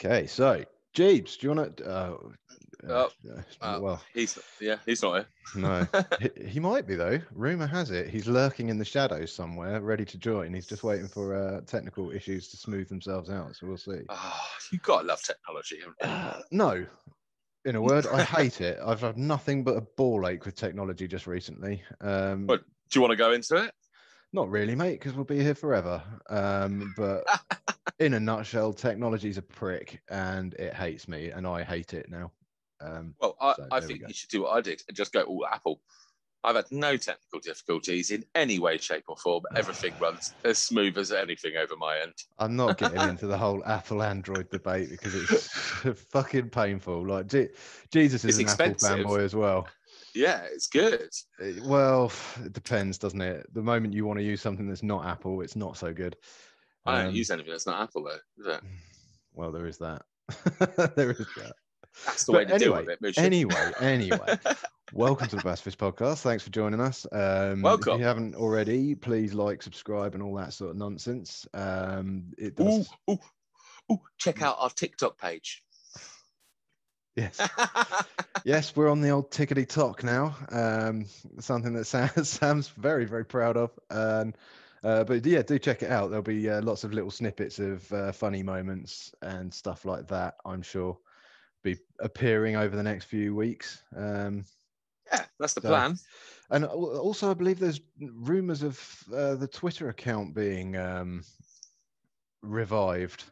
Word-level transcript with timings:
Okay, 0.00 0.26
so 0.26 0.64
Jeeves, 0.92 1.36
do 1.36 1.46
you 1.48 1.54
want 1.54 1.76
to? 1.78 1.84
Uh, 1.90 2.16
Oh, 2.86 3.08
uh, 3.30 3.40
uh, 3.62 3.78
well, 3.80 4.02
He's 4.12 4.38
yeah, 4.60 4.76
he's 4.84 5.02
not 5.02 5.14
here. 5.14 5.26
no, 5.56 5.86
he, 6.20 6.48
he 6.48 6.60
might 6.60 6.86
be 6.86 6.94
though. 6.96 7.18
Rumor 7.32 7.66
has 7.66 7.90
it 7.90 8.08
he's 8.10 8.28
lurking 8.28 8.68
in 8.68 8.76
the 8.76 8.84
shadows 8.84 9.32
somewhere, 9.32 9.80
ready 9.80 10.04
to 10.04 10.18
join. 10.18 10.52
He's 10.52 10.66
just 10.66 10.84
waiting 10.84 11.08
for 11.08 11.34
uh, 11.34 11.62
technical 11.62 12.10
issues 12.10 12.48
to 12.48 12.58
smooth 12.58 12.88
themselves 12.90 13.30
out. 13.30 13.56
So 13.56 13.66
we'll 13.68 13.78
see. 13.78 14.02
Oh, 14.10 14.46
you 14.70 14.78
gotta 14.80 15.06
love 15.06 15.22
technology. 15.22 15.78
Uh, 16.02 16.40
no, 16.50 16.84
in 17.64 17.76
a 17.76 17.82
word, 17.82 18.06
I 18.06 18.22
hate 18.22 18.60
it. 18.60 18.78
I've 18.84 19.00
had 19.00 19.16
nothing 19.16 19.64
but 19.64 19.76
a 19.76 19.80
ball 19.80 20.28
ache 20.28 20.44
with 20.44 20.54
technology 20.54 21.08
just 21.08 21.26
recently. 21.26 21.82
Um, 22.00 22.46
What? 22.46 22.64
Do 22.90 22.98
you 22.98 23.00
want 23.00 23.12
to 23.12 23.16
go 23.16 23.32
into 23.32 23.56
it? 23.56 23.74
Not 24.32 24.50
really, 24.50 24.74
mate, 24.74 24.98
because 24.98 25.14
we'll 25.14 25.24
be 25.24 25.40
here 25.40 25.54
forever. 25.54 26.02
Um, 26.28 26.92
but 26.96 27.24
in 27.98 28.14
a 28.14 28.20
nutshell, 28.20 28.72
technology's 28.72 29.38
a 29.38 29.42
prick 29.42 30.02
and 30.10 30.54
it 30.54 30.74
hates 30.74 31.08
me, 31.08 31.30
and 31.30 31.46
I 31.46 31.62
hate 31.62 31.94
it 31.94 32.10
now. 32.10 32.32
Um, 32.80 33.14
Well, 33.20 33.36
I, 33.40 33.54
So 33.54 33.68
I 33.70 33.80
we 33.80 33.86
think 33.86 34.02
you 34.08 34.14
should 34.14 34.30
do 34.30 34.42
what 34.42 34.50
I 34.56 34.60
did 34.60 34.82
and 34.88 34.96
just 34.96 35.12
go 35.12 35.22
all 35.22 35.46
Apple. 35.46 35.80
I've 36.44 36.56
had 36.56 36.66
no 36.70 36.96
technical 36.96 37.40
difficulties 37.40 38.10
in 38.10 38.22
any 38.34 38.58
way, 38.58 38.76
shape, 38.78 39.04
or 39.08 39.16
form. 39.16 39.44
Everything 39.56 39.94
runs 39.98 40.34
as 40.44 40.58
smooth 40.58 40.98
as 40.98 41.10
anything 41.10 41.56
over 41.56 41.74
my 41.76 41.98
end. 41.98 42.12
I'm 42.38 42.54
not 42.54 42.76
getting 42.78 43.00
into 43.00 43.26
the 43.26 43.38
whole 43.38 43.64
Apple 43.64 44.02
Android 44.02 44.50
debate 44.50 44.90
because 44.90 45.14
it's 45.14 45.48
fucking 46.10 46.50
painful. 46.50 47.06
Like 47.06 47.28
Je- 47.28 47.48
Jesus 47.90 48.24
is 48.24 48.38
It's 48.38 48.38
an 48.38 48.44
expensive. 48.44 48.90
Apple 49.00 49.04
fanboy 49.12 49.20
as 49.24 49.34
well. 49.34 49.66
Yeah, 50.14 50.42
it's 50.52 50.66
good. 50.68 51.08
Uh, 51.42 51.62
Well, 51.62 52.12
it 52.44 52.52
depends, 52.52 52.98
doesn't 52.98 53.20
it? 53.22 53.52
The 53.54 53.62
moment 53.62 53.94
you 53.94 54.04
want 54.04 54.18
to 54.18 54.24
use 54.24 54.42
something 54.42 54.68
that's 54.68 54.82
not 54.82 55.06
Apple, 55.06 55.40
it's 55.40 55.56
not 55.56 55.76
so 55.76 55.92
good. 55.92 56.14
I 56.86 56.98
don't 56.98 57.08
Um, 57.10 57.14
use 57.14 57.30
anything 57.30 57.50
that's 57.52 57.66
not 57.66 57.82
Apple 57.82 58.04
though. 58.04 58.18
Is 58.50 58.56
it? 58.58 58.60
Well, 59.36 59.50
there 59.50 59.66
is 59.66 59.78
that. 59.78 60.02
there 60.94 61.10
is 61.10 61.26
that. 61.36 61.54
That's 62.06 62.24
the 62.24 62.30
But 62.32 62.38
way 62.38 62.44
to 62.52 62.58
deal 62.58 62.76
anyway, 62.76 62.86
with 63.00 63.02
it. 63.02 63.18
Anyway, 63.18 63.72
anyway, 63.80 64.38
welcome 64.94 65.26
to 65.26 65.36
the 65.36 65.42
Bass 65.42 65.60
Fish 65.60 65.76
Podcast. 65.76 66.22
Thanks 66.22 66.44
for 66.44 66.50
joining 66.50 66.80
us. 66.80 67.04
Um, 67.10 67.62
If 67.94 67.98
you 67.98 68.04
haven't 68.04 68.36
already, 68.36 68.94
please 68.94 69.34
like, 69.34 69.60
subscribe, 69.60 70.14
and 70.14 70.22
all 70.22 70.36
that 70.36 70.52
sort 70.52 70.70
of 70.70 70.76
nonsense. 70.76 71.46
Um, 71.52 72.32
it 72.38 72.54
ooh, 72.60 72.84
ooh, 73.10 73.18
ooh, 73.90 74.00
check 74.18 74.40
out 74.40 74.56
our 74.60 74.70
TikTok 74.70 75.18
page. 75.18 75.62
Yes, 77.16 77.40
yes, 78.44 78.74
we're 78.76 78.90
on 78.90 79.00
the 79.00 79.10
old 79.10 79.30
tickety 79.32 79.68
tock 79.68 80.04
now. 80.04 80.36
Um, 80.50 81.06
something 81.40 81.72
that 81.74 81.86
Sam, 81.86 82.08
Sam's 82.24 82.68
very, 82.68 83.04
very 83.04 83.24
proud 83.24 83.56
of. 83.56 83.72
Um, 83.90 84.32
uh, 84.84 85.02
but 85.02 85.26
yeah, 85.26 85.42
do 85.42 85.58
check 85.58 85.82
it 85.82 85.90
out. 85.90 86.10
There'll 86.10 86.22
be 86.22 86.48
uh, 86.48 86.62
lots 86.62 86.84
of 86.84 86.92
little 86.92 87.10
snippets 87.10 87.58
of 87.58 87.92
uh, 87.92 88.12
funny 88.12 88.42
moments 88.42 89.12
and 89.22 89.52
stuff 89.52 89.84
like 89.84 90.06
that. 90.08 90.36
I'm 90.44 90.62
sure 90.62 90.98
be 91.64 91.78
appearing 91.98 92.56
over 92.56 92.76
the 92.76 92.82
next 92.82 93.06
few 93.06 93.34
weeks. 93.34 93.82
Um, 93.96 94.44
yeah, 95.12 95.24
that's 95.38 95.54
the 95.54 95.60
So- 95.60 95.68
plan. 95.68 95.98
And 96.50 96.66
also, 96.66 97.30
I 97.30 97.34
believe 97.34 97.58
there's 97.58 97.80
rumors 97.98 98.62
of 98.62 99.04
uh, 99.12 99.34
the 99.34 99.48
Twitter 99.48 99.88
account 99.88 100.34
being 100.34 100.76
um, 100.76 101.22
revived. 102.42 103.24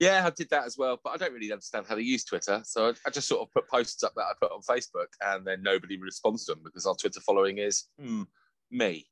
Yeah, 0.00 0.24
I 0.26 0.30
did 0.30 0.48
that 0.50 0.64
as 0.64 0.76
well, 0.78 0.98
but 1.02 1.10
I 1.10 1.16
don't 1.16 1.34
really 1.34 1.52
understand 1.52 1.86
how 1.88 1.96
to 1.96 2.02
use 2.02 2.24
Twitter. 2.24 2.62
So 2.64 2.94
I, 3.04 3.10
just 3.10 3.28
sort 3.28 3.42
of 3.42 3.52
put 3.52 3.68
posts 3.68 4.02
up 4.02 4.14
that 4.14 4.22
I 4.22 4.32
put 4.40 4.52
on 4.52 4.62
Facebook, 4.62 5.08
and 5.20 5.44
then 5.46 5.62
nobody 5.62 6.00
responds 6.00 6.46
to 6.46 6.54
them 6.54 6.62
because 6.64 6.86
our 6.86 6.94
Twitter 6.94 7.20
following 7.20 7.58
is 7.58 7.84
hmm, 8.00 8.22
me. 8.70 9.06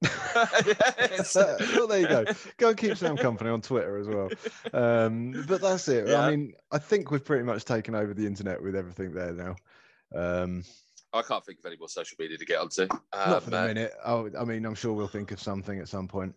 It's- 0.04 1.34
well, 1.74 1.88
there 1.88 2.00
you 2.00 2.08
go. 2.08 2.24
Go 2.56 2.68
and 2.68 2.78
keep 2.78 2.96
Sam 2.96 3.16
company 3.16 3.50
on 3.50 3.60
Twitter 3.60 3.98
as 3.98 4.06
well. 4.06 4.30
Um, 4.72 5.44
but 5.48 5.60
that's 5.60 5.88
it. 5.88 6.08
Yeah. 6.08 6.20
I 6.20 6.30
mean, 6.30 6.52
I 6.70 6.78
think 6.78 7.10
we've 7.10 7.24
pretty 7.24 7.44
much 7.44 7.64
taken 7.64 7.94
over 7.94 8.14
the 8.14 8.26
internet 8.26 8.62
with 8.62 8.76
everything 8.76 9.12
there 9.12 9.32
now. 9.32 9.56
Um, 10.14 10.62
I 11.12 11.22
can't 11.22 11.44
think 11.44 11.58
of 11.58 11.64
any 11.66 11.76
more 11.76 11.88
social 11.88 12.16
media 12.18 12.36
to 12.38 12.44
get 12.44 12.60
onto. 12.60 12.82
Um, 12.82 12.98
not 13.14 13.42
for 13.42 13.50
the 13.50 13.58
uh, 13.62 13.66
minute. 13.66 13.92
Oh, 14.04 14.30
I 14.38 14.44
mean, 14.44 14.64
I'm 14.66 14.74
sure 14.74 14.92
we'll 14.92 15.08
think 15.08 15.30
of 15.32 15.40
something 15.40 15.78
at 15.80 15.88
some 15.88 16.06
point. 16.08 16.34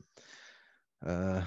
Uh, 1.06 1.42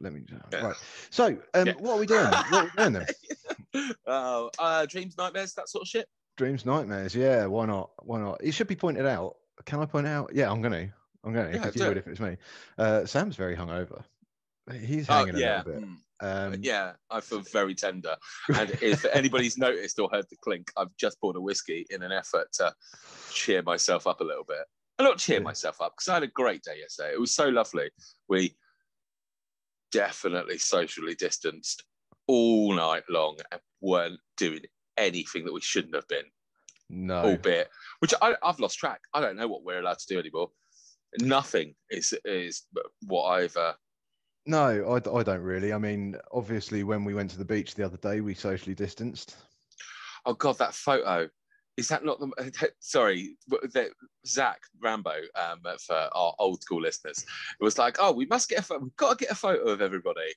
let 0.00 0.12
me. 0.12 0.22
Yeah. 0.52 0.60
Right. 0.66 0.76
So, 1.10 1.38
um, 1.54 1.66
Yeah. 1.66 1.74
what 1.78 1.94
are 1.94 2.00
we 2.00 2.06
doing? 2.06 2.24
What 2.26 2.52
are 2.52 2.64
we 2.64 2.70
doing 2.90 2.92
then? 2.92 3.06
Oh, 4.06 4.50
uh, 4.58 4.84
dreams, 4.84 5.16
nightmares, 5.16 5.54
that 5.54 5.66
sort 5.68 5.82
of 5.82 5.88
shit. 5.88 6.06
Dreams, 6.36 6.66
nightmares. 6.66 7.14
Yeah, 7.14 7.46
why 7.46 7.64
not? 7.64 7.90
Why 8.02 8.20
not? 8.20 8.42
It 8.44 8.52
should 8.52 8.66
be 8.66 8.76
pointed 8.76 9.06
out. 9.06 9.36
Can 9.64 9.80
I 9.80 9.86
point 9.86 10.06
out? 10.06 10.30
Yeah, 10.34 10.50
I'm 10.50 10.60
gonna. 10.60 10.88
I'm 11.24 11.32
gonna. 11.32 11.52
Yeah, 11.54 11.70
do 11.70 11.78
you 11.80 11.86
would 11.88 11.96
if 11.96 12.06
it's 12.06 12.20
me. 12.20 12.36
Uh, 12.76 13.06
Sam's 13.06 13.36
very 13.36 13.56
hungover. 13.56 14.02
He's 14.78 15.08
Oh, 15.08 15.14
hanging 15.14 15.36
yeah. 15.38 15.62
a 15.62 15.64
little 15.64 15.72
bit. 15.80 15.88
mm, 15.88 15.96
Um, 16.22 16.54
yeah, 16.60 16.92
I 17.10 17.20
feel 17.20 17.40
very 17.40 17.74
tender. 17.74 18.16
And 18.54 18.70
if 18.80 19.04
anybody's 19.12 19.58
noticed 19.58 19.98
or 19.98 20.08
heard 20.12 20.26
the 20.30 20.36
clink, 20.36 20.70
I've 20.76 20.96
just 20.96 21.20
bought 21.20 21.36
a 21.36 21.40
whiskey 21.40 21.84
in 21.90 22.02
an 22.02 22.12
effort 22.12 22.52
to 22.54 22.72
cheer 23.30 23.62
myself 23.62 24.06
up 24.06 24.20
a 24.20 24.24
little 24.24 24.44
bit. 24.44 24.64
And 24.98 25.06
not 25.08 25.18
cheer 25.18 25.38
Yeah. 25.38 25.42
myself 25.42 25.80
up 25.80 25.94
because 25.96 26.08
I 26.08 26.14
had 26.14 26.22
a 26.22 26.28
great 26.28 26.62
day 26.62 26.78
yesterday. 26.78 27.12
It 27.12 27.20
was 27.20 27.34
so 27.34 27.48
lovely. 27.48 27.90
We 28.28 28.54
definitely 29.90 30.58
socially 30.58 31.14
distanced 31.14 31.82
all 32.28 32.72
night 32.74 33.02
long 33.10 33.36
and 33.50 33.60
weren't 33.80 34.20
doing 34.36 34.60
anything 34.96 35.44
that 35.44 35.52
we 35.52 35.60
shouldn't 35.60 35.94
have 35.94 36.06
been, 36.08 36.24
No. 36.88 37.16
albeit, 37.24 37.68
which 37.98 38.14
I, 38.22 38.36
I've 38.42 38.60
lost 38.60 38.78
track. 38.78 39.00
I 39.12 39.20
don't 39.20 39.36
know 39.36 39.48
what 39.48 39.64
we're 39.64 39.80
allowed 39.80 39.98
to 39.98 40.06
do 40.14 40.18
anymore. 40.20 40.50
Nothing 41.18 41.74
is 41.90 42.14
is 42.24 42.62
what 43.06 43.24
I've. 43.24 43.56
Uh, 43.56 43.74
No, 44.44 44.94
I, 44.94 45.18
I 45.18 45.22
don't 45.22 45.42
really. 45.42 45.72
I 45.72 45.78
mean, 45.78 46.16
obviously, 46.32 46.82
when 46.82 47.04
we 47.04 47.14
went 47.14 47.30
to 47.30 47.38
the 47.38 47.44
beach 47.44 47.74
the 47.74 47.84
other 47.84 47.96
day, 47.98 48.20
we 48.20 48.34
socially 48.34 48.74
distanced. 48.74 49.36
Oh 50.26 50.34
God, 50.34 50.58
that 50.58 50.74
photo. 50.74 51.28
Is 51.76 51.88
that 51.88 52.04
not 52.04 52.18
the? 52.18 52.72
Sorry, 52.80 53.36
the, 53.46 53.90
Zach 54.26 54.60
Rambo. 54.80 55.14
Um, 55.36 55.60
for 55.86 55.96
our 55.96 56.34
old 56.38 56.60
school 56.62 56.82
listeners, 56.82 57.24
it 57.60 57.64
was 57.64 57.78
like, 57.78 57.96
oh, 58.00 58.12
we 58.12 58.26
must 58.26 58.48
get 58.48 58.68
a. 58.68 58.78
We've 58.78 58.96
got 58.96 59.18
to 59.18 59.24
get 59.24 59.32
a 59.32 59.36
photo 59.36 59.70
of 59.70 59.80
everybody, 59.80 60.34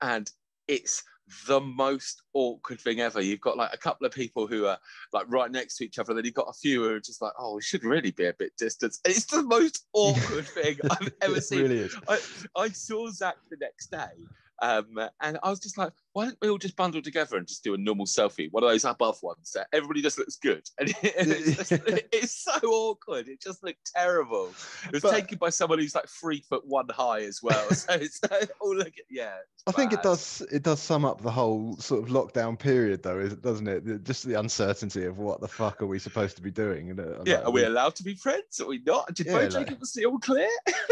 and 0.00 0.30
it's 0.66 1.02
the 1.46 1.60
most 1.60 2.22
awkward 2.34 2.80
thing 2.80 3.00
ever. 3.00 3.20
You've 3.20 3.40
got 3.40 3.56
like 3.56 3.70
a 3.72 3.78
couple 3.78 4.06
of 4.06 4.12
people 4.12 4.46
who 4.46 4.66
are 4.66 4.78
like 5.12 5.26
right 5.28 5.50
next 5.50 5.76
to 5.76 5.84
each 5.84 5.98
other, 5.98 6.12
and 6.12 6.18
then 6.18 6.24
you've 6.24 6.34
got 6.34 6.48
a 6.48 6.52
few 6.52 6.82
who 6.82 6.94
are 6.94 7.00
just 7.00 7.22
like, 7.22 7.32
oh, 7.38 7.56
we 7.56 7.62
should 7.62 7.84
really 7.84 8.10
be 8.10 8.26
a 8.26 8.34
bit 8.34 8.52
distant. 8.56 8.96
It's 9.04 9.24
the 9.26 9.42
most 9.42 9.86
awkward 9.92 10.46
thing 10.46 10.78
I've 10.90 11.12
ever 11.22 11.40
seen. 11.40 11.62
really 11.62 11.78
is. 11.78 11.96
I, 12.08 12.18
I 12.56 12.68
saw 12.68 13.10
Zach 13.10 13.36
the 13.50 13.56
next 13.60 13.90
day, 13.90 14.26
um, 14.60 14.98
and 15.20 15.38
I 15.42 15.50
was 15.50 15.60
just 15.60 15.78
like, 15.78 15.92
why 16.14 16.24
don't 16.26 16.36
we 16.42 16.48
all 16.50 16.58
just 16.58 16.76
bundle 16.76 17.00
together 17.02 17.36
and 17.36 17.46
just 17.46 17.64
do 17.64 17.74
a 17.74 17.78
normal 17.78 18.06
selfie, 18.06 18.48
one 18.50 18.62
of 18.62 18.68
those 18.70 18.84
above 18.84 19.18
ones 19.22 19.50
that 19.54 19.66
everybody 19.72 20.02
just 20.02 20.18
looks 20.18 20.36
good, 20.36 20.62
and, 20.78 20.90
it- 20.90 20.96
it's, 21.02 21.68
just, 21.68 21.72
it's 22.12 22.44
so 22.44 22.52
awkward. 22.68 23.28
It 23.28 23.40
just 23.40 23.62
looked 23.64 23.90
terrible. 23.94 24.50
It 24.86 24.92
was 24.92 25.02
But- 25.02 25.12
taken 25.12 25.38
by 25.38 25.50
someone 25.50 25.78
who's 25.78 25.94
like 25.94 26.08
three 26.08 26.40
foot 26.48 26.66
one 26.66 26.86
high 26.90 27.22
as 27.22 27.40
well. 27.42 27.66
So 27.82 27.94
it's 27.94 28.20
oh 28.60 28.68
look 28.70 28.88
at 28.88 28.92
yeah. 29.10 29.32
I 29.66 29.72
think 29.72 29.92
it 29.92 30.02
does. 30.02 30.42
It 30.52 30.62
does 30.62 30.80
sum 30.80 31.04
up 31.04 31.20
the 31.22 31.30
whole 31.30 31.76
sort 31.78 32.02
of 32.02 32.08
lockdown 32.10 32.58
period, 32.58 33.02
though, 33.02 33.18
is- 33.18 33.34
doesn't 33.34 33.66
it? 33.68 34.04
Just 34.04 34.24
the 34.26 34.38
uncertainty 34.38 35.04
of 35.04 35.18
what 35.18 35.40
the 35.40 35.48
fuck 35.48 35.80
are 35.82 35.86
we 35.86 35.98
supposed 35.98 36.36
to 36.36 36.42
be 36.42 36.50
doing? 36.50 36.90
and, 36.90 37.00
uh, 37.00 37.04
Yeah, 37.24 37.36
like, 37.38 37.44
are 37.46 37.50
we 37.50 37.60
we- 37.62 37.66
allowed 37.66 37.94
to 37.96 38.02
be 38.02 38.14
friends? 38.14 38.60
Are 38.60 38.66
we 38.66 38.80
not? 38.84 39.14
Did 39.14 39.26
Yeah, 39.26 39.32
both 39.38 39.54
like- 39.54 39.70
it 39.96 40.04
all 40.06 40.18
clear? 40.18 40.48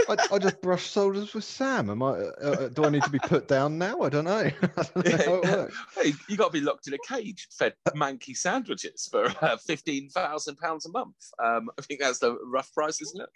I, 0.09 0.17
I 0.33 0.39
just 0.39 0.61
brushed 0.63 0.93
shoulders 0.93 1.35
with 1.35 1.45
Sam. 1.45 1.91
Am 1.91 2.03
I? 2.03 2.09
Uh, 2.11 2.31
uh, 2.43 2.69
do 2.69 2.85
I 2.85 2.91
need 2.91 3.03
to 3.05 3.11
be 3.11 3.19
put 3.19 3.47
down 3.49 3.77
now? 3.79 4.01
I 4.01 4.09
don't 4.09 4.25
know. 4.25 4.31
I 4.41 4.51
don't 4.77 4.97
know 4.97 5.10
works. 5.13 5.77
Hey, 5.97 6.13
you 6.29 6.37
got 6.37 6.47
to 6.47 6.53
be 6.53 6.61
locked 6.61 6.87
in 6.89 6.95
a 6.95 6.99
cage, 7.07 7.49
fed 7.51 7.75
manky 7.95 8.37
sandwiches 8.37 9.09
for 9.11 9.27
uh, 9.43 9.57
fifteen 9.57 10.09
thousand 10.11 10.57
pounds 10.57 10.87
a 10.87 10.91
month. 10.91 11.17
Um, 11.43 11.71
I 11.79 11.83
think 11.83 12.01
that's 12.01 12.19
the 12.19 12.37
rough 12.45 12.73
price, 12.73 13.01
isn't 13.03 13.21
it? 13.23 13.29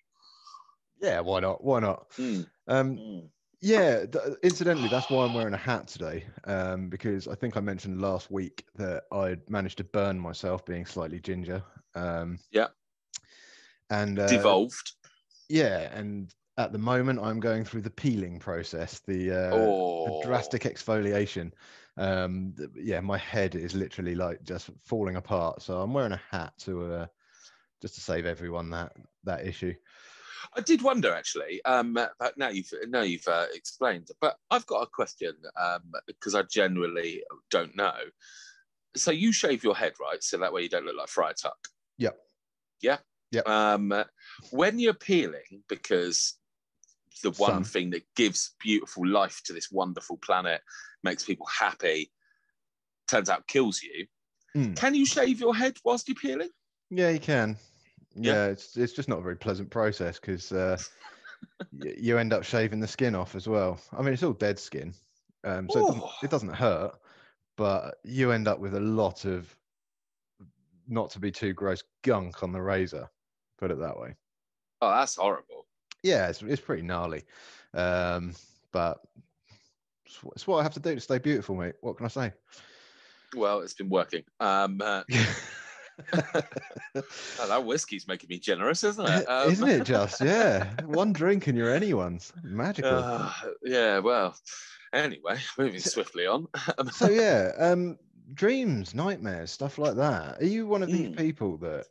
Yeah, 1.01 1.21
why 1.21 1.41
not? 1.41 1.63
Why 1.65 1.81
not? 1.81 2.11
Mm, 2.13 2.47
Um, 2.69 2.97
mm. 2.97 3.29
Yeah, 3.61 4.05
th- 4.05 4.37
incidentally, 4.43 4.89
that's 4.89 5.09
why 5.09 5.25
I'm 5.25 5.33
wearing 5.35 5.55
a 5.55 5.59
hat 5.59 5.89
today. 5.89 6.27
Um, 6.45 6.89
because 6.91 7.27
I 7.27 7.35
think 7.35 7.57
I 7.57 7.61
mentioned 7.61 8.01
last 8.01 8.31
week 8.31 8.67
that 8.75 9.05
I'd 9.11 9.49
managed 9.49 9.79
to 9.79 9.85
burn 9.85 10.21
myself 10.21 10.65
being 10.67 10.85
slightly 10.85 11.19
ginger. 11.19 11.63
Um, 11.95 12.39
Yeah. 12.51 12.69
And 13.91 14.19
uh, 14.19 14.27
Devolved. 14.27 14.93
Yeah, 15.49 15.91
and 15.97 16.33
at 16.57 16.73
the 16.73 16.79
moment 16.79 17.21
I'm 17.21 17.41
going 17.41 17.65
through 17.65 17.83
the 17.83 17.91
peeling 17.91 18.39
process, 18.39 19.01
the, 19.01 19.33
uh, 19.33 19.55
oh, 19.55 20.05
the 20.05 20.27
drastic 20.27 20.63
exfoliation. 20.63 21.53
Um, 21.97 22.55
yeah, 22.77 23.01
my 23.01 23.19
head 23.19 23.55
is 23.55 23.75
literally 23.75 24.15
like 24.15 24.43
just 24.43 24.71
falling 24.85 25.17
apart. 25.17 25.63
So 25.63 25.81
I'm 25.81 25.93
wearing 25.93 26.13
a 26.13 26.21
hat 26.31 26.53
to 26.61 26.93
uh, 26.93 27.07
just 27.81 27.95
to 27.97 28.01
save 28.01 28.27
everyone 28.27 28.71
that 28.71 28.97
that 29.25 29.47
issue. 29.47 29.75
I 30.57 30.61
did 30.61 30.83
wonder 30.83 31.15
actually. 31.15 31.65
Um, 31.65 31.95
but 31.95 32.37
now 32.37 32.49
you've 32.49 32.73
now 32.89 33.03
you've 33.03 33.27
uh, 33.29 33.47
explained. 33.55 34.09
But 34.21 34.37
I've 34.51 34.67
got 34.67 34.83
a 34.83 34.87
question 34.87 35.35
um, 35.61 35.93
because 36.07 36.35
I 36.35 36.43
generally 36.43 37.23
don't 37.51 37.77
know. 37.77 37.95
So 38.97 39.11
you 39.11 39.33
shave 39.33 39.65
your 39.65 39.75
head, 39.75 39.95
right? 40.01 40.23
So 40.23 40.39
that 40.39 40.53
way 40.53 40.63
you 40.63 40.69
don't 40.69 40.85
look 40.85 40.97
like 40.97 41.09
Friar 41.09 41.35
Tuck. 41.35 41.69
Yep. 41.99 42.17
Yeah. 42.81 42.99
Yep. 43.33 43.49
Um, 43.49 44.05
when 44.51 44.79
you're 44.79 44.95
peeling, 44.95 45.63
because 45.69 46.37
the 47.23 47.31
one 47.33 47.53
Sun. 47.53 47.65
thing 47.65 47.91
that 47.91 48.03
gives 48.17 48.55
beautiful 48.61 49.07
life 49.07 49.41
to 49.45 49.53
this 49.53 49.71
wonderful 49.71 50.17
planet, 50.19 50.61
makes 51.03 51.25
people 51.25 51.47
happy, 51.47 52.11
turns 53.09 53.29
out 53.29 53.47
kills 53.47 53.83
you. 53.83 54.07
Mm. 54.57 54.77
Can 54.77 54.95
you 54.95 55.07
shave 55.07 55.41
your 55.41 55.55
head 55.55 55.77
whilst 55.85 56.09
you're 56.09 56.15
peeling? 56.15 56.51
Yeah, 56.91 57.11
you 57.11 57.19
can. 57.19 57.57
Yeah. 58.15 58.33
Yeah, 58.33 58.47
it's 58.47 58.77
it's 58.77 58.93
just 58.93 59.09
not 59.09 59.19
a 59.19 59.23
very 59.23 59.37
pleasant 59.37 59.71
process 59.71 60.21
because 60.21 60.53
uh, 60.53 60.79
y- 61.73 61.95
you 61.99 62.19
end 62.19 62.33
up 62.33 62.45
shaving 62.45 62.81
the 62.81 62.87
skin 62.87 63.15
off 63.15 63.35
as 63.35 63.49
well. 63.49 63.81
I 63.93 64.03
mean, 64.03 64.13
it's 64.13 64.23
all 64.23 64.33
dead 64.33 64.59
skin, 64.59 64.95
um, 65.43 65.69
so 65.69 65.81
it 65.81 65.87
doesn't, 65.87 66.05
it 66.23 66.31
doesn't 66.31 66.55
hurt, 66.55 66.93
but 67.57 67.97
you 68.05 68.31
end 68.31 68.47
up 68.47 68.61
with 68.61 68.75
a 68.75 68.81
lot 68.81 69.25
of 69.25 69.55
not 70.87 71.11
to 71.11 71.19
be 71.19 71.33
too 71.33 71.53
gross 71.53 71.83
gunk 72.03 72.43
on 72.43 72.53
the 72.53 72.63
razor. 72.63 73.09
Put 73.59 73.71
it 73.71 73.81
that 73.81 73.99
way. 73.99 74.15
Oh, 74.81 74.91
that's 74.91 75.17
horrible. 75.17 75.64
Yeah, 76.05 76.29
it's 76.29 76.41
it's 76.43 76.61
pretty 76.61 76.83
gnarly, 76.83 77.25
um, 77.73 78.35
but 78.71 79.01
it's, 80.07 80.19
it's 80.37 80.47
what 80.47 80.59
I 80.59 80.63
have 80.63 80.75
to 80.75 80.81
do 80.81 80.95
to 80.95 81.01
stay 81.01 81.19
beautiful, 81.19 81.57
mate. 81.57 81.75
What 81.81 81.97
can 81.97 82.07
I 82.07 82.11
say? 82.11 82.33
Well, 83.35 83.61
it's 83.63 83.73
been 83.75 83.89
working. 83.89 84.23
Um, 84.39 84.81
uh, 84.81 85.03
oh, 86.15 87.49
that 87.49 87.65
whiskey's 87.65 88.07
making 88.07 88.29
me 88.29 88.39
generous, 88.39 88.85
isn't 88.85 89.09
it? 89.09 89.29
Um, 89.29 89.51
Isn't 89.53 89.69
it 89.69 89.85
just? 89.85 90.21
Yeah, 90.21 90.69
one 90.85 91.13
drink 91.13 91.47
and 91.47 91.57
you're 91.57 91.75
anyone's 91.75 92.33
magical. 92.43 92.91
uh, 93.03 93.33
yeah. 93.63 93.99
Well. 93.99 94.37
Anyway, 94.93 95.39
moving 95.59 95.81
So- 95.81 95.91
swiftly 95.91 96.27
on. 96.27 96.47
Um, 96.79 96.89
so 96.91 97.11
yeah 97.11 97.51
um 97.59 97.99
dreams 98.35 98.95
nightmares 98.95 99.51
stuff 99.51 99.77
like 99.77 99.97
that 99.97 100.41
are 100.41 100.47
you 100.47 100.67
one 100.67 100.83
of 100.83 100.89
these 100.89 101.09
Mm. 101.09 101.17
people 101.17 101.57
that 101.59 101.87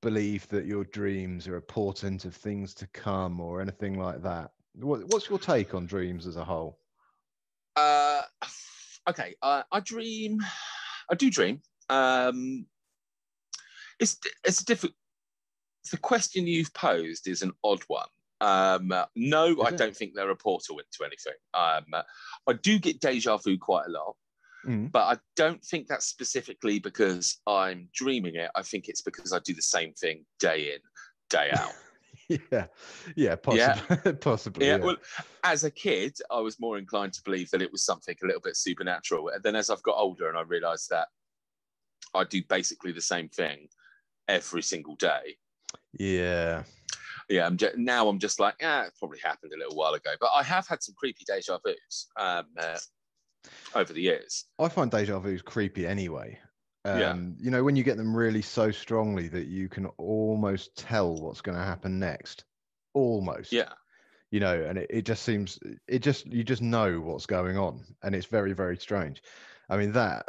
believe 0.00 0.48
that 0.48 0.66
your 0.66 0.84
dreams 0.84 1.46
are 1.46 1.56
a 1.56 1.62
portent 1.62 2.24
of 2.24 2.34
things 2.34 2.74
to 2.74 2.86
come 2.88 3.40
or 3.40 3.60
anything 3.60 3.98
like 3.98 4.22
that 4.22 4.52
what, 4.74 5.04
what's 5.08 5.28
your 5.28 5.38
take 5.38 5.74
on 5.74 5.86
dreams 5.86 6.26
as 6.26 6.36
a 6.36 6.44
whole 6.44 6.78
Uh, 7.76 8.22
okay, 9.08 9.34
uh, 9.42 9.62
I 9.70 9.80
dream. 9.80 10.40
I 11.10 11.14
do 11.14 11.30
dream. 11.30 11.60
Um, 11.88 12.66
it's 13.98 14.18
it's 14.44 14.60
a 14.60 14.64
difficult. 14.64 14.96
The 15.90 15.98
question 15.98 16.46
you've 16.46 16.74
posed 16.74 17.26
is 17.26 17.42
an 17.42 17.52
odd 17.64 17.82
one. 17.88 18.06
Um, 18.40 18.92
no, 19.16 19.62
I 19.62 19.70
don't 19.70 19.96
think 19.96 20.14
they're 20.14 20.30
a 20.30 20.36
portal 20.36 20.78
into 20.78 21.04
anything. 21.04 21.34
Um, 21.52 22.02
I 22.46 22.52
do 22.52 22.78
get 22.78 23.00
deja 23.00 23.36
vu 23.38 23.58
quite 23.58 23.86
a 23.86 23.90
lot, 23.90 24.16
Mm. 24.66 24.92
but 24.92 25.16
I 25.16 25.18
don't 25.36 25.64
think 25.64 25.86
that's 25.86 26.06
specifically 26.06 26.78
because 26.78 27.38
I'm 27.46 27.88
dreaming 27.94 28.34
it. 28.34 28.50
I 28.54 28.62
think 28.62 28.88
it's 28.88 29.00
because 29.00 29.32
I 29.32 29.38
do 29.38 29.54
the 29.54 29.62
same 29.62 29.94
thing 29.94 30.24
day 30.38 30.74
in, 30.74 30.80
day 31.30 31.50
out. 31.54 31.72
yeah 32.28 32.66
yeah 33.16 33.34
possibly 33.34 34.12
possibly 34.20 34.66
Yeah, 34.66 34.76
yeah, 34.76 34.84
well, 34.84 34.96
as 35.42 35.64
a 35.64 35.70
kid, 35.70 36.16
I 36.30 36.40
was 36.40 36.60
more 36.60 36.78
inclined 36.78 37.12
to 37.14 37.22
believe 37.24 37.50
that 37.50 37.62
it 37.62 37.72
was 37.72 37.84
something 37.84 38.14
a 38.22 38.26
little 38.26 38.42
bit 38.42 38.56
supernatural. 38.56 39.30
And 39.30 39.42
then 39.42 39.56
as 39.56 39.70
I've 39.70 39.82
got 39.82 39.96
older 39.96 40.28
and 40.28 40.36
I 40.36 40.42
realized 40.42 40.88
that 40.90 41.08
I 42.14 42.24
do 42.24 42.42
basically 42.48 42.92
the 42.92 43.00
same 43.00 43.28
thing 43.28 43.68
every 44.28 44.62
single 44.62 44.96
day. 44.96 45.36
yeah 45.98 46.64
Yeah, 47.28 47.46
I'm 47.46 47.56
just, 47.56 47.76
now 47.76 48.08
I'm 48.08 48.18
just 48.18 48.38
like, 48.40 48.54
yeah, 48.60 48.84
it 48.84 48.92
probably 48.98 49.18
happened 49.24 49.52
a 49.54 49.58
little 49.58 49.76
while 49.76 49.94
ago. 49.94 50.10
But 50.20 50.30
I 50.34 50.42
have 50.42 50.66
had 50.66 50.82
some 50.82 50.94
creepy 50.96 51.24
deja 51.26 51.58
vus 51.64 52.08
um, 52.16 52.46
uh, 52.58 52.78
over 53.74 53.92
the 53.92 54.00
years. 54.02 54.44
i 54.58 54.68
find 54.68 54.90
deja 54.90 55.18
vu's 55.18 55.42
creepy 55.42 55.86
anyway 55.86 56.38
um, 56.86 56.98
Yeah. 56.98 57.14
you 57.38 57.50
know 57.50 57.62
when 57.62 57.76
you 57.76 57.82
get 57.84 57.96
them 57.98 58.16
really 58.16 58.42
so 58.42 58.70
strongly 58.70 59.28
that 59.28 59.46
you 59.46 59.68
can 59.68 59.86
almost 59.98 60.76
tell 60.76 61.14
what's 61.14 61.40
going 61.42 61.58
to 61.58 61.64
happen 61.64 61.98
next 61.98 62.44
almost 62.94 63.52
Yeah. 63.52 63.72
you 64.30 64.40
know 64.40 64.62
and 64.62 64.78
it, 64.78 64.86
it 64.90 65.02
just 65.04 65.22
seems 65.22 65.58
it 65.86 65.98
just 66.00 66.26
you 66.26 66.42
just 66.42 66.62
know 66.62 67.00
what's 67.00 67.26
going 67.26 67.58
on 67.58 67.84
and 68.02 68.14
it's 68.14 68.26
very 68.26 68.52
very 68.54 68.76
strange 68.76 69.22
i 69.68 69.76
mean 69.76 69.92
that 69.92 70.26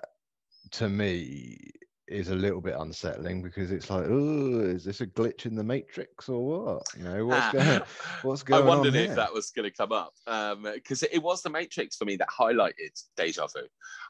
to 0.72 0.88
me 0.90 1.72
is 2.12 2.30
a 2.30 2.36
little 2.36 2.62
bit 2.62 2.76
unsettling 2.78 3.42
because 3.42 3.72
it's 3.72 3.90
like 3.90 4.06
oh 4.08 4.60
is 4.60 4.84
this 4.84 5.02
a 5.02 5.08
glitch 5.08 5.46
in 5.46 5.56
the 5.56 5.64
matrix 5.64 6.30
or 6.30 6.46
what 6.46 6.84
you 6.98 7.04
know 7.04 7.26
what's 7.26 7.46
ah. 7.46 7.52
going 7.52 7.82
what's 8.24 8.44
I 8.52 8.60
wondered 8.60 8.96
on 8.96 9.02
if 9.02 9.16
that 9.16 9.34
was 9.34 9.52
going 9.52 9.70
to 9.70 9.76
come 9.76 9.92
up 9.92 10.14
um, 10.28 10.64
because 10.64 11.04
it 11.04 11.22
was 11.22 11.42
the 11.42 11.50
Matrix 11.50 11.96
for 11.96 12.06
me 12.06 12.16
that 12.18 12.28
highlighted 12.28 13.02
deja 13.16 13.48
vu. 13.48 13.62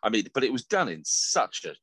I 0.03 0.09
mean, 0.09 0.27
but 0.33 0.43
it 0.43 0.51
was 0.51 0.65
done 0.65 0.89
in 0.89 1.01
such 1.03 1.65
a 1.65 1.73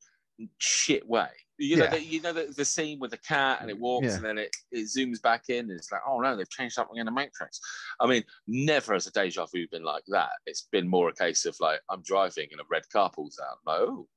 shit 0.59 1.06
way. 1.09 1.29
You 1.59 1.76
know, 1.76 1.85
Yeah. 1.85 1.91
the, 1.91 2.03
you 2.03 2.23
know 2.23 2.32
the, 2.32 2.53
the 2.56 2.65
scene 2.65 2.99
with 3.00 3.11
the 3.11 3.19
cat 3.19 3.59
and 3.61 3.70
it 3.70 3.79
walks 3.79 4.06
Yeah. 4.06 4.17
and 4.17 4.25
then 4.25 4.38
it, 4.38 4.55
it 4.70 4.85
zooms 4.85 5.20
back 5.20 5.49
in. 5.49 5.70
And 5.70 5.73
it's 5.73 5.91
like, 5.91 6.03
oh 6.06 6.20
no, 6.20 6.37
they've 6.37 6.49
changed 6.49 6.75
something 6.75 6.99
in 6.99 7.06
the 7.06 7.12
Matrix. 7.12 7.61
I 8.00 8.06
mean, 8.06 8.23
never 8.47 8.93
has 8.93 9.06
a 9.06 9.12
deja 9.12 9.47
vu 9.47 9.67
been 9.69 9.82
like 9.82 10.05
that. 10.09 10.31
It's 10.47 10.69
been 10.70 10.88
more 10.88 11.09
a 11.09 11.15
case 11.15 11.44
of 11.47 11.56
like 11.61 11.81
I'm 11.91 12.03
driving 12.03 12.49
and 12.53 12.61
a 12.61 12.65
red 12.70 12.88
car 12.91 13.11
pulls 13.11 13.41
out. 13.41 13.59
I'm 13.67 13.81
like, 13.81 13.88
oh, 13.88 14.09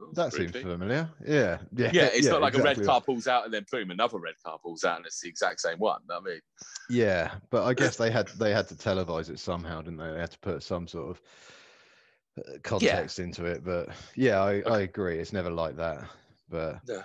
oh, 0.00 0.12
that 0.14 0.32
seems 0.32 0.52
familiar 0.52 1.08
yeah 1.26 1.58
yeah 1.76 1.90
Yeah, 1.92 2.10
it's 2.12 2.28
not 2.28 2.40
like 2.40 2.54
a 2.54 2.62
red 2.62 2.82
car 2.84 3.00
pulls 3.00 3.26
out 3.26 3.44
and 3.44 3.54
then 3.54 3.66
boom, 3.70 3.90
another 3.90 4.18
red 4.18 4.34
car 4.44 4.58
pulls 4.58 4.84
out 4.84 4.98
and 4.98 5.06
it's 5.06 5.20
the 5.20 5.28
exact 5.28 5.60
same 5.60 5.78
one. 5.78 6.00
I 6.10 6.20
mean, 6.20 6.40
yeah 6.88 7.34
but 7.50 7.64
i 7.64 7.74
guess 7.74 7.96
they 7.98 8.10
had 8.10 8.28
they 8.38 8.52
had 8.52 8.68
to 8.68 8.74
televise 8.74 9.30
it 9.30 9.38
somehow 9.38 9.80
didn't 9.80 9.98
they 9.98 10.10
they 10.12 10.20
had 10.20 10.30
to 10.30 10.38
put 10.38 10.62
some 10.62 10.88
sort 10.88 11.10
of 11.10 11.22
uh, 12.38 12.58
context 12.62 13.18
into 13.18 13.44
it 13.44 13.64
but 13.64 13.88
yeah 14.16 14.42
i 14.42 14.60
i 14.66 14.80
agree 14.80 15.18
it's 15.18 15.32
never 15.32 15.50
like 15.50 15.76
that 15.76 16.04
but 16.48 16.80
no. 16.88 17.02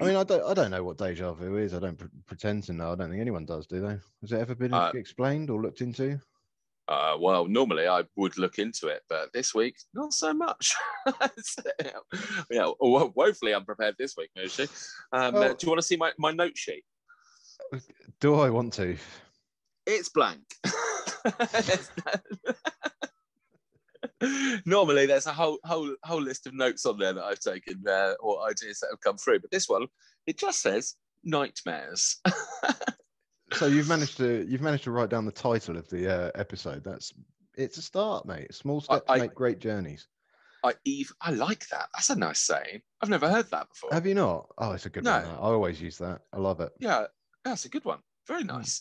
I 0.00 0.04
mean, 0.06 0.16
I 0.16 0.24
don't, 0.24 0.42
I 0.42 0.54
don't 0.54 0.70
know 0.72 0.82
what 0.82 0.98
deja 0.98 1.32
vu 1.32 1.58
is. 1.58 1.74
I 1.74 1.78
don't 1.78 1.96
pre- 1.96 2.08
pretend 2.26 2.64
to 2.64 2.72
know. 2.72 2.90
I 2.92 2.94
don't 2.96 3.10
think 3.10 3.20
anyone 3.20 3.44
does, 3.44 3.68
do 3.68 3.80
they? 3.80 3.96
Has 4.22 4.32
it 4.32 4.40
ever 4.40 4.54
been 4.56 4.74
Uh, 4.74 4.90
explained 4.94 5.48
or 5.48 5.62
looked 5.62 5.80
into? 5.80 6.18
Uh, 6.88 7.16
well, 7.18 7.46
normally 7.46 7.86
I 7.86 8.02
would 8.16 8.36
look 8.38 8.58
into 8.58 8.88
it, 8.88 9.02
but 9.08 9.32
this 9.32 9.54
week 9.54 9.76
not 9.94 10.12
so 10.12 10.32
much. 10.34 10.74
So, 11.42 11.62
yeah, 12.50 12.70
wo- 12.80 13.12
woefully 13.16 13.54
unprepared 13.54 13.96
this 13.98 14.14
week, 14.16 14.30
Moshi. 14.36 14.68
Um, 15.12 15.34
Well- 15.34 15.42
uh, 15.44 15.48
do 15.54 15.66
you 15.66 15.68
want 15.68 15.80
to 15.80 15.86
see 15.86 15.96
my, 15.96 16.12
my 16.18 16.30
note 16.32 16.56
sheet? 16.56 16.84
Do 18.20 18.34
I 18.36 18.50
want 18.50 18.72
to? 18.74 18.96
It's 19.86 20.08
blank. 20.10 20.42
normally 24.66 25.06
there's 25.06 25.26
a 25.26 25.32
whole 25.32 25.58
whole 25.64 25.94
whole 26.04 26.20
list 26.22 26.46
of 26.46 26.54
notes 26.54 26.86
on 26.86 26.98
there 26.98 27.12
that 27.12 27.24
I've 27.24 27.40
taken 27.40 27.82
uh, 27.88 28.14
or 28.20 28.48
ideas 28.48 28.78
that 28.80 28.88
have 28.90 29.00
come 29.00 29.16
through, 29.16 29.40
but 29.40 29.50
this 29.50 29.68
one 29.68 29.86
it 30.26 30.38
just 30.38 30.60
says 30.62 30.94
nightmares. 31.24 32.20
So 33.54 33.66
you've 33.66 33.88
managed 33.88 34.16
to, 34.18 34.44
you've 34.48 34.60
managed 34.62 34.84
to 34.84 34.90
write 34.90 35.08
down 35.10 35.24
the 35.24 35.32
title 35.32 35.76
of 35.76 35.88
the 35.88 36.26
uh, 36.26 36.30
episode. 36.34 36.82
That's, 36.84 37.12
it's 37.56 37.76
a 37.78 37.82
start, 37.82 38.26
mate. 38.26 38.52
Small 38.54 38.80
steps 38.80 39.04
I- 39.08 39.18
make 39.18 39.34
great 39.34 39.58
journeys. 39.58 40.08
I 40.64 40.74
Eve, 40.84 41.12
I 41.20 41.32
like 41.32 41.66
that. 41.70 41.88
That's 41.92 42.10
a 42.10 42.14
nice 42.16 42.38
saying. 42.38 42.82
I've 43.00 43.08
never 43.08 43.28
heard 43.28 43.50
that 43.50 43.68
before. 43.68 43.90
Have 43.92 44.06
you 44.06 44.14
not? 44.14 44.46
Oh, 44.58 44.70
it's 44.70 44.86
a 44.86 44.90
good 44.90 45.02
No. 45.02 45.18
one. 45.18 45.24
I 45.26 45.38
always 45.38 45.80
use 45.82 45.98
that. 45.98 46.20
I 46.32 46.36
love 46.38 46.60
it. 46.60 46.70
Yeah, 46.78 47.06
that's 47.44 47.64
a 47.64 47.68
good 47.68 47.84
one. 47.84 47.98
Very 48.28 48.44
Mm. 48.44 48.46
nice. 48.46 48.80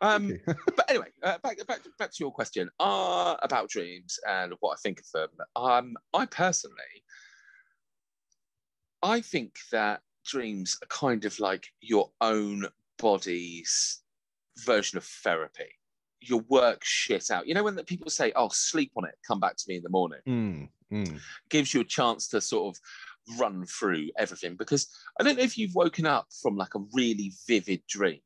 Um, 0.00 0.32
but 0.46 0.88
anyway, 0.88 1.08
uh, 1.22 1.36
back, 1.42 1.58
back 1.66 1.80
back 1.98 2.10
to 2.12 2.16
your 2.20 2.32
question 2.32 2.70
uh, 2.80 3.36
about 3.42 3.68
dreams 3.68 4.18
and 4.26 4.54
what 4.60 4.72
I 4.72 4.76
think 4.82 5.00
of 5.00 5.10
them. 5.12 5.28
Um, 5.54 5.96
I 6.14 6.24
personally, 6.24 7.04
I 9.02 9.20
think 9.20 9.58
that 9.70 10.00
dreams 10.24 10.78
are 10.82 10.86
kind 10.86 11.26
of 11.26 11.38
like 11.40 11.66
your 11.82 12.10
own 12.22 12.66
body's 12.98 14.00
version 14.64 14.98
of 14.98 15.04
therapy. 15.04 15.68
Your 16.20 16.40
work 16.48 16.82
shit 16.84 17.30
out. 17.30 17.46
You 17.46 17.54
know 17.54 17.62
when 17.62 17.76
the 17.76 17.84
people 17.84 18.10
say, 18.10 18.32
"Oh, 18.34 18.48
sleep 18.50 18.92
on 18.96 19.04
it, 19.04 19.14
come 19.26 19.38
back 19.40 19.56
to 19.56 19.64
me 19.68 19.76
in 19.76 19.82
the 19.82 19.88
morning." 19.88 20.20
Mm, 20.26 20.68
mm. 20.92 21.20
gives 21.48 21.72
you 21.72 21.80
a 21.80 21.84
chance 21.84 22.26
to 22.28 22.40
sort 22.40 22.74
of 22.76 22.80
run 23.38 23.64
through 23.66 24.08
everything 24.16 24.56
because 24.56 24.88
I 25.20 25.22
don't 25.22 25.36
know 25.36 25.42
if 25.44 25.58
you've 25.58 25.74
woken 25.74 26.06
up 26.06 26.26
from 26.42 26.56
like 26.56 26.74
a 26.74 26.80
really 26.94 27.32
vivid 27.46 27.82
dream 27.86 28.20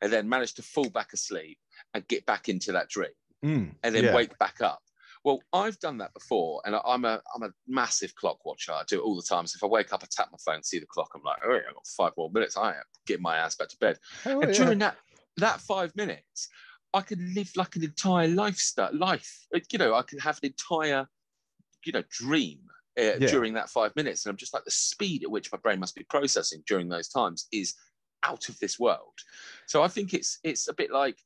and 0.00 0.12
then 0.12 0.28
managed 0.28 0.56
to 0.56 0.62
fall 0.62 0.88
back 0.88 1.12
asleep 1.12 1.58
and 1.94 2.06
get 2.08 2.24
back 2.26 2.48
into 2.48 2.70
that 2.72 2.88
dream 2.88 3.10
Mm. 3.44 3.74
and 3.82 3.94
then 3.94 4.04
Yeah. 4.04 4.14
wake 4.14 4.38
back 4.38 4.60
up. 4.60 4.80
Well, 5.24 5.40
I've 5.52 5.78
done 5.80 5.98
that 5.98 6.14
before, 6.14 6.62
and 6.64 6.76
I'm 6.76 7.04
a 7.04 7.20
I'm 7.34 7.42
a 7.42 7.50
massive 7.66 8.14
clock 8.14 8.44
watcher. 8.44 8.72
I 8.72 8.84
do 8.86 9.00
it 9.00 9.02
all 9.02 9.16
the 9.16 9.22
time. 9.22 9.46
So 9.48 9.56
if 9.56 9.64
I 9.64 9.66
wake 9.66 9.92
up, 9.92 10.02
I 10.04 10.06
tap 10.08 10.28
my 10.30 10.38
phone, 10.38 10.62
see 10.62 10.78
the 10.78 10.86
clock, 10.86 11.10
I'm 11.16 11.22
like, 11.24 11.38
oh, 11.44 11.52
yeah, 11.52 11.62
I've 11.68 11.74
got 11.74 11.86
five 11.88 12.12
more 12.16 12.30
minutes. 12.30 12.56
I 12.56 12.70
am 12.74 12.82
getting 13.06 13.22
my 13.22 13.36
ass 13.36 13.56
back 13.56 13.68
to 13.70 13.76
bed. 13.78 13.98
Oh, 14.24 14.40
and 14.40 14.52
yeah. 14.52 14.56
during 14.56 14.78
that 14.78 14.96
that 15.38 15.60
five 15.60 15.94
minutes, 15.96 16.48
I 16.94 17.00
can 17.02 17.34
live 17.34 17.50
like 17.56 17.76
an 17.76 17.84
entire 17.84 18.28
lifestyle 18.28 18.96
life. 18.96 19.46
You 19.70 19.78
know, 19.78 19.94
I 19.94 20.02
can 20.02 20.18
have 20.18 20.38
an 20.42 20.50
entire, 20.50 21.06
you 21.84 21.92
know, 21.92 22.02
dream 22.10 22.60
uh, 22.98 23.18
Yeah. 23.18 23.28
during 23.28 23.54
that 23.54 23.68
five 23.68 23.94
minutes, 23.96 24.24
and 24.24 24.30
I'm 24.30 24.36
just 24.36 24.54
like 24.54 24.64
the 24.64 24.70
speed 24.70 25.22
at 25.22 25.30
which 25.30 25.52
my 25.52 25.58
brain 25.58 25.80
must 25.80 25.94
be 25.94 26.04
processing 26.04 26.62
during 26.66 26.88
those 26.88 27.08
times 27.08 27.48
is 27.52 27.74
out 28.22 28.48
of 28.48 28.58
this 28.58 28.78
world. 28.78 29.18
So 29.66 29.82
I 29.82 29.88
think 29.88 30.14
it's 30.14 30.38
it's 30.42 30.68
a 30.68 30.74
bit 30.74 30.90
like 30.90 31.18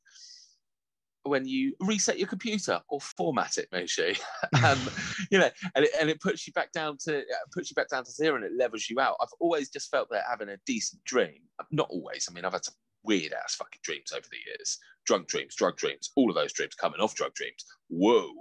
when 1.23 1.47
you 1.47 1.75
reset 1.79 2.17
your 2.17 2.27
computer 2.27 2.81
or 2.89 2.99
format 2.99 3.57
it, 3.57 3.67
Moshi. 3.71 4.15
um, 4.65 4.79
you 5.31 5.37
know, 5.37 5.49
and 5.75 5.85
it, 5.85 5.91
and 5.99 6.09
it 6.09 6.19
puts 6.19 6.47
you 6.47 6.53
back 6.53 6.71
down 6.71 6.97
to 7.05 7.19
uh, 7.19 7.45
puts 7.53 7.69
you 7.69 7.75
back 7.75 7.89
down 7.89 8.03
to 8.03 8.11
zero 8.11 8.35
and 8.35 8.45
it 8.45 8.51
levels 8.57 8.89
you 8.89 8.99
out. 8.99 9.17
I've 9.21 9.33
always 9.39 9.69
just 9.69 9.89
felt 9.89 10.09
that 10.11 10.23
having 10.29 10.49
a 10.49 10.57
decent 10.65 11.03
dream, 11.03 11.43
not 11.71 11.87
always. 11.89 12.27
I 12.29 12.33
mean, 12.33 12.43
I've 12.45 12.53
had 12.53 12.65
some 12.65 12.75
weird 13.03 13.33
ass 13.33 13.55
fucking 13.55 13.79
dreams 13.83 14.11
over 14.11 14.25
the 14.31 14.37
years, 14.47 14.77
drunk 15.05 15.27
dreams, 15.27 15.55
drug 15.55 15.77
dreams, 15.77 16.11
all 16.15 16.29
of 16.29 16.35
those 16.35 16.53
dreams 16.53 16.75
coming 16.75 16.99
off 16.99 17.15
drug 17.15 17.33
dreams. 17.33 17.65
Whoa, 17.89 18.31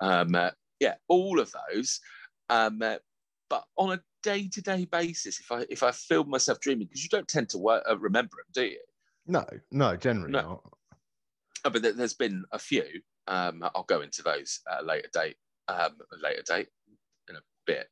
um, 0.00 0.34
uh, 0.34 0.50
yeah, 0.80 0.94
all 1.08 1.40
of 1.40 1.52
those. 1.72 2.00
Um, 2.50 2.80
uh, 2.82 2.96
but 3.50 3.64
on 3.76 3.92
a 3.92 4.00
day 4.22 4.48
to 4.48 4.60
day 4.62 4.84
basis, 4.84 5.40
if 5.40 5.50
I 5.52 5.64
if 5.70 5.82
I 5.82 5.92
feel 5.92 6.24
myself 6.24 6.60
dreaming, 6.60 6.86
because 6.86 7.02
you 7.02 7.08
don't 7.08 7.28
tend 7.28 7.48
to 7.50 7.58
work, 7.58 7.84
uh, 7.88 7.98
remember 7.98 8.36
them, 8.36 8.46
do 8.52 8.70
you? 8.70 8.80
No, 9.26 9.44
no, 9.70 9.96
generally 9.96 10.32
No. 10.32 10.40
not. 10.40 10.72
Oh, 11.64 11.70
but 11.70 11.82
there- 11.82 11.92
there's 11.92 12.14
been 12.14 12.44
a 12.52 12.58
few. 12.58 13.02
Um, 13.26 13.62
I'll 13.74 13.82
go 13.82 14.00
into 14.00 14.22
those 14.22 14.60
at 14.70 14.80
a 14.80 14.84
later 14.84 15.08
date. 15.12 15.36
Um, 15.68 15.98
later 16.22 16.42
date 16.46 16.68
in 17.28 17.36
a 17.36 17.40
bit. 17.66 17.90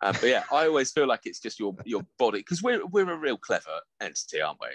Um, 0.00 0.12
but 0.20 0.28
yeah, 0.28 0.44
I 0.52 0.66
always 0.66 0.92
feel 0.92 1.08
like 1.08 1.22
it's 1.24 1.40
just 1.40 1.58
your 1.58 1.74
your 1.84 2.06
body 2.18 2.38
because 2.38 2.62
we're 2.62 2.84
we're 2.86 3.10
a 3.10 3.16
real 3.18 3.36
clever 3.38 3.80
entity, 4.00 4.40
aren't 4.40 4.60
we? 4.60 4.68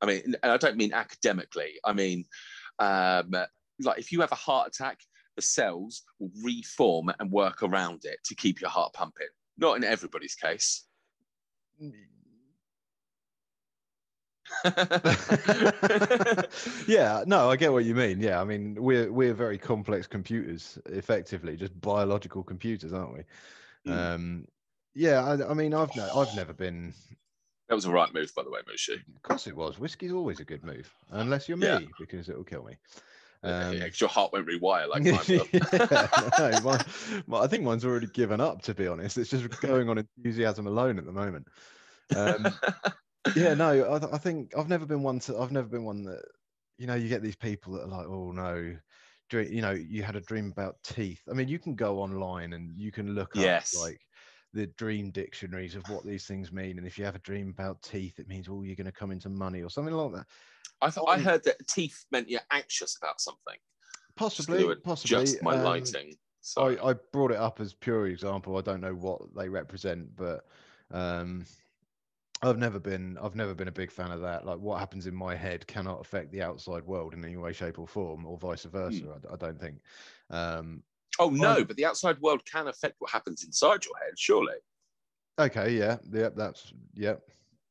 I 0.00 0.06
mean, 0.06 0.34
and 0.42 0.52
I 0.52 0.56
don't 0.56 0.76
mean 0.76 0.92
academically. 0.92 1.74
I 1.84 1.92
mean, 1.92 2.24
um, 2.78 3.34
like 3.80 3.98
if 3.98 4.12
you 4.12 4.20
have 4.20 4.32
a 4.32 4.36
heart 4.36 4.68
attack, 4.68 5.00
the 5.36 5.42
cells 5.42 6.02
will 6.18 6.30
reform 6.42 7.12
and 7.18 7.30
work 7.30 7.62
around 7.62 8.04
it 8.04 8.18
to 8.24 8.34
keep 8.34 8.60
your 8.60 8.70
heart 8.70 8.92
pumping. 8.92 9.28
Not 9.56 9.76
in 9.76 9.84
everybody's 9.84 10.34
case. 10.34 10.84
yeah, 16.86 17.22
no, 17.26 17.50
I 17.50 17.56
get 17.56 17.72
what 17.72 17.84
you 17.84 17.94
mean. 17.94 18.20
Yeah, 18.20 18.40
I 18.40 18.44
mean, 18.44 18.76
we're 18.80 19.12
we're 19.12 19.34
very 19.34 19.58
complex 19.58 20.06
computers, 20.06 20.78
effectively, 20.86 21.56
just 21.56 21.78
biological 21.80 22.42
computers, 22.42 22.92
aren't 22.92 23.14
we? 23.14 23.20
Mm. 23.86 24.14
Um, 24.14 24.48
yeah, 24.94 25.24
I, 25.24 25.50
I 25.50 25.54
mean, 25.54 25.74
I've 25.74 25.94
no, 25.94 26.08
I've 26.14 26.34
never 26.34 26.52
been. 26.52 26.94
That 27.68 27.74
was 27.74 27.84
a 27.84 27.90
right 27.90 28.12
move, 28.12 28.32
by 28.34 28.42
the 28.42 28.50
way, 28.50 28.60
Mushu. 28.62 28.94
Of 28.94 29.22
course, 29.22 29.46
it 29.46 29.56
was. 29.56 29.78
Whiskey's 29.78 30.12
always 30.12 30.40
a 30.40 30.44
good 30.44 30.64
move, 30.64 30.92
unless 31.10 31.48
you're 31.48 31.58
me, 31.58 31.66
Yeah. 31.66 31.80
because 32.00 32.28
it 32.28 32.36
will 32.36 32.44
kill 32.44 32.64
me. 32.64 32.76
yeah, 33.44 33.60
Um, 33.62 33.78
'cause 33.80 34.00
your 34.00 34.10
heart 34.10 34.32
won't 34.32 34.48
rewire 34.48 34.88
like 34.88 35.02
mine 35.04 35.24
yeah, 35.52 36.30
no, 36.38 36.60
mine- 36.62 36.84
my- 37.26 37.40
I 37.40 37.46
think 37.46 37.62
mine's 37.64 37.84
already 37.84 38.08
given 38.08 38.40
up. 38.40 38.62
To 38.62 38.74
be 38.74 38.86
honest, 38.88 39.16
it's 39.18 39.30
just 39.30 39.60
going 39.60 39.88
on 39.88 39.98
enthusiasm 39.98 40.66
alone 40.66 40.98
at 40.98 41.04
the 41.04 41.12
moment. 41.12 41.46
Um, 42.14 42.52
yeah, 43.36 43.54
no, 43.54 43.84
I, 43.84 44.14
I 44.14 44.18
think 44.18 44.56
I've 44.56 44.68
never 44.68 44.86
been 44.86 45.02
one 45.02 45.20
to. 45.20 45.38
I've 45.38 45.52
never 45.52 45.68
been 45.68 45.84
one 45.84 46.02
that, 46.04 46.22
you 46.78 46.86
know, 46.86 46.94
you 46.94 47.08
get 47.08 47.22
these 47.22 47.36
people 47.36 47.74
that 47.74 47.82
are 47.82 47.88
like, 47.88 48.06
oh 48.06 48.32
no, 48.32 48.76
dream, 49.28 49.52
you 49.52 49.62
know, 49.62 49.72
you 49.72 50.02
had 50.02 50.16
a 50.16 50.20
dream 50.20 50.50
about 50.50 50.82
teeth. 50.82 51.22
I 51.30 51.34
mean, 51.34 51.48
you 51.48 51.58
can 51.58 51.74
go 51.74 52.00
online 52.00 52.54
and 52.54 52.76
you 52.78 52.90
can 52.90 53.14
look 53.14 53.36
Yes. 53.36 53.74
up 53.74 53.80
like 53.82 54.00
the 54.58 54.66
dream 54.66 55.10
dictionaries 55.10 55.76
of 55.76 55.88
what 55.88 56.04
these 56.04 56.26
things 56.26 56.50
mean. 56.50 56.78
And 56.78 56.86
if 56.86 56.98
you 56.98 57.04
have 57.04 57.14
a 57.14 57.20
dream 57.20 57.48
about 57.50 57.80
teeth, 57.80 58.18
it 58.18 58.28
means 58.28 58.48
oh, 58.48 58.62
you're 58.62 58.74
going 58.74 58.86
to 58.86 58.92
come 58.92 59.12
into 59.12 59.28
money 59.28 59.62
or 59.62 59.70
something 59.70 59.94
like 59.94 60.12
that. 60.14 60.26
I 60.82 60.90
thought 60.90 61.08
I 61.08 61.14
Um, 61.14 61.22
heard 61.22 61.44
that 61.44 61.66
teeth 61.68 62.04
meant 62.10 62.28
you're 62.28 62.40
anxious 62.50 62.96
about 63.00 63.20
something. 63.20 63.54
Possibly, 64.16 64.74
possibly. 64.82 65.24
Just 65.24 65.42
my 65.42 65.54
um, 65.54 65.62
lighting. 65.62 66.16
Sorry. 66.40 66.76
I, 66.80 66.90
I 66.90 66.94
brought 67.12 67.30
it 67.30 67.36
up 67.36 67.60
as 67.60 67.72
pure 67.72 68.08
example. 68.08 68.56
I 68.56 68.62
don't 68.62 68.80
know 68.80 68.94
what 68.94 69.20
they 69.36 69.48
represent, 69.48 70.16
but 70.16 70.46
um, 70.90 71.44
I've 72.42 72.58
never 72.58 72.80
been 72.80 73.16
I've 73.22 73.36
never 73.36 73.54
been 73.54 73.68
a 73.68 73.72
big 73.72 73.92
fan 73.92 74.10
of 74.10 74.20
that. 74.22 74.44
Like 74.44 74.58
what 74.58 74.80
happens 74.80 75.06
in 75.06 75.14
my 75.14 75.36
head 75.36 75.66
cannot 75.68 76.00
affect 76.00 76.32
the 76.32 76.42
outside 76.42 76.84
world 76.84 77.14
in 77.14 77.24
any 77.24 77.36
way, 77.36 77.52
shape, 77.52 77.78
or 77.78 77.86
form, 77.86 78.26
or 78.26 78.36
vice 78.38 78.64
versa. 78.64 79.20
I, 79.30 79.34
I 79.34 79.36
don't 79.36 79.60
think. 79.60 79.78
Um, 80.30 80.82
oh 81.18 81.30
no, 81.30 81.50
I- 81.50 81.64
but 81.64 81.76
the 81.76 81.84
outside 81.84 82.18
world 82.20 82.44
can 82.44 82.68
affect 82.68 82.96
what 82.98 83.10
happens 83.10 83.44
inside 83.44 83.84
your 83.84 83.96
head, 83.98 84.18
surely. 84.18 84.56
okay, 85.38 85.76
yeah, 85.76 85.98
yeah, 86.12 86.28
that's 86.30 86.72
yeah, 86.94 87.16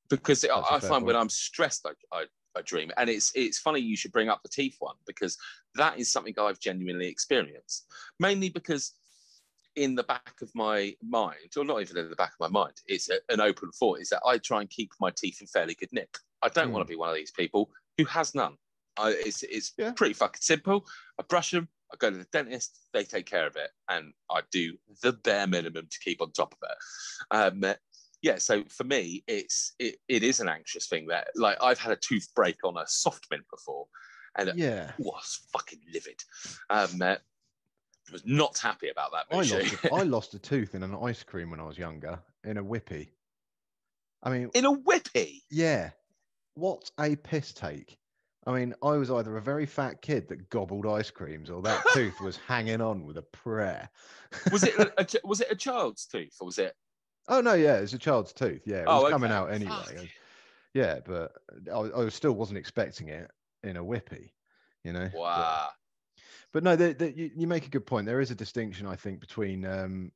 Because 0.10 0.44
it, 0.44 0.51
That's 0.54 0.68
I 0.70 0.80
fair 0.80 0.89
find 0.89 1.06
when. 1.06 1.16
I'm 1.16 1.30
stressed, 1.30 1.86
I, 1.86 1.92
I, 2.18 2.25
I 2.56 2.62
dream, 2.62 2.92
and 2.98 3.10
it's 3.10 3.32
it's 3.36 3.60
funny 3.60 3.80
you 3.80 3.98
should 3.98 4.12
bring 4.12 4.30
up 4.30 4.42
the 4.44 4.50
teeth 4.50 4.77
one 4.80 4.96
because 5.06 5.38
that 5.75 6.00
is 6.00 6.12
something 6.12 6.34
I've 6.39 6.60
genuinely 6.60 7.08
experienced. 7.08 7.86
Mainly 8.20 8.50
because 8.50 8.94
in 9.75 9.94
the 9.96 10.04
back 10.04 10.42
of 10.42 10.50
my 10.56 10.96
mind, 11.04 11.51
or 11.56 11.63
not 11.63 11.82
even 11.82 11.98
in 11.98 12.10
the 12.10 12.16
back 12.16 12.32
of 12.32 12.39
my 12.39 12.48
mind, 12.48 12.74
it's 12.88 13.10
a, 13.10 13.20
an 13.30 13.42
open 13.42 13.70
thought. 13.72 14.00
Is 14.00 14.10
that 14.10 14.22
I 14.25 14.38
try 14.39 14.62
and 14.62 14.70
keep 14.70 14.92
my 15.00 15.12
teeth 15.16 15.39
in 15.42 15.48
fairly 15.48 15.75
good 15.75 15.92
nick. 15.92 16.18
I 16.42 16.50
don't 16.50 16.68
Hmm. 16.68 16.74
want 16.74 16.88
to 16.88 16.92
be 16.92 16.98
one 16.98 17.10
of 17.10 17.16
these 17.16 17.32
people 17.32 17.70
who 17.98 18.06
has 18.06 18.34
none. 18.34 18.58
I, 18.98 19.12
it's 19.12 19.44
it's 19.44 19.74
Yeah. 19.77 19.92
pretty 19.92 20.13
fucking 20.13 20.42
simple. 20.42 20.86
I 21.20 21.24
brush 21.24 21.51
them. 21.51 21.68
I 21.91 21.96
go 21.98 22.12
to 22.12 22.17
the 22.17 22.27
dentist. 22.32 22.79
They 22.94 23.03
take 23.03 23.25
care 23.25 23.48
of 23.48 23.56
it, 23.56 23.70
and 23.89 24.13
I 24.29 24.41
do 24.51 24.77
the 25.01 25.13
bare 25.13 25.48
minimum 25.48 25.88
to 25.89 26.00
keep 26.00 26.22
on 26.22 26.32
top 26.32 26.53
of 26.62 26.70
it. 26.70 26.77
Um, 27.63 27.75
yeah, 28.22 28.38
so 28.38 28.63
for 28.70 28.84
me, 28.84 29.24
it's 29.27 29.74
it, 29.79 29.98
it 30.08 30.24
is 30.24 30.39
an 30.39 30.50
anxious 30.50 30.88
thing 30.88 31.08
that 31.08 31.27
like 31.36 31.58
I've 31.62 31.79
had 31.79 31.94
a 31.94 31.98
tooth 31.98 32.29
break 32.36 32.58
on 32.63 32.77
a 32.77 32.88
soft 32.88 33.27
mint 33.32 33.46
before, 33.50 33.88
and 34.38 34.50
it 34.50 34.58
yeah. 34.58 34.91
was 34.98 35.41
fucking 35.53 35.79
livid. 35.94 36.22
Um, 36.70 37.01
uh, 37.01 37.15
was 38.12 38.25
not 38.25 38.58
happy 38.58 38.89
about 38.89 39.12
that. 39.12 39.25
I 39.32 39.38
lost 39.38 39.51
a, 39.51 39.94
I 39.94 40.03
lost 40.03 40.34
a 40.34 40.39
tooth 40.39 40.75
in 40.75 40.84
an 40.84 40.96
ice 40.96 41.24
cream 41.24 41.51
when 41.51 41.60
I 41.60 41.65
was 41.65 41.77
younger 41.77 42.20
in 42.44 42.58
a 42.58 42.63
whippy. 42.63 43.10
I 44.24 44.29
mean, 44.29 44.50
in 44.53 44.65
a 44.65 44.75
whippy. 44.75 45.41
Yeah. 45.50 45.91
What 46.56 46.89
a 47.00 47.15
piss 47.15 47.53
take. 47.53 47.98
I 48.48 48.54
mean, 48.54 48.74
I 48.82 48.92
was 48.92 49.12
either 49.12 49.36
a 49.36 49.42
very 49.42 49.66
fat 49.66 50.01
kid 50.01 50.30
that 50.30 50.50
gobbled 50.50 50.86
ice 50.88 51.12
creams 51.12 51.50
or 51.50 51.62
that 51.63 51.84
tooth 51.94 52.20
was 52.22 52.38
hanging 52.38 52.80
on 52.82 53.06
with 53.06 53.18
a 53.18 53.22
prayer. 53.22 53.89
Was 54.51 54.63
it 54.63 54.74
a, 54.80 54.92
a 55.01 55.06
was 55.27 55.42
it 55.42 55.51
a 55.51 55.56
child's 55.56 56.06
tooth 56.06 56.34
or 56.39 56.46
was 56.46 56.58
it? 56.58 56.74
Oh, 57.27 57.42
no, 57.42 57.54
yeah, 57.56 57.75
it's 57.75 57.92
a 57.92 57.98
child's 58.00 58.32
tooth. 58.32 58.62
Yeah, 58.66 58.77
it 58.77 58.86
Oh, 58.88 59.04
was 59.04 59.12
coming 59.12 59.32
out 59.32 59.51
anyway. 59.51 59.72
Fuck. 59.72 60.08
Yeah, 60.74 61.00
but 61.06 61.34
I, 61.72 62.04
I 62.06 62.10
still 62.10 62.32
wasn't 62.32 62.58
expecting 62.58 63.10
it 63.10 63.30
in 63.63 63.75
a 63.75 63.84
whippy, 63.84 64.32
you 64.86 64.94
know? 64.94 65.10
But- 65.12 65.20
Wow. 65.20 65.70
but 66.54 66.63
no, 66.63 66.77
the, 66.77 66.94
the, 66.94 67.12
you, 67.12 67.32
you 67.36 67.48
make 67.48 67.66
a 67.66 67.70
good 67.70 67.86
point. 67.86 68.06
There 68.06 68.22
is 68.22 68.32
a 68.32 68.36
distinction, 68.36 68.88
I 68.88 68.96
think, 68.96 69.20
between 69.20 69.66
um, 69.66 70.13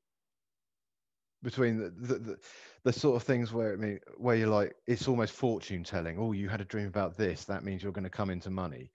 between 1.43 1.77
the, 1.77 1.89
the, 1.89 2.19
the, 2.19 2.39
the 2.83 2.93
sort 2.93 3.15
of 3.15 3.23
things 3.23 3.51
where 3.51 3.73
I 3.73 3.75
mean, 3.75 3.99
where 4.17 4.35
you're 4.35 4.47
like, 4.47 4.75
it's 4.87 5.07
almost 5.07 5.33
fortune 5.33 5.83
telling. 5.83 6.19
Oh, 6.19 6.31
you 6.31 6.49
had 6.49 6.61
a 6.61 6.65
dream 6.65 6.87
about 6.87 7.17
this. 7.17 7.45
That 7.45 7.63
means 7.63 7.83
you're 7.83 7.91
going 7.91 8.03
to 8.03 8.09
come 8.09 8.29
into 8.29 8.49
money. 8.49 8.91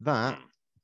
That 0.00 0.38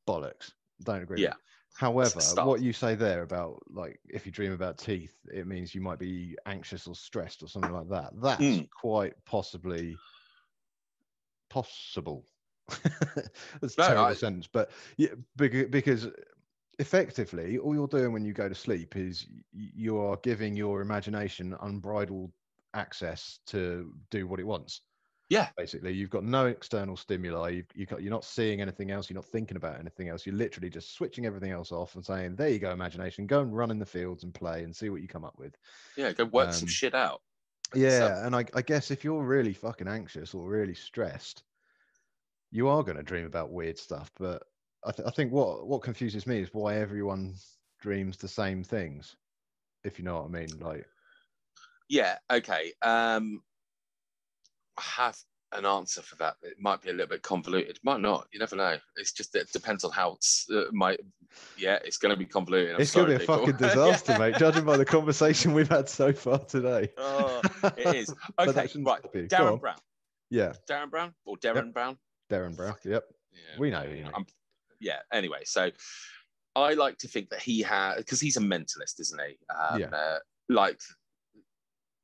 bollocks. 0.09 0.53
Don't 0.83 1.03
agree. 1.03 1.19
Hmm. 1.19 1.25
Yeah. 1.25 1.35
However, 1.77 2.21
what 2.45 2.63
you 2.63 2.73
say 2.73 2.95
there 2.95 3.23
about 3.23 3.63
like 3.69 3.99
if 4.09 4.27
you 4.27 4.33
dream 4.33 4.53
about 4.53 4.79
teeth, 4.79 5.17
it 5.33 5.47
means 5.47 5.75
you 5.75 5.81
might 5.81 5.99
be 5.99 6.37
anxious 6.47 6.87
or 6.87 6.95
stressed 6.95 7.43
or 7.43 7.49
something 7.49 7.73
like 7.73 7.89
that. 7.89 8.13
That's 8.21 8.43
Mm. 8.43 8.71
quite 8.71 9.15
possibly 9.25 9.97
possible. 11.49 12.27
That's 13.61 13.75
a 13.75 13.79
No, 13.79 13.87
terrible 13.87 14.05
I- 14.07 14.15
sentence, 14.15 14.47
but 14.47 14.71
yeah, 14.97 15.15
because 15.37 16.09
effectively, 16.79 17.59
all 17.59 17.75
you're 17.75 17.89
doing 17.89 18.13
when 18.13 18.25
you 18.25 18.33
go 18.33 18.49
to 18.49 18.55
sleep 18.55 18.97
is 18.97 19.27
you 19.53 19.99
are 19.99 20.17
giving 20.23 20.57
your 20.57 20.81
imagination 20.81 21.57
unbridled 21.61 22.33
access 22.75 23.41
to 23.47 23.93
do 24.11 24.27
what 24.27 24.41
it 24.41 24.47
wants. 24.47 24.83
Yeah. 25.31 25.49
Basically, 25.57 25.93
you've 25.93 26.11
got 26.11 26.25
no 26.25 26.47
external 26.47 26.97
stimuli. 26.97 27.49
You've, 27.49 27.67
you 27.75 27.87
got, 27.87 28.03
you're 28.03 28.11
not 28.11 28.25
seeing 28.25 28.61
anything 28.61 28.91
else. 28.91 29.09
You're 29.09 29.17
not 29.17 29.25
thinking 29.25 29.57
about 29.57 29.81
anything 29.81 30.09
else. 30.09 30.27
You're 30.27 30.35
literally 30.35 30.69
just 30.69 30.95
switching 30.95 31.25
everything 31.25 31.51
else 31.51 31.73
off 31.73 31.95
and 31.95 32.05
saying, 32.05 32.37
"There 32.37 32.51
you 32.51 32.59
go, 32.59 32.73
imagination. 32.73 33.27
Go 33.27 33.41
and 33.41 33.57
run 33.57 33.71
in 33.71 33.79
the 33.79 33.87
fields 33.87 34.23
and 34.23 34.35
play 34.35 34.65
and 34.65 34.77
see 34.77 34.91
what 34.91 35.01
you 35.01 35.09
come 35.09 35.25
up 35.25 35.39
with." 35.39 35.57
Yeah, 35.97 36.13
go 36.13 36.27
work 36.27 36.53
some 36.53 36.65
Um, 36.65 36.69
shit 36.69 36.95
out. 36.95 37.23
Yeah, 37.75 38.25
and 38.27 38.37
I, 38.37 38.45
I 38.55 38.63
guess 38.63 38.91
if 38.91 39.03
you're 39.03 39.25
really 39.25 39.55
fucking 39.55 39.89
anxious 39.89 40.35
or 40.35 40.47
really 40.47 40.75
stressed, 40.75 41.43
you 42.51 42.69
are 42.69 42.83
going 42.85 42.99
to 42.99 43.03
dream 43.03 43.25
about 43.25 43.51
weird 43.51 43.79
stuff. 43.79 44.13
But 44.19 44.43
I, 44.87 44.91
th- 44.93 45.07
I 45.09 45.11
think 45.11 45.33
what 45.33 45.67
what 45.67 45.83
confuses 45.83 46.27
me 46.27 46.41
is 46.41 46.51
why 46.53 46.77
everyone 46.77 47.35
dreams 47.81 48.17
the 48.17 48.29
same 48.29 48.63
things. 48.65 49.17
If 49.85 49.99
you 49.99 50.05
know 50.05 50.17
what 50.17 50.27
I 50.27 50.29
mean, 50.29 50.49
like 50.61 50.87
Yeah. 51.89 52.17
Okay. 52.31 52.73
Um, 52.83 53.43
I 54.79 54.83
have 54.83 55.17
an 55.53 55.65
answer 55.67 56.03
for 56.03 56.17
that. 56.17 56.35
It 56.43 56.57
might 56.59 56.83
be 56.83 56.91
a 56.91 56.93
little 56.93 57.07
bit 57.09 57.23
convoluted. 57.23 57.79
Might 57.85 58.01
not. 58.01 58.27
You 58.33 58.41
never 58.41 58.57
know. 58.57 58.77
It's 58.97 59.13
just 59.13 59.35
it 59.37 59.53
depends 59.53 59.85
on 59.85 59.93
how 59.93 60.15
it's 60.15 60.47
uh, 60.53 60.65
my. 60.73 60.97
Yeah, 61.57 61.79
it's 61.85 61.97
going 61.97 62.11
to 62.11 62.17
be 62.17 62.25
convoluted. 62.27 62.75
I'm 62.75 62.81
it's 62.81 62.93
going 62.95 63.07
to 63.11 63.19
be 63.19 63.23
a 63.23 63.27
sorry, 63.27 63.47
fucking 63.47 63.57
disaster, 63.69 64.13
Yeah. 64.13 64.19
mate. 64.19 64.37
Judging 64.39 64.65
by 64.65 64.77
the 64.77 64.85
conversation 64.85 65.53
we've 65.55 65.69
had 65.69 65.89
so 65.89 66.13
far 66.13 66.39
today. 66.39 66.89
Oh, 66.99 67.41
it 67.77 67.95
is. 67.95 68.15
Okay, 68.39 68.53
right. 68.61 68.71
stop 68.71 69.15
you. 69.15 69.27
Go 69.29 69.37
Derren. 69.37 69.61
Brown. 69.61 69.77
Yeah, 70.31 70.53
Derren 70.69 70.91
Brown 70.91 71.15
or 71.25 71.37
Derren 71.37 71.73
Brown. 71.73 71.97
Derren 72.31 72.57
Brown. 72.57 72.75
Yep, 72.85 73.05
Yeah. 73.33 73.61
we 73.61 73.71
know. 73.71 73.83
You 73.85 74.05
know. 74.05 74.11
I'm, 74.15 74.27
yeah. 74.85 74.99
Anyway, 75.13 75.43
so 75.45 75.71
I 76.55 76.75
like 76.75 76.99
to 76.99 77.09
think 77.09 77.31
that 77.31 77.41
he 77.43 77.63
had 77.63 77.97
because 77.97 78.21
he's 78.21 78.37
a 78.37 78.41
mentalist, 78.41 79.01
isn't 79.01 79.21
he? 79.27 79.37
Um, 79.53 79.81
Yeah. 79.81 79.87
uh, 79.89 80.19
like 80.49 80.79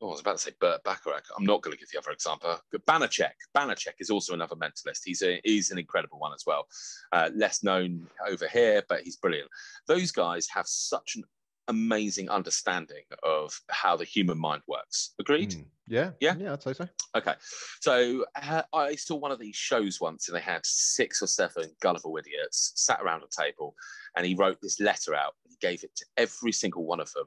oh, 0.02 0.08
I 0.08 0.10
was 0.12 0.20
about 0.20 0.38
to 0.38 0.42
say 0.42 0.52
Burt 0.60 0.82
Bacharach. 0.82 1.24
I'm 1.36 1.44
not 1.44 1.60
going 1.60 1.72
to 1.76 1.78
give 1.78 1.90
the 1.92 1.98
other 1.98 2.10
example. 2.10 2.58
But 2.72 2.86
Banachek. 2.86 3.36
Banachek 3.54 3.96
is 3.98 4.10
also 4.10 4.32
another 4.32 4.56
mentalist. 4.56 5.00
He's 5.04 5.22
a 5.22 5.40
he's 5.44 5.70
an 5.70 5.78
incredible 5.78 6.18
one 6.18 6.32
as 6.32 6.44
well. 6.46 6.66
Uh, 7.12 7.30
less 7.34 7.62
known 7.62 8.06
over 8.26 8.48
here, 8.48 8.82
but 8.88 9.02
he's 9.02 9.16
brilliant. 9.16 9.50
Those 9.86 10.10
guys 10.10 10.48
have 10.54 10.66
such 10.66 11.16
an 11.16 11.24
amazing 11.68 12.28
understanding 12.28 13.04
of 13.22 13.58
how 13.68 13.96
the 13.96 14.04
human 14.04 14.38
mind 14.38 14.62
works. 14.66 15.14
Agreed? 15.20 15.50
Mm, 15.50 15.64
yeah. 15.86 16.10
Yeah? 16.20 16.34
Yeah, 16.38 16.52
I'd 16.52 16.62
say 16.62 16.72
so. 16.72 16.88
Okay. 17.16 17.34
So 17.80 18.24
uh, 18.40 18.62
I 18.72 18.94
saw 18.96 19.16
one 19.16 19.32
of 19.32 19.38
these 19.38 19.56
shows 19.56 20.00
once 20.00 20.28
and 20.28 20.36
they 20.36 20.42
had 20.42 20.64
six 20.64 21.22
or 21.22 21.26
seven 21.26 21.64
gullible 21.80 22.16
idiots 22.16 22.72
sat 22.74 23.00
around 23.00 23.22
a 23.22 23.42
table 23.42 23.74
and 24.16 24.26
he 24.26 24.34
wrote 24.34 24.58
this 24.60 24.80
letter 24.80 25.14
out 25.14 25.34
and 25.44 25.52
he 25.52 25.66
gave 25.66 25.84
it 25.84 25.94
to 25.96 26.04
every 26.16 26.52
single 26.52 26.84
one 26.84 27.00
of 27.00 27.12
them. 27.12 27.26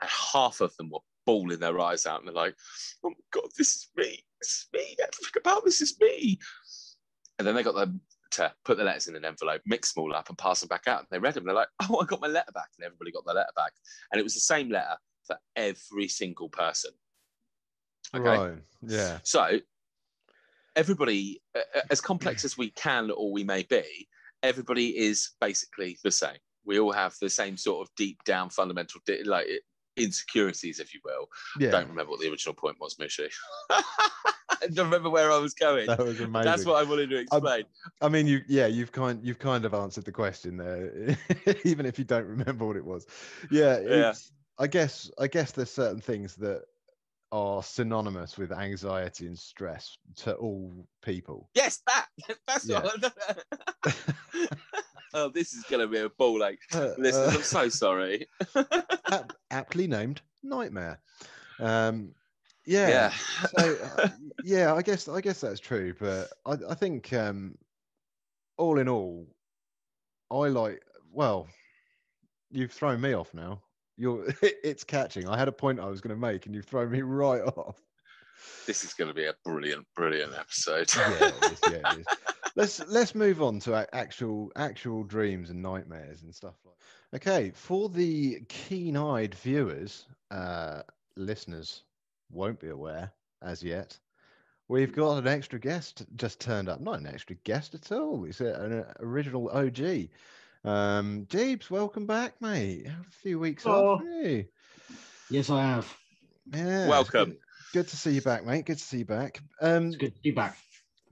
And 0.00 0.10
half 0.10 0.60
of 0.60 0.76
them 0.76 0.90
were 0.90 1.00
bawling 1.26 1.60
their 1.60 1.78
eyes 1.80 2.06
out 2.06 2.20
and 2.20 2.28
they're 2.28 2.34
like, 2.34 2.56
oh 3.04 3.10
my 3.10 3.16
God, 3.32 3.48
this 3.56 3.74
is 3.76 3.88
me. 3.96 4.24
This 4.40 4.50
is 4.50 4.66
me. 4.72 4.96
Everything 5.00 5.40
about 5.40 5.64
this 5.64 5.80
is 5.80 5.98
me. 6.00 6.38
And 7.38 7.46
then 7.46 7.54
they 7.54 7.62
got 7.62 7.74
them 7.74 8.00
to 8.34 8.52
put 8.64 8.76
the 8.76 8.84
letters 8.84 9.06
in 9.08 9.16
an 9.16 9.24
envelope, 9.24 9.62
mix 9.66 9.92
them 9.92 10.02
all 10.02 10.14
up, 10.14 10.28
and 10.28 10.38
pass 10.38 10.60
them 10.60 10.68
back 10.68 10.86
out. 10.86 11.00
And 11.00 11.08
they 11.10 11.18
read 11.18 11.34
them. 11.34 11.44
They're 11.44 11.54
like, 11.54 11.68
"Oh, 11.82 12.00
I 12.00 12.04
got 12.06 12.20
my 12.20 12.26
letter 12.28 12.52
back," 12.52 12.70
and 12.76 12.84
everybody 12.84 13.12
got 13.12 13.24
their 13.24 13.34
letter 13.34 13.52
back, 13.56 13.72
and 14.12 14.20
it 14.20 14.24
was 14.24 14.34
the 14.34 14.40
same 14.40 14.68
letter 14.70 14.96
for 15.26 15.36
every 15.56 16.08
single 16.08 16.48
person. 16.48 16.90
Okay, 18.14 18.24
Right. 18.24 18.58
Yeah. 18.82 19.18
so 19.22 19.58
everybody, 20.76 21.42
as 21.90 22.00
complex 22.00 22.44
as 22.44 22.58
we 22.58 22.70
can 22.70 23.10
or 23.10 23.32
we 23.32 23.44
may 23.44 23.62
be, 23.62 24.08
everybody 24.42 24.96
is 24.98 25.30
basically 25.40 25.98
the 26.04 26.10
same. 26.10 26.38
We 26.64 26.78
all 26.78 26.92
have 26.92 27.14
the 27.20 27.30
same 27.30 27.56
sort 27.56 27.86
of 27.86 27.94
deep 27.96 28.22
down 28.24 28.50
fundamental 28.50 29.00
like 29.24 29.46
insecurities, 29.96 30.80
if 30.80 30.94
you 30.94 31.00
will. 31.04 31.28
Yeah. 31.58 31.70
Don't 31.70 31.88
remember 31.88 32.10
what 32.10 32.20
the 32.20 32.30
original 32.30 32.54
point 32.54 32.76
was, 32.80 32.98
Mushy. 32.98 33.28
I 33.70 34.66
don't 34.72 34.86
remember 34.86 35.10
where 35.10 35.30
I 35.30 35.38
was 35.38 35.54
going. 35.54 35.86
That 35.86 35.98
was 35.98 36.20
amazing. 36.20 36.44
That's 36.44 36.64
what 36.64 36.84
I 36.84 36.88
wanted 36.88 37.10
to 37.10 37.18
explain. 37.18 37.64
I 38.00 38.08
mean, 38.08 38.26
you 38.26 38.42
yeah, 38.48 38.66
you've 38.66 38.92
kind 38.92 39.20
you've 39.22 39.38
kind 39.38 39.64
of 39.64 39.74
answered 39.74 40.04
the 40.04 40.12
question 40.12 40.56
there, 40.56 41.16
even 41.64 41.86
if 41.86 41.98
you 41.98 42.04
don't 42.04 42.26
remember 42.26 42.66
what 42.66 42.76
it 42.76 42.84
was. 42.84 43.06
Yeah, 43.50 43.80
Yeah. 43.80 44.14
I 44.58 44.66
guess 44.68 45.10
I 45.18 45.26
guess 45.26 45.52
there's 45.52 45.70
certain 45.70 46.00
things 46.00 46.36
that 46.36 46.62
are 47.32 47.62
synonymous 47.64 48.38
with 48.38 48.52
anxiety 48.52 49.26
and 49.26 49.36
stress 49.36 49.98
to 50.14 50.34
all 50.34 50.86
people. 51.02 51.50
Yes, 51.54 51.82
that. 51.88 52.06
That's 52.46 52.68
what. 52.68 53.12
Oh, 55.14 55.28
this 55.28 55.54
is 55.54 55.64
going 55.64 55.80
to 55.80 55.86
be 55.86 55.98
a 55.98 56.10
ball 56.10 56.44
ache. 56.44 56.58
Uh, 56.74 56.92
Listeners, 56.98 57.14
uh, 57.14 57.36
I'm 57.36 57.42
so 57.42 57.68
sorry. 57.68 58.26
ap- 59.10 59.32
aptly 59.50 59.86
named 59.86 60.20
nightmare. 60.42 61.00
Um, 61.60 62.10
yeah. 62.66 62.88
Yeah. 62.88 63.12
so 63.58 63.76
uh, 63.98 64.08
yeah, 64.44 64.74
I 64.74 64.82
guess 64.82 65.08
I 65.08 65.20
guess 65.20 65.40
that's 65.40 65.60
true, 65.60 65.94
but 65.98 66.28
I, 66.44 66.56
I 66.70 66.74
think 66.74 67.12
um, 67.12 67.56
all 68.58 68.78
in 68.78 68.88
all, 68.88 69.26
I 70.30 70.48
like. 70.48 70.82
Well, 71.12 71.46
you've 72.50 72.72
thrown 72.72 73.00
me 73.00 73.12
off 73.12 73.32
now. 73.34 73.60
You're 73.96 74.26
it's 74.42 74.82
catching. 74.82 75.28
I 75.28 75.38
had 75.38 75.48
a 75.48 75.52
point 75.52 75.78
I 75.78 75.86
was 75.86 76.00
going 76.00 76.14
to 76.14 76.20
make, 76.20 76.46
and 76.46 76.54
you've 76.54 76.66
thrown 76.66 76.90
me 76.90 77.02
right 77.02 77.42
off. 77.42 77.80
This 78.66 78.82
is 78.82 78.94
going 78.94 79.08
to 79.08 79.14
be 79.14 79.26
a 79.26 79.34
brilliant, 79.44 79.86
brilliant 79.94 80.34
episode. 80.34 80.90
Yeah, 80.96 81.30
is, 81.44 81.60
yeah, 81.70 81.92
it 81.92 81.98
is. 82.00 82.06
Let's 82.56 82.80
let's 82.86 83.14
move 83.14 83.42
on 83.42 83.58
to 83.60 83.86
actual 83.92 84.52
actual 84.54 85.02
dreams 85.02 85.50
and 85.50 85.60
nightmares 85.62 86.22
and 86.22 86.34
stuff 86.34 86.54
like. 86.64 86.74
That. 87.12 87.16
Okay, 87.16 87.52
for 87.54 87.88
the 87.88 88.40
keen-eyed 88.48 89.34
viewers, 89.36 90.06
uh, 90.30 90.82
listeners 91.16 91.82
won't 92.30 92.60
be 92.60 92.68
aware 92.68 93.12
as 93.42 93.62
yet. 93.62 93.98
We've 94.68 94.92
got 94.94 95.18
an 95.18 95.26
extra 95.28 95.58
guest 95.58 96.04
just 96.16 96.40
turned 96.40 96.68
up. 96.68 96.80
Not 96.80 97.00
an 97.00 97.06
extra 97.06 97.36
guest 97.44 97.74
at 97.74 97.92
all. 97.92 98.24
It's 98.24 98.40
a- 98.40 98.54
an 98.54 98.84
original 99.00 99.50
OG. 99.50 100.10
Um, 100.64 101.26
Jeeves, 101.28 101.70
welcome 101.70 102.06
back, 102.06 102.40
mate. 102.40 102.86
A 102.86 102.96
few 103.22 103.38
weeks 103.38 103.66
off. 103.66 104.00
Oh. 104.00 104.22
Hey. 104.22 104.48
Yes, 105.30 105.50
I 105.50 105.62
have. 105.62 105.96
Yeah. 106.52 106.88
Welcome. 106.88 107.30
Good, 107.30 107.38
good 107.74 107.88
to 107.88 107.96
see 107.96 108.12
you 108.12 108.22
back, 108.22 108.44
mate. 108.44 108.64
Good 108.64 108.78
to 108.78 108.84
see 108.84 108.98
you 108.98 109.04
back. 109.04 109.40
Um, 109.60 109.88
It's 109.88 109.96
good 109.96 110.14
to 110.16 110.22
be 110.22 110.30
back. 110.30 110.56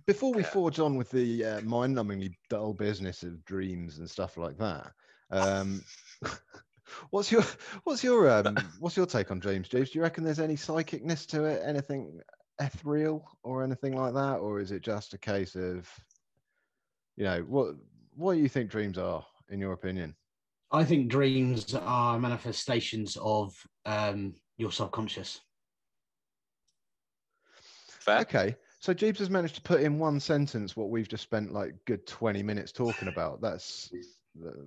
Before 0.06 0.32
we 0.32 0.42
Yeah. 0.42 0.48
forge 0.48 0.78
on 0.78 0.96
with 0.96 1.10
the 1.10 1.44
uh, 1.44 1.60
mind-numbingly 1.62 2.34
dull 2.48 2.72
business 2.72 3.22
of 3.22 3.44
dreams 3.44 3.98
and 3.98 4.08
stuff 4.08 4.36
like 4.36 4.58
that, 4.58 4.92
um, 5.30 5.82
what's 7.10 7.30
your 7.30 7.44
what's 7.84 8.02
your 8.02 8.30
um, 8.30 8.56
what's 8.80 8.96
your 8.96 9.06
take 9.06 9.30
on 9.30 9.38
dreams, 9.38 9.68
James? 9.68 9.90
Do 9.90 9.98
you 9.98 10.02
reckon 10.02 10.24
there's 10.24 10.40
any 10.40 10.56
psychicness 10.56 11.26
to 11.28 11.44
it, 11.44 11.62
anything 11.64 12.20
ethereal 12.60 13.26
or 13.42 13.62
anything 13.62 13.96
like 13.96 14.14
that, 14.14 14.36
or 14.36 14.60
is 14.60 14.72
it 14.72 14.82
just 14.82 15.14
a 15.14 15.18
case 15.18 15.54
of, 15.54 15.88
you 17.16 17.24
know, 17.24 17.40
what 17.42 17.74
what 18.14 18.34
do 18.34 18.40
you 18.40 18.48
think 18.48 18.70
dreams 18.70 18.98
are, 18.98 19.24
in 19.48 19.58
your 19.58 19.72
opinion? 19.72 20.14
I 20.70 20.84
think 20.84 21.08
dreams 21.08 21.74
are 21.74 22.18
manifestations 22.18 23.16
of 23.20 23.54
um, 23.84 24.34
your 24.56 24.72
subconscious. 24.72 25.40
Fair. 27.88 28.20
Okay, 28.20 28.56
so 28.82 28.92
Jeeves 28.92 29.20
has 29.20 29.30
managed 29.30 29.54
to 29.54 29.62
put 29.62 29.80
in 29.80 30.00
one 30.00 30.18
sentence 30.18 30.76
what 30.76 30.90
we've 30.90 31.06
just 31.08 31.22
spent 31.22 31.52
like 31.52 31.72
good 31.84 32.04
twenty 32.04 32.42
minutes 32.42 32.72
talking 32.72 33.06
about. 33.06 33.40
That's 33.40 33.92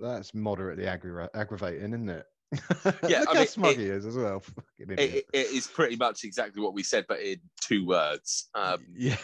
that's 0.02 0.34
moderately 0.34 0.86
aggra- 0.86 1.28
aggravating, 1.34 1.90
isn't 1.94 2.10
it? 2.10 2.26
Yeah, 3.10 3.20
Look 3.22 3.30
I 3.30 3.34
how 3.34 3.40
mean, 3.40 3.48
smug 3.48 3.72
it- 3.74 3.80
he 3.80 3.86
is 3.88 4.06
as 4.06 4.16
well. 4.16 4.42
It, 4.80 5.00
it- 5.00 5.26
it 5.34 5.48
is 5.48 5.68
pretty 5.68 5.98
much 5.98 6.24
exactly 6.24 6.62
what 6.62 6.74
we 6.74 6.82
said, 6.82 7.06
but 7.10 7.20
in 7.20 7.42
two 7.60 7.86
words. 7.86 8.48
Um, 8.56 8.86
yeah, 8.96 9.18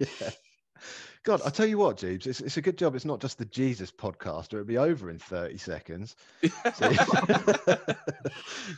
yeah. 0.00 0.30
God, 1.22 1.40
I 1.44 1.50
tell 1.50 1.66
you 1.66 1.78
what, 1.78 1.96
Jeeves, 1.96 2.26
it's, 2.26 2.40
it's 2.40 2.56
a 2.56 2.62
good 2.62 2.78
job. 2.78 2.94
It's 2.96 3.04
not 3.04 3.20
just 3.20 3.38
the 3.38 3.44
Jeeves 3.44 3.92
podcast, 3.92 4.52
or 4.52 4.56
it'll 4.58 4.64
be 4.66 4.78
over 4.78 5.08
in 5.08 5.20
thirty 5.20 5.58
seconds. 5.58 6.16
So- 6.74 6.92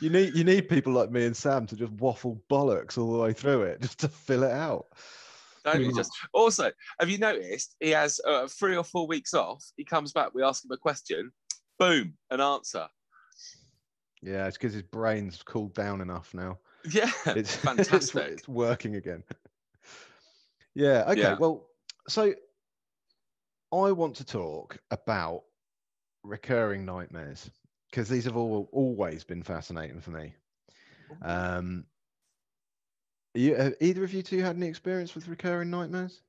you 0.03 0.11
need 0.11 0.35
you 0.35 0.45
need 0.45 0.69
people 0.69 0.93
like 0.93 1.11
me 1.11 1.25
and 1.25 1.37
Sam 1.37 1.67
to 1.69 1.77
just 1.77 1.93
waffle 1.93 2.43
bollocks 2.51 2.99
all 2.99 3.13
the 3.13 3.19
way 3.19 3.33
through 3.33 3.63
it, 3.63 3.81
just 3.81 4.01
to 4.01 4.09
fill 4.09 4.43
it 4.43 4.51
out. 4.53 4.89
Don't 5.73 5.85
you 5.85 5.95
just 5.95 6.11
also 6.33 6.71
have 7.01 7.09
you 7.11 7.19
noticed 7.19 7.77
he 7.81 7.91
has 7.91 8.21
uh, 8.27 8.47
three 8.49 8.77
or 8.77 8.85
four 8.85 9.07
weeks 9.07 9.35
off? 9.35 9.65
He 9.77 9.85
comes 9.85 10.13
back, 10.13 10.35
we 10.35 10.43
ask 10.43 10.65
him 10.65 10.71
a 10.73 10.77
question, 10.77 11.31
boom, 11.79 12.15
an 12.31 12.41
answer. 12.41 12.89
Yeah, 14.23 14.47
it's 14.47 14.57
because 14.57 14.73
his 14.73 14.83
brain's 14.83 15.43
cooled 15.43 15.75
down 15.75 16.01
enough 16.01 16.35
now. 16.35 16.59
Yeah, 16.91 17.11
It's 17.27 17.57
it's- 17.57 17.57
fantastic. 17.57 18.29
It's, 18.33 18.49
working 18.49 18.97
again. 18.97 19.23
yeah. 20.75 21.05
Okay. 21.09 21.21
Yeah. 21.21 21.37
Well, 21.39 21.69
so 22.09 22.35
I 23.73 23.93
want 23.93 24.17
to 24.17 24.25
talk 24.25 24.79
about 24.91 25.43
recurring 26.25 26.85
nightmares 26.85 27.51
because 27.91 28.09
these 28.09 28.25
have 28.25 28.37
all 28.37 28.69
always 28.73 29.25
been 29.25 29.43
fascinating 29.43 30.01
for 30.01 30.11
me. 30.11 30.35
Um, 31.23 31.85
you, 33.35 33.55
have 33.55 33.75
either 33.81 34.05
of 34.05 34.13
you 34.13 34.23
two 34.23 34.41
had 34.43 34.57
any 34.57 34.67
experience 34.67 35.15
with 35.15 35.29
recurring 35.29 35.71
nightmares? 35.71 36.23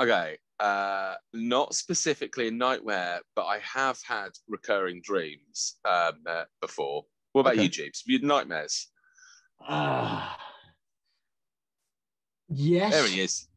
Okay, 0.00 0.36
uh, 0.60 1.14
not 1.32 1.74
specifically 1.74 2.48
a 2.48 2.50
nightmare, 2.50 3.20
but 3.34 3.46
I 3.46 3.58
have 3.58 3.98
had 4.06 4.30
recurring 4.48 5.00
dreams 5.02 5.76
um, 5.84 6.22
uh, 6.26 6.44
before. 6.60 7.04
What 7.32 7.42
about 7.42 7.54
Okay. 7.54 7.64
you, 7.64 7.68
Jeeps? 7.68 8.04
You 8.06 8.18
had 8.18 8.26
nightmares? 8.26 8.88
Ah. 9.60 10.38
yes. 12.48 12.92
There 12.92 13.08
he 13.08 13.20
is. 13.20 13.48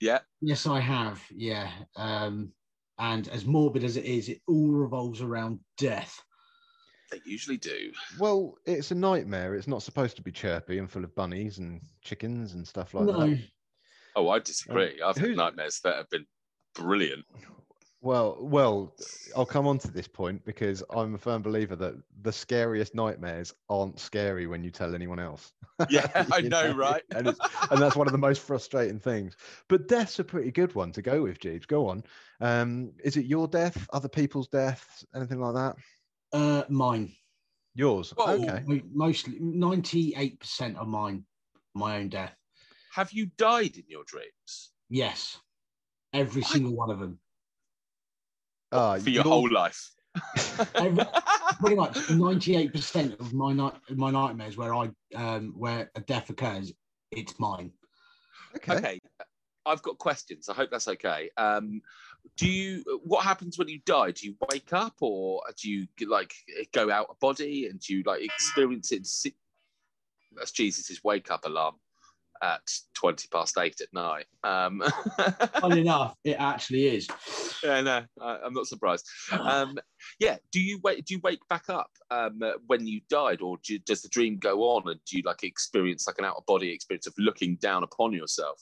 Yeah, 0.00 0.20
Yes, 0.40 0.66
I 0.66 0.80
have. 0.80 1.22
Yeah. 1.30 1.70
Um, 1.96 2.52
and 2.98 3.28
as 3.28 3.44
morbid 3.44 3.84
as 3.84 3.96
it 3.96 4.04
is, 4.04 4.28
it 4.28 4.40
all 4.46 4.68
revolves 4.70 5.20
around 5.20 5.60
death. 5.78 6.20
They 7.14 7.30
usually 7.30 7.56
do. 7.56 7.92
Well, 8.18 8.56
it's 8.66 8.90
a 8.90 8.94
nightmare. 8.94 9.54
It's 9.54 9.68
not 9.68 9.82
supposed 9.82 10.16
to 10.16 10.22
be 10.22 10.32
chirpy 10.32 10.78
and 10.78 10.90
full 10.90 11.04
of 11.04 11.14
bunnies 11.14 11.58
and 11.58 11.80
chickens 12.02 12.54
and 12.54 12.66
stuff 12.66 12.94
like 12.94 13.06
no. 13.06 13.26
that. 13.26 13.38
Oh, 14.16 14.28
I 14.28 14.38
disagree. 14.38 15.00
I've 15.04 15.16
had 15.16 15.36
nightmares 15.36 15.80
that 15.84 15.96
have 15.96 16.10
been 16.10 16.26
brilliant. 16.74 17.24
Well, 18.00 18.36
well, 18.38 18.94
I'll 19.34 19.46
come 19.46 19.66
on 19.66 19.78
to 19.78 19.90
this 19.90 20.06
point 20.06 20.44
because 20.44 20.84
I'm 20.90 21.14
a 21.14 21.18
firm 21.18 21.40
believer 21.40 21.74
that 21.76 21.94
the 22.20 22.32
scariest 22.32 22.94
nightmares 22.94 23.54
aren't 23.70 23.98
scary 23.98 24.46
when 24.46 24.62
you 24.62 24.70
tell 24.70 24.94
anyone 24.94 25.18
else. 25.18 25.52
Yeah, 25.90 26.06
I 26.32 26.38
You 26.38 26.50
know, 26.50 26.72
right? 26.72 27.02
and, 27.16 27.26
it's, 27.26 27.40
and 27.70 27.82
that's 27.82 27.96
one 27.96 28.06
of 28.06 28.12
the 28.12 28.18
most 28.18 28.42
frustrating 28.42 29.00
things. 29.00 29.36
But 29.68 29.88
death's 29.88 30.20
a 30.20 30.24
pretty 30.24 30.52
good 30.52 30.72
one 30.76 30.92
to 30.92 31.02
go 31.02 31.22
with, 31.22 31.40
Jeeves. 31.40 31.66
Go 31.66 31.88
on. 31.88 32.04
Um, 32.40 32.92
is 33.02 33.16
it 33.16 33.24
your 33.24 33.48
death, 33.48 33.88
other 33.92 34.08
people's 34.08 34.46
deaths, 34.46 35.04
anything 35.16 35.40
like 35.40 35.54
that? 35.54 35.74
Uh, 36.34 36.64
mine. 36.68 37.12
Yours. 37.76 38.12
Whoa. 38.16 38.34
Okay. 38.44 38.82
Mostly, 38.92 39.38
ninety-eight 39.40 40.40
percent 40.40 40.76
of 40.76 40.88
mine, 40.88 41.24
my 41.74 41.96
own 41.98 42.08
death. 42.08 42.34
Have 42.92 43.12
you 43.12 43.26
died 43.38 43.76
in 43.76 43.84
your 43.88 44.04
dreams 44.04 44.72
Yes, 44.88 45.38
every 46.12 46.42
What? 46.42 46.50
single 46.50 46.74
one 46.76 46.90
of 46.90 46.98
them. 47.00 47.18
Ah, 48.72 48.98
for 48.98 49.10
your 49.10 49.24
yours- 49.24 49.32
whole 49.32 49.50
life? 49.50 49.90
Every- 50.74 51.04
Pretty 51.60 51.76
much 51.76 52.10
ninety-eight 52.10 52.72
percent 52.72 53.18
of 53.20 53.32
my 53.32 53.52
night 53.52 53.74
my 53.90 54.10
nightmares 54.10 54.56
where 54.56 54.74
I 54.74 54.90
um 55.14 55.52
where 55.56 55.90
a 55.94 56.00
death 56.00 56.30
occurs, 56.30 56.72
it's 57.12 57.38
mine. 57.38 57.70
Okay. 58.56 58.74
okay, 58.76 59.00
I've 59.66 59.82
got 59.82 59.98
questions. 59.98 60.48
I 60.48 60.54
hope 60.54 60.70
that's 60.70 60.88
okay. 60.88 61.30
Um, 61.36 61.80
do 62.36 62.48
you? 62.48 62.84
What 63.04 63.24
happens 63.24 63.58
when 63.58 63.68
you 63.68 63.80
die? 63.86 64.10
Do 64.10 64.26
you 64.26 64.34
wake 64.50 64.72
up, 64.72 64.94
or 65.00 65.42
do 65.60 65.70
you 65.70 65.86
like 66.06 66.34
go 66.72 66.90
out 66.90 67.08
of 67.10 67.20
body, 67.20 67.66
and 67.66 67.80
do 67.80 67.96
you 67.96 68.02
like 68.04 68.22
experience 68.22 68.92
it? 68.92 69.34
That's 70.36 70.52
Jeeves's 70.52 71.00
wake 71.04 71.30
up 71.30 71.44
alarm 71.44 71.76
at 72.42 72.62
twenty 72.94 73.28
past 73.30 73.56
eight 73.58 73.80
at 73.80 73.92
night. 73.92 74.26
Um, 74.42 74.82
Funny 75.60 75.82
enough, 75.82 76.16
it 76.24 76.36
actually 76.38 76.88
is. 76.88 77.08
yeah, 77.62 77.80
no, 77.80 78.04
I, 78.20 78.38
I'm 78.44 78.52
not 78.52 78.66
surprised. 78.66 79.08
Um, 79.30 79.78
yeah, 80.18 80.36
do 80.50 80.60
you 80.60 80.80
wait? 80.82 81.04
Do 81.04 81.14
you 81.14 81.20
wake 81.22 81.46
back 81.48 81.68
up 81.68 81.90
um, 82.10 82.40
when 82.66 82.86
you 82.86 83.00
died, 83.08 83.42
or 83.42 83.58
do 83.64 83.74
you, 83.74 83.78
does 83.80 84.02
the 84.02 84.08
dream 84.08 84.38
go 84.38 84.62
on, 84.62 84.88
and 84.88 85.00
do 85.08 85.16
you 85.16 85.22
like 85.24 85.44
experience 85.44 86.06
like 86.06 86.18
an 86.18 86.24
out 86.24 86.36
of 86.36 86.46
body 86.46 86.72
experience 86.72 87.06
of 87.06 87.14
looking 87.16 87.56
down 87.56 87.84
upon 87.84 88.12
yourself? 88.12 88.60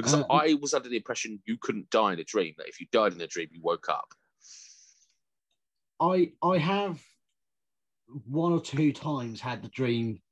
Because 0.00 0.14
Uh, 0.14 0.26
I 0.30 0.54
was 0.54 0.74
under 0.74 0.88
the 0.88 0.96
impression 0.96 1.42
you 1.44 1.56
couldn't 1.58 1.90
die 1.90 2.12
in 2.12 2.18
a 2.20 2.24
dream; 2.24 2.54
that 2.58 2.68
if 2.68 2.80
you 2.80 2.86
died 2.92 3.12
in 3.12 3.20
a 3.20 3.26
dream, 3.26 3.48
you 3.52 3.60
woke 3.60 3.88
up. 3.88 4.14
I 6.00 6.32
I 6.42 6.58
have 6.58 7.02
one 8.24 8.52
or 8.52 8.60
two 8.60 8.92
times 8.92 9.40
had 9.40 9.62
the 9.62 9.68
dream 9.68 10.22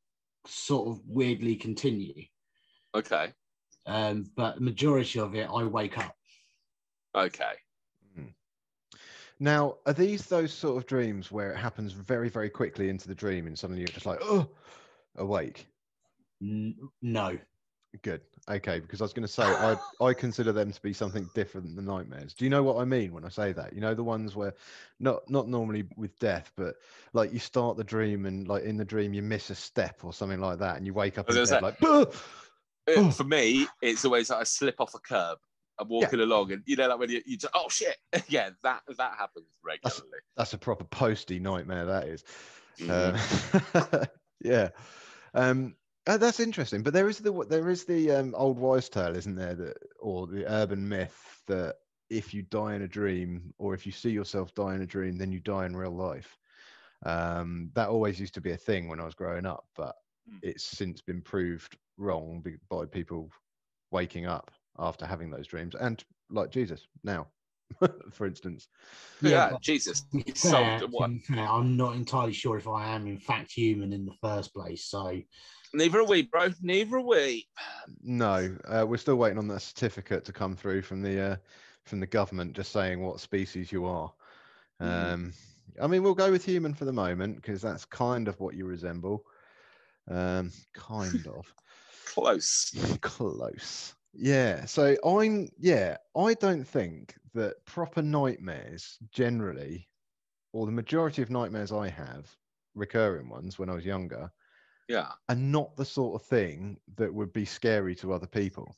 sort 0.46 0.88
of 0.88 1.04
weirdly 1.06 1.56
continue, 1.56 2.24
Okay, 2.94 3.32
um, 3.86 4.30
but 4.36 4.60
majority 4.60 5.18
of 5.18 5.34
it 5.34 5.48
I 5.50 5.64
wake 5.64 5.98
up. 5.98 6.16
okay. 7.14 7.54
Now, 9.38 9.76
are 9.84 9.92
these 9.92 10.26
those 10.26 10.50
sort 10.50 10.78
of 10.78 10.86
dreams 10.86 11.30
where 11.30 11.52
it 11.52 11.58
happens 11.58 11.92
very, 11.92 12.30
very 12.30 12.48
quickly 12.48 12.88
into 12.88 13.06
the 13.06 13.14
dream 13.14 13.46
and 13.46 13.58
suddenly 13.58 13.80
you're 13.82 13.88
just 13.88 14.06
like, 14.06 14.18
oh, 14.22 14.48
awake? 15.16 15.66
N- 16.40 16.88
no, 17.02 17.38
Good. 18.02 18.20
Okay, 18.48 18.78
because 18.78 19.00
I 19.00 19.04
was 19.04 19.12
going 19.12 19.26
to 19.26 19.32
say 19.32 19.42
I 19.42 19.76
I 20.00 20.14
consider 20.14 20.52
them 20.52 20.70
to 20.70 20.82
be 20.82 20.92
something 20.92 21.28
different 21.34 21.66
than 21.66 21.76
the 21.84 21.92
nightmares. 21.92 22.32
Do 22.34 22.44
you 22.44 22.50
know 22.50 22.62
what 22.62 22.76
I 22.76 22.84
mean 22.84 23.12
when 23.12 23.24
I 23.24 23.28
say 23.28 23.52
that? 23.52 23.72
You 23.72 23.80
know 23.80 23.94
the 23.94 24.04
ones 24.04 24.36
where 24.36 24.54
not 25.00 25.28
not 25.28 25.48
normally 25.48 25.84
with 25.96 26.16
death, 26.18 26.52
but 26.56 26.76
like 27.12 27.32
you 27.32 27.38
start 27.38 27.76
the 27.76 27.84
dream 27.84 28.26
and 28.26 28.46
like 28.46 28.62
in 28.62 28.76
the 28.76 28.84
dream 28.84 29.14
you 29.14 29.22
miss 29.22 29.50
a 29.50 29.54
step 29.54 30.04
or 30.04 30.12
something 30.12 30.40
like 30.40 30.58
that, 30.60 30.76
and 30.76 30.86
you 30.86 30.94
wake 30.94 31.18
up 31.18 31.28
and 31.28 31.36
in 31.36 31.40
was 31.40 31.50
like, 31.50 31.76
"Ah!" 31.82 32.06
Uh. 32.88 33.10
For 33.10 33.24
me, 33.24 33.66
it's 33.82 34.04
always 34.04 34.30
like 34.30 34.40
I 34.40 34.44
slip 34.44 34.80
off 34.80 34.94
a 34.94 35.00
curb. 35.00 35.38
I'm 35.78 35.88
walking 35.88 36.20
along, 36.20 36.52
and 36.52 36.62
you 36.66 36.76
know, 36.76 36.88
like 36.88 36.98
when 36.98 37.10
you, 37.10 37.20
you 37.26 37.36
just, 37.36 37.52
oh 37.54 37.68
shit, 37.68 37.96
yeah, 38.28 38.50
that 38.62 38.82
that 38.96 39.14
happens 39.18 39.46
regularly. 39.64 40.18
that's 40.36 40.52
a 40.54 40.58
proper 40.58 40.84
posty 40.84 41.38
nightmare. 41.38 41.84
That 41.84 42.04
is. 42.04 42.24
Um, 42.88 44.06
yeah. 44.40 44.68
Um, 45.34 45.74
uh, 46.06 46.16
that's 46.16 46.40
interesting. 46.40 46.82
But 46.82 46.92
there 46.92 47.08
is 47.08 47.18
the 47.18 47.32
there 47.48 47.68
is 47.68 47.84
the 47.84 48.10
um, 48.12 48.34
old 48.36 48.58
wise 48.58 48.88
tale, 48.88 49.16
isn't 49.16 49.34
there? 49.36 49.54
That 49.54 49.76
or 50.00 50.26
the 50.26 50.50
urban 50.50 50.88
myth 50.88 51.42
that 51.46 51.76
if 52.10 52.32
you 52.32 52.42
die 52.42 52.74
in 52.74 52.82
a 52.82 52.88
dream, 52.88 53.52
or 53.58 53.74
if 53.74 53.84
you 53.86 53.92
see 53.92 54.10
yourself 54.10 54.54
die 54.54 54.74
in 54.74 54.82
a 54.82 54.86
dream, 54.86 55.18
then 55.18 55.32
you 55.32 55.40
die 55.40 55.66
in 55.66 55.76
real 55.76 55.90
life. 55.94 56.38
Um, 57.04 57.70
that 57.74 57.88
always 57.88 58.18
used 58.20 58.34
to 58.34 58.40
be 58.40 58.52
a 58.52 58.56
thing 58.56 58.88
when 58.88 59.00
I 59.00 59.04
was 59.04 59.14
growing 59.14 59.46
up, 59.46 59.66
but 59.76 59.94
Hmm. 60.28 60.38
it's 60.42 60.64
since 60.64 61.00
been 61.02 61.22
proved 61.22 61.76
wrong 61.98 62.44
by 62.70 62.84
people 62.86 63.30
waking 63.90 64.26
up 64.26 64.50
after 64.78 65.06
having 65.06 65.30
those 65.30 65.46
dreams, 65.46 65.74
and 65.74 66.02
like 66.30 66.50
Jeeves 66.50 66.86
now, 67.04 67.26
for 68.12 68.26
instance. 68.26 68.68
yeah, 69.20 69.50
but 69.50 69.60
Jeeves. 69.62 69.84
to 70.12 70.24
fair, 70.34 70.34
solved 70.34 70.80
to 70.80 70.88
what? 70.88 71.10
be 71.10 71.18
fair, 71.18 71.46
I'm 71.48 71.76
not 71.76 71.96
entirely 71.96 72.32
sure 72.32 72.56
if 72.56 72.68
I 72.68 72.88
am 72.88 73.06
in 73.06 73.18
fact 73.18 73.52
human 73.52 73.92
in 73.92 74.06
the 74.06 74.14
first 74.20 74.54
place. 74.54 74.84
So 74.84 75.20
Neither 75.74 76.00
are 76.00 76.04
we, 76.06 76.22
bro. 76.22 76.48
Neither 76.62 76.96
are 76.96 77.00
we. 77.00 77.46
No, 78.02 78.56
uh, 78.66 78.84
we're 78.86 78.96
still 78.96 79.16
waiting 79.16 79.38
on 79.38 79.48
that 79.48 79.60
certificate 79.60 80.24
to 80.24 80.32
come 80.32 80.56
through 80.56 80.82
from 80.82 81.02
the 81.02 81.20
uh, 81.20 81.36
from 81.84 82.00
the 82.00 82.06
government, 82.06 82.54
just 82.54 82.72
saying 82.72 83.00
what 83.02 83.20
species 83.20 83.70
you 83.70 83.84
are. 83.86 84.12
Mm. 84.80 85.12
Um, 85.12 85.32
I 85.80 85.86
mean, 85.86 86.02
we'll 86.02 86.14
go 86.14 86.30
with 86.30 86.44
human 86.44 86.74
for 86.74 86.84
the 86.84 86.92
moment 86.92 87.36
because 87.36 87.62
that's 87.62 87.84
kind 87.84 88.28
of 88.28 88.38
what 88.40 88.54
you 88.54 88.64
resemble. 88.64 89.24
Um, 90.08 90.52
kind 90.74 91.26
of 91.36 91.52
Close. 92.06 92.72
close. 93.02 93.94
Yeah. 94.14 94.64
So 94.64 94.96
I'm. 95.04 95.48
Yeah, 95.58 95.98
I 96.16 96.34
don't 96.34 96.66
think 96.66 97.14
that 97.34 97.64
proper 97.66 98.00
nightmares 98.00 98.98
generally, 99.12 99.88
or 100.52 100.64
the 100.64 100.72
majority 100.72 101.20
of 101.22 101.30
nightmares 101.30 101.72
I 101.72 101.88
have, 101.88 102.34
recurring 102.74 103.28
ones 103.28 103.58
when 103.58 103.68
I 103.68 103.74
was 103.74 103.84
younger, 103.84 104.30
Yeah. 104.88 105.12
And 105.28 105.50
not 105.50 105.76
the 105.76 105.84
sort 105.84 106.20
of 106.20 106.26
thing 106.28 106.78
that 106.96 107.12
would 107.12 107.32
be 107.32 107.44
scary 107.44 107.94
to 107.96 108.12
other 108.12 108.26
people. 108.26 108.76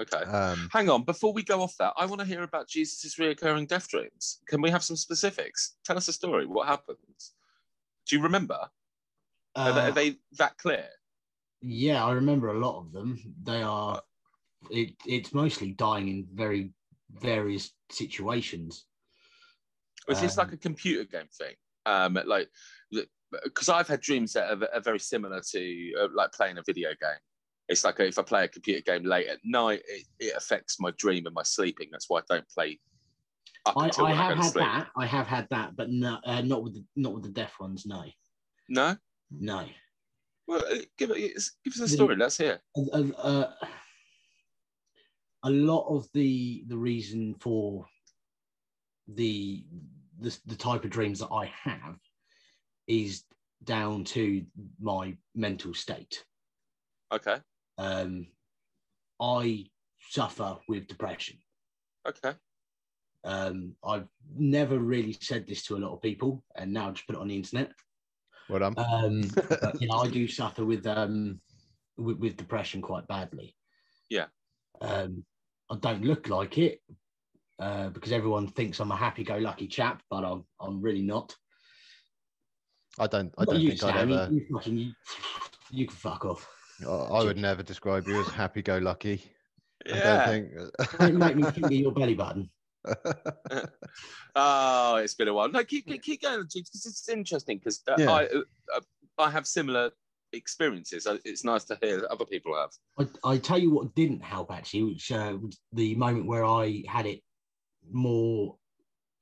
Okay. 0.00 0.18
Um, 0.18 0.68
Hang 0.72 0.88
on. 0.88 1.02
Before 1.02 1.32
we 1.32 1.42
go 1.42 1.60
off 1.60 1.76
that, 1.78 1.92
I 1.96 2.06
want 2.06 2.20
to 2.20 2.26
hear 2.26 2.42
about 2.42 2.68
Jeeves' 2.68 3.16
reoccurring 3.18 3.66
death 3.68 3.88
dreams. 3.88 4.40
Can 4.46 4.62
we 4.62 4.70
have 4.70 4.84
some 4.84 4.96
specifics? 4.96 5.76
Tell 5.84 5.96
us 5.96 6.08
a 6.08 6.12
story. 6.12 6.46
What 6.46 6.68
happens? 6.68 7.34
Do 8.06 8.16
you 8.16 8.22
remember? 8.22 8.58
Are, 9.56 9.72
they, 9.72 9.80
uh, 9.80 9.88
are 9.88 9.92
they 9.92 10.16
that 10.38 10.56
clear? 10.58 10.86
yeah, 11.60 12.04
I 12.04 12.12
remember 12.12 12.48
a 12.48 12.58
lot 12.58 12.78
of 12.78 12.92
them. 12.92 13.18
They 13.42 13.60
are. 13.62 14.00
It, 14.70 14.94
it's 15.04 15.34
mostly 15.34 15.72
dying 15.72 16.08
in 16.08 16.28
very 16.32 16.70
various 17.20 17.72
situations. 17.90 18.84
Was 20.06 20.20
this 20.20 20.36
like 20.36 20.48
Um, 20.48 20.54
a 20.54 20.58
computer 20.58 21.04
game 21.04 21.28
thing? 21.32 21.54
Um, 21.86 22.18
like, 22.26 22.48
because 23.44 23.68
I've 23.68 23.88
had 23.88 24.00
dreams 24.00 24.32
that 24.34 24.50
are, 24.50 24.68
are 24.74 24.80
very 24.80 24.98
similar 25.00 25.40
to 25.52 25.92
uh, 26.00 26.08
like 26.14 26.32
playing 26.32 26.58
a 26.58 26.62
video 26.66 26.90
game. 26.90 27.18
It's 27.68 27.84
like 27.84 28.00
if 28.00 28.18
I 28.18 28.22
play 28.22 28.44
a 28.44 28.48
computer 28.48 28.80
game 28.80 29.04
late 29.04 29.26
at 29.28 29.38
night, 29.44 29.82
it, 29.88 30.04
it 30.18 30.34
affects 30.36 30.80
my 30.80 30.90
dream 30.96 31.26
and 31.26 31.34
my 31.34 31.42
sleeping. 31.42 31.88
That's 31.92 32.08
why 32.08 32.20
I 32.20 32.22
don't 32.28 32.48
play 32.48 32.78
I, 33.66 33.90
I 34.00 34.12
have 34.12 34.36
had 34.38 34.44
sleep. 34.44 34.64
that. 34.64 34.88
I 34.96 35.04
have 35.04 35.26
had 35.26 35.46
that, 35.50 35.76
but 35.76 35.90
no, 35.90 36.18
uh, 36.24 36.40
not 36.40 36.62
with 36.62 36.74
the, 36.74 36.84
not 36.96 37.12
with 37.12 37.24
the 37.24 37.28
deaf 37.28 37.52
ones. 37.60 37.84
No, 37.84 38.04
No, 38.70 38.96
no. 39.30 39.66
well, 40.46 40.62
uh, 40.70 40.76
give 40.96 41.10
it, 41.10 41.16
give 41.64 41.72
us 41.74 41.78
a 41.78 41.82
The- 41.82 41.88
story. 41.88 42.16
Let's 42.16 42.38
hear. 42.38 42.60
a, 42.94 42.98
a, 43.00 43.54
a 45.44 45.50
lot 45.50 45.86
of 45.94 46.08
the 46.14 46.64
the 46.68 46.76
reason 46.78 47.34
for 47.40 47.84
the, 49.08 49.64
the 50.20 50.36
the 50.46 50.56
type 50.56 50.84
of 50.84 50.90
dreams 50.90 51.18
that 51.18 51.28
I 51.30 51.52
have 51.64 51.96
is 52.88 53.24
down 53.62 54.02
to 54.02 54.44
my 54.80 55.16
mental 55.34 55.74
state. 55.74 56.24
Okay, 57.12 57.38
Um, 57.78 58.26
I 59.20 59.66
suffer 60.10 60.58
with 60.68 60.88
depression. 60.88 61.38
okay. 62.06 62.34
Um, 63.24 63.74
I've 63.84 64.08
never 64.36 64.78
really 64.78 65.12
said 65.12 65.46
this 65.46 65.62
to 65.64 65.76
a 65.76 65.78
lot 65.78 65.92
of 65.92 66.02
people, 66.02 66.44
and 66.56 66.72
now 66.72 66.88
I 66.88 66.92
just 66.92 67.06
put 67.06 67.16
it 67.16 67.20
on 67.20 67.28
the 67.28 67.36
internet. 67.36 67.72
well 68.48 68.60
done. 68.60 68.74
Um, 68.78 69.22
but, 69.60 69.80
you 69.80 69.88
know, 69.88 69.98
I 69.98 70.08
do 70.08 70.26
suffer 70.28 70.64
with 70.64 70.86
um 70.86 71.40
with, 71.96 72.18
with 72.18 72.36
depression 72.36 72.80
quite 72.80 73.06
badly. 73.08 73.54
Yeah. 74.08 74.26
Um, 74.80 75.24
I 75.70 75.76
don't 75.76 76.04
look 76.04 76.28
like 76.28 76.58
it 76.58 76.80
uh, 77.58 77.88
because 77.88 78.12
everyone 78.12 78.46
thinks 78.48 78.80
I'm 78.80 78.92
a 78.92 78.96
happy-go-lucky 78.96 79.66
chap, 79.68 80.02
but 80.10 80.24
I'm 80.24 80.44
I'm 80.60 80.80
really 80.80 81.02
not. 81.02 81.34
I 83.00 83.06
don't. 83.06 83.32
I 83.38 83.44
don't 83.44 83.60
you, 83.60 83.70
think 83.70 83.84
I'd 83.84 83.94
Sam, 83.94 84.08
you- 84.10 84.14
ever. 84.16 84.32
You, 84.32 84.46
fucking, 84.52 84.78
you, 84.78 84.92
you 85.70 85.86
can 85.86 85.96
fuck 85.96 86.24
off. 86.24 86.48
I, 86.86 86.90
I 86.90 87.24
would 87.24 87.36
never 87.36 87.62
describe 87.62 88.06
you 88.06 88.20
as 88.20 88.28
happy-go-lucky. 88.28 89.22
I 89.90 89.96
Yeah. 89.96 90.26
don't 90.26 90.70
Don't 90.98 91.18
make 91.18 91.36
me 91.36 91.42
think 91.44 91.66
of 91.66 91.72
your 91.72 91.92
belly 91.92 92.14
button. 92.14 92.50
Oh, 94.36 94.96
it's 94.96 95.14
been 95.14 95.28
a 95.28 95.34
while. 95.34 95.48
No, 95.48 95.64
keep 95.64 95.86
keep, 95.86 96.02
keep 96.02 96.22
going, 96.22 96.42
because 96.42 96.86
it's 96.86 97.08
interesting 97.08 97.58
because 97.58 97.82
uh, 97.88 97.96
Yeah. 97.98 98.10
I 98.12 98.24
uh, 98.26 98.80
I 99.18 99.30
have 99.30 99.46
similar 99.46 99.90
experiences. 100.32 101.06
Uh, 101.06 101.18
It's 101.24 101.42
nice 101.44 101.64
to 101.64 101.78
hear 101.82 102.00
that 102.00 102.10
other 102.12 102.24
people 102.24 102.54
have. 102.54 102.70
I, 103.24 103.32
I 103.32 103.38
tell 103.38 103.58
you 103.58 103.70
what 103.72 103.94
didn't 103.96 104.22
help 104.22 104.52
actually, 104.52 104.84
which 104.84 105.10
uh, 105.10 105.36
was 105.40 105.58
the 105.72 105.94
moment 105.96 106.26
where 106.26 106.44
I 106.44 106.84
had 106.86 107.06
it 107.06 107.22
more 107.90 108.56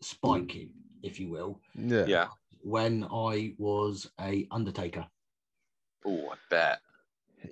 spiky, 0.02 0.70
if 1.02 1.18
you 1.18 1.30
will, 1.30 1.60
yeah. 1.74 2.04
Yeah. 2.06 2.26
When 2.66 3.04
I 3.04 3.54
was 3.58 4.10
a 4.20 4.48
undertaker. 4.50 5.06
Oh, 6.04 6.30
I 6.30 6.34
bet. 6.50 6.80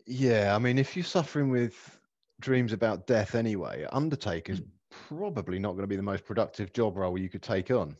Yeah. 0.07 0.55
I 0.55 0.59
mean, 0.59 0.77
if 0.77 0.96
you're 0.96 1.05
suffering 1.05 1.50
with 1.50 2.00
dreams 2.40 2.72
about 2.72 3.07
death 3.07 3.37
anyway, 3.37 3.87
Undertaker's 3.92 4.61
probably 4.90 5.61
not 5.61 5.72
going 5.72 5.83
to 5.85 5.88
be 5.88 5.96
the 5.96 6.03
most 6.03 6.24
productive 6.24 6.72
job 6.72 6.96
role 6.96 7.16
you 7.16 7.29
could 7.29 7.42
take 7.42 7.70
on. 7.70 7.96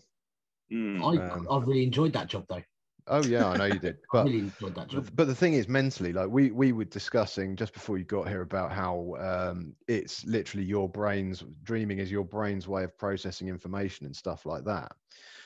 Mm. 0.73 1.21
I 1.21 1.37
Um, 1.37 1.47
I 1.49 1.59
really 1.61 1.85
enjoyed 1.85 2.13
that 2.15 2.29
job 2.29 2.47
though. 2.49 2.63
Oh 3.07 3.23
yeah, 3.25 3.47
I 3.47 3.57
know 3.59 3.67
you 3.67 3.79
did. 3.79 3.99
I 4.15 4.23
But 4.23 4.27
really 4.27 4.39
enjoyed 4.39 4.75
that 4.75 4.89
job. 4.89 5.05
But, 5.05 5.17
but 5.17 5.25
the 5.27 5.35
thing 5.35 5.53
is, 5.55 5.69
mentally, 5.69 6.13
like 6.13 6.29
we 6.31 6.51
we 6.51 6.73
were 6.73 6.85
discussing 6.85 7.55
just 7.55 7.75
before 7.75 7.99
you 7.99 8.05
got 8.05 8.29
here 8.29 8.41
about 8.41 8.73
how 8.73 9.15
um, 9.21 9.77
it's 9.87 10.25
literally 10.25 10.65
your 10.65 10.89
brain's 10.89 11.45
dreaming 11.63 11.99
is 11.99 12.11
your 12.11 12.25
brain's 12.25 12.67
way 12.67 12.83
of 12.83 12.97
processing 12.97 13.49
information 13.49 14.07
and 14.07 14.17
stuff 14.17 14.47
like 14.47 14.65
that. 14.65 14.93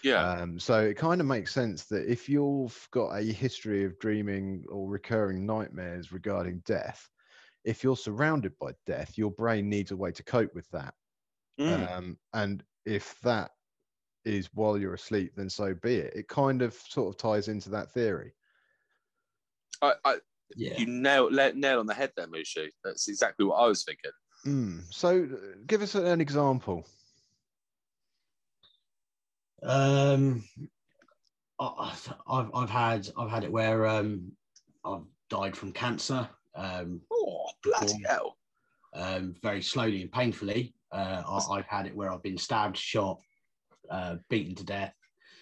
Yeah. 0.02 0.22
Um, 0.22 0.58
so 0.58 0.80
it 0.80 0.96
kind 0.96 1.20
of 1.20 1.26
makes 1.26 1.52
sense 1.52 1.84
that 1.86 2.10
if 2.10 2.28
you've 2.28 2.88
got 2.92 3.10
a 3.10 3.22
history 3.22 3.84
of 3.84 3.98
dreaming 3.98 4.64
or 4.68 4.88
recurring 4.88 5.44
nightmares 5.44 6.12
regarding 6.12 6.62
death, 6.64 7.08
if 7.64 7.82
you're 7.82 7.96
surrounded 7.96 8.52
by 8.58 8.72
death, 8.86 9.18
your 9.18 9.30
brain 9.30 9.68
needs 9.68 9.90
a 9.90 9.96
way 9.96 10.12
to 10.12 10.22
cope 10.22 10.54
with 10.54 10.68
that. 10.70 10.94
Mm. 11.60 11.96
Um, 11.96 12.18
and 12.32 12.62
if 12.86 13.18
that 13.22 13.50
is 14.24 14.48
while 14.54 14.78
you're 14.78 14.94
asleep, 14.94 15.32
then 15.36 15.50
so 15.50 15.74
be 15.74 15.96
it. 15.96 16.14
It 16.14 16.28
kind 16.28 16.62
of 16.62 16.74
sort 16.74 17.08
of 17.08 17.18
ties 17.18 17.48
into 17.48 17.70
that 17.70 17.90
theory. 17.90 18.32
I, 19.82 19.94
I, 20.04 20.16
Yeah. 20.56 20.78
You 20.78 20.86
nail 20.86 21.28
le- 21.30 21.52
nail 21.52 21.80
on 21.80 21.86
the 21.86 21.94
head 21.94 22.12
there, 22.16 22.26
Mushu. 22.26 22.68
That's 22.84 23.08
exactly 23.08 23.44
what 23.46 23.56
I 23.56 23.66
was 23.66 23.84
thinking. 23.84 24.10
Mm. 24.46 24.84
So 24.90 25.28
uh, 25.30 25.58
give 25.66 25.82
us 25.82 25.94
an 25.94 26.20
example. 26.20 26.86
Um, 29.62 30.44
I- 31.58 31.96
I've 32.28 32.50
I've 32.54 32.70
had 32.70 33.08
I've 33.16 33.30
had 33.30 33.44
it 33.44 33.52
where 33.52 33.86
um 33.86 34.32
I've 34.84 35.04
died 35.28 35.56
from 35.56 35.72
cancer. 35.72 36.28
Um, 36.54 37.02
Oh 37.10 37.50
bloody 37.62 37.86
Cool. 37.86 38.00
hell! 38.06 38.38
um, 38.94 39.34
very 39.42 39.62
slowly 39.62 40.02
and 40.02 40.10
painfully. 40.12 40.74
Uh, 40.90 41.22
I, 41.26 41.56
I've 41.58 41.66
had 41.66 41.86
it 41.86 41.94
where 41.94 42.10
I've 42.10 42.22
been 42.22 42.38
stabbed, 42.38 42.76
shot, 42.76 43.20
uh, 43.90 44.16
beaten 44.30 44.54
to 44.56 44.64
death. 44.64 44.94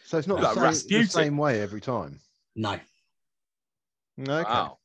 So 0.05 0.18
it's 0.18 0.26
not 0.26 0.40
Like 0.42 0.55
the, 0.57 0.72
same, 0.74 0.98
the 1.00 1.05
same 1.07 1.37
way 1.37 1.61
every 1.62 1.81
time. 1.81 2.18
No, 2.57 2.72
Okay. 4.18 4.42
Wow. 4.42 4.79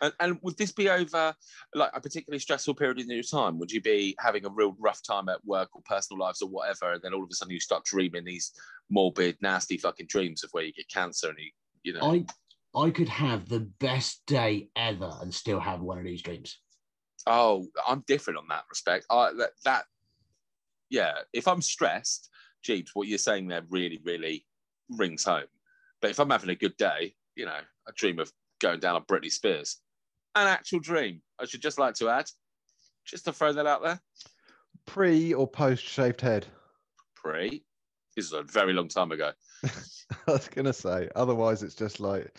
And, 0.00 0.12
and 0.20 0.38
would 0.42 0.56
this 0.56 0.72
be 0.72 0.88
over 0.88 1.34
like 1.74 1.90
a 1.94 2.00
particularly 2.00 2.38
stressful 2.38 2.74
period 2.74 3.00
in 3.00 3.10
your 3.10 3.22
time? 3.22 3.58
Would 3.58 3.72
you 3.72 3.80
be 3.80 4.14
having 4.18 4.44
a 4.44 4.50
real 4.50 4.76
rough 4.78 5.02
time 5.02 5.28
at 5.28 5.44
work 5.44 5.70
or 5.74 5.82
personal 5.84 6.20
lives 6.20 6.42
or 6.42 6.48
whatever, 6.48 6.92
and 6.92 7.02
then 7.02 7.14
all 7.14 7.22
of 7.22 7.28
a 7.30 7.34
sudden 7.34 7.52
you 7.52 7.60
start 7.60 7.84
dreaming 7.84 8.24
these 8.24 8.52
morbid, 8.90 9.36
nasty 9.40 9.78
fucking 9.78 10.06
dreams 10.06 10.44
of 10.44 10.50
where 10.52 10.64
you 10.64 10.72
get 10.72 10.88
cancer 10.88 11.28
and 11.28 11.38
you, 11.38 11.50
you 11.82 11.92
know? 11.92 12.00
I 12.02 12.26
I 12.76 12.90
could 12.90 13.08
have 13.08 13.48
the 13.48 13.60
best 13.60 14.24
day 14.26 14.68
ever 14.76 15.10
and 15.22 15.32
still 15.32 15.60
have 15.60 15.80
one 15.80 15.98
of 15.98 16.04
these 16.04 16.20
dreams. 16.20 16.58
Oh, 17.26 17.66
I'm 17.86 18.04
different 18.06 18.38
on 18.38 18.48
that 18.48 18.64
respect. 18.68 19.06
I 19.10 19.32
that, 19.38 19.52
that 19.64 19.84
yeah, 20.90 21.14
if 21.32 21.48
I'm 21.48 21.62
stressed, 21.62 22.28
Jeeps, 22.62 22.94
what 22.94 23.08
you're 23.08 23.18
saying 23.18 23.48
there 23.48 23.62
really, 23.70 24.00
really 24.04 24.44
rings 24.90 25.24
home. 25.24 25.46
But 26.00 26.10
if 26.10 26.20
I'm 26.20 26.30
having 26.30 26.50
a 26.50 26.54
good 26.54 26.76
day, 26.76 27.14
you 27.34 27.46
know, 27.46 27.52
I 27.52 27.90
dream 27.94 28.18
of 28.18 28.30
going 28.60 28.80
down 28.80 28.96
on 28.96 29.04
Britney 29.04 29.32
Spears. 29.32 29.78
An 30.36 30.46
actual 30.46 30.80
dream. 30.80 31.22
I 31.40 31.46
should 31.46 31.62
just 31.62 31.78
like 31.78 31.94
to 31.94 32.10
add, 32.10 32.26
just 33.06 33.24
to 33.24 33.32
throw 33.32 33.54
that 33.54 33.66
out 33.66 33.82
there. 33.82 33.98
Pre 34.86 35.32
or 35.32 35.48
post 35.48 35.82
shaved 35.82 36.20
head? 36.20 36.46
Pre. 37.14 37.64
This 38.14 38.26
is 38.26 38.32
a 38.34 38.42
very 38.42 38.74
long 38.74 38.88
time 38.88 39.12
ago. 39.12 39.32
I 39.64 40.30
was 40.30 40.48
gonna 40.48 40.74
say. 40.74 41.08
Otherwise, 41.16 41.62
it's 41.62 41.74
just 41.74 42.00
like 42.00 42.36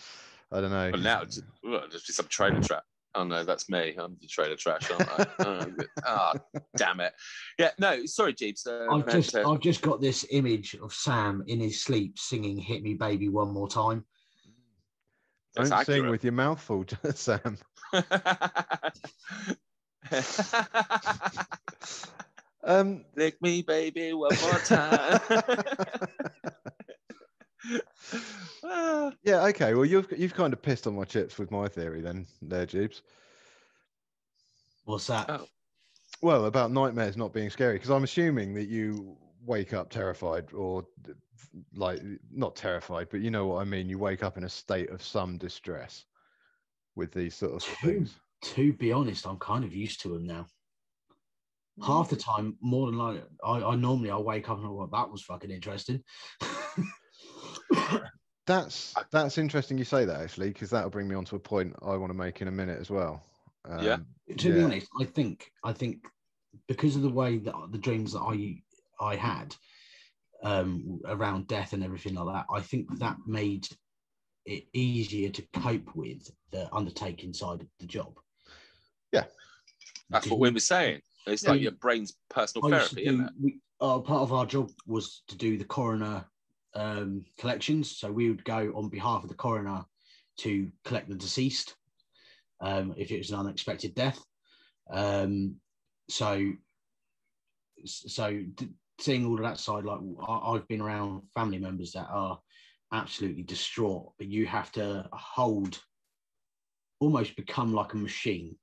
I 0.52 0.60
don't 0.60 0.70
know. 0.70 0.92
But 0.92 1.00
now 1.00 1.22
it's 1.22 1.40
ugh, 1.68 1.82
just 1.90 2.06
be 2.06 2.12
some 2.12 2.26
trailer 2.28 2.60
trap. 2.62 2.84
Oh 3.16 3.24
no, 3.24 3.42
that's 3.42 3.68
me. 3.68 3.96
I'm 3.98 4.16
the 4.20 4.28
trailer 4.28 4.54
trash, 4.54 4.90
aren't 4.92 5.10
I? 5.10 5.26
oh, 5.40 5.66
ah, 6.06 6.34
damn 6.76 7.00
it. 7.00 7.12
Yeah, 7.58 7.70
no, 7.80 8.06
sorry, 8.06 8.32
Jeeps. 8.32 8.64
Uh, 8.64 8.86
I've 8.92 9.08
just 9.08 9.30
to- 9.30 9.44
I've 9.44 9.60
just 9.60 9.82
got 9.82 10.00
this 10.00 10.24
image 10.30 10.76
of 10.80 10.92
Sam 10.92 11.42
in 11.48 11.58
his 11.58 11.82
sleep 11.82 12.16
singing 12.16 12.58
"Hit 12.58 12.84
Me, 12.84 12.94
Baby, 12.94 13.28
One 13.28 13.52
More 13.52 13.68
Time." 13.68 14.04
that's 15.54 15.70
Don't 15.70 15.84
sing 15.86 16.08
with 16.08 16.24
your 16.24 16.32
mouth 16.32 16.60
full, 16.60 16.84
Sam. 17.14 17.58
Um, 22.64 23.04
Lick 23.16 23.40
me, 23.40 23.62
baby, 23.62 24.12
one 24.12 24.36
more 24.42 24.58
time. 24.58 25.20
Ah, 28.62 29.12
yeah, 29.22 29.44
okay. 29.46 29.74
Well, 29.74 29.84
you've 29.86 30.12
you've 30.16 30.34
kind 30.34 30.52
of 30.52 30.60
pissed 30.60 30.86
on 30.86 30.96
my 30.96 31.04
chips 31.04 31.38
with 31.38 31.50
my 31.50 31.68
theory 31.68 32.02
then, 32.02 32.26
there, 32.42 32.66
Jeeps. 32.66 33.00
What's 34.84 35.06
that? 35.06 35.30
Oh. 35.30 35.46
Well, 36.20 36.46
about 36.46 36.72
nightmares 36.72 37.16
not 37.16 37.32
being 37.32 37.48
scary, 37.50 37.74
because 37.74 37.90
I'm 37.90 38.04
assuming 38.04 38.54
that 38.54 38.68
you 38.68 39.16
wake 39.46 39.72
up 39.72 39.88
terrified 39.88 40.52
or 40.52 40.84
d- 41.02 41.12
like 41.74 42.00
not 42.30 42.56
terrified, 42.56 43.08
but 43.10 43.20
you 43.20 43.30
know 43.30 43.46
what 43.46 43.62
I 43.62 43.64
mean. 43.64 43.88
You 43.88 43.98
wake 43.98 44.22
up 44.22 44.36
in 44.36 44.44
a 44.44 44.48
state 44.48 44.90
of 44.90 45.02
some 45.02 45.38
distress 45.38 46.04
with 46.98 47.12
these 47.12 47.34
sort 47.34 47.54
of 47.54 47.62
Two. 47.62 47.86
things. 47.86 48.14
To 48.42 48.72
be 48.74 48.92
honest, 48.92 49.26
I'm 49.26 49.38
kind 49.38 49.64
of 49.64 49.74
used 49.74 50.02
to 50.02 50.08
them 50.08 50.26
now. 50.26 50.46
Half 51.84 52.10
the 52.10 52.16
time, 52.16 52.56
more 52.60 52.86
than 52.86 52.98
like 52.98 53.22
I, 53.44 53.62
I 53.62 53.76
normally 53.76 54.10
I 54.10 54.16
wake 54.18 54.50
up 54.50 54.58
and 54.58 54.66
I 54.66 54.70
well, 54.70 54.88
that 54.88 55.10
was 55.10 55.22
fucking 55.22 55.50
interesting. 55.50 56.02
That's 58.46 58.94
that's 59.12 59.36
interesting 59.36 59.76
you 59.76 59.84
say 59.84 60.06
that 60.06 60.22
actually, 60.22 60.48
because 60.48 60.70
that'll 60.70 60.88
bring 60.88 61.06
me 61.06 61.14
on 61.14 61.26
to 61.26 61.36
a 61.36 61.38
point 61.38 61.76
I 61.82 61.96
want 61.96 62.10
to 62.10 62.16
make 62.16 62.40
in 62.40 62.48
a 62.48 62.50
minute 62.50 62.80
as 62.80 62.88
well. 62.88 63.22
Yeah. 63.82 63.94
Um, 63.94 64.06
to 64.38 64.54
be 64.54 64.62
honest, 64.62 64.88
I 64.98 65.04
think 65.04 65.52
I 65.62 65.74
think 65.74 66.06
because 66.66 66.96
of 66.96 67.02
the 67.02 67.10
way 67.10 67.36
that 67.36 67.54
the 67.70 67.78
dreams 67.78 68.14
that 68.14 68.20
I 68.20 68.62
I 69.00 69.16
had 69.16 69.54
um, 70.42 70.98
around 71.04 71.46
death 71.46 71.74
and 71.74 71.84
everything 71.84 72.14
like 72.14 72.34
that, 72.34 72.46
I 72.50 72.62
think 72.62 72.98
that 72.98 73.18
made 73.26 73.66
it 73.66 73.76
easier 74.72 75.30
to 75.30 75.42
cope 75.54 75.94
with 75.94 76.30
the 76.50 76.72
undertaking 76.74 77.32
side 77.32 77.60
of 77.60 77.68
the 77.78 77.86
job. 77.86 78.18
Yeah. 79.12 79.24
That's 80.10 80.28
what 80.28 80.40
Wim 80.40 80.54
was 80.54 80.66
saying. 80.66 81.00
It's 81.26 81.44
Yeah, 81.44 81.50
like 81.50 81.60
your 81.60 81.72
brain's 81.72 82.14
personal 82.30 82.66
I 82.72 82.76
used 82.76 82.90
to 82.90 82.94
therapy, 82.96 83.08
isn't 83.08 83.26
it? 83.26 83.32
we, 83.40 83.60
uh, 83.80 83.98
part 84.00 84.22
of 84.22 84.32
our 84.32 84.46
job 84.46 84.70
was 84.86 85.22
to 85.28 85.36
do 85.36 85.58
the 85.58 85.64
coroner 85.64 86.24
um, 86.74 87.24
collections. 87.38 87.96
So 87.98 88.10
we 88.10 88.28
would 88.30 88.44
go 88.44 88.72
on 88.74 88.88
behalf 88.88 89.22
of 89.22 89.28
the 89.28 89.34
coroner 89.34 89.84
to 90.38 90.70
collect 90.84 91.08
the 91.08 91.14
deceased 91.14 91.76
um, 92.60 92.94
if 92.96 93.10
it 93.10 93.18
was 93.18 93.30
an 93.30 93.40
unexpected 93.40 93.94
death. 93.94 94.18
Um, 94.90 95.56
so, 96.08 96.52
so 97.84 98.42
d- 98.54 98.70
seeing 98.98 99.26
all 99.26 99.34
of 99.34 99.42
that 99.42 99.60
side, 99.60 99.84
like 99.84 100.00
I, 100.26 100.38
I've 100.52 100.68
been 100.68 100.80
around 100.80 101.22
family 101.34 101.58
members 101.58 101.92
that 101.92 102.08
are 102.10 102.38
absolutely 102.92 103.42
distraught, 103.42 104.12
but 104.18 104.26
you 104.28 104.46
have 104.46 104.72
to 104.72 105.08
hold, 105.12 105.80
almost 107.00 107.36
become 107.36 107.72
like 107.72 107.92
a 107.92 107.96
machine. 107.96 108.56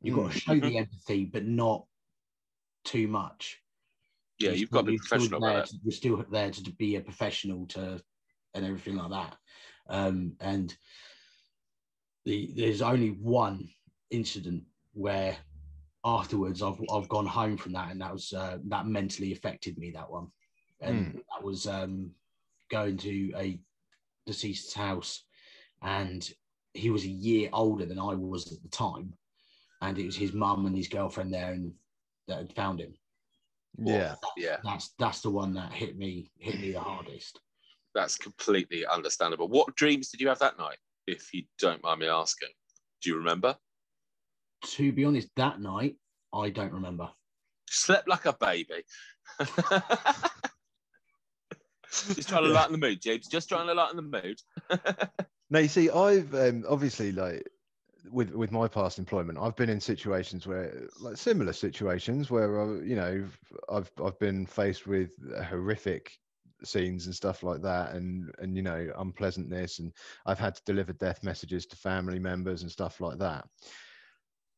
You've 0.00 0.16
got 0.16 0.32
to 0.32 0.38
show 0.38 0.58
the 0.58 0.78
empathy, 0.78 1.24
but 1.24 1.44
not 1.46 1.86
too 2.84 3.06
much. 3.06 3.58
Yeah, 4.38 4.48
You're 4.50 4.56
you've 4.58 4.70
got 4.70 4.86
to 4.86 4.90
be 4.92 4.98
still- 4.98 5.20
still 5.20 5.38
professional 5.40 5.58
it. 5.62 5.66
to- 5.66 5.78
You're 5.84 5.92
still 5.92 6.24
there 6.30 6.50
to 6.50 6.72
be 6.72 6.96
a 6.96 7.00
professional 7.00 7.66
to, 7.68 8.02
and 8.54 8.64
everything 8.66 8.96
like 8.96 9.10
that. 9.10 9.36
Um, 9.88 10.36
and 10.40 10.76
the 12.24 12.52
there's 12.56 12.82
only 12.82 13.10
one 13.10 13.68
incident 14.10 14.64
where 14.92 15.36
afterwards 16.04 16.62
I've 16.62 16.80
I've 16.92 17.08
gone 17.08 17.26
home 17.26 17.56
from 17.56 17.72
that, 17.72 17.90
and 17.92 18.00
that 18.00 18.12
was 18.12 18.32
uh, 18.32 18.58
that 18.68 18.86
mentally 18.86 19.32
affected 19.32 19.78
me. 19.78 19.90
That 19.92 20.10
one, 20.10 20.28
and 20.80 21.14
that 21.14 21.44
was 21.44 21.66
um, 21.66 22.10
going 22.72 22.96
to 22.98 23.32
a 23.36 23.60
deceased's 24.26 24.74
house, 24.74 25.24
and 25.82 26.28
he 26.74 26.90
was 26.90 27.04
a 27.04 27.08
year 27.08 27.50
older 27.52 27.86
than 27.86 27.98
I 27.98 28.14
was 28.14 28.52
at 28.52 28.62
the 28.62 28.68
time, 28.68 29.12
and 29.82 29.98
it 29.98 30.06
was 30.06 30.16
his 30.16 30.32
mum 30.32 30.66
and 30.66 30.76
his 30.76 30.88
girlfriend 30.88 31.32
there, 31.32 31.52
and 31.52 31.72
that 32.28 32.38
had 32.38 32.52
found 32.54 32.80
him. 32.80 32.94
Yeah. 33.78 34.14
Yeah, 34.36 34.56
That's 34.64 34.94
that's 34.98 35.20
the 35.20 35.30
one 35.30 35.54
that 35.54 35.72
hit 35.72 35.96
me 35.96 36.30
hit 36.38 36.60
me 36.60 36.72
the 36.72 36.80
hardest. 36.80 37.40
that's 37.94 38.16
completely 38.16 38.86
understandable. 38.86 39.48
What 39.48 39.74
dreams 39.76 40.08
did 40.08 40.20
you 40.20 40.28
have 40.28 40.38
that 40.38 40.58
night, 40.58 40.78
if 41.06 41.32
you 41.34 41.44
don't 41.58 41.82
mind 41.82 42.00
me 42.00 42.06
asking? 42.08 42.48
Do 43.02 43.10
you 43.10 43.16
remember? 43.16 43.56
To 44.64 44.92
be 44.92 45.04
honest, 45.04 45.28
that 45.36 45.60
night 45.60 45.96
I 46.32 46.50
don't 46.50 46.72
remember. 46.72 47.10
Slept 47.68 48.08
like 48.08 48.26
a 48.26 48.32
baby. 48.34 48.84
Just 51.92 52.28
trying 52.28 52.44
to 52.44 52.50
lighten 52.50 52.72
the 52.72 52.78
mood, 52.78 53.00
James. 53.02 53.28
Just 53.28 53.48
trying 53.48 53.66
to 53.66 53.74
lighten 53.74 53.96
the 53.96 54.02
mood. 54.02 54.40
Now 55.50 55.58
you 55.58 55.68
see, 55.68 55.90
I've 55.90 56.34
um, 56.34 56.64
obviously 56.66 57.12
like 57.12 57.46
with 58.10 58.30
with 58.30 58.50
my 58.50 58.68
past 58.68 58.98
employment, 58.98 59.38
I've 59.38 59.54
been 59.54 59.68
in 59.68 59.80
situations 59.80 60.46
where 60.46 60.88
like 60.98 61.18
similar 61.18 61.52
situations 61.52 62.30
where 62.30 62.58
I, 62.58 62.64
you 62.82 62.96
know 62.96 63.28
I've 63.70 63.90
I've 64.02 64.18
been 64.18 64.46
faced 64.46 64.86
with 64.86 65.10
horrific 65.44 66.10
scenes 66.64 67.04
and 67.04 67.14
stuff 67.14 67.42
like 67.42 67.60
that, 67.62 67.94
and 67.94 68.32
and 68.38 68.56
you 68.56 68.62
know 68.62 68.92
unpleasantness, 68.96 69.78
and 69.78 69.92
I've 70.24 70.38
had 70.38 70.54
to 70.54 70.62
deliver 70.64 70.94
death 70.94 71.22
messages 71.22 71.66
to 71.66 71.76
family 71.76 72.18
members 72.18 72.62
and 72.62 72.70
stuff 72.70 73.02
like 73.02 73.18
that. 73.18 73.44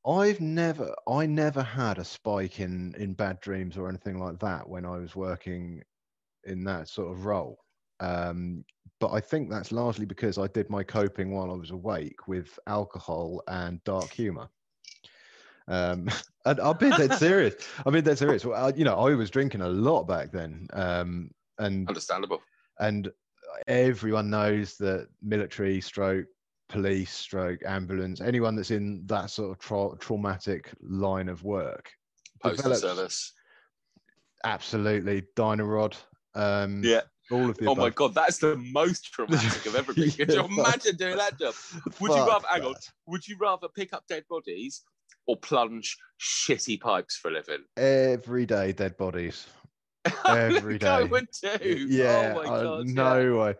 I've 0.06 0.40
never 0.40 0.94
I 1.08 1.26
never 1.26 1.62
had 1.64 1.98
a 1.98 2.04
spike 2.04 2.60
in 2.60 2.94
in 2.96 3.14
bad 3.14 3.40
dreams 3.40 3.76
or 3.76 3.88
anything 3.88 4.20
like 4.20 4.38
that 4.38 4.68
when 4.68 4.84
I 4.84 4.98
was 4.98 5.16
working 5.16 5.82
in 6.46 6.64
that 6.64 6.88
sort 6.88 7.12
of 7.12 7.24
role. 7.24 7.58
Um, 8.00 8.64
but 9.00 9.12
I 9.12 9.20
think 9.20 9.50
that's 9.50 9.72
largely 9.72 10.06
because 10.06 10.38
I 10.38 10.46
did 10.48 10.70
my 10.70 10.82
coping 10.82 11.30
while 11.32 11.50
I 11.50 11.56
was 11.56 11.70
awake 11.70 12.26
with 12.26 12.58
alcohol 12.66 13.42
and 13.48 13.82
dark 13.84 14.12
humor. 14.12 14.48
Um, 15.68 16.08
and 16.46 16.60
I've 16.60 16.78
been 16.78 16.90
dead 16.90 17.14
serious. 17.18 17.54
I've 17.84 17.92
been 17.92 18.04
dead 18.04 18.18
serious. 18.18 18.44
Well, 18.44 18.66
I, 18.66 18.72
you 18.76 18.84
know, 18.84 18.96
I 18.96 19.14
was 19.14 19.30
drinking 19.30 19.62
a 19.62 19.68
lot 19.68 20.04
back 20.04 20.32
then. 20.32 20.66
Um, 20.72 21.30
and 21.58 21.86
Understandable. 21.88 22.42
and 22.80 23.10
everyone 23.66 24.30
knows 24.30 24.76
that 24.78 25.08
military 25.22 25.80
stroke 25.80 26.26
police 26.68 27.12
stroke 27.12 27.60
ambulance 27.66 28.20
anyone 28.20 28.56
that's 28.56 28.70
in 28.70 29.02
that 29.06 29.30
sort 29.30 29.50
of 29.50 29.58
tra- 29.58 29.96
traumatic 30.00 30.72
line 30.80 31.28
of 31.28 31.44
work 31.44 31.92
Postal 32.42 32.74
service. 32.74 33.32
absolutely 34.44 35.22
Dyno-Rod 35.36 35.96
um 36.34 36.82
Yeah. 36.84 37.02
all 37.30 37.48
of 37.50 37.56
the 37.58 37.66
Oh 37.68 37.74
my 37.74 37.90
god, 37.90 38.14
that's 38.14 38.38
the 38.38 38.56
most 38.56 39.04
traumatic 39.12 39.66
of 39.66 39.74
everything. 39.74 40.10
Could 40.10 40.34
you 40.34 40.44
imagine 40.44 40.96
doing 40.96 41.16
that 41.16 41.38
job? 41.38 41.54
Would 42.00 42.10
you 42.10 42.16
Fuck 42.16 42.28
rather 42.28 42.46
hang 42.50 42.64
on? 42.64 42.74
Would 43.06 43.26
you 43.26 43.36
rather 43.40 43.68
pick 43.68 43.92
up 43.92 44.04
dead 44.08 44.24
bodies 44.28 44.82
or 45.26 45.36
plunge 45.36 45.96
shitty 46.20 46.80
pipes 46.80 47.16
for 47.16 47.30
a 47.30 47.34
living? 47.34 47.64
every 47.76 48.46
day 48.46 48.72
dead 48.72 48.96
bodies 48.96 49.46
Every 50.28 50.78
day. 50.78 50.86
I 50.86 51.02
would 51.04 51.28
and 51.44 51.62
do. 51.62 51.86
yeah 51.88 52.34
Oh 52.36 52.42
my 52.44 52.50
I- 52.50 52.62
god. 52.62 52.86
no 52.86 53.36
way 53.38 53.54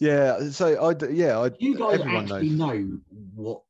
yeah 0.00 0.50
so 0.50 0.66
I. 0.90 0.94
yeah 1.10 1.38
I, 1.38 1.50
You 1.58 1.76
guys 1.76 2.00
everyone 2.00 2.24
actually 2.24 2.50
knows 2.50 2.88
know 2.88 2.98
what 3.36 3.62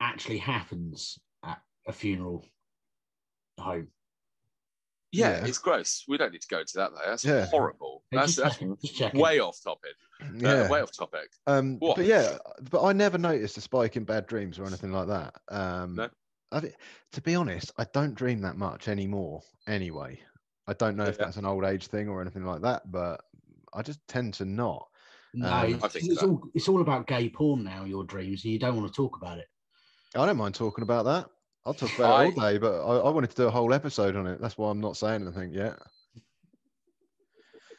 actually 0.00 0.38
happens 0.38 1.18
at 1.44 1.60
a 1.86 1.92
funeral 1.92 2.46
home. 3.58 3.88
Yeah. 5.12 5.40
Yeah. 5.40 5.46
it's 5.46 5.58
gross. 5.58 6.04
We 6.08 6.16
don't 6.16 6.32
need 6.32 6.42
to 6.42 6.48
go 6.48 6.60
into 6.60 6.72
that 6.76 6.90
though. 6.92 7.00
That's 7.10 7.24
Yeah. 7.24 7.46
horrible. 7.46 8.04
That's, 8.12 8.36
that's 8.36 8.54
checking, 8.56 8.76
just 8.82 8.96
checking. 8.96 9.20
way 9.20 9.40
off 9.40 9.58
topic. 9.62 9.92
Uh, 10.22 10.26
yeah 10.36 10.68
way 10.68 10.80
off 10.82 10.92
topic. 10.96 11.30
Um, 11.46 11.78
What? 11.78 11.96
but 11.96 12.04
yeah, 12.06 12.36
but 12.70 12.84
I 12.84 12.92
never 12.92 13.18
noticed 13.18 13.56
a 13.56 13.60
spike 13.60 13.96
in 13.96 14.04
bad 14.04 14.26
dreams 14.26 14.58
or 14.58 14.66
anything 14.66 14.92
like 14.92 15.08
that. 15.08 15.34
Um, 15.48 15.94
No? 15.96 16.08
I 16.52 16.60
thi- 16.60 16.74
to 17.12 17.20
be 17.22 17.34
honest, 17.34 17.72
I 17.78 17.84
don't 17.92 18.14
dream 18.14 18.40
that 18.42 18.56
much 18.56 18.88
anymore. 18.88 19.42
Anyway, 19.68 20.20
I 20.66 20.72
don't 20.74 20.96
know 20.96 21.04
if 21.04 21.16
Yeah. 21.18 21.24
that's 21.26 21.36
an 21.36 21.46
old 21.46 21.64
age 21.64 21.86
thing 21.86 22.08
or 22.08 22.20
anything 22.20 22.44
like 22.44 22.62
that, 22.62 22.90
but 22.90 23.20
I 23.72 23.82
just 23.82 24.00
tend 24.08 24.34
to 24.34 24.44
not. 24.44 24.86
No, 25.32 25.48
Um, 25.48 25.74
it's, 25.84 25.94
it's 25.94 26.20
so. 26.20 26.28
all 26.28 26.42
it's 26.54 26.68
all 26.68 26.80
about 26.80 27.06
gay 27.06 27.28
porn 27.28 27.62
now. 27.62 27.84
Your 27.84 28.02
dreams, 28.02 28.42
and 28.44 28.52
you 28.52 28.58
don't 28.58 28.76
want 28.76 28.92
to 28.92 28.96
talk 28.96 29.16
about 29.16 29.38
it. 29.38 29.46
I 30.16 30.26
don't 30.26 30.36
mind 30.36 30.56
talking 30.56 30.82
about 30.82 31.04
that. 31.04 31.30
I'll 31.66 31.74
talk 31.74 31.94
about 31.96 32.22
it 32.22 32.24
all 32.36 32.50
day, 32.50 32.58
but 32.58 32.80
I, 32.84 32.96
I 32.98 33.10
wanted 33.10 33.30
to 33.30 33.36
do 33.36 33.46
a 33.46 33.50
whole 33.50 33.72
episode 33.74 34.16
on 34.16 34.26
it. 34.26 34.40
That's 34.40 34.56
why 34.56 34.70
I'm 34.70 34.80
not 34.80 34.96
saying 34.96 35.22
anything 35.22 35.52
yet. 35.52 35.78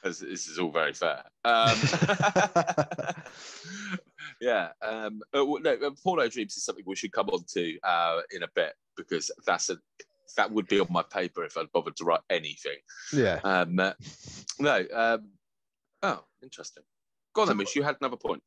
As 0.03 0.19
this 0.19 0.47
is 0.47 0.57
all 0.59 0.71
very 0.71 0.93
fair. 0.93 1.23
Um, 1.45 1.77
yeah. 4.41 4.69
Um, 4.81 5.21
uh, 5.33 5.43
no, 5.61 5.73
uh, 5.73 5.91
porno 6.03 6.27
dreams 6.27 6.57
is 6.57 6.63
something 6.65 6.83
we 6.87 6.95
should 6.95 7.11
come 7.11 7.29
on 7.29 7.43
to 7.53 7.79
uh, 7.83 8.21
in 8.31 8.43
a 8.43 8.47
bit 8.55 8.73
because 8.97 9.29
that's 9.45 9.69
a 9.69 9.77
that 10.37 10.49
would 10.51 10.67
be 10.67 10.79
on 10.79 10.87
my 10.89 11.03
paper 11.03 11.43
if 11.43 11.57
I'd 11.57 11.71
bothered 11.71 11.95
to 11.97 12.05
write 12.05 12.21
anything. 12.29 12.77
yeah. 13.13 13.39
Um, 13.43 13.77
uh, 13.79 13.93
no. 14.59 14.85
Um, 14.93 15.29
oh, 16.03 16.23
interesting. 16.41 16.83
Go 17.33 17.41
on, 17.43 17.47
So- 17.49 17.53
Mish. 17.55 17.75
You 17.75 17.83
had 17.83 17.97
another 18.01 18.17
point. 18.17 18.41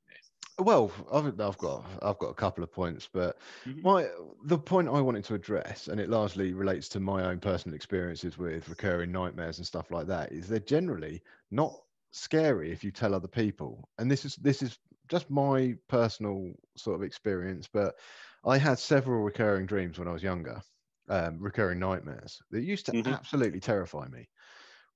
Well, 0.58 0.92
I've, 1.12 1.40
I've 1.40 1.58
got 1.58 1.84
I've 2.02 2.18
got 2.18 2.28
a 2.28 2.34
couple 2.34 2.62
of 2.62 2.70
points, 2.72 3.08
but 3.12 3.40
Mhm. 3.64 3.84
my 3.84 4.08
the 4.44 4.58
point 4.58 4.88
I 4.88 5.00
wanted 5.00 5.24
to 5.24 5.34
address, 5.34 5.88
and 5.88 6.00
it 6.00 6.08
largely 6.08 6.52
relates 6.54 6.88
to 6.90 7.00
my 7.00 7.24
own 7.24 7.40
personal 7.40 7.74
experiences 7.74 8.38
with 8.38 8.68
recurring 8.68 9.10
nightmares 9.10 9.58
and 9.58 9.66
stuff 9.66 9.90
like 9.90 10.06
that, 10.06 10.30
is 10.32 10.46
they're 10.48 10.60
generally 10.60 11.22
not 11.50 11.76
scary 12.12 12.70
if 12.70 12.84
you 12.84 12.92
tell 12.92 13.14
other 13.14 13.26
people. 13.28 13.88
And 13.98 14.08
this 14.10 14.24
is 14.24 14.36
this 14.36 14.62
is 14.62 14.78
just 15.08 15.28
my 15.28 15.76
personal 15.88 16.52
sort 16.76 16.94
of 16.96 17.02
experience, 17.02 17.66
but 17.72 17.98
I 18.44 18.56
had 18.58 18.78
several 18.78 19.22
recurring 19.24 19.66
dreams 19.66 19.98
when 19.98 20.06
I 20.06 20.12
was 20.12 20.22
younger, 20.22 20.62
um, 21.08 21.40
recurring 21.40 21.80
nightmares 21.80 22.40
that 22.50 22.62
used 22.62 22.86
to 22.86 22.94
Mhm. 22.94 23.14
absolutely 23.14 23.58
terrify 23.60 24.06
me. 24.06 24.28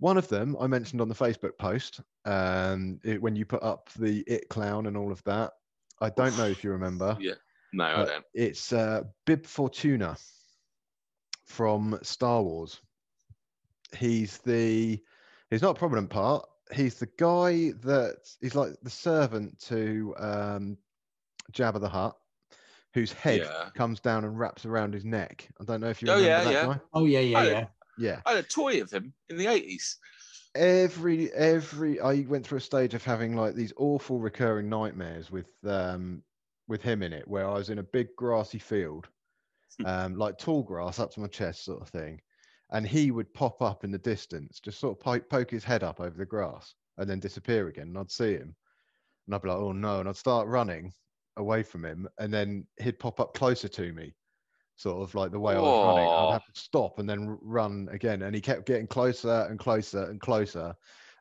One 0.01 0.17
of 0.17 0.29
them 0.29 0.57
I 0.61 0.67
mentioned 0.69 1.01
on 1.01 1.09
the 1.09 1.15
Facebook 1.15 1.59
post 1.59 2.01
um, 2.25 3.01
it, 3.05 3.21
when 3.21 3.35
you 3.37 3.45
put 3.45 3.63
up 3.63 3.91
the 3.99 4.21
it 4.27 4.49
clown 4.49 4.87
and 4.87 4.97
all 4.97 5.11
of 5.11 5.23
that. 5.25 5.53
I 6.01 6.11
don't 6.11 6.37
know 6.39 6.47
if 6.47 6.63
you 6.63 6.71
remember. 6.71 7.17
Yeah. 7.21 7.35
No, 7.73 7.85
I 7.85 8.05
don't. 8.05 8.25
It's 8.33 8.73
uh, 8.73 9.03
Bib 9.27 9.45
Fortuna 9.45 10.17
from 11.47 11.99
Star 12.03 12.43
Wars. 12.43 12.81
He's 13.97 14.39
the 14.39 15.03
he's 15.51 15.63
not 15.63 15.77
a 15.77 15.79
prominent 15.79 16.11
part. 16.11 16.47
He's 16.73 16.95
the 16.99 17.09
guy 17.19 17.73
that 17.83 18.17
he's 18.41 18.55
like 18.55 18.75
the 18.83 18.91
servant 18.91 19.59
to 19.67 20.15
um, 20.19 20.79
Jabba 21.53 21.81
the 21.81 21.89
Hutt, 21.89 22.17
whose 22.95 23.13
head 23.13 23.41
Yeah. 23.41 23.71
comes 23.75 24.01
down 24.01 24.25
and 24.25 24.39
wraps 24.39 24.65
around 24.67 24.93
his 24.95 25.05
neck. 25.05 25.49
I 25.61 25.65
don't 25.65 25.81
know 25.81 25.89
if 25.89 26.03
you 26.03 26.09
Oh, 26.09 26.17
remember 26.17 26.29
yeah, 26.29 26.45
that 26.45 26.53
yeah. 26.53 26.67
guy. 26.75 26.81
Oh 26.93 27.05
yeah, 27.07 27.21
yeah, 27.21 27.39
Oh, 27.39 27.43
yeah. 27.43 27.67
Yeah. 27.99 28.21
I 28.25 28.31
had 28.35 28.45
a 28.45 28.49
toy 28.49 28.81
of 28.81 28.91
him 28.91 29.15
in 29.29 29.37
the 29.37 29.47
80s. 29.47 29.97
every 30.55 31.33
every 31.33 32.01
I 32.01 32.21
went 32.29 32.47
through 32.47 32.59
a 32.59 32.61
stage 32.63 32.95
of 32.95 33.05
having 33.05 33.37
like 33.37 33.55
these 33.55 33.73
awful 33.77 34.19
recurring 34.19 34.69
nightmares 34.69 35.31
with 35.31 35.53
um 35.65 36.23
with 36.69 36.83
him 36.83 37.03
in 37.03 37.13
it 37.13 37.27
where 37.29 37.47
I 37.49 37.55
was 37.55 37.71
in 37.71 37.79
a 37.79 37.83
big 37.83 38.09
grassy 38.17 38.59
field 38.59 39.09
um 39.85 40.17
like 40.17 40.39
tall 40.39 40.63
grass 40.63 40.99
up 40.99 41.11
to 41.13 41.21
my 41.21 41.29
chest 41.29 41.65
sort 41.65 41.83
of 41.83 41.89
thing 41.89 42.21
and 42.73 42.87
he 42.87 43.11
would 43.11 43.33
pop 43.35 43.63
up 43.63 43.85
in 43.85 43.91
the 43.91 43.99
distance 43.99 44.61
just 44.61 44.81
sort 44.81 44.97
of 44.97 45.01
poke, 45.05 45.29
poke 45.31 45.51
his 45.51 45.65
head 45.65 45.83
up 45.85 46.01
over 46.01 46.17
the 46.19 46.27
grass 46.27 46.75
and 46.99 47.09
then 47.09 47.21
disappear 47.21 47.69
again 47.69 47.89
and 47.89 47.99
I'd 47.99 48.11
see 48.11 48.35
him 48.35 48.57
and 49.27 49.35
I'd 49.35 49.43
be 49.43 49.49
like 49.49 49.59
oh 49.59 49.73
no 49.73 50.01
and 50.01 50.09
I'd 50.09 50.17
start 50.17 50.49
running 50.49 50.93
away 51.37 51.63
from 51.63 51.85
him 51.85 52.09
and 52.19 52.33
then 52.33 52.67
he'd 52.81 52.99
pop 52.99 53.21
up 53.21 53.35
closer 53.35 53.69
to 53.69 53.93
me 53.93 54.15
sort 54.79 55.03
of 55.03 55.13
like 55.15 55.33
the 55.33 55.41
way 55.41 55.55
I 55.55 55.59
was 55.59 55.97
running 55.97 56.09
I'd 56.09 56.33
have 56.35 56.53
to 56.53 56.61
stop 56.61 57.01
and 57.01 57.11
then 57.11 57.37
run 57.43 57.89
again 57.91 58.23
and 58.23 58.33
he 58.35 58.41
kept 58.41 58.65
getting 58.65 58.87
closer 58.87 59.47
and 59.51 59.59
closer 59.59 60.05
and 60.05 60.21
closer 60.21 60.73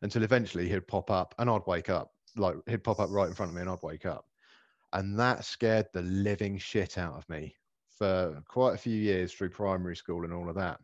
until 0.04 0.24
eventually 0.24 0.70
he'd 0.70 0.88
pop 0.88 1.10
up 1.10 1.34
and 1.40 1.50
I'd 1.50 1.66
wake 1.66 1.90
up 1.90 2.12
like 2.36 2.56
he'd 2.68 2.84
pop 2.84 3.00
up 3.00 3.10
right 3.10 3.28
in 3.28 3.34
front 3.34 3.50
of 3.50 3.56
me 3.56 3.62
and 3.62 3.70
I'd 3.70 3.82
wake 3.82 4.06
up 4.06 4.26
and 4.94 5.18
that 5.20 5.44
scared 5.44 5.88
the 5.92 6.04
living 6.04 6.60
shit 6.60 7.00
out 7.00 7.16
of 7.16 7.28
me 7.30 7.56
for 7.98 8.44
quite 8.48 8.76
a 8.76 8.78
few 8.78 8.96
years 8.96 9.34
through 9.34 9.50
primary 9.50 9.96
school 9.96 10.24
and 10.24 10.34
all 10.34 10.50
of 10.50 10.56
that 10.56 10.80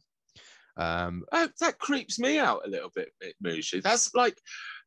um 0.77 1.23
Oh, 1.31 1.47
that 1.59 1.77
creeps 1.77 2.17
me 2.17 2.39
out 2.39 2.61
a 2.65 2.69
little 2.69 2.89
bit, 2.95 3.11
Mushi. 3.45 3.83
That's 3.83 4.15
like 4.15 4.39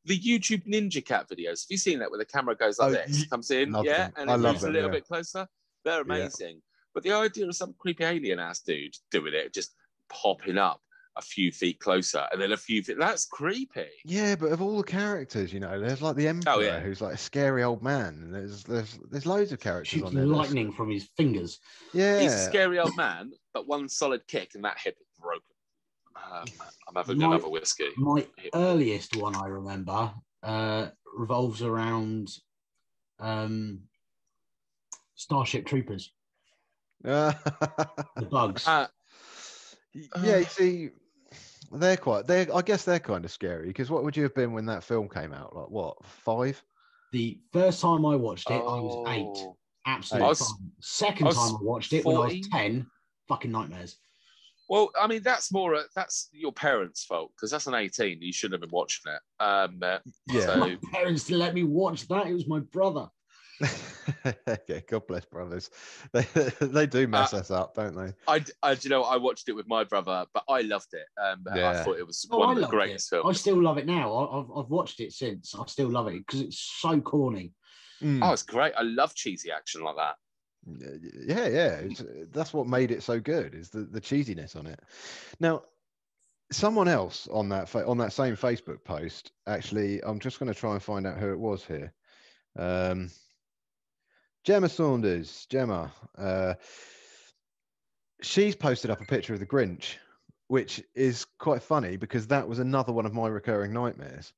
the 0.04 0.18
YouTube 0.18 0.66
Ninja 0.66 1.04
Cat 1.04 1.28
videos. 1.28 1.62
Have 1.62 1.70
you 1.70 1.76
seen 1.76 2.00
that 2.00 2.10
where 2.10 2.18
the 2.18 2.24
camera 2.24 2.56
goes 2.56 2.80
like 2.80 2.88
Oh, 2.88 2.92
this, 3.06 3.26
comes 3.26 3.52
in, 3.52 3.72
yeah, 3.84 4.08
them. 4.08 4.12
and 4.16 4.30
I 4.32 4.34
it 4.34 4.38
moves 4.38 4.64
a 4.64 4.70
little 4.70 4.88
yeah. 4.88 4.96
bit 4.96 5.06
closer? 5.06 5.46
They're 5.84 6.00
amazing. 6.02 6.60
But 6.96 7.02
the 7.02 7.12
idea 7.12 7.46
of 7.46 7.54
some 7.54 7.74
creepy 7.76 8.04
alien 8.04 8.38
ass 8.38 8.60
dude 8.60 8.94
doing 9.10 9.34
it, 9.34 9.52
just 9.52 9.74
popping 10.08 10.56
up 10.56 10.80
a 11.14 11.20
few 11.20 11.52
feet 11.52 11.78
closer 11.78 12.24
and 12.32 12.40
then 12.40 12.52
a 12.52 12.56
few 12.56 12.82
feet, 12.82 12.96
that's 12.98 13.26
creepy. 13.26 13.84
yeah 14.06 14.34
but 14.34 14.50
of 14.50 14.62
all 14.62 14.78
the 14.78 14.82
characters 14.82 15.52
you 15.52 15.60
know 15.60 15.78
there's 15.80 16.00
like 16.00 16.16
the 16.16 16.26
emperor 16.28 16.52
Oh, 16.54 16.60
yeah. 16.60 16.78
who's 16.80 17.00
like 17.02 17.12
a 17.14 17.18
scary 17.18 17.62
old 17.62 17.82
man 17.82 18.20
and 18.22 18.34
there's 18.34 18.64
there's 18.64 18.98
there's 19.10 19.26
loads 19.26 19.50
of 19.52 19.58
characters 19.60 20.02
on 20.02 20.14
there 20.14 20.24
lightning 20.26 20.72
from 20.72 20.90
his 20.90 21.08
fingers. 21.18 21.58
yeah 21.92 22.18
He's 22.20 22.32
a 22.32 22.38
scary 22.44 22.78
old 22.78 22.96
man, 22.96 23.32
but 23.52 23.66
one 23.66 23.88
solid 23.90 24.26
kick 24.26 24.54
and 24.54 24.64
that 24.64 24.78
hip 24.78 24.96
is 24.98 25.06
broken. 25.20 25.42
Um, 26.16 26.44
I'm 26.88 26.94
having 26.96 27.18
My- 27.18 27.26
another 27.26 27.50
whiskey. 27.50 27.88
My 27.98 28.26
earliest 28.54 29.16
one 29.16 29.36
I 29.36 29.46
remember 29.48 30.12
uh, 30.42 30.88
revolves 31.14 31.60
around 31.62 32.28
um, 33.20 33.80
Starship 35.14 35.64
Troopers, 35.66 36.12
the 37.02 38.26
bugs. 38.30 38.66
Uh, 38.66 38.86
yeah, 39.94 40.38
you 40.38 40.44
Uh. 40.44 40.48
see, 40.48 40.90
they're 41.72 41.96
quite. 41.96 42.26
They, 42.26 42.48
I 42.50 42.62
guess, 42.62 42.84
they're 42.84 42.98
kind 43.00 43.24
of 43.24 43.30
scary. 43.30 43.68
Because 43.68 43.90
what 43.90 44.04
would 44.04 44.16
you 44.16 44.22
have 44.24 44.34
been 44.34 44.52
when 44.52 44.66
that 44.66 44.84
film 44.84 45.08
came 45.08 45.32
out? 45.32 45.54
Like 45.56 45.70
what, 45.70 45.96
five? 46.04 46.62
the 47.12 47.38
first 47.52 47.80
time 47.80 48.04
I 48.04 48.16
watched 48.16 48.50
it, 48.50 48.54
I 48.54 48.80
was 48.80 49.04
eight. 49.08 49.22
oh. 49.24 49.56
Absolutely 49.86 50.28
was- 50.28 50.54
Second 50.80 51.28
I 51.28 51.30
time 51.30 51.54
I 51.54 51.58
watched 51.62 51.92
it 51.92 52.04
when 52.04 52.16
I 52.16 52.20
was 52.20 52.48
10, 52.50 52.86
fucking 53.28 53.52
nightmares. 53.52 53.96
Well, 54.68 54.90
I 55.00 55.06
mean, 55.06 55.22
that's 55.22 55.52
more, 55.52 55.76
uh, 55.76 55.82
that's 55.94 56.28
your 56.32 56.50
parents' 56.52 57.04
fault 57.04 57.30
because 57.36 57.52
that's 57.52 57.68
an 57.68 57.74
18. 57.74 58.20
You 58.20 58.32
shouldn't 58.32 58.60
have 58.60 58.68
been 58.68 58.76
watching 58.76 59.12
it. 59.12 59.20
Um, 59.42 59.78
uh, 59.80 59.98
Yeah. 60.28 60.40
So- 60.46 60.56
My 60.56 60.76
parents 60.92 61.22
didn't 61.24 61.38
let 61.38 61.54
me 61.54 61.62
watch 61.62 62.08
that. 62.08 62.26
It 62.26 62.34
was 62.34 62.48
my 62.48 62.58
brother. 62.58 63.06
yeah, 64.68 64.80
God 64.86 65.06
bless 65.06 65.24
brothers. 65.24 65.70
They 66.12 66.22
they 66.60 66.86
do 66.86 67.06
mess 67.08 67.32
Uh, 67.32 67.38
us 67.38 67.50
up, 67.50 67.74
don't 67.74 67.94
they? 67.94 68.12
I, 68.28 68.44
I, 68.62 68.72
you 68.72 68.90
know, 68.90 69.02
I 69.02 69.16
watched 69.16 69.48
it 69.48 69.52
with 69.52 69.66
my 69.68 69.84
brother, 69.84 70.26
but 70.34 70.44
I 70.48 70.62
loved 70.62 70.92
it. 70.92 71.06
Um, 71.20 71.44
I 71.48 71.72
thought 71.74 71.98
it 71.98 72.06
was 72.06 72.26
Oh, 72.30 72.38
one 72.38 72.48
I 72.48 72.52
of 72.52 72.56
the 72.56 72.62
loved 72.62 72.72
greatest 72.72 73.12
it. 73.12 73.22
I 73.24 73.32
still 73.32 73.62
love 73.62 73.78
it 73.78 73.86
now. 73.86 74.12
I, 74.12 74.40
I've, 74.40 74.50
I've 74.64 74.70
watched 74.70 75.00
it 75.00 75.12
since. 75.12 75.54
I 75.54 75.64
still 75.66 75.88
love 75.88 76.08
it 76.08 76.18
because 76.26 76.40
it's 76.40 76.58
so 76.58 77.00
corny. 77.00 77.52
Mm. 78.02 78.20
Oh, 78.22 78.32
it's 78.32 78.42
great. 78.42 78.74
I 78.76 78.82
love 78.82 79.14
cheesy 79.14 79.50
action 79.50 79.82
like 79.82 79.96
that. 79.96 80.16
Yeah, 80.66 81.46
yeah. 81.46 81.76
It's, 81.76 82.02
that's 82.32 82.52
what 82.52 82.66
made 82.66 82.90
it 82.90 83.02
so 83.02 83.20
good 83.20 83.54
is 83.54 83.70
the, 83.70 83.80
the 83.84 84.00
cheesiness 84.00 84.56
on 84.56 84.66
it. 84.66 84.80
Now, 85.40 85.62
someone 86.52 86.88
else 86.88 87.28
on 87.28 87.48
that 87.50 87.68
fa- 87.68 87.86
on 87.86 87.98
that 87.98 88.12
same 88.12 88.36
Facebook 88.36 88.84
post. 88.84 89.32
Actually, 89.46 90.02
I'm 90.02 90.18
just 90.18 90.38
going 90.38 90.52
to 90.52 90.58
try 90.58 90.72
and 90.74 90.82
find 90.82 91.06
out 91.06 91.18
who 91.18 91.32
it 91.32 91.38
was 91.38 91.64
here. 91.64 91.94
Um, 92.58 93.10
Gemma 94.46 94.68
Saunders, 94.68 95.44
Gemma. 95.46 95.92
Uh, 96.16 96.54
she's 98.22 98.54
posted 98.54 98.92
up 98.92 99.00
a 99.00 99.04
picture 99.04 99.34
of 99.34 99.40
the 99.40 99.46
Grinch, 99.46 99.96
which 100.46 100.80
is 100.94 101.24
quite 101.40 101.64
funny 101.64 101.96
because 101.96 102.28
that 102.28 102.46
was 102.46 102.60
another 102.60 102.92
one 102.92 103.06
of 103.06 103.12
my 103.12 103.26
recurring 103.26 103.72
nightmares. 103.72 104.32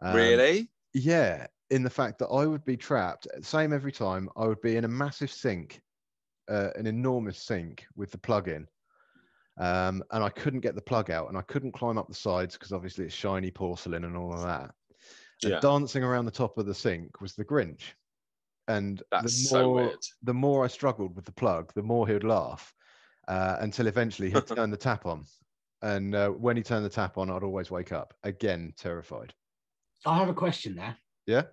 Um, 0.00 0.14
really? 0.14 0.70
Yeah, 0.94 1.48
in 1.70 1.82
the 1.82 1.90
fact 1.90 2.20
that 2.20 2.28
I 2.28 2.46
would 2.46 2.64
be 2.64 2.76
trapped, 2.76 3.26
same 3.42 3.72
every 3.72 3.90
time. 3.90 4.28
I 4.36 4.46
would 4.46 4.60
be 4.60 4.76
in 4.76 4.84
a 4.84 4.88
massive 4.88 5.32
sink, 5.32 5.82
uh, 6.48 6.70
an 6.76 6.86
enormous 6.86 7.42
sink 7.42 7.84
with 7.96 8.12
the 8.12 8.18
plug 8.18 8.46
in, 8.46 8.68
um, 9.58 10.04
and 10.12 10.22
I 10.22 10.30
couldn't 10.30 10.60
get 10.60 10.76
the 10.76 10.82
plug 10.82 11.10
out, 11.10 11.28
and 11.28 11.36
I 11.36 11.42
couldn't 11.42 11.72
climb 11.72 11.98
up 11.98 12.06
the 12.06 12.14
sides 12.14 12.54
because 12.54 12.70
obviously 12.70 13.06
it's 13.06 13.14
shiny 13.14 13.50
porcelain 13.50 14.04
and 14.04 14.16
all 14.16 14.32
of 14.32 14.42
that. 14.42 14.72
And 15.42 15.52
Yeah. 15.52 15.60
dancing 15.60 16.04
around 16.04 16.26
the 16.26 16.30
top 16.30 16.58
of 16.58 16.66
the 16.66 16.74
sink 16.74 17.20
was 17.20 17.34
the 17.34 17.44
Grinch, 17.44 17.94
and 18.68 19.02
That's 19.10 19.50
the 19.50 19.62
more 19.64 19.74
weird. 19.74 19.98
the 20.22 20.34
more 20.34 20.64
I 20.64 20.68
struggled 20.68 21.16
with 21.16 21.24
the 21.24 21.32
plug, 21.32 21.72
the 21.74 21.82
more 21.82 22.06
he 22.06 22.12
would 22.12 22.24
laugh, 22.24 22.72
uh, 23.26 23.56
until 23.60 23.86
eventually 23.86 24.30
he'd 24.30 24.46
turn 24.46 24.70
the 24.70 24.76
tap 24.76 25.06
on. 25.06 25.24
And 25.82 26.14
uh, 26.14 26.30
when 26.30 26.56
he 26.56 26.62
turned 26.62 26.84
the 26.84 26.90
tap 26.90 27.18
on, 27.18 27.30
I'd 27.30 27.42
always 27.42 27.70
wake 27.70 27.92
up 27.92 28.14
again, 28.24 28.72
terrified. 28.76 29.32
I 30.06 30.18
have 30.18 30.28
a 30.28 30.34
question 30.34 30.74
there. 30.76 30.96
Yeah. 31.26 31.44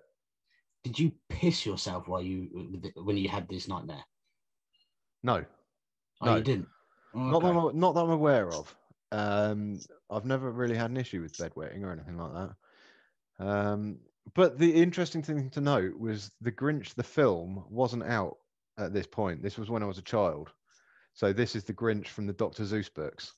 Did 0.84 0.98
you 0.98 1.12
piss 1.28 1.66
yourself 1.66 2.06
while 2.06 2.22
you 2.22 2.92
when 2.96 3.16
you 3.16 3.28
had 3.28 3.48
this 3.48 3.66
nightmare? 3.66 4.04
No, 5.22 5.44
Oh, 6.20 6.26
No. 6.26 6.36
you 6.36 6.42
didn't. 6.44 6.68
not 7.14 7.40
that 7.42 7.48
I'm, 7.56 7.78
not 7.78 7.94
that 7.94 8.02
I'm 8.02 8.10
aware 8.10 8.48
of. 8.52 8.76
Um, 9.12 9.80
I've 10.10 10.24
never 10.24 10.50
really 10.52 10.76
had 10.76 10.90
an 10.90 10.96
issue 10.96 11.22
with 11.22 11.32
bedwetting 11.32 11.82
or 11.82 11.90
anything 11.92 12.16
like 12.18 12.32
that. 12.34 13.44
Um, 13.44 13.98
but 14.34 14.58
the 14.58 14.74
interesting 14.74 15.22
thing 15.22 15.50
to 15.50 15.60
note 15.60 15.98
was 15.98 16.30
the 16.40 16.52
Grinch, 16.52 16.94
the 16.94 17.02
film, 17.02 17.64
wasn't 17.70 18.02
out 18.04 18.36
at 18.78 18.92
this 18.92 19.06
point. 19.06 19.42
This 19.42 19.58
was 19.58 19.70
when 19.70 19.82
I 19.82 19.86
was 19.86 19.98
a 19.98 20.02
child. 20.02 20.50
So 21.14 21.32
this 21.32 21.56
is 21.56 21.64
the 21.64 21.72
Grinch 21.74 22.08
from 22.08 22.26
the 22.26 22.32
Doctor 22.32 22.64
Seuss 22.64 22.92
books. 22.92 23.32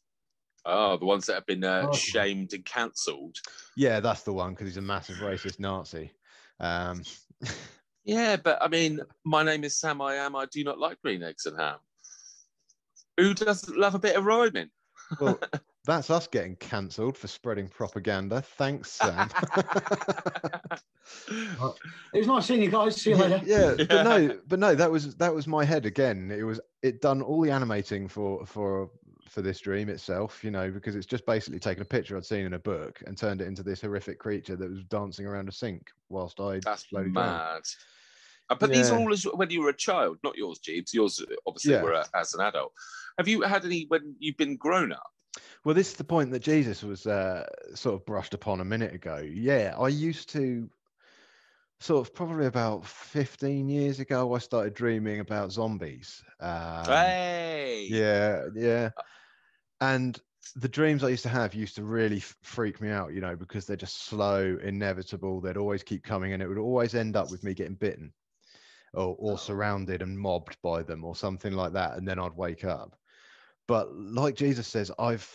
Oh, 0.64 0.96
the 0.96 1.06
ones 1.06 1.26
that 1.26 1.34
have 1.34 1.46
been 1.46 1.62
uh, 1.64 1.86
Oh. 1.88 1.94
shamed 1.94 2.52
and 2.52 2.64
cancelled. 2.64 3.36
Yeah, 3.76 4.00
that's 4.00 4.22
the 4.22 4.32
one 4.32 4.50
because 4.54 4.66
he's 4.66 4.76
a 4.76 4.82
massive 4.82 5.16
racist 5.18 5.60
Nazi. 5.60 6.12
Um, 6.60 7.02
Yeah, 8.04 8.36
but 8.36 8.62
I 8.62 8.68
mean, 8.68 9.00
my 9.24 9.42
name 9.42 9.64
is 9.64 9.78
Sam. 9.78 10.00
I 10.00 10.14
am. 10.14 10.34
I 10.34 10.46
do 10.46 10.64
not 10.64 10.78
like 10.78 10.98
green 11.02 11.22
eggs 11.22 11.44
and 11.44 11.58
ham. 11.60 11.76
Who 13.18 13.34
doesn't 13.34 13.76
love 13.76 13.94
a 13.94 13.98
bit 13.98 14.16
of 14.16 14.24
rhyming? 14.24 14.70
well, 15.20 15.38
that's 15.88 16.10
us 16.10 16.26
getting 16.26 16.54
cancelled 16.56 17.16
for 17.16 17.28
spreading 17.28 17.66
propaganda. 17.66 18.42
Thanks, 18.42 18.92
Sam. 18.92 19.28
It 22.12 22.18
was 22.18 22.26
nice 22.26 22.46
seeing 22.46 22.62
you 22.62 22.70
guys. 22.70 23.00
See 23.00 23.10
you 23.10 23.16
later. 23.16 23.40
yeah, 23.44 23.74
Yeah. 23.78 23.84
but 23.88 24.02
no, 24.02 24.38
but 24.46 24.58
no, 24.58 24.74
that 24.74 24.90
was 24.90 25.14
that 25.16 25.34
was 25.34 25.46
my 25.46 25.64
head 25.64 25.86
again. 25.86 26.30
It 26.30 26.42
was 26.42 26.60
it 26.82 27.00
done 27.00 27.22
all 27.22 27.40
the 27.40 27.50
animating 27.50 28.08
for 28.08 28.44
for 28.44 28.90
for 29.28 29.40
this 29.42 29.60
dream 29.60 29.88
itself, 29.88 30.44
you 30.44 30.50
know, 30.50 30.70
because 30.70 30.94
it's 30.94 31.06
just 31.06 31.24
basically 31.26 31.58
taken 31.58 31.82
a 31.82 31.86
picture 31.86 32.16
I'd 32.16 32.24
seen 32.26 32.44
in 32.46 32.52
a 32.54 32.58
book 32.58 33.02
and 33.06 33.16
turned 33.16 33.40
it 33.40 33.46
into 33.48 33.62
this 33.62 33.80
horrific 33.80 34.18
creature 34.18 34.56
that 34.56 34.70
was 34.70 34.84
dancing 34.84 35.26
around 35.26 35.48
a 35.48 35.52
sink 35.52 35.90
whilst 36.10 36.40
I 36.40 36.60
That's 36.60 36.88
slowly 36.88 37.10
mad. 37.10 37.62
But 38.48 38.70
these 38.70 38.90
are 38.90 38.98
all 38.98 39.12
as 39.12 39.24
when 39.24 39.50
you 39.50 39.62
were 39.62 39.70
a 39.70 39.76
child, 39.76 40.18
not 40.24 40.36
yours, 40.36 40.58
Jeeves. 40.58 40.92
Yours 40.94 41.20
uh, 41.20 41.34
obviously 41.46 41.72
Yeah. 41.72 41.82
were 41.82 41.94
uh, 41.94 42.04
as 42.14 42.34
an 42.34 42.40
adult. 42.42 42.72
Have 43.18 43.28
you 43.28 43.42
had 43.42 43.64
any 43.64 43.84
when 43.88 44.14
you've 44.18 44.36
been 44.36 44.56
grown 44.56 44.92
up? 44.92 45.10
Well, 45.64 45.74
this 45.74 45.88
is 45.90 45.96
the 45.96 46.04
point 46.04 46.30
that 46.30 46.40
Jeeves 46.40 46.82
was 46.82 47.06
uh, 47.06 47.46
sort 47.74 47.94
of 47.94 48.06
brushed 48.06 48.34
upon 48.34 48.60
a 48.60 48.64
minute 48.64 48.94
ago. 48.94 49.18
Yeah, 49.18 49.74
I 49.78 49.88
used 49.88 50.30
to 50.30 50.70
sort 51.80 52.06
of 52.06 52.14
probably 52.14 52.46
about 52.46 52.84
15 52.86 53.68
years 53.68 54.00
ago, 54.00 54.34
I 54.34 54.38
started 54.38 54.74
dreaming 54.74 55.20
about 55.20 55.52
zombies. 55.52 56.22
Um, 56.40 56.84
hey. 56.86 57.86
Yeah, 57.88 58.46
yeah. 58.54 58.90
And 59.80 60.18
the 60.56 60.68
dreams 60.68 61.04
I 61.04 61.08
used 61.08 61.22
to 61.24 61.28
have 61.28 61.54
used 61.54 61.76
to 61.76 61.84
really 61.84 62.16
f- 62.18 62.36
freak 62.42 62.80
me 62.80 62.90
out, 62.90 63.12
you 63.12 63.20
know, 63.20 63.36
because 63.36 63.66
they're 63.66 63.76
just 63.76 64.02
slow, 64.02 64.58
inevitable. 64.62 65.40
They'd 65.40 65.56
always 65.56 65.82
keep 65.82 66.02
coming, 66.02 66.32
and 66.32 66.42
it 66.42 66.48
would 66.48 66.58
always 66.58 66.94
end 66.94 67.16
up 67.16 67.30
with 67.30 67.44
me 67.44 67.54
getting 67.54 67.74
bitten 67.74 68.12
or, 68.94 69.14
or 69.18 69.32
Oh. 69.34 69.36
surrounded 69.36 70.02
and 70.02 70.18
mobbed 70.18 70.56
by 70.62 70.82
them 70.82 71.04
or 71.04 71.14
something 71.14 71.52
like 71.52 71.74
that. 71.74 71.96
And 71.96 72.08
then 72.08 72.18
I'd 72.18 72.34
wake 72.36 72.64
up. 72.64 72.98
But 73.68 73.94
like 73.94 74.34
Jeeves 74.34 74.66
says, 74.66 74.90
I've 74.98 75.30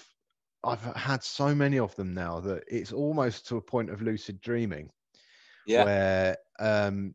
I've 0.63 0.81
had 0.81 1.23
so 1.23 1.53
many 1.53 1.79
of 1.79 1.95
them 1.95 2.13
now 2.13 2.39
that 2.41 2.63
it's 2.67 2.91
almost 2.91 3.47
to 3.47 3.57
a 3.57 3.61
point 3.61 3.89
of 3.89 4.01
lucid 4.01 4.41
dreaming 4.41 4.89
Yeah. 5.67 5.83
where 5.83 6.37
um, 6.59 7.13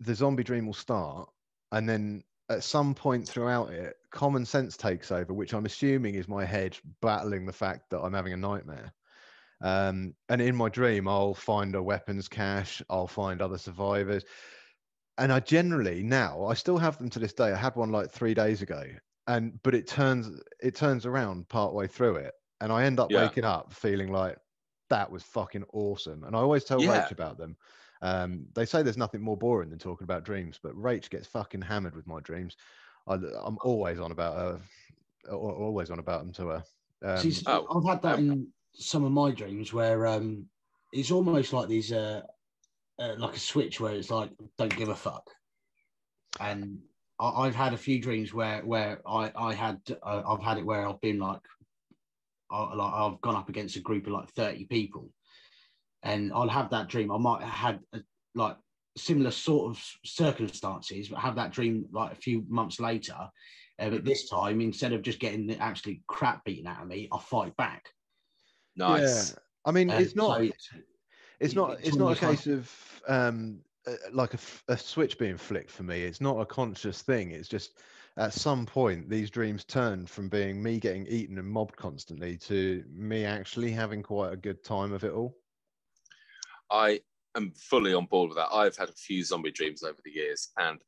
the 0.00 0.14
zombie 0.14 0.44
dream 0.44 0.66
will 0.66 0.74
start, 0.74 1.28
and 1.72 1.88
then 1.88 2.24
at 2.48 2.64
some 2.64 2.94
point 2.94 3.28
throughout 3.28 3.70
it, 3.70 3.96
common 4.10 4.44
sense 4.44 4.76
takes 4.76 5.12
over, 5.12 5.32
which 5.32 5.52
I'm 5.52 5.66
assuming 5.66 6.14
is 6.14 6.26
my 6.26 6.44
head 6.44 6.76
battling 7.00 7.46
the 7.46 7.52
fact 7.52 7.90
that 7.90 8.00
I'm 8.00 8.14
having 8.14 8.32
a 8.32 8.36
nightmare. 8.36 8.92
Um, 9.62 10.14
and 10.28 10.40
in 10.40 10.56
my 10.56 10.68
dream, 10.70 11.06
I'll 11.06 11.34
find 11.34 11.74
a 11.74 11.82
weapons 11.82 12.28
cache, 12.28 12.82
I'll 12.88 13.06
find 13.06 13.42
other 13.42 13.58
survivors. 13.58 14.24
And 15.18 15.32
I 15.32 15.40
generally 15.40 16.02
now 16.02 16.46
I 16.46 16.54
still 16.54 16.78
have 16.78 16.96
them 16.98 17.10
to 17.10 17.18
this 17.18 17.34
day. 17.34 17.52
I 17.52 17.56
had 17.56 17.76
one 17.76 17.92
like 17.92 18.10
three 18.10 18.32
days 18.32 18.62
ago, 18.62 18.84
and 19.26 19.62
but 19.62 19.74
it 19.74 19.86
turns 19.86 20.40
it 20.60 20.74
turns 20.74 21.06
around 21.06 21.48
part 21.48 21.74
way 21.74 21.86
through 21.86 22.16
it, 22.16 22.34
and 22.60 22.72
I 22.72 22.84
end 22.84 23.00
up 23.00 23.10
Yeah. 23.10 23.22
waking 23.22 23.44
up 23.44 23.72
feeling 23.72 24.10
like 24.12 24.38
that 24.88 25.10
was 25.10 25.22
fucking 25.22 25.64
awesome. 25.72 26.24
And 26.24 26.34
I 26.34 26.40
always 26.40 26.64
tell 26.64 26.80
Yeah. 26.82 27.02
Rach 27.02 27.12
about 27.12 27.38
them. 27.38 27.56
Um, 28.02 28.46
they 28.54 28.64
say 28.64 28.82
there's 28.82 28.96
nothing 28.96 29.20
more 29.20 29.36
boring 29.36 29.70
than 29.70 29.78
talking 29.78 30.04
about 30.04 30.24
dreams, 30.24 30.58
but 30.62 30.74
Rach 30.74 31.10
gets 31.10 31.26
fucking 31.28 31.62
hammered 31.62 31.94
with 31.94 32.06
my 32.06 32.20
dreams. 32.20 32.56
I, 33.06 33.14
I'm 33.14 33.58
always 33.62 34.00
on 34.00 34.10
about 34.10 34.36
her, 34.36 35.32
always 35.32 35.90
on 35.90 35.98
about 35.98 36.20
them 36.20 36.32
to 36.32 36.46
her. 36.48 36.64
Um, 37.02 37.16
See, 37.18 37.42
Oh, 37.46 37.66
I've 37.70 37.84
had 37.84 38.02
that 38.02 38.18
um, 38.18 38.30
in 38.30 38.52
some 38.72 39.04
of 39.04 39.12
my 39.12 39.30
dreams 39.30 39.72
where 39.72 40.06
um, 40.06 40.48
it's 40.92 41.10
almost 41.10 41.52
like 41.52 41.68
these, 41.68 41.92
uh, 41.92 42.22
uh, 42.98 43.14
like 43.18 43.36
a 43.36 43.40
switch 43.40 43.80
where 43.80 43.94
it's 43.94 44.10
like, 44.10 44.30
don't 44.58 44.76
give 44.76 44.88
a 44.88 44.94
fuck. 44.96 45.30
And 46.40 46.80
I, 47.20 47.42
I've 47.42 47.54
had 47.54 47.74
a 47.74 47.78
few 47.78 48.00
dreams 48.00 48.32
where 48.34 48.62
where 48.64 49.00
I 49.06 49.30
I 49.36 49.54
had 49.54 49.80
uh, 50.02 50.22
I've 50.26 50.42
had 50.42 50.58
it 50.58 50.66
where 50.66 50.88
I've 50.88 51.00
been 51.00 51.18
like, 51.18 51.40
I, 52.50 52.74
like 52.74 52.92
I've 52.94 53.20
gone 53.20 53.36
up 53.36 53.48
against 53.48 53.76
a 53.76 53.80
group 53.80 54.06
of 54.06 54.12
like 54.14 54.28
thirty 54.30 54.64
people, 54.64 55.10
and 56.02 56.32
I'll 56.32 56.48
have 56.48 56.70
that 56.70 56.88
dream. 56.88 57.12
I 57.12 57.18
might 57.18 57.42
have 57.42 57.50
had 57.52 57.80
a, 57.92 58.00
like 58.34 58.56
similar 58.96 59.30
sort 59.30 59.70
of 59.70 59.84
circumstances, 60.04 61.08
but 61.08 61.18
have 61.20 61.36
that 61.36 61.52
dream 61.52 61.86
like 61.92 62.12
a 62.12 62.16
few 62.16 62.44
months 62.48 62.80
later. 62.80 63.16
Uh, 63.78 63.88
but 63.90 64.04
this 64.04 64.28
time, 64.28 64.60
instead 64.60 64.92
of 64.92 65.00
just 65.02 65.20
getting 65.20 65.46
the 65.46 65.56
actually 65.58 66.02
crap 66.06 66.44
beaten 66.44 66.66
out 66.66 66.82
of 66.82 66.88
me, 66.88 67.08
I 67.12 67.18
fight 67.18 67.56
back. 67.56 67.84
Nice. 68.76 69.30
Yeah, 69.32 69.38
I 69.64 69.70
mean, 69.72 69.88
And 69.90 70.02
it's 70.04 70.14
not. 70.14 70.36
so 70.36 70.42
it's 70.42 70.68
it- 71.40 71.54
not. 71.56 71.72
it's 71.78 71.88
It's 71.88 71.96
not 71.96 72.02
a 72.02 72.06
almost 72.06 72.22
like- 72.22 72.36
case 72.38 72.46
of 72.46 73.02
um, 73.08 73.60
like 74.12 74.34
a 74.68 74.76
switch 74.76 75.18
being 75.18 75.36
flicked 75.36 75.70
for 75.70 75.82
me. 75.82 76.02
It's 76.02 76.20
not 76.20 76.40
a 76.40 76.46
conscious 76.46 77.02
thing. 77.02 77.30
It's 77.30 77.48
just 77.48 77.78
at 78.16 78.32
some 78.32 78.66
point 78.66 79.08
these 79.08 79.30
dreams 79.30 79.64
turn 79.64 80.06
from 80.06 80.28
being 80.28 80.62
me 80.62 80.78
getting 80.78 81.06
eaten 81.06 81.38
and 81.38 81.48
mobbed 81.48 81.76
constantly 81.76 82.36
to 82.36 82.84
me 82.92 83.24
actually 83.24 83.70
having 83.70 84.02
quite 84.02 84.32
a 84.32 84.36
good 84.36 84.62
time 84.64 84.92
of 84.92 85.04
it 85.04 85.12
all. 85.12 85.36
I 86.70 87.00
am 87.36 87.52
fully 87.52 87.94
on 87.94 88.06
board 88.06 88.30
with 88.30 88.38
that. 88.38 88.52
I've 88.52 88.76
had 88.76 88.88
a 88.88 88.94
few 88.94 89.24
zombie 89.24 89.50
dreams 89.50 89.82
over 89.82 89.98
the 90.04 90.12
years, 90.12 90.50
and 90.58 90.78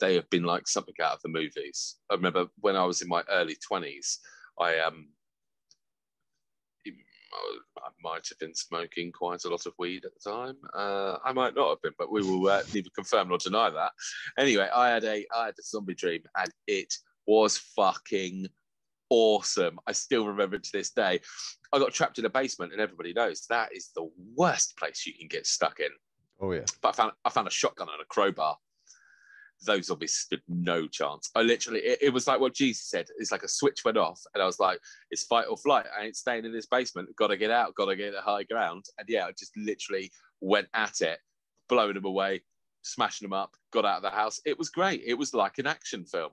they 0.00 0.14
have 0.14 0.28
been 0.30 0.44
like 0.44 0.66
something 0.66 0.94
out 1.02 1.14
of 1.14 1.22
the 1.22 1.28
movies. 1.28 1.96
I 2.10 2.14
remember 2.14 2.46
when 2.58 2.76
I 2.76 2.84
was 2.84 3.02
in 3.02 3.08
my 3.08 3.22
early 3.30 3.56
twenties, 3.66 4.18
I 4.58 4.78
um, 4.78 5.08
I 7.84 7.90
might 8.02 8.28
have 8.28 8.38
been 8.38 8.54
smoking 8.54 9.12
quite 9.12 9.44
a 9.44 9.48
lot 9.48 9.66
of 9.66 9.74
weed 9.78 10.04
at 10.04 10.12
the 10.14 10.30
time. 10.30 10.56
Uh, 10.74 11.16
I 11.24 11.32
might 11.32 11.54
not 11.54 11.70
have 11.70 11.82
been, 11.82 11.94
but 11.98 12.10
we 12.10 12.22
will 12.22 12.48
uh, 12.48 12.62
neither 12.72 12.90
confirm 12.94 13.28
nor 13.28 13.38
deny 13.38 13.70
that. 13.70 13.92
Anyway, 14.38 14.68
I 14.74 14.88
had 14.88 15.04
a 15.04 15.26
I 15.34 15.46
had 15.46 15.54
a 15.58 15.62
zombie 15.62 15.94
dream, 15.94 16.22
and 16.36 16.50
it 16.66 16.94
was 17.26 17.58
fucking 17.58 18.46
awesome. 19.08 19.78
I 19.86 19.92
still 19.92 20.26
remember 20.26 20.56
it 20.56 20.64
to 20.64 20.70
this 20.72 20.90
day. 20.90 21.20
I 21.72 21.78
got 21.78 21.92
trapped 21.92 22.18
in 22.18 22.24
a 22.24 22.30
basement, 22.30 22.72
and 22.72 22.80
everybody 22.80 23.12
knows 23.12 23.46
that 23.48 23.70
is 23.74 23.90
the 23.94 24.08
worst 24.34 24.76
place 24.76 25.06
you 25.06 25.14
can 25.14 25.28
get 25.28 25.46
stuck 25.46 25.80
in. 25.80 25.90
Oh 26.40 26.52
yeah. 26.52 26.64
But 26.80 26.90
I 26.90 26.92
found 26.92 27.12
I 27.24 27.30
found 27.30 27.48
a 27.48 27.52
shotgun 27.52 27.88
and 27.92 28.00
a 28.00 28.06
crowbar. 28.06 28.56
Those 29.64 29.86
zombies 29.86 30.14
stood 30.14 30.42
no 30.48 30.86
chance. 30.86 31.30
I 31.34 31.42
literally, 31.42 31.80
it, 31.80 31.98
it 32.02 32.12
was 32.12 32.26
like 32.26 32.40
what 32.40 32.54
Jeeves 32.54 32.80
said. 32.80 33.06
It's 33.18 33.32
like 33.32 33.42
a 33.42 33.48
switch 33.48 33.84
went 33.84 33.98
off, 33.98 34.20
and 34.34 34.42
I 34.42 34.46
was 34.46 34.58
like, 34.58 34.80
"It's 35.10 35.24
fight 35.24 35.46
or 35.50 35.56
flight. 35.56 35.86
I 35.98 36.04
ain't 36.04 36.16
staying 36.16 36.44
in 36.44 36.52
this 36.52 36.66
basement. 36.66 37.14
Got 37.16 37.28
to 37.28 37.36
get 37.36 37.50
out. 37.50 37.74
Got 37.74 37.86
to 37.86 37.96
get 37.96 38.12
to 38.12 38.20
high 38.20 38.44
ground." 38.44 38.84
And 38.98 39.08
yeah, 39.08 39.26
I 39.26 39.32
just 39.32 39.56
literally 39.56 40.10
went 40.40 40.68
at 40.74 41.00
it, 41.00 41.18
blowing 41.68 41.94
them 41.94 42.06
away, 42.06 42.42
smashing 42.82 43.26
them 43.28 43.34
up. 43.34 43.54
Got 43.72 43.84
out 43.84 43.98
of 43.98 44.02
the 44.02 44.10
house. 44.10 44.40
It 44.44 44.58
was 44.58 44.70
great. 44.70 45.02
It 45.04 45.14
was 45.14 45.34
like 45.34 45.58
an 45.58 45.66
action 45.66 46.04
film. 46.04 46.30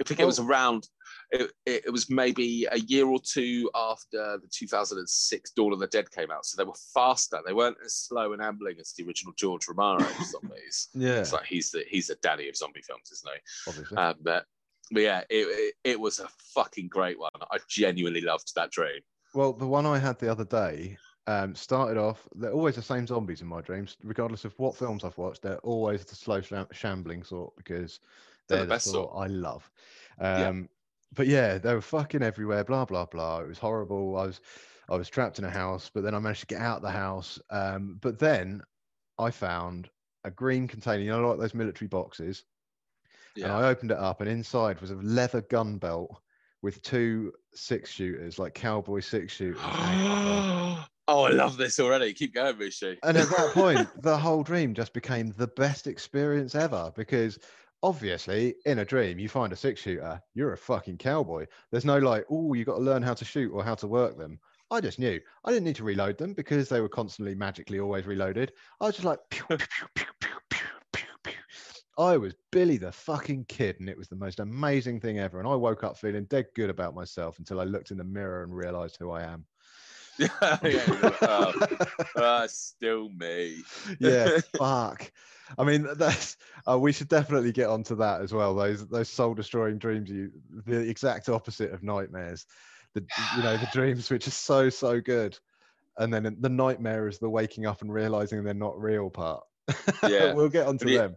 I 0.00 0.04
think 0.04 0.20
it 0.20 0.26
was 0.26 0.40
around. 0.40 0.88
It, 1.34 1.82
it, 1.86 1.92
was 1.92 2.08
maybe 2.10 2.66
a 2.70 2.78
year 2.78 3.06
or 3.06 3.18
two 3.18 3.70
after 3.74 4.38
the 4.38 4.48
2006 4.50 5.50
Dawn 5.52 5.72
of 5.72 5.78
the 5.78 5.86
Dead 5.86 6.10
came 6.10 6.30
out, 6.30 6.46
so 6.46 6.56
they 6.56 6.66
were 6.66 6.74
faster. 6.92 7.40
They 7.44 7.52
weren't 7.52 7.76
as 7.84 7.94
slow 7.94 8.32
and 8.32 8.42
ambling 8.42 8.76
as 8.80 8.92
the 8.92 9.04
original 9.04 9.34
George 9.36 9.66
Romero 9.68 10.06
zombies. 10.24 10.88
Yeah, 10.94 11.20
It's 11.20 11.32
like 11.32 11.46
he's 11.46 11.70
the 11.70 11.84
he's 11.88 12.08
the 12.08 12.16
daddy 12.22 12.48
of 12.48 12.56
zombie 12.56 12.82
films, 12.82 13.10
isn't 13.12 13.30
he? 13.32 13.70
obviously. 13.70 13.96
Um, 13.96 14.14
but, 14.22 14.44
but 14.90 15.02
yeah, 15.02 15.20
it, 15.30 15.46
it 15.46 15.74
it 15.84 16.00
was 16.00 16.20
a 16.20 16.28
fucking 16.54 16.88
great 16.88 17.18
one. 17.18 17.30
I 17.50 17.58
genuinely 17.68 18.20
loved 18.20 18.52
that 18.56 18.70
dream. 18.70 19.00
Well, 19.34 19.52
the 19.52 19.66
one 19.66 19.86
I 19.86 19.98
had 19.98 20.18
the 20.18 20.30
other 20.30 20.44
day 20.44 20.96
um, 21.26 21.54
started 21.54 21.98
off. 21.98 22.28
They're 22.34 22.52
always 22.52 22.76
the 22.76 22.82
same 22.82 23.06
zombies 23.06 23.40
in 23.40 23.48
my 23.48 23.60
dreams, 23.60 23.96
regardless 24.04 24.44
of 24.44 24.54
what 24.58 24.76
films 24.76 25.04
I've 25.04 25.18
watched. 25.18 25.42
They're 25.42 25.58
always 25.58 26.04
the 26.04 26.14
slow 26.14 26.40
shambling 26.72 27.24
sort 27.24 27.56
because 27.56 28.00
They're 28.48 28.58
they're, 28.58 28.66
the 28.66 28.68
the 28.68 28.74
best 28.74 28.86
sort 28.86 29.10
sort. 29.10 29.24
I 29.24 29.32
love. 29.32 29.70
Yeah. 30.20 30.52
But 31.14 31.26
yeah, 31.26 31.58
they 31.58 31.74
were 31.74 31.80
fucking 31.80 32.22
everywhere. 32.22 32.64
Blah 32.64 32.84
blah 32.84 33.06
blah. 33.06 33.40
It 33.40 33.48
was 33.48 33.58
horrible. 33.58 34.16
I 34.16 34.26
was 34.26 34.40
I 34.88 34.96
was 34.96 35.08
trapped 35.08 35.38
in 35.38 35.44
a 35.44 35.50
house, 35.50 35.90
but 35.92 36.02
then 36.02 36.14
I 36.14 36.18
managed 36.18 36.40
to 36.40 36.46
get 36.46 36.60
out 36.60 36.76
of 36.76 36.82
the 36.82 36.90
house. 36.90 37.40
Um, 37.50 37.98
but 38.00 38.18
then 38.18 38.62
I 39.18 39.30
found 39.30 39.88
a 40.24 40.30
green 40.30 40.68
container. 40.68 41.02
You 41.02 41.10
know, 41.10 41.28
like 41.28 41.38
those 41.38 41.54
military 41.54 41.88
boxes. 41.88 42.44
Yeah. 43.36 43.46
And 43.46 43.52
I 43.54 43.68
opened 43.68 43.90
it 43.90 43.98
up, 43.98 44.20
and 44.20 44.30
inside 44.30 44.80
was 44.80 44.90
a 44.90 44.96
leather 44.96 45.40
gun 45.42 45.78
belt 45.78 46.20
with 46.62 46.80
two 46.82 47.32
six 47.54 47.90
shooters, 47.90 48.38
like 48.38 48.54
cowboy 48.54 49.00
six 49.00 49.32
shooters. 49.34 49.60
oh, 49.62 50.86
I 51.08 51.30
love 51.30 51.56
this 51.56 51.78
already. 51.78 52.12
Keep 52.14 52.34
going, 52.34 52.56
Rishi. 52.56 52.98
and 53.02 53.16
at 53.16 53.28
that 53.28 53.50
point, 53.52 53.88
the 54.02 54.16
whole 54.16 54.42
dream 54.42 54.72
just 54.72 54.92
became 54.94 55.32
the 55.36 55.48
best 55.48 55.86
experience 55.86 56.54
ever 56.54 56.92
because 56.96 57.38
obviously 57.84 58.54
in 58.64 58.78
a 58.78 58.84
dream 58.84 59.18
you 59.18 59.28
find 59.28 59.52
a 59.52 59.56
six 59.56 59.78
shooter 59.78 60.18
you're 60.32 60.54
a 60.54 60.56
fucking 60.56 60.96
cowboy. 60.96 61.46
There's 61.70 61.84
no 61.84 61.98
like 61.98 62.24
oh 62.30 62.54
you 62.54 62.64
got 62.64 62.76
to 62.76 62.82
learn 62.82 63.02
how 63.02 63.12
to 63.12 63.24
shoot 63.26 63.52
or 63.52 63.62
how 63.62 63.74
to 63.74 63.86
work 63.86 64.16
them. 64.16 64.40
I 64.70 64.80
just 64.80 64.98
knew. 64.98 65.20
I 65.44 65.50
didn't 65.50 65.66
need 65.66 65.76
to 65.76 65.84
reload 65.84 66.16
them 66.16 66.32
because 66.32 66.70
they 66.70 66.80
were 66.80 66.88
constantly 66.88 67.34
magically 67.34 67.80
always 67.80 68.06
reloaded. 68.06 68.52
I 68.80 68.86
was 68.86 68.94
just 68.94 69.04
like 69.04 69.18
pew, 69.30 69.44
pew, 69.48 69.58
pew, 69.94 70.06
I 71.96 72.16
was 72.16 72.34
Billy 72.50 72.76
the 72.76 72.90
fucking 72.90 73.44
kid, 73.44 73.76
and 73.78 73.88
it 73.88 73.96
was 73.96 74.08
the 74.08 74.16
most 74.16 74.40
amazing 74.40 74.98
thing 74.98 75.20
ever. 75.20 75.38
And 75.38 75.46
I 75.46 75.54
woke 75.54 75.84
up 75.84 75.96
feeling 75.96 76.24
dead 76.24 76.46
good 76.56 76.70
about 76.70 76.94
myself 76.94 77.38
until 77.38 77.60
I 77.60 77.64
looked 77.64 77.92
in 77.92 77.98
the 77.98 78.04
mirror 78.04 78.42
and 78.42 78.52
realized 78.54 78.96
who 78.98 79.12
I 79.12 79.22
am. 79.22 79.44
yeah, 80.18 80.58
yeah, 80.62 81.10
oh, 81.22 81.52
ah, 82.16 82.46
still 82.48 83.08
me. 83.10 83.62
yeah, 83.98 84.38
fuck. 84.58 85.10
I 85.58 85.64
mean, 85.64 85.86
that's 85.96 86.36
uh, 86.70 86.78
we 86.78 86.92
should 86.92 87.08
definitely 87.08 87.52
get 87.52 87.68
onto 87.68 87.96
that 87.96 88.20
as 88.20 88.32
well. 88.32 88.54
Those 88.54 88.86
those 88.88 89.08
soul 89.08 89.34
destroying 89.34 89.78
dreams, 89.78 90.10
you 90.10 90.30
the 90.66 90.78
exact 90.78 91.28
opposite 91.28 91.72
of 91.72 91.82
nightmares. 91.82 92.46
The 92.94 93.04
you 93.36 93.42
know 93.42 93.56
the 93.56 93.68
dreams 93.72 94.10
which 94.10 94.26
are 94.26 94.32
so 94.32 94.70
so 94.70 95.00
good, 95.00 95.38
and 95.98 96.12
then 96.12 96.36
the 96.40 96.48
nightmare 96.48 97.08
is 97.08 97.18
the 97.18 97.28
waking 97.28 97.66
up 97.66 97.82
and 97.82 97.92
realizing 97.92 98.42
they're 98.44 98.54
not 98.54 98.80
real 98.80 99.10
part. 99.10 99.42
Yeah. 100.08 100.34
we'll 100.34 100.48
get 100.50 100.66
onto 100.66 100.88
it- 100.88 100.98
them. 100.98 101.16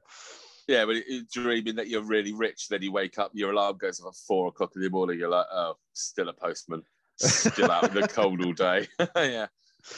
Yeah, 0.67 0.83
but 0.83 0.97
you're 1.07 1.23
dreaming 1.31 1.75
that 1.75 1.87
you're 1.87 2.03
really 2.03 2.33
rich, 2.33 2.67
then 2.67 2.81
you 2.81 2.91
wake 2.91 3.17
up, 3.17 3.31
your 3.33 3.51
alarm 3.51 3.77
goes 3.77 4.01
off 4.01 4.07
at 4.07 4.15
four 4.27 4.47
o'clock 4.49 4.73
in 4.75 4.81
the 4.81 4.89
morning. 4.89 5.17
You're 5.17 5.29
like, 5.29 5.45
oh, 5.49 5.77
still 5.93 6.27
a 6.27 6.33
postman, 6.33 6.83
still 7.17 7.71
out 7.71 7.89
in 7.89 7.93
the 7.95 8.07
cold 8.07 8.41
all 8.43 8.53
day. 8.53 8.87
yeah, 9.15 9.47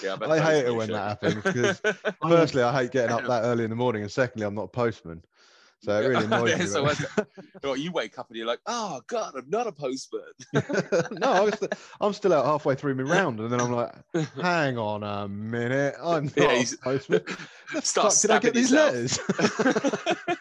yeah. 0.04 0.16
bet 0.16 0.30
I 0.30 0.40
hate 0.40 0.66
it 0.66 0.76
when 0.76 0.90
that 0.90 1.20
happens 1.22 1.44
because 1.44 1.82
firstly, 2.28 2.62
I 2.64 2.74
hate 2.74 2.92
getting 2.92 3.12
up 3.16 3.24
that 3.28 3.44
early 3.44 3.64
in 3.64 3.70
the 3.70 3.76
morning, 3.76 4.02
and 4.04 4.12
secondly, 4.12 4.46
I'm 4.46 4.56
not 4.56 4.64
a 4.64 4.68
postman, 4.70 5.24
so 5.82 6.00
it 6.02 6.08
really 6.08 6.26
annoys 6.26 6.50
Yeah, 6.52 6.58
me. 6.58 6.66
so 6.68 6.84
when- 6.84 6.98
you 7.80 7.92
wake 7.92 8.18
up 8.18 8.28
and 8.30 8.38
you're 8.38 8.48
like, 8.48 8.60
oh 8.66 9.02
god, 9.08 9.34
I'm 9.38 9.50
not 9.50 9.68
a 9.68 9.72
postman. 9.72 10.22
no, 10.54 11.32
I 11.32 11.42
was 11.42 11.54
st- 11.56 11.74
I'm 12.02 12.14
still 12.14 12.34
out 12.34 12.46
halfway 12.46 12.76
through 12.76 12.96
my 12.96 13.04
round, 13.04 13.40
and 13.40 13.52
then 13.52 13.60
I'm 13.60 13.72
like, 13.72 13.94
hang 14.42 14.78
on 14.78 15.04
a 15.04 15.28
minute, 15.28 15.96
I'm 16.02 16.26
not 16.26 16.38
Yeah, 16.38 16.52
a 16.64 16.66
postman. 16.84 17.22
The 17.74 17.82
Start 17.82 18.14
fuck 18.14 18.22
did 18.22 18.32
I 18.32 18.40
get 18.40 18.54
these 18.56 18.72
yourself. 18.72 19.30
letters? 19.40 20.38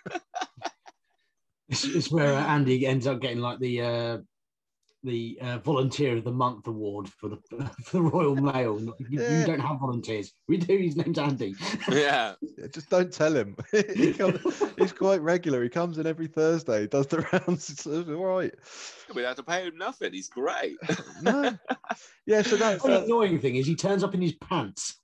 It's, 1.68 1.84
it's 1.84 2.10
where 2.10 2.32
uh, 2.34 2.40
Andy 2.46 2.86
ends 2.86 3.06
up 3.06 3.20
getting 3.20 3.40
like 3.40 3.58
the 3.58 3.82
uh, 3.82 4.18
the 5.04 5.38
uh, 5.40 5.58
volunteer 5.58 6.16
of 6.16 6.24
the 6.24 6.32
month 6.32 6.66
award 6.66 7.08
for 7.08 7.28
the 7.28 7.36
for 7.84 7.96
the 7.98 8.02
Royal 8.02 8.34
Mail. 8.34 8.80
You, 8.98 9.22
you 9.22 9.44
don't 9.46 9.60
have 9.60 9.78
volunteers. 9.80 10.32
We 10.48 10.56
do. 10.56 10.76
His 10.76 10.96
name's 10.96 11.18
Andy. 11.18 11.54
yeah, 11.90 12.34
Yeah, 12.40 12.66
Just 12.72 12.90
don't 12.90 13.12
tell 13.12 13.34
him. 13.34 13.56
he 13.94 14.12
comes, 14.12 14.40
he's 14.78 14.92
quite 14.92 15.20
regular. 15.20 15.62
He 15.62 15.68
comes 15.68 15.98
in 15.98 16.06
every 16.06 16.26
Thursday, 16.26 16.86
does 16.86 17.06
the 17.06 17.20
rounds. 17.48 17.70
It's 17.70 17.86
all 17.86 18.02
right. 18.02 18.52
we 19.14 19.22
have 19.22 19.36
to 19.36 19.42
pay 19.42 19.66
him 19.66 19.78
nothing. 19.78 20.12
He's 20.12 20.28
great. 20.28 20.76
No, 21.22 21.56
yeah. 22.26 22.42
So 22.42 22.56
that's, 22.56 22.82
The 22.82 22.88
that's 22.88 23.04
annoying 23.06 23.40
thing 23.40 23.56
is 23.56 23.66
he 23.66 23.74
turns 23.76 24.02
up 24.02 24.14
in 24.14 24.20
his 24.20 24.32
pants. 24.34 24.98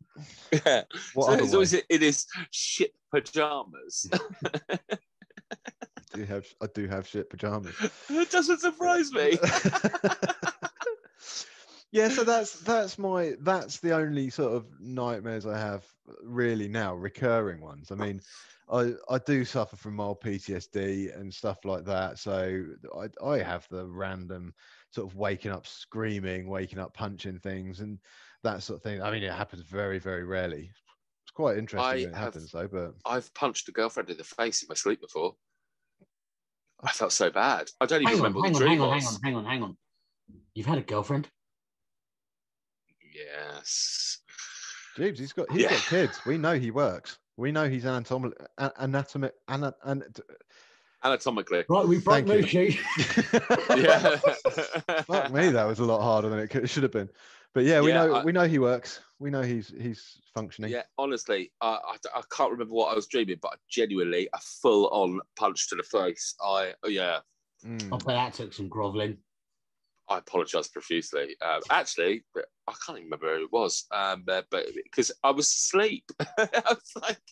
yeah. 0.53 0.82
what 1.14 1.26
so 1.26 1.32
other 1.32 1.42
it's 1.42 1.51
way? 1.51 1.55
always 1.55 1.72
in 1.74 2.01
his 2.01 2.26
ship 2.51 2.92
pajamas. 3.12 4.09
I 6.14 6.18
do 6.18 6.24
have 6.24 6.46
I 6.62 6.66
do 6.74 6.86
have 6.86 7.06
shit 7.06 7.28
pajamas. 7.28 7.74
it 8.08 8.30
doesn't 8.30 8.60
surprise 8.60 9.12
me. 9.12 9.38
yeah, 11.92 12.08
so 12.08 12.22
that's 12.22 12.60
that's 12.60 12.98
my 12.98 13.34
that's 13.40 13.80
the 13.80 13.92
only 13.92 14.30
sort 14.30 14.52
of 14.52 14.66
nightmares 14.80 15.44
I 15.44 15.58
have 15.58 15.84
really 16.22 16.68
now, 16.68 16.94
recurring 16.94 17.60
ones. 17.60 17.90
I 17.90 17.96
mean, 17.96 18.20
I 18.70 18.92
I 19.08 19.18
do 19.18 19.44
suffer 19.44 19.74
from 19.76 19.96
mild 19.96 20.20
PTSD 20.20 21.18
and 21.18 21.34
stuff 21.34 21.64
like 21.64 21.84
that, 21.86 22.20
so 22.20 22.64
I 22.96 23.08
I 23.24 23.38
have 23.38 23.66
the 23.68 23.84
random 23.86 24.54
sort 24.90 25.10
of 25.10 25.16
waking 25.16 25.50
up 25.50 25.66
screaming, 25.66 26.48
waking 26.48 26.78
up 26.78 26.94
punching 26.94 27.40
things, 27.40 27.80
and 27.80 27.98
that 28.44 28.62
sort 28.62 28.76
of 28.76 28.82
thing. 28.84 29.02
I 29.02 29.10
mean, 29.10 29.24
it 29.24 29.32
happens 29.32 29.62
very 29.62 29.98
very 29.98 30.22
rarely. 30.24 30.70
It's 31.24 31.32
quite 31.32 31.58
interesting 31.58 31.80
I 31.82 31.94
when 32.04 32.12
it 32.12 32.14
have- 32.14 32.34
happens 32.34 32.52
though, 32.52 32.68
but 32.68 32.94
I've 33.04 33.34
punched 33.34 33.68
a 33.68 33.72
girlfriend 33.72 34.10
in 34.10 34.16
the 34.16 34.24
face 34.24 34.62
in 34.62 34.68
my 34.68 34.76
sleep 34.76 35.00
before. 35.00 35.34
I 36.85 36.91
felt 36.93 37.12
so 37.12 37.30
bad. 37.30 37.70
I 37.80 37.87
don't 37.87 38.03
even 38.03 38.09
Hang 38.09 38.16
on, 38.16 38.32
remember 38.35 38.39
what 38.41 38.45
hang 38.47 38.53
the 38.53 38.59
on, 38.59 38.62
dream 38.62 38.78
hang 38.78 38.80
on, 38.80 38.95
was. 38.97 39.05
hang 39.05 39.14
on, 39.14 39.20
hang 39.22 39.37
on, 39.37 39.45
hang 39.45 39.62
on. 39.62 39.76
You've 40.55 40.66
had 40.66 40.78
a 40.78 40.82
girlfriend? 40.82 41.28
Yes. 43.14 44.18
Jeeves, 44.97 45.18
he's 45.18 45.32
got 45.32 45.51
he's 45.51 45.62
Yeah. 45.62 45.70
got 45.70 45.80
kids. 45.87 46.20
We 46.26 46.39
know 46.39 46.55
he 46.59 46.70
works. 46.70 47.18
We 47.37 47.51
know 47.53 47.68
he's 47.68 47.85
anatomic, 47.85 48.32
anatomic, 48.78 49.32
ana, 49.49 49.74
an, 49.82 50.05
Anatomically. 51.05 51.64
Right, 51.68 51.87
we 51.87 51.99
broke 51.99 52.26
Thank 52.26 52.53
you. 52.55 52.72
Yeah. 53.76 54.16
Fuck 55.07 55.32
me, 55.32 55.51
that 55.51 55.66
was 55.66 55.80
a 55.80 55.85
lot 55.85 56.01
harder 56.03 56.28
than 56.30 56.39
it 56.39 56.49
could, 56.49 56.68
should 56.70 56.82
have 56.85 56.93
been. 56.93 57.11
But 57.55 57.64
yeah, 57.64 57.80
we 57.80 57.90
Yeah, 57.90 58.07
know 58.07 58.14
I- 58.16 58.24
we 58.24 58.32
know 58.32 58.46
he 58.46 58.59
works. 58.59 59.00
We 59.20 59.30
know 59.30 59.42
he's 59.42 59.68
he's 59.68 60.20
functioning. 60.34 60.70
Yeah, 60.72 60.82
honestly, 60.98 61.52
I, 61.61 61.78
I, 61.86 61.96
I 62.18 62.22
can't 62.30 62.50
remember 62.50 62.74
what 62.74 62.92
I 62.92 62.96
was 62.96 63.07
dreaming, 63.07 63.38
but 63.40 63.59
genuinely 63.68 64.28
a 64.32 64.38
full 64.40 64.88
on 64.88 65.20
punch 65.36 65.68
to 65.68 65.76
the 65.76 65.84
face. 65.84 66.34
I, 66.42 66.74
oh, 66.82 66.88
yeah, 66.88 67.20
Mm. 67.64 67.94
I 67.94 67.96
bet 67.96 68.07
that 68.07 68.34
took 68.34 68.52
some 68.52 68.68
groveling. 68.68 69.18
I 70.07 70.18
apologise 70.18 70.68
profusely. 70.68 71.34
Um, 71.40 71.62
actually, 71.70 72.24
but 72.34 72.44
I 72.66 72.74
can't 72.84 72.98
even 72.98 73.05
remember 73.11 73.38
who 73.38 73.44
it 73.44 73.52
was, 73.52 73.86
um, 73.90 74.24
uh, 74.28 74.42
but 74.50 74.66
because 74.82 75.11
I 75.22 75.30
was 75.30 75.46
asleep, 75.46 76.05
I 76.38 76.61
was 76.68 76.92
like, 77.00 77.22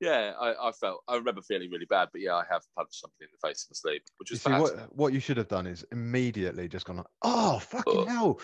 yeah, 0.00 0.32
I, 0.40 0.68
I 0.68 0.72
felt, 0.72 1.02
I 1.08 1.16
remember 1.16 1.42
feeling 1.42 1.70
really 1.70 1.84
bad, 1.84 2.08
but 2.12 2.22
yeah, 2.22 2.36
I 2.36 2.44
have 2.50 2.62
punched 2.74 3.00
something 3.00 3.16
in 3.20 3.28
the 3.38 3.46
face 3.48 3.66
in 3.68 3.74
my 3.74 3.90
sleep, 3.92 4.02
which 4.16 4.30
You 4.30 4.36
see, 4.38 4.50
bad. 4.50 4.60
what 4.62 4.96
what 4.96 5.12
you 5.12 5.20
should 5.20 5.36
have 5.36 5.48
done 5.48 5.66
is 5.66 5.84
immediately 5.92 6.68
just 6.68 6.86
gone, 6.86 6.96
like, 6.98 7.06
oh 7.20 7.58
fucking 7.58 8.00
Ugh. 8.00 8.08
hell, 8.08 8.40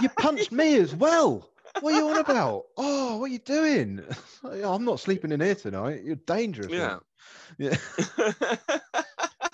you, 0.00 0.08
punched 0.18 0.52
me 0.52 0.76
as 0.76 0.94
well. 0.94 1.48
What 1.80 1.92
are 1.94 1.96
you 1.96 2.08
on 2.08 2.18
about? 2.18 2.64
Oh, 2.76 3.18
what 3.18 3.30
are 3.30 3.32
you 3.32 3.38
doing? 3.38 4.02
I'm 4.44 4.84
not 4.84 5.00
sleeping 5.00 5.32
in 5.32 5.40
here 5.40 5.54
tonight. 5.54 6.02
You're 6.04 6.16
dangerous. 6.16 6.72
Yeah. 6.72 6.98
mate." 7.58 7.76
yeah. 7.76 7.76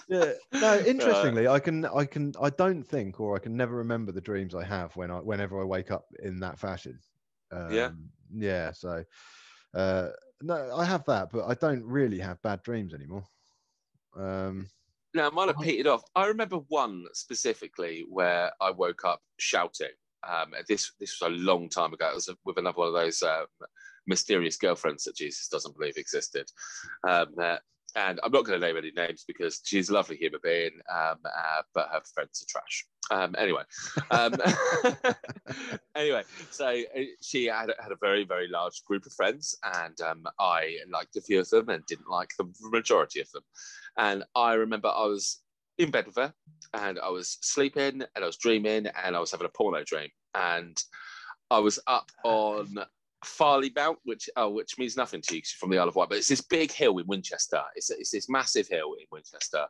yeah 0.08 0.32
no 0.52 0.78
interestingly 0.80 1.46
i 1.48 1.58
can 1.58 1.86
i 1.86 2.04
can 2.04 2.32
i 2.40 2.50
don't 2.50 2.82
think 2.82 3.20
or 3.20 3.36
i 3.36 3.38
can 3.38 3.56
never 3.56 3.76
remember 3.76 4.12
the 4.12 4.20
dreams 4.20 4.54
i 4.54 4.64
have 4.64 4.94
when 4.96 5.10
i 5.10 5.16
whenever 5.18 5.60
i 5.60 5.64
wake 5.64 5.90
up 5.90 6.04
in 6.22 6.40
that 6.40 6.58
fashion 6.58 6.98
um, 7.52 7.72
Yeah. 7.72 7.90
yeah 8.34 8.72
so 8.72 9.04
uh 9.74 10.08
no 10.42 10.74
i 10.76 10.84
have 10.84 11.04
that 11.04 11.30
but 11.30 11.46
i 11.46 11.54
don't 11.54 11.84
really 11.84 12.18
have 12.18 12.42
bad 12.42 12.62
dreams 12.62 12.94
anymore 12.94 13.24
um 14.16 14.66
Now, 15.14 15.26
it 15.28 15.34
might 15.34 15.48
have 15.48 15.56
Oh. 15.58 15.62
petered 15.62 15.86
off. 15.86 16.02
I 16.14 16.26
remember 16.26 16.56
one 16.68 17.04
specifically 17.12 18.04
where 18.08 18.52
I 18.60 18.70
woke 18.70 19.04
up 19.04 19.20
shouting. 19.38 19.90
Um, 20.26 20.54
this 20.68 20.92
this 21.00 21.20
was 21.20 21.28
a 21.30 21.34
long 21.34 21.68
time 21.68 21.92
ago. 21.92 22.08
It 22.10 22.14
was 22.14 22.30
with 22.44 22.56
another 22.58 22.78
one 22.78 22.88
of 22.88 22.94
those 22.94 23.22
um, 23.22 23.46
mysterious 24.06 24.56
girlfriends 24.56 25.04
that 25.04 25.16
Jeeves 25.16 25.48
doesn't 25.48 25.76
believe 25.76 25.96
existed. 25.96 26.48
Um, 27.06 27.34
uh, 27.40 27.58
and 27.94 28.20
I'm 28.22 28.32
not 28.32 28.44
going 28.44 28.60
to 28.60 28.66
name 28.66 28.76
any 28.76 28.90
names 28.90 29.24
because 29.26 29.60
she's 29.64 29.88
a 29.88 29.94
lovely 29.94 30.16
human 30.16 30.40
being, 30.42 30.72
um, 30.90 31.16
uh, 31.24 31.62
but 31.74 31.88
her 31.92 32.00
friends 32.14 32.42
are 32.42 32.50
trash. 32.50 32.86
Um, 33.10 33.34
anyway, 33.36 33.62
um, 34.10 34.34
anyway, 35.94 36.22
so 36.50 36.68
uh, 36.68 37.00
she 37.20 37.46
had, 37.46 37.72
had 37.80 37.92
a 37.92 37.96
very, 38.00 38.24
very 38.24 38.48
large 38.48 38.84
group 38.84 39.04
of 39.06 39.12
friends, 39.12 39.56
and 39.62 40.00
um, 40.00 40.24
I 40.38 40.76
liked 40.90 41.16
a 41.16 41.20
few 41.20 41.40
of 41.40 41.50
them 41.50 41.68
and 41.68 41.84
didn't 41.86 42.08
like 42.08 42.30
the 42.38 42.50
majority 42.62 43.20
of 43.20 43.30
them. 43.32 43.42
And 43.98 44.24
I 44.34 44.54
remember 44.54 44.88
I 44.88 45.06
was 45.06 45.40
in 45.78 45.90
bed 45.90 46.06
with 46.06 46.16
her, 46.16 46.32
and 46.74 46.98
I 47.00 47.10
was 47.10 47.38
sleeping, 47.42 48.02
and 48.14 48.24
I 48.24 48.26
was 48.26 48.36
dreaming, 48.36 48.86
and 49.04 49.16
I 49.16 49.20
was 49.20 49.32
having 49.32 49.46
a 49.46 49.50
porno 49.50 49.84
dream, 49.84 50.08
and 50.34 50.82
I 51.50 51.58
was 51.58 51.78
up 51.86 52.10
on 52.24 52.78
Farley 53.24 53.72
Mount, 53.74 53.98
which 54.04 54.28
oh, 54.36 54.50
which 54.50 54.78
means 54.78 54.96
nothing 54.96 55.20
to 55.22 55.34
you 55.36 55.42
'cause 55.42 55.52
you're 55.52 55.58
from 55.60 55.70
the 55.70 55.78
Isle 55.78 55.88
of 55.88 55.94
Wight, 55.94 56.08
but 56.08 56.18
it's 56.18 56.28
this 56.28 56.40
big 56.40 56.72
hill 56.72 56.98
in 56.98 57.06
Winchester. 57.06 57.62
It's, 57.76 57.90
it's 57.90 58.10
this 58.10 58.28
massive 58.28 58.68
hill 58.68 58.94
in 58.98 59.06
Winchester, 59.10 59.66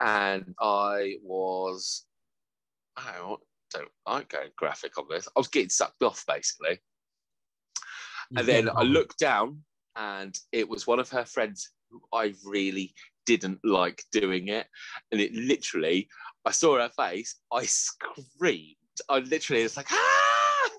and 0.00 0.54
I 0.60 1.16
was 1.22 2.06
I 2.96 3.12
don't, 3.18 3.40
don't 3.72 3.90
like 4.06 4.28
going 4.30 4.50
graphic 4.56 4.96
on 4.98 5.06
this. 5.10 5.28
I 5.28 5.38
was 5.40 5.48
getting 5.48 5.68
sucked 5.68 6.02
off 6.02 6.24
basically, 6.26 6.78
and 8.36 8.46
then 8.48 8.70
I 8.70 8.82
looked 8.82 9.18
down, 9.18 9.62
and 9.96 10.38
it 10.52 10.68
was 10.68 10.86
one 10.86 10.98
of 10.98 11.10
her 11.10 11.24
friends 11.24 11.70
who 11.90 12.02
I 12.12 12.34
really 12.44 12.94
didn't 13.26 13.60
like 13.62 14.04
doing 14.12 14.48
it, 14.48 14.66
and 15.12 15.20
it 15.20 15.34
literally, 15.34 16.08
I 16.44 16.52
saw 16.52 16.78
her 16.78 16.90
face, 16.90 17.36
I 17.52 17.66
screamed. 17.66 18.76
I 19.10 19.18
literally 19.18 19.64
was 19.64 19.76
like 19.76 19.92
ah, 19.92 20.70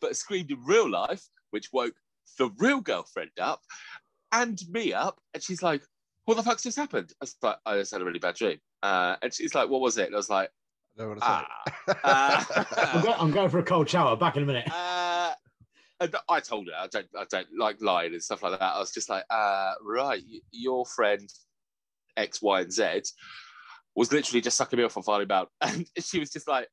but 0.00 0.16
screamed 0.16 0.50
in 0.50 0.64
real 0.64 0.88
life, 0.88 1.22
which 1.52 1.68
woke 1.72 1.94
the 2.38 2.50
real 2.58 2.80
girlfriend 2.80 3.30
up 3.40 3.60
and 4.32 4.60
me 4.70 4.92
up, 4.92 5.18
and 5.34 5.42
she's 5.42 5.62
like, 5.62 5.82
"What 6.24 6.36
the 6.36 6.42
fuck's 6.42 6.62
just 6.62 6.76
happened?" 6.76 7.12
I 7.20 7.24
was 7.24 7.36
like, 7.42 7.56
"I 7.64 7.76
just 7.78 7.92
had 7.92 8.02
a 8.02 8.04
really 8.04 8.18
bad 8.18 8.34
dream," 8.34 8.58
uh, 8.82 9.16
and 9.22 9.32
she's 9.32 9.54
like, 9.54 9.68
"What 9.68 9.80
was 9.80 9.98
it?" 9.98 10.06
And 10.06 10.14
I 10.14 10.18
was 10.18 10.30
like, 10.30 10.50
I 10.98 11.02
don't 11.02 11.08
want 11.08 11.20
to 11.20 11.26
say. 11.26 11.96
"Ah." 12.04 12.46
I'm, 12.94 13.08
Uh, 13.08 13.14
I'm 13.18 13.30
going 13.30 13.48
for 13.48 13.58
a 13.58 13.64
cold 13.64 13.88
shower. 13.88 14.16
Back 14.16 14.36
in 14.36 14.42
a 14.42 14.46
minute. 14.46 14.68
uh, 14.70 15.32
I 16.28 16.40
told 16.40 16.66
her 16.66 16.74
I 16.76 16.88
don't, 16.88 17.06
I 17.16 17.24
don't 17.30 17.46
like 17.56 17.80
lying 17.80 18.12
and 18.12 18.22
stuff 18.22 18.42
like 18.42 18.58
that. 18.58 18.74
I 18.74 18.78
was 18.80 18.92
just 18.92 19.08
like, 19.08 19.24
uh, 19.30 19.74
right, 19.82 20.20
your 20.50 20.84
friend 20.84 21.28
X, 22.16 22.42
Y, 22.42 22.60
and 22.62 22.72
Z 22.72 23.02
was 23.94 24.10
literally 24.12 24.40
just 24.40 24.56
sucking 24.56 24.78
me 24.78 24.84
off 24.84 24.96
on 24.96 25.02
Farley 25.02 25.26
Mount, 25.26 25.48
and 25.60 25.86
she 26.00 26.18
was 26.18 26.30
just 26.30 26.48
like, 26.48 26.68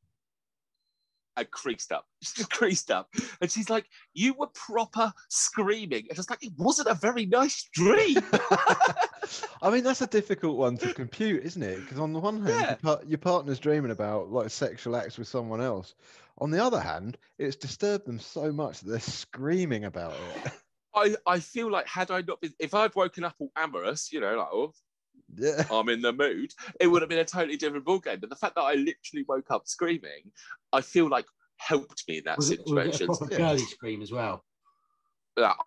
Creased 1.45 1.91
up, 1.91 2.05
she 2.21 2.33
just 2.37 2.51
creased 2.51 2.91
up, 2.91 3.09
and 3.41 3.51
she's 3.51 3.69
like, 3.69 3.85
you 4.13 4.33
were 4.33 4.47
proper 4.47 5.11
screaming, 5.29 6.05
and 6.09 6.17
I 6.17 6.19
was 6.19 6.29
like, 6.29 6.43
it 6.43 6.53
wasn't 6.57 6.87
a 6.89 6.93
very 6.95 7.25
nice 7.25 7.67
dream. 7.73 8.17
I 9.61 9.69
mean, 9.69 9.83
that's 9.83 10.01
a 10.01 10.07
difficult 10.07 10.57
one 10.57 10.77
to 10.79 10.93
compute, 10.93 11.43
isn't 11.43 11.61
it? 11.61 11.81
Because 11.81 11.99
on 11.99 12.13
the 12.13 12.19
one 12.19 12.45
hand, 12.45 12.49
Yeah. 12.49 12.69
your, 12.69 12.77
par- 12.77 13.01
your 13.05 13.17
partner's 13.19 13.59
dreaming 13.59 13.91
about 13.91 14.31
like 14.31 14.49
sexual 14.49 14.95
acts 14.95 15.17
with 15.17 15.27
someone 15.27 15.61
else. 15.61 15.95
On 16.39 16.49
the 16.51 16.63
other 16.63 16.79
hand, 16.79 17.17
it's 17.37 17.55
disturbed 17.55 18.05
them 18.05 18.19
so 18.19 18.51
much 18.51 18.79
that 18.79 18.89
they're 18.89 18.99
screaming 18.99 19.85
about 19.85 20.13
it. 20.13 20.51
I, 20.95 21.15
I 21.27 21.39
feel 21.39 21.69
like 21.69 21.85
had 21.87 22.09
I 22.11 22.21
not 22.21 22.41
been, 22.41 22.53
if 22.59 22.73
I'd 22.73 22.95
woken 22.95 23.23
up 23.23 23.35
all 23.39 23.51
amorous, 23.55 24.11
you 24.11 24.19
know, 24.21 24.35
like, 24.37 24.47
oh, 24.51 24.73
Yeah. 25.35 25.63
I'm 25.71 25.89
in 25.89 26.01
the 26.01 26.13
mood, 26.13 26.53
it 26.79 26.87
would 26.87 27.01
have 27.01 27.09
been 27.09 27.19
a 27.19 27.25
totally 27.25 27.57
different 27.57 27.85
ballgame. 27.85 28.21
But 28.21 28.29
the 28.29 28.35
fact 28.35 28.55
that 28.55 28.61
I 28.61 28.73
literally 28.73 29.25
woke 29.27 29.51
up 29.51 29.67
screaming, 29.67 30.31
I 30.73 30.81
feel 30.81 31.07
like 31.09 31.25
helped 31.57 32.03
me 32.07 32.19
in 32.19 32.23
that 32.25 32.37
Was 32.37 32.51
it, 32.51 32.61
was 32.65 32.71
it 32.71 32.87
a 32.87 32.93
situation. 32.93 33.27
Yeah. 33.31 33.37
girly 33.37 33.59
scream 33.59 34.01
as 34.01 34.11
well? 34.11 34.43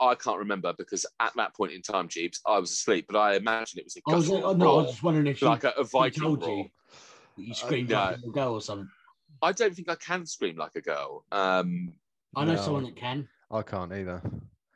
I 0.00 0.14
can't 0.16 0.38
remember 0.38 0.74
because 0.76 1.06
at 1.20 1.32
that 1.36 1.54
point 1.54 1.72
in 1.72 1.80
time, 1.80 2.08
Jeeves, 2.08 2.40
I 2.46 2.58
was 2.58 2.70
asleep, 2.72 3.06
but 3.08 3.16
I 3.18 3.36
imagine 3.36 3.78
it 3.78 3.84
was 3.86 3.96
a 3.96 4.00
I 4.06 4.14
was, 4.14 4.28
guttural 4.28 4.50
oh, 4.50 4.52
no, 4.52 4.64
I 4.64 4.76
was 4.76 4.84
roar, 4.84 4.90
just 4.92 5.02
wondering 5.02 5.26
if 5.28 5.38
she, 5.38 5.46
like 5.46 5.64
a, 5.64 5.70
a 5.78 5.84
Viking 5.84 6.22
told 6.22 6.42
roar. 6.42 6.50
you 6.58 6.64
that 7.38 7.42
you 7.46 7.54
screamed 7.54 7.92
Uh, 7.92 8.10
like 8.10 8.20
no. 8.22 8.28
a 8.28 8.32
girl 8.32 8.52
or 8.54 8.60
something. 8.60 8.88
I 9.40 9.52
don't 9.52 9.74
think 9.74 9.88
I 9.88 9.94
can 9.94 10.26
scream 10.26 10.56
like 10.56 10.76
a 10.76 10.82
girl. 10.82 11.24
Um, 11.32 11.94
I 12.36 12.44
know 12.44 12.54
No. 12.54 12.60
someone 12.62 12.84
that 12.84 12.96
can. 12.96 13.28
I 13.50 13.62
can't 13.62 13.92
either. 13.92 14.20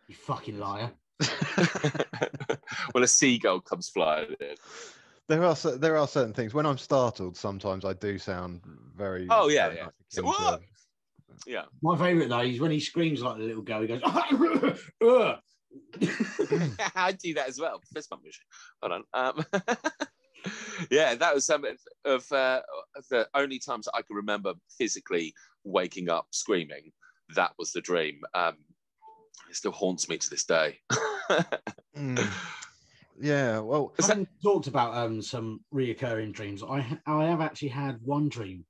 You 0.08 0.14
fucking 0.14 0.58
liar. 0.58 0.92
when 2.92 3.04
a 3.04 3.08
seagull 3.08 3.60
comes 3.60 3.88
flying 3.88 4.34
in. 4.40 4.54
There 5.28 5.42
are 5.44 5.54
there 5.54 5.96
are 5.96 6.06
certain 6.06 6.32
things 6.32 6.54
when 6.54 6.66
I'm 6.66 6.78
startled. 6.78 7.36
Sometimes 7.36 7.84
I 7.84 7.94
do 7.94 8.18
sound 8.18 8.60
very. 8.96 9.26
Oh, 9.28 9.48
yeah, 9.48 9.66
very 9.66 9.78
yeah. 9.78 9.84
much 9.84 9.94
So, 10.08 10.22
what? 10.24 10.60
Yeah. 11.46 11.64
My 11.82 11.96
favourite 11.98 12.28
though 12.28 12.42
is 12.42 12.60
when 12.60 12.70
he 12.70 12.80
screams 12.80 13.22
like 13.22 13.36
a 13.36 13.42
little 13.42 13.62
girl. 13.62 13.80
He 13.82 13.88
goes, 13.88 14.02
"Ugh." 14.04 15.38
I 16.94 17.12
do 17.12 17.34
that 17.34 17.48
as 17.48 17.58
well. 17.58 17.80
Fist 17.92 18.10
bump 18.10 18.22
machine. 18.24 18.44
Hold 18.82 18.92
on. 18.92 19.04
Um, 19.12 19.44
yeah, 20.90 21.14
that 21.14 21.34
was 21.34 21.46
some 21.46 21.64
of 22.04 22.32
uh, 22.32 22.60
the 23.10 23.28
only 23.34 23.58
times 23.58 23.88
I 23.92 24.02
can 24.02 24.16
remember 24.16 24.54
physically 24.78 25.34
waking 25.64 26.08
up 26.08 26.26
screaming. 26.30 26.92
That 27.34 27.52
was 27.58 27.72
the 27.72 27.80
dream. 27.80 28.20
Um, 28.34 28.58
it 29.48 29.56
still 29.56 29.72
haunts 29.72 30.08
me 30.08 30.18
to 30.18 30.30
this 30.30 30.44
day. 30.44 30.78
Mm. 31.96 32.26
Yeah. 33.18 33.60
Well, 33.60 33.94
Is 33.98 34.08
that- 34.08 34.26
talked 34.42 34.66
about 34.66 34.94
um, 34.94 35.22
some 35.22 35.64
reoccurring 35.72 36.34
dreams, 36.34 36.62
I 36.62 36.98
I 37.06 37.24
have 37.24 37.40
actually 37.40 37.68
had 37.70 37.98
one 38.02 38.28
dream 38.28 38.66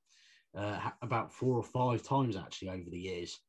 uh, 0.57 0.91
about 1.03 1.33
four 1.33 1.57
or 1.57 1.65
five 1.65 2.05
times 2.05 2.37
actually 2.37 2.69
over 2.69 2.89
the 2.89 2.99
years. 2.99 3.41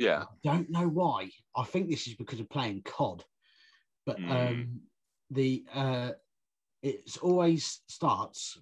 yeah. 0.00 0.24
I 0.24 0.26
Don't 0.42 0.68
know 0.68 0.88
why. 0.88 1.30
I 1.56 1.62
think 1.62 1.88
this 1.88 2.08
is 2.08 2.14
because 2.16 2.40
of 2.40 2.50
playing 2.50 2.82
COD, 2.82 3.22
but 4.06 4.18
Mm. 4.18 4.30
um, 4.50 4.80
the 5.30 5.64
uh, 5.72 6.10
it's 6.82 7.16
always 7.18 7.82
starts 7.86 8.58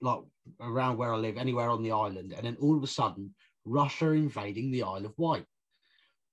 like 0.00 0.20
around 0.60 0.98
where 0.98 1.12
I 1.12 1.16
live, 1.16 1.36
anywhere 1.36 1.68
on 1.70 1.82
the 1.82 1.90
island, 1.90 2.32
and 2.32 2.46
then 2.46 2.56
all 2.60 2.76
of 2.76 2.84
a 2.84 2.86
sudden 2.86 3.34
Russia 3.64 4.12
invading 4.12 4.70
the 4.70 4.84
Isle 4.84 5.04
of 5.06 5.14
Wight. 5.18 5.46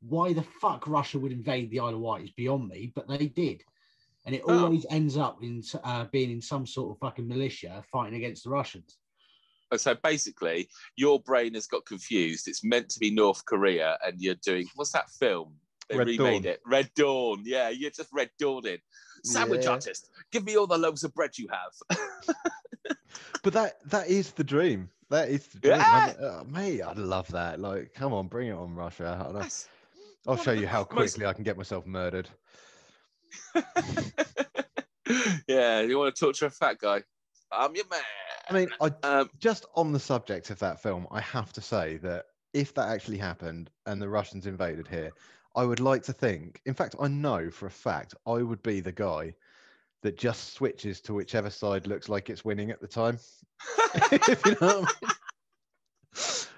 Why 0.08 0.34
the 0.34 0.44
fuck 0.62 0.88
Russia 0.88 1.20
would 1.20 1.32
invade 1.32 1.72
the 1.72 1.80
Isle 1.80 1.96
of 1.96 2.00
Wight 2.00 2.24
is 2.24 2.32
beyond 2.32 2.68
me, 2.68 2.92
but 2.96 3.08
they 3.08 3.28
did. 3.28 3.64
And 4.26 4.34
it 4.36 4.42
Oh. 4.48 4.64
always 4.66 4.86
ends 4.90 5.18
up 5.18 5.42
in 5.44 5.64
uh, 5.84 6.06
being 6.12 6.32
in 6.32 6.42
some 6.42 6.66
sort 6.66 6.92
of 6.92 7.00
fucking 7.00 7.28
militia 7.28 7.84
fighting 7.92 8.16
against 8.16 8.44
the 8.44 8.50
Russians. 8.50 8.98
So 9.78 9.96
basically, 9.96 10.70
your 10.96 11.20
brain 11.20 11.54
has 11.56 11.68
got 11.68 11.86
confused. 11.86 12.48
It's 12.48 12.64
meant 12.64 12.88
to 12.90 13.00
be 13.00 13.10
North 13.12 13.44
Korea, 13.46 13.98
and 14.06 14.20
you're 14.22 14.36
doing 14.36 14.68
what's 14.76 14.92
that 14.94 15.10
film? 15.10 15.56
They 15.90 15.98
Red 15.98 16.08
remade 16.08 16.44
Dawn. 16.44 16.52
it. 16.54 16.62
Red 16.66 16.90
Dawn. 16.96 17.42
Yeah, 17.46 17.70
you're 17.70 17.92
just 17.92 18.10
Red 18.14 18.30
Dawning. 18.40 18.78
Sandwich 19.24 19.64
Yeah. 19.66 19.72
artist, 19.72 20.10
give 20.32 20.46
me 20.46 20.56
all 20.56 20.68
the 20.68 20.78
loaves 20.78 21.04
of 21.04 21.14
bread 21.16 21.32
you 21.38 21.48
have. 21.50 22.00
but 23.44 23.54
that 23.54 23.78
that 23.90 24.08
is 24.08 24.32
the 24.32 24.44
dream. 24.44 24.90
That 25.10 25.30
is 25.30 25.46
the 25.48 25.60
dream. 25.60 25.78
Yeah. 25.78 26.16
I- 26.20 26.24
uh, 26.24 26.44
mate, 26.48 26.82
I'd 26.82 26.98
love 26.98 27.28
that. 27.30 27.60
Like, 27.60 27.94
come 27.94 28.14
on, 28.14 28.28
bring 28.28 28.48
it 28.50 28.54
on, 28.54 28.74
Russia. 28.76 29.20
I'll, 29.24 29.34
That's- 29.34 29.68
I'll 30.28 30.38
show 30.38 30.52
you 30.52 30.62
the 30.62 30.68
how 30.68 30.80
most- 30.92 31.14
quickly 31.14 31.26
I 31.26 31.34
can 31.34 31.44
get 31.44 31.58
myself 31.58 31.86
murdered. 31.86 32.30
yeah, 35.48 35.82
you 35.82 35.98
want 35.98 36.16
to 36.16 36.20
talk 36.20 36.36
to 36.36 36.46
a 36.46 36.50
fat 36.50 36.80
guy? 36.80 37.04
I'm 37.52 37.76
your 37.76 37.86
man. 37.90 38.02
I 38.50 38.54
mean, 38.54 38.70
I 38.82 38.92
um, 39.04 39.30
just 39.40 39.66
on 39.76 39.92
the 39.92 40.00
subject 40.00 40.50
of 40.50 40.60
that 40.60 40.82
film, 40.82 41.08
I 41.12 41.22
have 41.22 41.52
to 41.54 41.62
say 41.62 41.98
that 41.98 42.26
if 42.54 42.74
that 42.76 42.90
actually 42.90 43.18
happened 43.18 43.70
and 43.86 44.02
the 44.02 44.10
Russians 44.10 44.46
invaded 44.46 44.88
here, 44.88 45.12
I 45.56 45.64
would 45.64 45.80
like 45.80 46.04
to 46.04 46.14
think, 46.14 46.62
in 46.66 46.74
fact, 46.74 46.96
I 47.00 47.08
know 47.08 47.50
for 47.50 47.66
a 47.68 47.72
fact 47.72 48.14
I 48.26 48.42
would 48.44 48.62
be 48.62 48.80
the 48.82 48.92
guy 48.92 49.34
that 50.04 50.18
just 50.18 50.54
switches 50.54 51.02
to 51.02 51.14
whichever 51.14 51.50
side 51.50 51.88
looks 51.88 52.10
like 52.10 52.30
it's 52.30 52.46
winning 52.46 52.72
at 52.72 52.82
the 52.82 52.88
time. 52.88 53.18
if 54.12 54.46
you 54.46 54.56
know 54.62 54.82
what 54.82 54.96
I 55.02 55.08
mean. 55.08 55.20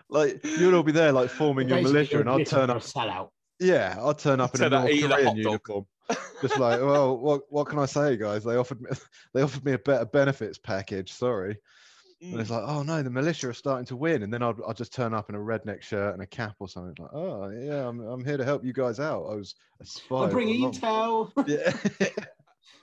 Like 0.10 0.46
you'd 0.46 0.74
all 0.74 0.84
be 0.84 0.92
there, 0.92 1.12
like 1.12 1.30
forming 1.30 1.68
your 1.70 1.82
militia, 1.82 2.20
and 2.20 2.30
I'll 2.30 2.44
turn 2.44 2.70
up. 2.70 2.78
a 2.78 2.80
sellout. 2.80 3.30
Yeah, 3.60 3.96
I'll 4.00 4.14
turn 4.14 4.40
up 4.40 4.54
in 4.54 4.62
Turn 4.62 4.74
a 4.74 4.80
North 4.80 4.92
eating 4.92 5.12
a 5.12 5.16
Korean 5.16 5.38
uniform. 5.38 5.86
Just 6.42 6.60
like, 6.60 6.80
well, 6.80 7.18
what 7.18 7.42
what 7.50 7.68
can 7.68 7.80
I 7.80 7.86
say, 7.86 8.16
guys? 8.18 8.44
They 8.44 8.56
offered 8.56 8.82
me 8.82 8.90
they 9.34 9.42
offered 9.42 9.66
me 9.66 9.74
a 9.74 9.80
better 9.80 10.06
benefits 10.06 10.58
package. 10.58 11.12
Sorry. 11.12 11.58
And 12.22 12.34
mm, 12.34 12.40
it's 12.40 12.50
like, 12.50 12.64
oh 12.66 12.82
no, 12.82 13.04
the 13.04 13.12
militia 13.12 13.50
are 13.50 13.54
starting 13.54 13.86
to 13.88 13.96
win, 13.96 14.24
and 14.24 14.34
then 14.34 14.42
I'll, 14.42 14.56
I'll 14.68 14.74
just 14.74 14.94
turn 14.94 15.14
up 15.14 15.30
in 15.30 15.36
a 15.36 15.40
redneck 15.40 15.84
shirt 15.84 16.14
and 16.14 16.24
a 16.24 16.26
cap 16.26 16.56
or 16.60 16.68
something. 16.68 16.96
Like, 16.98 17.14
oh 17.14 17.50
yeah, 17.50 17.88
I'm, 17.88 18.00
I'm 18.00 18.26
here 18.26 18.38
to 18.38 18.46
help 18.46 18.66
you 18.66 18.74
guys 18.74 19.00
out. 19.00 19.28
I 19.30 19.36
was 19.36 19.56
a 19.82 19.86
spy. 19.86 20.24
I 20.24 20.30
bring 20.30 20.50
all 20.64 20.70
along." 20.70 21.32
intel. 21.36 21.48
Yeah. 21.48 22.08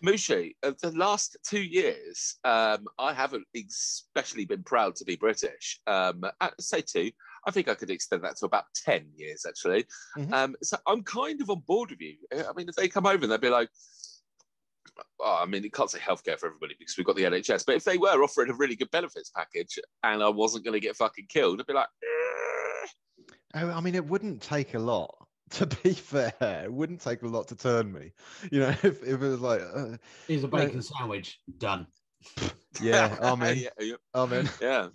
Mushi, 0.04 0.54
of 0.62 0.78
the 0.80 0.90
last 0.92 1.36
two 1.42 1.62
years, 1.62 2.36
um, 2.44 2.86
I 2.98 3.14
haven't 3.14 3.46
especially 3.56 4.44
been 4.44 4.62
proud 4.62 4.96
to 4.96 5.04
be 5.04 5.16
British. 5.16 5.80
Um, 5.86 6.24
say 6.60 6.82
two. 6.82 7.10
I 7.46 7.50
think 7.50 7.68
I 7.68 7.74
could 7.74 7.90
extend 7.90 8.24
that 8.24 8.36
to 8.38 8.46
about 8.46 8.64
10 8.84 9.10
years, 9.16 9.44
actually. 9.46 9.84
Mhm. 10.16 10.32
Um, 10.32 10.56
so 10.62 10.76
I'm 10.86 11.02
kind 11.02 11.40
of 11.40 11.50
on 11.50 11.60
board 11.60 11.90
with 11.90 12.00
you. 12.00 12.16
I 12.32 12.52
mean, 12.56 12.68
if 12.68 12.74
they 12.74 12.88
come 12.88 13.06
over 13.06 13.22
and 13.22 13.30
they'd 13.32 13.40
be 13.40 13.50
like, 13.50 13.68
oh, 15.20 15.38
I 15.42 15.46
mean, 15.46 15.64
it 15.64 15.72
can't 15.72 15.90
say 15.90 15.98
healthcare 15.98 16.38
for 16.38 16.46
everybody 16.46 16.74
because 16.78 16.96
we've 16.96 17.06
got 17.06 17.16
the 17.16 17.24
NHS, 17.24 17.64
but 17.66 17.74
if 17.76 17.84
they 17.84 17.98
were 17.98 18.22
offering 18.22 18.50
a 18.50 18.54
really 18.54 18.76
good 18.76 18.90
benefits 18.90 19.30
package 19.30 19.78
and 20.02 20.22
I 20.22 20.28
wasn't 20.28 20.64
going 20.64 20.74
to 20.74 20.80
get 20.80 20.96
fucking 20.96 21.26
killed, 21.28 21.60
I'd 21.60 21.66
be 21.66 21.72
like, 21.72 21.88
"Eh." 22.02 22.86
Oh, 23.56 23.70
I 23.70 23.80
mean, 23.80 23.94
it 23.94 24.04
wouldn't 24.04 24.42
take 24.42 24.74
a 24.74 24.78
lot. 24.78 25.14
To 25.50 25.66
be 25.66 25.92
fair, 25.92 26.32
it 26.64 26.72
wouldn't 26.72 27.02
take 27.02 27.22
a 27.22 27.28
lot 27.28 27.46
to 27.48 27.54
turn 27.54 27.92
me. 27.92 28.12
You 28.50 28.60
know, 28.60 28.68
if, 28.82 29.02
if 29.02 29.04
it 29.04 29.18
was 29.18 29.40
like, 29.40 29.60
uh, 29.60 29.98
Here's 30.26 30.42
a 30.42 30.48
bacon 30.48 30.82
sandwich. 30.82 31.38
Done. 31.58 31.86
yeah, 32.80 33.16
I'm 33.22 33.40
in. 33.42 33.58
yeah, 33.58 33.68
yeah, 33.78 33.94
I'm 34.14 34.32
in. 34.32 34.48
yeah. 34.60 34.88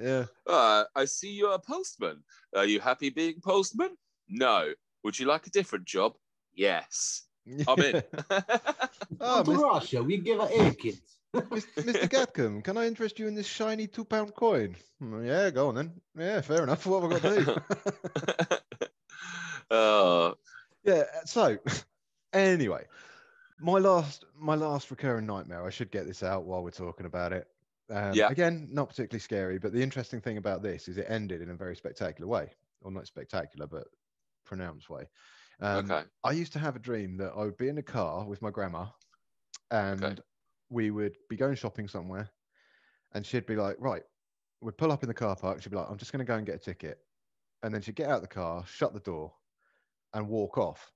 Yeah. 0.00 0.24
Uh, 0.46 0.84
I 0.94 1.04
see 1.04 1.30
you're 1.32 1.52
a 1.54 1.58
postman. 1.58 2.22
Are 2.54 2.64
you 2.64 2.80
happy 2.80 3.10
being 3.10 3.40
postman? 3.40 3.96
No. 4.28 4.72
Would 5.04 5.18
you 5.18 5.26
like 5.26 5.46
a 5.46 5.50
different 5.50 5.84
job? 5.84 6.14
Yes. 6.54 7.22
I'm 7.68 7.78
in. 7.80 8.02
Oh, 8.30 8.40
Come 9.20 9.44
to 9.44 9.50
Miss- 9.52 9.60
Russia. 9.60 10.02
We 10.02 10.18
give 10.18 10.40
her 10.40 10.48
air 10.50 10.72
kids. 10.72 11.00
Mr. 11.34 12.08
Gatcombe, 12.08 12.62
can 12.62 12.76
I 12.76 12.86
interest 12.86 13.18
you 13.18 13.26
in 13.26 13.34
this 13.34 13.46
shiny 13.46 13.88
two 13.88 14.04
pound 14.04 14.34
coin? 14.34 14.76
"Hmm, 15.00 15.24
yeah, 15.24 15.50
go 15.50 15.68
on 15.68 15.74
then. 15.74 15.92
Yeah, 16.16 16.40
fair 16.40 16.62
enough. 16.62 16.86
What 16.86 17.02
have 17.02 17.12
I 17.12 17.18
got 17.18 17.34
to 17.34 17.44
do? 18.48 18.56
oh, 19.70 20.34
yeah, 20.84 21.02
so 21.24 21.58
anyway, 22.32 22.84
my 23.60 23.78
last 23.78 24.24
my 24.38 24.54
last 24.54 24.90
recurring 24.90 25.26
nightmare, 25.26 25.66
I 25.66 25.70
should 25.70 25.90
get 25.90 26.06
this 26.06 26.22
out 26.22 26.44
while 26.44 26.62
we're 26.62 26.70
talking 26.70 27.06
about 27.06 27.32
it. 27.32 27.48
Um, 27.90 28.14
Yeah. 28.14 28.28
Again, 28.28 28.68
not 28.70 28.88
particularly 28.88 29.20
scary, 29.20 29.58
but 29.58 29.72
the 29.72 29.82
interesting 29.82 30.20
thing 30.20 30.36
about 30.38 30.62
this 30.62 30.88
is 30.88 30.96
it 30.98 31.06
ended 31.08 31.42
in 31.42 31.50
a 31.50 31.54
very 31.54 31.76
spectacular 31.76 32.26
way. 32.28 32.52
Or 32.82 32.90
not 32.90 33.06
spectacular, 33.06 33.66
but 33.66 33.88
pronounced 34.44 34.90
way. 34.90 35.08
Um, 35.60 35.90
okay. 35.90 36.08
I 36.22 36.32
used 36.32 36.52
to 36.54 36.58
have 36.58 36.76
a 36.76 36.80
dream 36.80 37.16
that 37.18 37.32
I 37.32 37.44
would 37.44 37.56
be 37.56 37.68
in 37.68 37.78
a 37.78 37.82
car 37.82 38.26
with 38.26 38.42
my 38.42 38.50
grandma 38.50 38.86
and 39.70 40.20
we 40.70 40.90
would 40.90 41.16
be 41.28 41.36
going 41.36 41.54
shopping 41.56 41.88
somewhere 41.88 42.30
and 43.12 43.24
she'd 43.24 43.46
be 43.46 43.56
like, 43.56 43.76
right, 43.78 44.02
we'd 44.60 44.76
pull 44.78 44.92
up 44.92 45.02
in 45.02 45.08
the 45.08 45.14
car 45.14 45.36
park. 45.36 45.62
She'd 45.62 45.70
be 45.70 45.76
like, 45.76 45.90
I'm 45.90 45.98
just 45.98 46.12
going 46.12 46.24
to 46.24 46.24
go 46.24 46.36
and 46.36 46.46
get 46.46 46.56
a 46.56 46.58
ticket. 46.58 46.98
And 47.62 47.74
then 47.74 47.82
she'd 47.82 47.96
get 47.96 48.08
out 48.10 48.16
of 48.16 48.22
the 48.22 48.28
car, 48.28 48.66
shut 48.66 48.92
the 48.94 49.00
door 49.00 49.34
and 50.14 50.28
walk 50.28 50.58
off. 50.58 50.92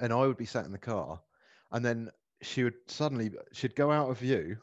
And 0.00 0.12
I 0.12 0.26
would 0.26 0.36
be 0.36 0.46
sat 0.46 0.64
in 0.66 0.72
the 0.72 0.78
car 0.78 1.22
and 1.70 1.84
then 1.84 2.10
she 2.42 2.64
would 2.64 2.76
suddenly, 2.88 3.30
she'd 3.52 3.74
go 3.76 3.90
out 3.90 4.10
of 4.10 4.18
view 4.18 4.58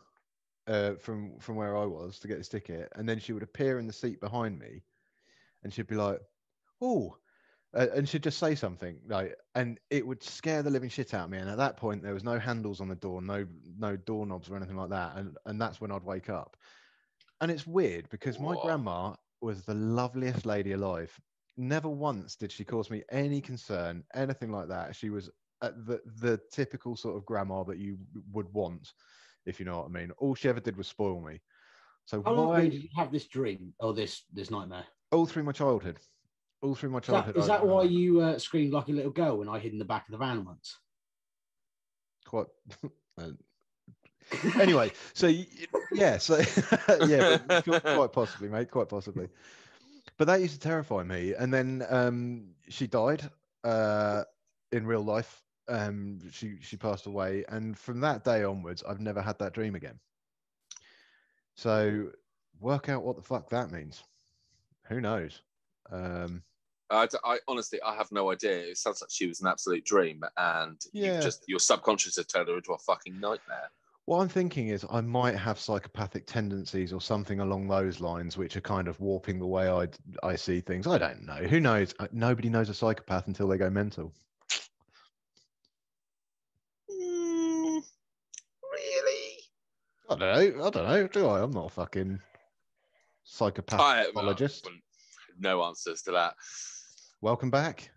uh, 0.68 0.94
from, 0.96 1.38
from 1.40 1.56
where 1.56 1.78
I 1.78 1.86
was 1.86 2.20
to 2.20 2.28
get 2.28 2.38
this 2.38 2.50
ticket. 2.50 2.92
And 2.96 3.08
then 3.08 3.20
she 3.20 3.34
would 3.34 3.44
appear 3.44 3.80
in 3.80 3.88
the 3.88 3.94
seat 3.94 4.20
behind 4.20 4.60
me 4.60 4.84
and 5.64 5.74
she'd 5.74 5.88
be 5.88 5.96
like, 5.96 6.20
oh, 6.82 7.18
uh, 7.76 7.88
and 7.96 8.08
she'd 8.08 8.24
just 8.24 8.38
say 8.38 8.54
something 8.54 9.00
like, 9.08 9.36
and 9.56 9.80
it 9.90 10.06
would 10.06 10.22
scare 10.22 10.62
the 10.62 10.70
living 10.70 10.90
shit 10.90 11.14
out 11.14 11.26
of 11.26 11.30
me. 11.32 11.40
And 11.40 11.50
at 11.50 11.58
that 11.58 11.78
point, 11.78 12.04
there 12.04 12.14
was 12.14 12.24
no 12.24 12.38
handles 12.38 12.82
on 12.82 12.88
the 12.88 12.96
door, 12.96 13.22
no 13.22 13.48
no 13.78 13.96
doorknobs 13.96 14.50
or 14.50 14.56
anything 14.56 14.76
like 14.76 14.92
that, 14.92 15.16
and 15.16 15.36
and 15.46 15.60
that's 15.60 15.82
when 15.82 15.92
I'd 15.92 16.04
wake 16.04 16.30
up. 16.30 16.56
And 17.42 17.50
it's 17.50 17.66
weird 17.66 18.10
because 18.10 18.40
my 18.40 18.54
Whoa. 18.54 18.62
grandma 18.62 19.16
was 19.42 19.64
the 19.64 19.74
loveliest 19.74 20.46
lady 20.46 20.74
alive. 20.74 21.20
Never 21.58 21.90
once 21.90 22.36
did 22.36 22.52
she 22.52 22.64
cause 22.64 22.90
me 22.92 23.04
any 23.12 23.42
concern, 23.42 24.04
anything 24.14 24.52
like 24.52 24.68
that. 24.68 24.96
She 24.96 25.10
was 25.10 25.32
the 25.62 26.00
the 26.20 26.40
typical 26.52 26.96
sort 26.96 27.18
of 27.18 27.26
grandma 27.26 27.64
that 27.64 27.80
you 27.80 27.98
would 28.32 28.54
want, 28.54 28.94
if 29.46 29.60
you 29.60 29.66
know 29.66 29.80
what 29.80 29.86
I 29.86 29.90
mean. 29.90 30.12
All 30.18 30.36
she 30.36 30.50
ever 30.50 30.60
did 30.60 30.76
was 30.78 30.88
spoil 30.88 31.20
me. 31.22 31.42
So 32.06 32.22
How 32.24 32.34
long 32.34 32.48
why 32.48 32.68
did 32.68 32.84
you 32.84 32.90
have 32.96 33.12
this 33.12 33.28
dream 33.28 33.74
or 33.80 33.94
this 33.94 34.24
this 34.34 34.52
nightmare? 34.52 34.86
all 35.12 35.26
through 35.26 35.44
my 35.44 35.52
childhood, 35.52 36.00
all 36.62 36.74
through 36.76 36.90
my 36.90 37.00
childhood. 37.00 37.38
is 37.38 37.46
I- 37.46 37.58
that 37.58 37.66
why 37.68 37.84
you 37.84 38.20
uh, 38.22 38.40
screamed 38.40 38.74
like 38.74 38.88
a 38.88 38.92
little 38.92 39.12
girl 39.12 39.38
when 39.38 39.48
I 39.48 39.60
hid 39.60 39.72
in 39.74 39.78
the 39.80 39.86
back 39.86 40.08
of 40.08 40.12
the 40.12 40.18
van 40.18 40.44
once? 40.44 40.80
quite 42.26 42.48
uh, 43.20 43.30
anyway 44.60 44.90
so 45.14 45.28
yeah 45.92 46.18
so 46.18 46.38
yeah 47.06 47.38
quite- 47.62 47.84
quite 47.84 48.12
possibly 48.14 48.48
mate 48.50 48.72
quite 48.72 48.88
possibly 48.90 49.28
but 50.18 50.26
that 50.26 50.42
used 50.42 50.54
to 50.54 50.60
terrify 50.60 51.04
me 51.04 51.34
and 51.34 51.54
then 51.54 51.86
um 51.90 52.56
she 52.70 52.88
died 52.88 53.30
uh 53.66 54.24
in 54.72 54.88
real 54.88 55.04
life 55.04 55.43
um 55.70 56.20
she 56.32 56.58
she 56.62 56.76
passed 56.78 57.06
away 57.06 57.46
and 57.50 57.78
from 57.78 58.00
that 58.02 58.24
day 58.24 58.44
onwards 58.44 58.84
i've 58.88 59.00
never 59.00 59.22
had 59.22 59.38
that 59.40 59.54
dream 59.54 59.76
again 59.76 59.98
so 61.56 62.10
work 62.60 62.90
out 62.90 63.04
what 63.04 63.16
the 63.16 63.22
fuck 63.22 63.50
that 63.50 63.72
means 63.72 64.04
who 64.88 65.00
knows 65.02 65.42
um 65.92 66.44
I, 66.90 67.08
I- 67.24 67.40
honestly, 67.48 67.82
I 67.82 67.96
have 67.96 68.12
no 68.12 68.30
idea. 68.32 68.56
It 68.60 68.78
sounds 68.78 69.02
like 69.02 69.10
she 69.10 69.26
was 69.26 69.42
an 69.42 69.48
absolute 69.48 69.84
dream, 69.84 70.22
and 70.38 70.80
Yeah. 70.92 71.16
you 71.16 71.22
just 71.24 71.44
your 71.48 71.58
subconscious 71.60 72.18
has 72.18 72.28
turned 72.28 72.50
her 72.50 72.58
into 72.58 72.74
a 72.74 72.78
fucking 72.78 73.20
nightmare. 73.20 73.72
What 74.06 74.20
I'm 74.20 74.28
thinking 74.30 74.68
is 74.68 74.86
I 74.92 75.02
might 75.02 75.36
have 75.36 75.58
psychopathic 75.58 76.28
tendencies 76.28 76.94
or 76.94 77.02
something 77.02 77.40
along 77.40 77.68
those 77.68 78.00
lines, 78.00 78.38
which 78.38 78.56
are 78.58 78.62
kind 78.62 78.88
of 78.88 79.00
warping 79.00 79.40
the 79.40 79.48
way 79.48 79.70
I 79.72 79.88
I 80.22 80.36
see 80.36 80.60
things. 80.60 80.86
I 80.86 81.00
don't 81.00 81.26
know. 81.26 81.38
Who 81.38 81.60
knows? 81.60 81.96
Uh, 81.98 82.08
Nobody 82.12 82.50
knows 82.50 82.70
a 82.70 82.76
psychopath 82.76 83.26
until 83.26 83.48
they 83.48 83.58
go 83.58 83.72
mental. 83.72 84.14
Mm, 86.92 87.82
really? 88.72 89.38
I 90.14 90.18
don't 90.18 90.58
know. 90.58 90.66
I 90.66 90.70
don't 90.70 90.88
know. 90.88 91.08
Do 91.08 91.28
I? 91.28 91.42
I'm 91.42 91.52
not 91.52 91.66
a 91.66 91.70
fucking 91.70 92.20
psychopath 93.24 93.80
I, 93.80 94.06
pathologist. 94.06 94.66
well, 94.66 94.76
no 95.40 95.64
answers 95.64 96.02
to 96.04 96.12
that. 96.12 96.36
Welcome 97.22 97.50
back. 97.50 97.90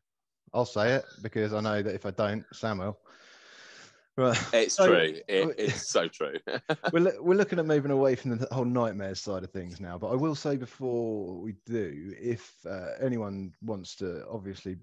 I'll 0.55 0.65
say 0.65 0.95
it 0.95 1.05
because 1.23 1.53
I 1.53 1.61
know 1.61 1.83
that 1.83 1.95
if 1.95 2.07
I 2.07 2.11
don't, 2.13 2.45
Samuel. 2.53 2.99
Right. 4.17 4.39
It's 4.55 4.77
So- 4.77 4.87
true. 4.87 5.15
It, 5.29 5.55
it's 5.59 5.91
so 5.91 6.09
true. 6.09 6.37
we're, 6.93 7.21
we're 7.21 7.37
looking 7.37 7.59
at 7.59 7.67
moving 7.67 7.91
away 7.91 8.15
from 8.15 8.39
the 8.39 8.49
whole 8.51 8.65
nightmares 8.65 9.21
side 9.21 9.45
of 9.45 9.51
things 9.51 9.79
now. 9.79 9.99
But 9.99 10.09
I 10.09 10.15
will 10.15 10.35
say 10.35 10.57
before 10.57 11.35
we 11.35 11.55
do, 11.67 12.15
if 12.19 12.55
uh, 12.67 12.93
anyone 13.01 13.53
wants 13.61 13.95
to 13.97 14.25
obviously 14.31 14.79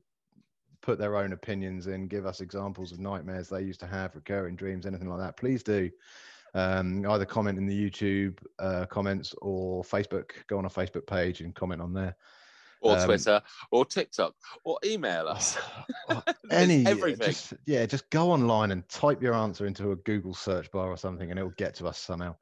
put 0.81 0.99
their 0.99 1.15
own 1.17 1.33
opinions 1.33 1.87
in, 1.87 2.07
give 2.07 2.27
us 2.27 2.41
examples 2.41 2.91
of 2.91 2.99
nightmares 2.99 3.49
they 3.49 3.61
used 3.63 3.79
to 3.79 3.87
have, 3.87 4.15
recurring 4.15 4.55
dreams, 4.55 4.85
anything 4.85 5.09
like 5.09 5.19
that, 5.19 5.37
please 5.37 5.63
do. 5.63 5.89
Um, 6.55 7.05
either 7.09 7.25
comment 7.25 7.57
in 7.57 7.65
the 7.65 7.89
YouTube 7.89 8.37
uh, 8.59 8.85
comments 8.85 9.33
or 9.41 9.83
Facebook. 9.83 10.31
Go 10.47 10.57
on 10.57 10.65
our 10.65 10.71
Facebook 10.71 11.07
page 11.07 11.41
and 11.41 11.53
comment 11.55 11.81
on 11.81 11.93
there. 11.93 12.15
or 12.81 12.97
Um, 12.97 13.05
Twitter, 13.05 13.41
or 13.71 13.85
TikTok, 13.85 14.35
or 14.63 14.77
email 14.85 15.27
us. 15.27 15.57
Oh, 16.09 16.21
Any 16.51 16.85
everything. 16.85 17.25
Just, 17.25 17.53
yeah, 17.65 17.85
just 17.85 18.09
go 18.09 18.29
online 18.31 18.71
and 18.71 18.87
type 18.89 19.21
your 19.21 19.33
answer 19.33 19.65
into 19.65 19.91
a 19.91 19.95
Google 19.95 20.33
search 20.33 20.69
bar 20.71 20.89
or 20.89 20.97
something, 20.97 21.29
and 21.31 21.39
it'll 21.39 21.51
get 21.51 21.75
to 21.75 21.87
us 21.87 21.97
somehow. 21.97 22.35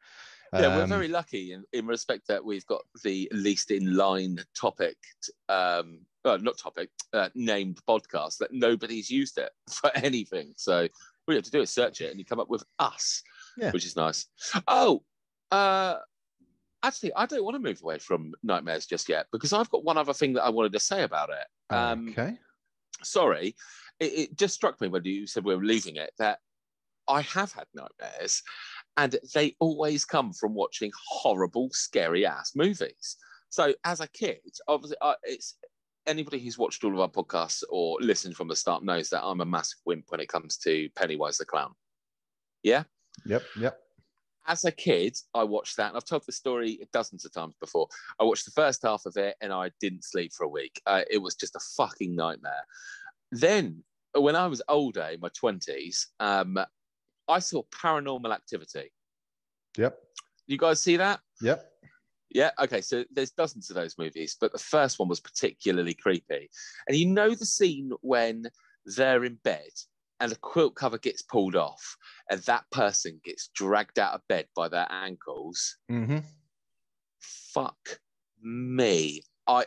Yeah, 0.53 0.75
we're 0.75 0.83
Um, 0.83 0.89
very 0.89 1.07
lucky 1.07 1.53
in, 1.53 1.63
in 1.71 1.85
respect 1.87 2.27
that 2.27 2.43
we've 2.43 2.65
got 2.65 2.81
the 3.05 3.29
least 3.31 3.71
in 3.71 3.95
line 3.95 4.43
topic, 4.53 4.97
um, 5.47 6.01
well, 6.25 6.37
not 6.39 6.57
topic, 6.57 6.89
uh, 7.13 7.29
named 7.35 7.79
podcast 7.87 8.39
that 8.39 8.51
nobody's 8.51 9.09
used 9.09 9.37
it 9.37 9.51
for 9.71 9.89
anything. 9.95 10.53
So 10.57 10.79
all 10.81 10.89
you 11.29 11.35
have 11.35 11.45
to 11.45 11.51
do 11.51 11.61
is 11.61 11.69
search 11.69 12.01
it 12.01 12.09
and 12.09 12.19
you 12.19 12.25
come 12.25 12.41
up 12.41 12.49
with 12.49 12.63
us, 12.79 13.23
Yeah. 13.57 13.71
which 13.71 13.85
is 13.85 13.95
nice. 13.95 14.27
Oh, 14.67 15.03
uh, 15.51 15.97
actually, 16.83 17.13
I 17.15 17.25
don't 17.25 17.43
want 17.43 17.55
to 17.55 17.59
move 17.59 17.81
away 17.81 17.99
from 17.99 18.33
nightmares 18.43 18.85
just 18.85 19.09
yet 19.09 19.27
because 19.31 19.53
I've 19.53 19.69
got 19.69 19.83
one 19.83 19.97
other 19.97 20.13
thing 20.13 20.33
that 20.33 20.43
I 20.43 20.49
wanted 20.49 20.73
to 20.73 20.79
say 20.79 21.03
about 21.03 21.29
it. 21.29 21.73
Um, 21.73 22.09
okay. 22.09 22.37
sorry, 23.03 23.55
it, 23.99 24.05
it 24.05 24.37
just 24.37 24.55
struck 24.55 24.79
me 24.81 24.87
when 24.87 25.03
you 25.03 25.27
said 25.27 25.43
we 25.43 25.55
were 25.55 25.63
leaving 25.63 25.97
it 25.97 26.11
that 26.17 26.39
I 27.07 27.21
have 27.21 27.51
had 27.51 27.65
nightmares, 27.73 28.41
and 28.97 29.17
they 29.33 29.55
always 29.59 30.05
come 30.05 30.33
from 30.33 30.53
watching 30.53 30.91
horrible, 31.07 31.69
scary 31.71 32.25
ass 32.25 32.53
movies. 32.55 33.17
So 33.49 33.73
as 33.83 33.99
a 33.99 34.07
kid, 34.07 34.39
obviously, 34.67 34.97
uh, 35.01 35.15
it's 35.23 35.57
anybody 36.07 36.39
who's 36.39 36.57
watched 36.57 36.83
all 36.83 36.93
of 36.93 36.99
our 36.99 37.09
podcasts 37.09 37.63
or 37.69 37.97
listened 37.99 38.35
from 38.35 38.47
the 38.47 38.55
start 38.55 38.83
knows 38.83 39.09
that 39.09 39.23
I'm 39.23 39.41
a 39.41 39.45
massive 39.45 39.79
wimp 39.85 40.05
when 40.09 40.19
it 40.19 40.29
comes 40.29 40.57
to 40.59 40.89
Pennywise 40.95 41.37
the 41.37 41.45
clown. 41.45 41.73
Yeah. 42.63 42.83
Yep. 43.25 43.43
Yep. 43.57 43.79
As 44.47 44.65
a 44.65 44.71
kid, 44.71 45.15
I 45.35 45.43
watched 45.43 45.77
that, 45.77 45.89
and 45.89 45.97
I've 45.97 46.05
told 46.05 46.25
the 46.25 46.31
story 46.31 46.79
dozens 46.91 47.25
of 47.25 47.33
times 47.33 47.55
before. 47.59 47.87
I 48.19 48.23
watched 48.23 48.45
the 48.45 48.51
first 48.51 48.81
half 48.83 49.05
of 49.05 49.15
it, 49.15 49.35
and 49.39 49.53
I 49.53 49.69
didn't 49.79 50.03
sleep 50.03 50.33
for 50.33 50.45
a 50.45 50.49
week. 50.49 50.81
Uh, 50.85 51.03
it 51.09 51.19
was 51.19 51.35
just 51.35 51.55
a 51.55 51.59
fucking 51.77 52.15
nightmare. 52.15 52.65
Then, 53.31 53.83
when 54.13 54.35
I 54.35 54.47
was 54.47 54.61
older, 54.67 55.03
in 55.13 55.19
my 55.19 55.29
twenties, 55.29 56.07
um, 56.19 56.57
I 57.27 57.39
saw 57.39 57.61
Paranormal 57.71 58.33
Activity. 58.33 58.91
Yep. 59.77 59.97
You 60.47 60.57
guys 60.57 60.81
see 60.81 60.97
that? 60.97 61.19
Yep. 61.41 61.65
Yeah. 62.31 62.49
Okay. 62.59 62.81
So 62.81 63.05
there's 63.11 63.31
dozens 63.31 63.69
of 63.69 63.75
those 63.75 63.97
movies, 63.97 64.35
but 64.39 64.51
the 64.51 64.57
first 64.57 64.99
one 64.99 65.07
was 65.07 65.19
particularly 65.19 65.93
creepy. 65.93 66.49
And 66.87 66.97
you 66.97 67.05
know 67.05 67.35
the 67.35 67.45
scene 67.45 67.91
when 68.01 68.45
they're 68.85 69.23
in 69.23 69.35
bed 69.43 69.69
and 70.21 70.31
the 70.31 70.37
quilt 70.37 70.75
cover 70.75 70.97
gets 70.97 71.21
pulled 71.23 71.55
off, 71.55 71.97
and 72.29 72.39
that 72.43 72.63
person 72.71 73.19
gets 73.25 73.49
dragged 73.53 73.99
out 73.99 74.13
of 74.13 74.21
bed 74.29 74.47
by 74.55 74.69
their 74.69 74.87
ankles. 74.89 75.77
Mm-hmm. 75.91 76.19
Fuck 77.19 77.99
me. 78.41 79.23
I 79.47 79.65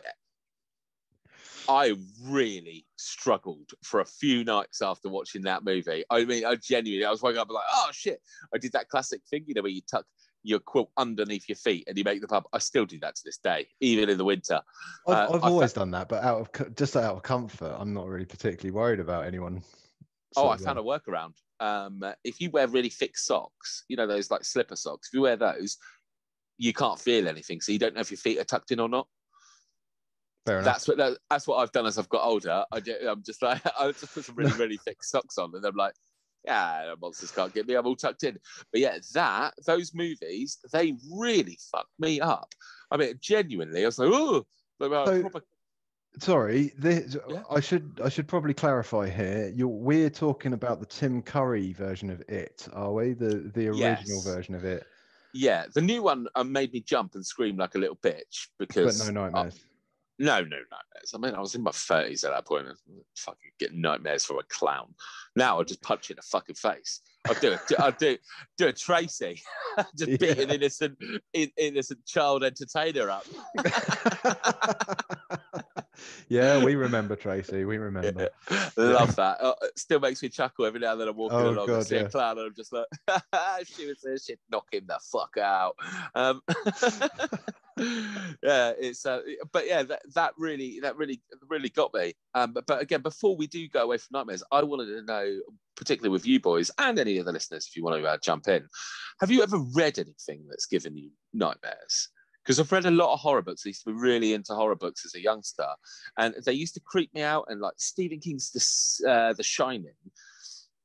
I 1.67 1.95
really 2.23 2.85
struggled 2.95 3.71
for 3.83 3.99
a 3.99 4.05
few 4.05 4.43
nights 4.43 4.81
after 4.81 5.09
watching 5.09 5.41
that 5.43 5.63
movie. 5.63 6.03
I 6.09 6.23
mean, 6.23 6.45
I 6.45 6.55
genuinely, 6.55 7.05
I 7.05 7.11
was 7.11 7.21
waking 7.21 7.39
up 7.39 7.49
like, 7.49 7.63
oh 7.73 7.89
shit, 7.91 8.21
I 8.53 8.57
did 8.57 8.71
that 8.73 8.89
classic 8.89 9.21
thing, 9.29 9.43
you 9.47 9.55
know, 9.55 9.61
where 9.61 9.71
you 9.71 9.81
tuck 9.89 10.05
your 10.43 10.59
quilt 10.59 10.91
underneath 10.95 11.49
your 11.49 11.55
feet 11.55 11.83
and 11.87 11.97
you 11.97 12.03
make 12.03 12.21
the 12.21 12.27
pub. 12.27 12.43
I 12.53 12.59
still 12.59 12.85
do 12.85 12.99
that 12.99 13.15
to 13.15 13.21
this 13.25 13.37
day, 13.37 13.67
even 13.79 14.09
in 14.09 14.17
the 14.17 14.25
winter. 14.25 14.61
I've, 15.07 15.29
Uh, 15.29 15.33
I've 15.33 15.43
always 15.43 15.73
done 15.73 15.91
that, 15.91 16.07
but 16.07 16.23
out 16.23 16.39
of 16.41 16.75
just 16.75 16.95
out 16.95 17.15
of 17.15 17.23
comfort, 17.23 17.75
I'm 17.77 17.93
not 17.93 18.07
really 18.07 18.25
particularly 18.25 18.71
worried 18.71 18.99
about 18.99 19.25
anyone. 19.25 19.63
Oh, 20.37 20.49
I 20.49 20.57
found 20.57 20.79
a 20.79 20.81
workaround. 20.81 21.33
Um, 21.59 22.03
if 22.23 22.41
you 22.41 22.49
wear 22.51 22.67
really 22.67 22.89
thick 22.89 23.17
socks, 23.17 23.85
you 23.87 23.95
know 23.97 24.07
those 24.07 24.29
like 24.31 24.43
slipper 24.43 24.75
socks. 24.75 25.07
If 25.09 25.13
you 25.13 25.21
wear 25.21 25.35
those, 25.37 25.77
you 26.57 26.73
can't 26.73 26.99
feel 26.99 27.27
anything, 27.27 27.61
so 27.61 27.71
you 27.71 27.79
don't 27.79 27.95
know 27.95 28.01
if 28.01 28.11
your 28.11 28.17
feet 28.17 28.39
are 28.39 28.43
tucked 28.43 28.71
in 28.71 28.79
or 28.79 28.89
not. 28.89 29.07
fair 30.45 30.59
enough. 30.59 30.65
That's 30.65 30.87
what 30.87 30.97
that, 30.97 31.17
that's 31.29 31.47
what 31.47 31.57
I've 31.57 31.71
done 31.71 31.85
as 31.85 31.97
I've 31.97 32.09
got 32.09 32.25
older. 32.25 32.65
I 32.71 32.79
ju- 32.79 33.07
I'm 33.09 33.23
just 33.23 33.41
like 33.41 33.61
I 33.79 33.91
just 33.91 34.13
put 34.13 34.25
some 34.25 34.35
really 34.35 34.51
really 34.53 34.77
thick 34.85 34.97
socks 35.03 35.37
on, 35.37 35.51
and 35.55 35.65
I'm 35.65 35.75
like, 35.75 35.93
yeah, 36.45 36.93
monsters 37.01 37.31
can't 37.31 37.53
get 37.53 37.67
me. 37.67 37.75
I'm 37.75 37.85
all 37.87 37.95
tucked 37.95 38.23
in. 38.23 38.37
But 38.71 38.81
yeah, 38.81 38.97
that 39.13 39.53
those 39.65 39.93
movies 39.93 40.57
they 40.73 40.93
really 41.11 41.57
fucked 41.71 41.91
me 41.99 42.19
up. 42.21 42.53
I 42.91 42.97
mean, 42.97 43.13
genuinely, 43.21 43.83
I 43.83 43.87
was 43.87 43.97
like, 43.99 44.11
oh, 44.11 44.45
So- 44.79 45.21
proper 45.21 45.41
Sorry, 46.19 46.71
this, 46.77 47.17
Yeah. 47.29 47.43
I 47.49 47.59
should 47.59 47.99
I 48.03 48.09
should 48.09 48.27
probably 48.27 48.53
clarify 48.53 49.09
here. 49.09 49.51
You're, 49.55 49.67
we're 49.67 50.09
talking 50.09 50.53
about 50.53 50.79
the 50.79 50.85
Tim 50.85 51.21
Curry 51.21 51.73
version 51.73 52.09
of 52.09 52.21
it, 52.29 52.67
are 52.73 52.93
we? 52.93 53.13
The 53.13 53.51
the 53.53 53.67
original 53.67 53.77
Yes. 53.77 54.23
version 54.25 54.55
of 54.55 54.63
it, 54.65 54.85
Yeah, 55.33 55.65
the 55.73 55.81
new 55.81 56.01
one 56.03 56.27
uh, 56.35 56.43
made 56.43 56.71
me 56.73 56.79
jump 56.81 57.15
and 57.15 57.25
scream 57.25 57.57
like 57.57 57.75
a 57.75 57.79
little 57.79 57.97
bitch 57.97 58.47
because. 58.57 58.97
but 58.99 59.13
no 59.13 59.21
nightmares. 59.29 59.59
no, 60.19 60.35
no 60.41 60.43
nightmares. 60.57 61.11
I 61.13 61.17
mean, 61.17 61.33
I 61.35 61.39
was 61.41 61.55
in 61.55 61.61
my 61.63 61.71
thirties 61.71 62.23
at 62.23 62.31
that 62.31 62.45
point. 62.45 62.67
and 62.67 62.77
Fucking 63.17 63.51
get 63.59 63.73
nightmares 63.73 64.23
from 64.25 64.39
a 64.39 64.43
clown. 64.43 64.93
Now 65.35 65.59
I 65.59 65.63
just 65.63 65.81
punch 65.81 66.07
you 66.09 66.13
in 66.13 66.17
the 66.17 66.21
fucking 66.21 66.55
face. 66.55 67.01
I 67.27 67.33
do 67.33 67.51
it. 67.53 67.59
I 67.79 67.91
do 67.91 68.17
do 68.57 68.67
a 68.67 68.71
Tracy, 68.73 69.41
just 69.97 70.19
beat 70.19 70.37
an 70.37 70.51
innocent 70.51 70.97
in, 71.33 71.49
innocent 71.57 72.05
child 72.05 72.43
entertainer 72.45 73.09
up. 73.09 73.25
yeah, 76.29 76.63
we 76.63 76.75
remember 76.75 77.15
Tracy. 77.15 77.65
We 77.65 77.77
remember. 77.77 78.29
Love 78.77 79.15
that. 79.15 79.41
Uh, 79.41 79.53
still 79.75 79.99
makes 79.99 80.21
me 80.21 80.29
chuckle 80.29 80.65
every 80.65 80.79
now 80.79 80.93
and 80.93 81.01
then. 81.01 81.07
I'm 81.07 81.15
walking 81.15 81.37
Oh, 81.37 81.49
along 81.49 81.69
and 81.69 81.85
see 81.85 81.95
yeah. 81.95 82.01
a 82.03 82.09
clown, 82.09 82.37
and 82.37 82.47
I'm 82.47 82.55
just 82.55 82.73
like, 82.73 82.85
"She 83.65 83.87
was 83.87 83.99
there, 84.03 84.17
shit, 84.17 84.39
knock 84.51 84.67
him 84.71 84.85
the 84.87 84.99
fuck 85.11 85.37
out." 85.37 85.75
Um, 86.15 86.41
yeah, 88.43 88.71
it's. 88.79 89.05
Uh, 89.05 89.21
but 89.51 89.67
yeah, 89.67 89.83
that, 89.83 90.01
that 90.13 90.33
really, 90.37 90.79
that 90.81 90.95
really, 90.97 91.21
really 91.49 91.69
got 91.69 91.93
me. 91.93 92.13
Um, 92.33 92.53
but, 92.53 92.65
but 92.65 92.81
again, 92.81 93.01
before 93.01 93.35
we 93.35 93.47
do 93.47 93.67
go 93.67 93.83
away 93.83 93.97
from 93.97 94.09
nightmares, 94.13 94.43
I 94.51 94.63
wanted 94.63 94.87
to 94.87 95.01
know, 95.03 95.39
particularly 95.75 96.11
with 96.11 96.25
you 96.25 96.39
boys 96.39 96.71
and 96.77 96.97
any 96.99 97.17
of 97.17 97.25
the 97.25 97.31
listeners, 97.31 97.67
if 97.67 97.75
you 97.75 97.83
want 97.83 98.01
to 98.01 98.07
uh, 98.07 98.17
jump 98.23 98.47
in, 98.47 98.67
have 99.19 99.31
you 99.31 99.43
ever 99.43 99.57
read 99.75 99.99
anything 99.99 100.45
that's 100.49 100.65
given 100.65 100.95
you 100.95 101.09
nightmares? 101.33 102.09
Because 102.45 102.59
I've 102.59 102.71
read 102.71 102.85
a 102.85 102.91
lot 102.91 103.11
of 103.11 103.19
horror 103.19 103.41
books. 103.41 103.63
I 103.65 103.69
used 103.69 103.83
to 103.85 103.91
be 103.91 103.99
really 103.99 104.33
into 104.33 104.53
horror 104.53 104.75
books 104.75 105.03
as 105.03 105.15
a 105.15 105.19
youngster, 105.21 105.65
and 106.19 106.35
they 106.45 106.53
used 106.53 106.75
to 106.75 106.79
creep 106.79 107.11
me 107.15 107.23
out. 107.23 107.45
And 107.49 107.59
like 107.59 107.73
Stephen 107.77 108.19
King's 108.19 108.51
The, 108.51 109.09
uh, 109.09 109.33
the 109.33 109.41
Shining. 109.43 109.95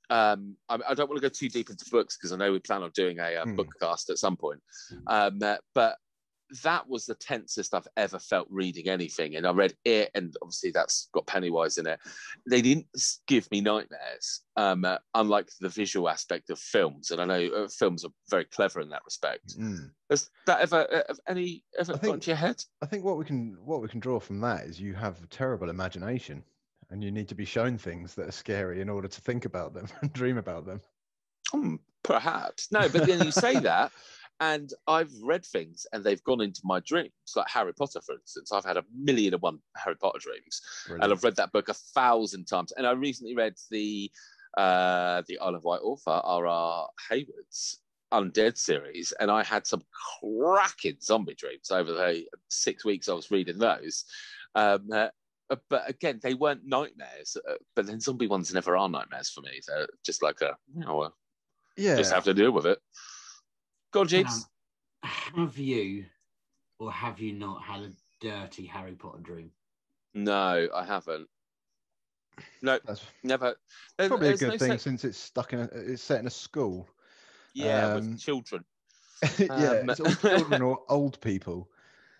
Um, 0.09 0.57
I, 0.69 0.79
I 0.89 0.95
don't 0.95 1.09
want 1.09 1.21
to 1.21 1.29
go 1.29 1.33
too 1.33 1.49
deep 1.51 1.71
into 1.71 1.85
books 1.91 2.17
because 2.17 2.33
I 2.33 2.37
know 2.37 2.51
we 2.51 2.59
plan 2.61 2.83
on 2.83 2.91
doing 2.95 3.19
a, 3.19 3.37
uh 3.37 3.45
Hmm. 3.45 3.61
bookcast 3.61 4.09
at 4.11 4.19
some 4.19 4.37
point. 4.37 4.61
Um, 5.07 5.39
uh, 5.43 5.57
but 5.75 5.97
that 6.63 6.89
was 6.89 7.07
the 7.07 7.15
tensest 7.15 7.75
I've 7.75 7.89
ever 7.97 8.19
felt 8.19 8.49
reading 8.51 8.89
anything. 8.89 9.37
And 9.37 9.47
I 9.47 9.53
read 9.53 9.75
it, 9.85 10.11
and 10.15 10.35
obviously 10.43 10.71
that's 10.71 11.09
got 11.13 11.27
Pennywise 11.27 11.79
in 11.79 11.87
it. 11.87 12.01
They 12.49 12.63
didn't 12.63 12.87
give 13.27 13.51
me 13.51 13.61
nightmares, 13.61 14.43
um, 14.57 14.85
uh, 14.85 14.99
unlike 15.15 15.49
the 15.61 15.69
visual 15.69 16.09
aspect 16.09 16.51
of 16.51 16.59
films. 16.59 17.11
And 17.11 17.21
I 17.21 17.25
know 17.25 17.47
uh, 17.55 17.69
films 17.69 18.05
are 18.05 18.13
very 18.29 18.45
clever 18.45 18.81
in 18.81 18.89
that 18.91 19.05
respect. 19.05 19.59
Mm. 19.59 19.91
Has 20.11 20.31
that 20.47 20.61
ever, 20.61 21.05
uh, 21.09 21.15
any 21.29 21.63
ever 21.79 21.93
got 21.93 22.01
think- 22.01 22.15
into 22.15 22.31
your 22.31 22.37
head? 22.37 22.63
I 22.83 22.87
think 22.87 23.05
what 23.05 23.17
we 23.17 23.25
can 23.25 23.57
what 23.65 23.81
we 23.81 23.89
can 23.89 24.01
draw 24.01 24.19
from 24.19 24.41
that 24.41 24.65
is 24.65 24.81
you 24.81 24.95
have 24.95 25.23
a 25.23 25.27
terrible 25.27 25.71
imagination, 25.71 26.43
and 26.91 27.03
you 27.03 27.11
need 27.11 27.29
to 27.29 27.35
be 27.35 27.45
shown 27.45 27.79
things 27.79 28.15
that 28.15 28.29
are 28.29 28.33
scary 28.33 28.81
in 28.81 28.89
order 28.89 29.09
to 29.09 29.21
think 29.21 29.45
about 29.45 29.75
them 29.75 29.87
and 30.03 30.13
dream 30.13 30.39
about 30.39 30.67
them. 30.67 30.81
Hmm, 31.53 31.77
perhaps 32.03 32.71
no, 32.71 32.89
but 32.89 33.07
then 33.07 33.25
you 33.25 33.33
say 33.33 33.59
that, 33.61 33.93
and 34.41 34.73
I've 34.87 35.13
read 35.23 35.45
things 35.45 35.87
and 35.93 36.03
they've 36.03 36.23
gone 36.25 36.41
into 36.41 36.63
my 36.65 36.81
dreams, 36.81 37.13
like 37.37 37.49
Harry 37.49 37.75
Potter, 37.75 38.01
for 38.01 38.15
instance. 38.15 38.53
I've 38.53 38.65
had 38.65 38.79
a 38.79 38.85
million 38.95 39.35
and 39.35 39.43
one 39.43 39.59
Harry 39.77 39.97
Potter 39.97 40.19
dreams, 40.19 40.61
and 40.89 41.13
I've 41.13 41.23
read 41.23 41.37
that 41.37 41.53
book 41.53 41.69
a 41.69 41.75
thousand 41.75 42.47
times. 42.47 42.73
And 42.73 42.87
I 42.87 42.93
recently 42.93 43.35
read 43.37 43.55
the 43.71 44.11
uh, 44.57 45.23
the 45.29 45.39
Isle 45.39 45.55
of 45.55 45.65
Wight 45.65 45.81
author 45.83 46.21
R.R. 46.25 46.89
Haywood's 47.11 47.81
Undead 48.13 48.57
series, 48.57 49.13
and 49.21 49.31
I 49.31 49.45
had 49.45 49.67
some 49.67 49.83
cracking 50.21 50.97
zombie 51.03 51.35
dreams 51.35 51.71
over 51.71 51.93
the 51.93 52.25
six 52.49 52.85
weeks 52.85 53.09
I 53.09 53.15
was 53.15 53.31
reading 53.31 53.59
those. 53.59 54.05
Um, 54.55 54.89
uh, 54.93 55.09
but 55.69 55.89
again, 55.89 56.19
they 56.23 56.35
weren't 56.35 56.65
nightmares. 56.65 57.37
Uh, 57.49 57.55
but 57.77 57.87
then 57.87 58.01
zombie 58.01 58.27
ones 58.27 58.55
never 58.55 58.77
are 58.77 58.89
nightmares 58.89 59.31
for 59.31 59.43
me. 59.43 59.61
They're 59.67 59.89
just 60.05 60.23
like 60.23 60.41
a, 60.41 60.57
you 60.75 60.85
know, 60.85 61.01
uh, 61.01 61.11
yeah, 61.77 61.97
just 61.97 62.13
have 62.13 62.25
to 62.25 62.35
deal 62.35 62.53
with 62.53 62.67
it. 62.67 62.79
Go 63.93 64.01
on, 64.01 64.09
Jeeves. 64.09 64.47
Now, 65.03 65.09
have 65.09 65.59
you 65.59 66.05
or 66.79 66.93
have 66.93 67.19
you 67.21 67.33
not 67.33 67.63
had 67.63 67.81
a 67.83 67.91
dirty 68.21 68.67
Harry 68.67 68.93
Potter 68.95 69.21
dream? 69.21 69.51
No, 70.15 70.69
I 70.75 70.85
haven't. 70.85 71.29
No, 72.63 72.79
that's 72.85 73.03
never. 73.23 73.55
There- 73.97 74.09
probably 74.09 74.29
a 74.31 74.37
good 74.37 74.49
no 74.53 74.59
thing 74.59 74.73
such- 74.73 74.81
since 74.81 75.05
it's 75.05 75.19
stuck 75.19 75.53
in 75.53 75.61
a, 75.61 75.65
it's 75.73 76.03
set 76.03 76.21
in 76.21 76.27
a 76.27 76.31
school. 76.31 76.89
yeah, 77.55 77.89
Um, 77.95 78.11
with 78.13 78.21
children. 78.21 78.65
yeah, 79.39 79.81
Um, 79.83 79.91
it's 79.91 80.01
all 80.01 80.15
children 80.15 80.63
or 80.63 80.79
old 80.89 81.21
people. 81.21 81.71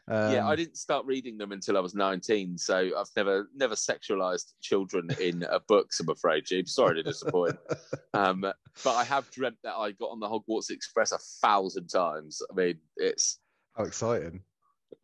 Yeah, 0.09 0.47
I 0.47 0.51
Um, 0.51 0.57
didn't 0.57 0.77
start 0.77 1.07
reading 1.07 1.39
them 1.39 1.53
until 1.53 1.77
I 1.77 1.81
was 1.81 1.95
19, 1.95 2.59
so 2.59 2.91
I've 2.97 3.11
never 3.17 3.49
never 3.55 3.75
sexualized 3.75 4.53
children 4.61 5.09
in 5.21 5.45
uh, 5.45 5.59
books. 5.69 6.01
I'm 6.01 6.09
afraid, 6.09 6.47
Jeep. 6.47 6.69
Sorry 6.69 6.95
to 6.97 7.03
disappoint. 7.03 7.57
um, 8.15 8.41
but 8.41 8.95
I 8.95 9.05
have 9.05 9.31
dreamt 9.31 9.59
that 9.65 9.75
I 9.75 9.93
got 9.93 10.11
on 10.11 10.21
the 10.21 10.29
Hogwarts 10.29 10.71
Express 10.71 11.13
a 11.13 11.19
thousand 11.19 11.89
times. 11.89 12.43
I 12.51 12.55
mean, 12.55 12.79
it's 12.97 13.39
How 13.77 13.85
exciting! 13.85 14.43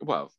well, 0.01 0.33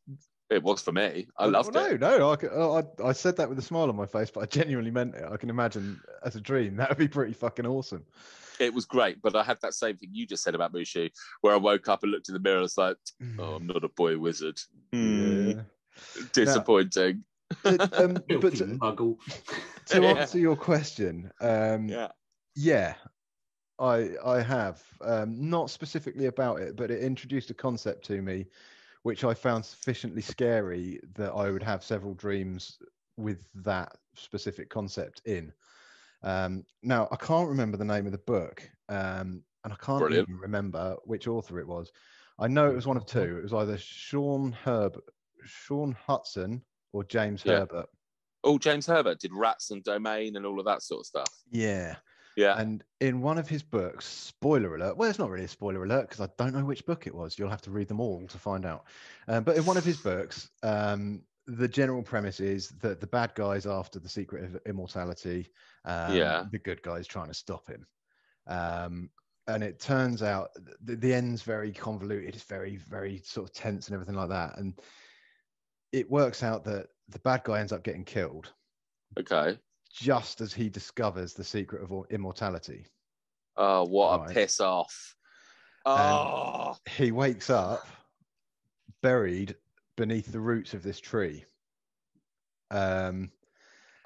it 0.50 0.62
was 0.62 0.82
for 0.82 0.92
me. 0.92 1.28
I 1.36 1.46
loved 1.46 1.74
well, 1.74 1.86
it. 1.86 2.00
No, 2.00 2.18
no, 2.18 2.76
I, 2.76 3.08
I 3.08 3.12
said 3.12 3.36
that 3.36 3.48
with 3.48 3.58
a 3.58 3.62
smile 3.62 3.88
on 3.88 3.96
my 3.96 4.06
face, 4.06 4.30
but 4.30 4.42
I 4.42 4.46
genuinely 4.46 4.90
meant 4.90 5.14
it. 5.14 5.24
I 5.30 5.36
can 5.36 5.50
imagine 5.50 6.00
as 6.24 6.36
a 6.36 6.40
dream 6.40 6.76
that 6.76 6.88
would 6.88 6.98
be 6.98 7.08
pretty 7.08 7.32
fucking 7.34 7.66
awesome. 7.66 8.04
It 8.60 8.74
was 8.74 8.84
great, 8.86 9.20
but 9.22 9.36
I 9.36 9.42
had 9.42 9.58
that 9.62 9.74
same 9.74 9.96
thing 9.96 10.10
you 10.12 10.26
just 10.26 10.42
said 10.42 10.54
about 10.54 10.72
Mushu, 10.72 11.10
where 11.40 11.54
I 11.54 11.58
woke 11.58 11.88
up 11.88 12.02
and 12.02 12.12
looked 12.12 12.28
in 12.28 12.34
the 12.34 12.40
mirror. 12.40 12.56
and 12.56 12.62
was 12.62 12.78
like, 12.78 12.96
"Oh, 13.38 13.54
I'm 13.54 13.66
not 13.66 13.84
a 13.84 13.88
boy 13.88 14.18
wizard." 14.18 14.60
Hmm, 14.92 15.50
Yeah. 15.50 15.62
Disappointing. 16.32 17.24
But, 17.62 18.00
um, 18.00 18.14
but 18.28 18.54
to, 18.54 18.64
muggle. 18.64 19.18
to 19.86 20.02
Yeah. 20.02 20.14
answer 20.14 20.38
your 20.38 20.56
question, 20.56 21.30
um, 21.40 21.88
Yeah. 21.88 22.08
yeah, 22.54 22.94
I 23.78 24.16
I 24.24 24.40
have 24.40 24.82
um, 25.00 25.48
not 25.48 25.70
specifically 25.70 26.26
about 26.26 26.60
it, 26.60 26.76
but 26.76 26.90
it 26.90 27.02
introduced 27.02 27.50
a 27.50 27.54
concept 27.54 28.04
to 28.06 28.22
me, 28.22 28.46
which 29.02 29.24
I 29.24 29.34
found 29.34 29.64
sufficiently 29.64 30.22
scary 30.22 31.00
that 31.14 31.32
I 31.32 31.50
would 31.50 31.62
have 31.62 31.84
several 31.84 32.14
dreams 32.14 32.78
with 33.16 33.46
that 33.54 33.96
specific 34.14 34.68
concept 34.70 35.22
in. 35.24 35.52
Um, 36.22 36.64
now 36.82 37.08
I 37.10 37.16
can't 37.16 37.48
remember 37.48 37.76
the 37.76 37.84
name 37.84 38.06
of 38.06 38.12
the 38.12 38.18
book, 38.18 38.68
um, 38.88 39.42
and 39.64 39.72
I 39.72 39.76
can't 39.80 40.00
Brilliant. 40.00 40.28
even 40.28 40.40
remember 40.40 40.96
which 41.04 41.28
author 41.28 41.58
it 41.60 41.66
was. 41.66 41.92
I 42.38 42.48
know 42.48 42.70
it 42.70 42.74
was 42.74 42.86
one 42.86 42.96
of 42.96 43.06
two. 43.06 43.38
It 43.38 43.42
was 43.42 43.52
either 43.52 43.78
Sean 43.78 44.52
Herb, 44.52 45.00
Shaun 45.44 45.96
Hutson, 46.06 46.62
or 46.92 47.04
James 47.04 47.42
Yeah. 47.44 47.60
Herbert. 47.60 47.86
Oh, 48.44 48.58
James 48.58 48.86
Herbert 48.86 49.18
did 49.18 49.32
Rats 49.32 49.70
and 49.72 49.82
Domain 49.82 50.36
and 50.36 50.46
all 50.46 50.60
of 50.60 50.66
that 50.66 50.82
sort 50.82 51.00
of 51.00 51.06
stuff. 51.06 51.34
Yeah. 51.50 51.96
Yeah. 52.36 52.56
And 52.56 52.84
in 53.00 53.20
one 53.20 53.36
of 53.36 53.48
his 53.48 53.64
books, 53.64 54.06
spoiler 54.06 54.76
alert, 54.76 54.96
well, 54.96 55.10
it's 55.10 55.18
not 55.18 55.28
really 55.28 55.46
a 55.46 55.48
spoiler 55.48 55.82
alert 55.82 56.08
because 56.08 56.20
I 56.20 56.30
don't 56.38 56.54
know 56.54 56.64
which 56.64 56.86
book 56.86 57.08
it 57.08 57.14
was. 57.14 57.36
You'll 57.36 57.50
have 57.50 57.62
to 57.62 57.72
read 57.72 57.88
them 57.88 57.98
all 57.98 58.28
to 58.28 58.38
find 58.38 58.64
out. 58.64 58.84
Um, 59.26 59.42
but 59.42 59.56
in 59.56 59.64
one 59.64 59.76
of 59.76 59.84
his 59.84 59.96
books, 59.96 60.48
um, 60.62 61.22
the 61.48 61.66
general 61.66 62.00
premise 62.00 62.38
is 62.38 62.68
that 62.80 63.00
the 63.00 63.08
bad 63.08 63.34
guy's 63.34 63.66
after 63.66 63.98
the 63.98 64.08
secret 64.08 64.44
of 64.44 64.60
immortality. 64.66 65.48
Um, 65.88 66.14
Yeah. 66.16 66.44
The 66.52 66.58
good 66.58 66.82
guy's 66.82 67.06
trying 67.06 67.28
to 67.28 67.34
stop 67.34 67.66
him. 67.66 67.86
Um, 68.46 69.10
and 69.46 69.64
it 69.64 69.80
turns 69.80 70.22
out 70.22 70.50
the, 70.84 70.96
the 70.96 71.14
end's 71.14 71.42
very 71.42 71.72
convoluted. 71.72 72.34
It's 72.34 72.44
very, 72.44 72.76
very 72.76 73.22
sort 73.24 73.48
of 73.48 73.54
tense 73.54 73.88
and 73.88 73.94
everything 73.94 74.14
like 74.14 74.28
that. 74.28 74.58
And 74.58 74.78
it 75.92 76.10
works 76.10 76.42
out 76.42 76.64
that 76.64 76.88
the 77.08 77.18
bad 77.20 77.44
guy 77.44 77.60
ends 77.60 77.72
up 77.72 77.82
getting 77.82 78.04
killed 78.04 78.52
Okay. 79.18 79.58
just 79.90 80.42
as 80.42 80.52
he 80.52 80.68
discovers 80.68 81.32
the 81.32 81.44
secret 81.44 81.82
of 81.82 82.06
immortality. 82.10 82.86
Oh, 83.56 83.84
what 83.84 84.20
Right. 84.20 84.30
a 84.30 84.34
piss 84.34 84.60
off. 84.60 85.16
Oh, 85.86 86.76
He 86.86 87.10
wakes 87.10 87.48
up 87.48 87.86
buried 89.00 89.56
beneath 89.96 90.30
the 90.30 90.40
roots 90.40 90.74
of 90.74 90.82
this 90.82 91.00
tree. 91.00 91.44
Um, 92.70 93.32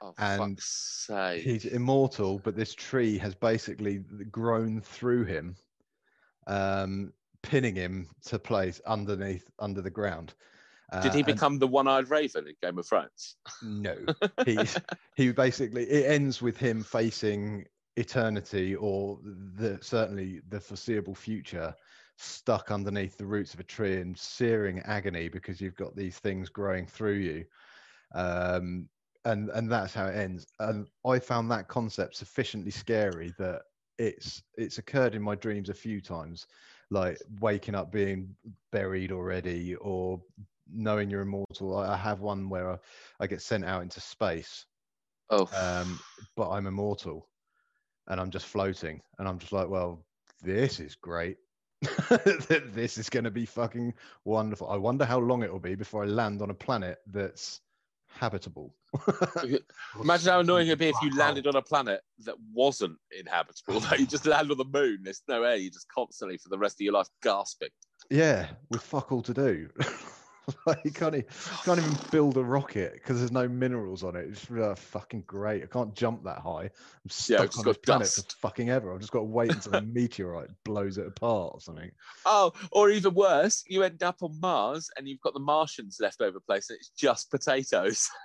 oh 0.03 0.15
and 0.19 0.57
fuck's 0.59 1.05
sake. 1.07 1.43
he's 1.43 1.65
immortal, 1.65 2.39
but 2.43 2.57
this 2.57 2.75
tree 2.75 3.17
has 3.19 3.35
basically 3.35 3.99
grown 4.31 4.81
through 4.81 5.25
him, 5.25 5.57
um, 6.47 7.13
pinning 7.43 7.75
him 7.75 8.09
to 8.27 8.39
place 8.39 8.81
underneath 8.87 9.49
under 9.59 9.81
the 9.81 9.91
ground. 9.91 10.35
Did 10.93 11.07
Uh, 11.07 11.13
he 11.13 11.19
and- 11.21 11.27
become 11.27 11.59
the 11.59 11.67
one-eyed 11.69 12.11
raven 12.11 12.47
in 12.47 12.55
Game 12.61 12.79
of 12.79 12.87
Thrones? 12.87 13.37
No, 13.63 13.97
he's 14.45 14.77
he 15.17 15.33
basically 15.33 15.85
it 15.85 16.05
ends 16.11 16.43
with 16.43 16.57
him 16.59 16.83
facing 16.83 17.65
eternity 17.97 18.75
or 18.75 19.19
the 19.23 19.79
certainly 19.83 20.41
the 20.49 20.61
foreseeable 20.61 21.15
future 21.15 21.75
stuck 22.17 22.71
underneath 22.71 23.17
the 23.19 23.27
roots 23.27 23.53
of 23.55 23.61
a 23.61 23.65
tree 23.65 23.99
in 24.01 24.15
searing 24.15 24.79
agony 24.81 25.29
because 25.29 25.61
you've 25.61 25.77
got 25.77 25.95
these 25.97 26.19
things 26.19 26.49
growing 26.49 26.87
through 26.87 27.15
you 27.15 27.45
um 28.15 28.89
and 29.25 29.51
and 29.51 29.71
that's 29.71 29.95
how 29.95 30.07
it 30.07 30.17
ends 30.17 30.45
and 30.61 30.89
i 31.07 31.19
found 31.19 31.51
that 31.51 31.69
concept 31.69 32.17
sufficiently 32.17 32.71
scary 32.71 33.33
that 33.39 33.63
it's 33.99 34.43
it's 34.57 34.79
occurred 34.79 35.15
in 35.15 35.23
my 35.23 35.35
dreams 35.35 35.69
a 35.69 35.75
few 35.75 36.01
times, 36.01 36.47
like 36.91 37.19
waking 37.41 37.75
up 37.75 37.93
being 37.93 38.35
buried 38.71 39.13
already, 39.13 39.75
or 39.77 40.21
knowing 40.73 41.11
you're 41.11 41.23
immortal. 41.23 41.77
I, 41.77 41.95
I 41.95 41.97
have 41.97 42.21
one 42.21 42.49
where 42.49 42.73
I, 42.73 42.79
I 43.21 43.27
get 43.27 43.43
sent 43.43 43.65
out 43.65 43.83
into 43.83 44.01
space, 44.01 44.67
Oh, 45.31 45.49
um, 45.57 45.99
but 46.37 46.51
I'm 46.51 46.67
immortal, 46.67 47.29
and 48.09 48.21
I'm 48.21 48.31
just 48.31 48.47
floating, 48.47 49.01
and 49.19 49.29
I'm 49.29 49.39
just 49.39 49.53
like, 49.53 49.69
well, 49.69 50.05
this 50.43 50.81
is 50.81 50.97
great. 50.97 51.37
this 52.73 52.97
is 52.97 53.11
going 53.11 53.25
to 53.25 53.31
be 53.31 53.45
fucking 53.45 53.93
wonderful. 54.25 54.69
I 54.69 54.77
wonder 54.77 55.05
how 55.05 55.19
long 55.19 55.43
it 55.43 55.53
will 55.53 55.59
be 55.61 55.75
before 55.75 56.05
I 56.05 56.07
land 56.07 56.41
on 56.41 56.51
a 56.51 56.55
planet 56.55 56.99
that's 57.09 57.61
habitable. 58.19 58.75
imagine 60.01 60.33
how 60.33 60.41
annoying 60.41 60.69
it'd 60.69 60.79
be 60.79 60.89
if 60.89 60.97
you 61.03 61.17
landed 61.17 61.47
on 61.47 61.57
a 61.57 61.63
planet 61.63 62.03
that 62.25 62.35
wasn't 62.53 62.97
inhabitable. 63.19 63.81
Like 63.91 64.01
you 64.01 64.07
just 64.07 64.27
land 64.27 64.51
on 64.51 64.59
the 64.59 64.65
moon. 64.65 65.01
There's 65.03 65.23
no 65.29 65.43
air. 65.43 65.57
You're 65.57 65.73
just 65.73 65.89
constantly 65.89 66.39
for 66.39 66.49
the 66.49 66.59
rest 66.59 66.77
of 66.77 66.81
your 66.81 66.95
life 66.95 67.09
gasping. 67.23 67.71
yeah, 68.11 68.49
with 68.71 68.83
fuck 68.83 69.13
all 69.13 69.23
to 69.23 69.35
do. 69.35 69.69
like 70.67 70.81
you 70.85 70.91
can't, 70.91 71.15
e- 71.15 71.25
can't 71.65 71.79
even 71.79 71.97
build 72.11 72.37
a 72.37 72.45
rocket 72.45 72.95
because 72.95 73.19
there's 73.19 73.33
no 73.33 73.49
minerals 73.49 74.03
on 74.03 74.17
it. 74.17 74.27
It's 74.29 74.51
uh, 74.51 74.75
fucking 74.77 75.23
great. 75.27 75.63
I 75.63 75.67
can't 75.67 75.95
jump 75.95 76.25
that 76.25 76.39
high. 76.39 76.65
I'm 76.65 76.71
Yeah, 77.07 77.11
stuck 77.11 77.45
it's 77.47 77.59
on 77.59 77.65
got 77.65 77.71
this 77.75 77.79
planet 77.79 78.09
for 78.09 78.23
dust. 78.23 78.37
fucking 78.41 78.71
ever. 78.71 78.93
I've 78.93 79.01
just 79.01 79.13
got 79.13 79.21
to 79.21 79.25
wait 79.25 79.51
until 79.51 79.75
a 79.75 79.81
meteorite 79.83 80.49
blows 80.65 80.99
it 80.99 81.07
apart 81.07 81.55
or 81.55 81.61
something. 81.61 81.91
Oh, 82.27 82.53
or 82.73 82.91
even 82.91 83.15
worse, 83.15 83.65
you 83.69 83.83
end 83.83 84.03
up 84.03 84.23
on 84.23 84.39
Mars 84.41 84.91
and 84.97 85.09
you've 85.09 85.21
got 85.21 85.35
the 85.35 85.41
Martians 85.41 85.99
left 86.01 86.21
over 86.21 86.41
place 86.41 86.71
and 86.71 86.77
it's 86.79 86.91
just 86.91 87.31
potatoes. 87.31 88.09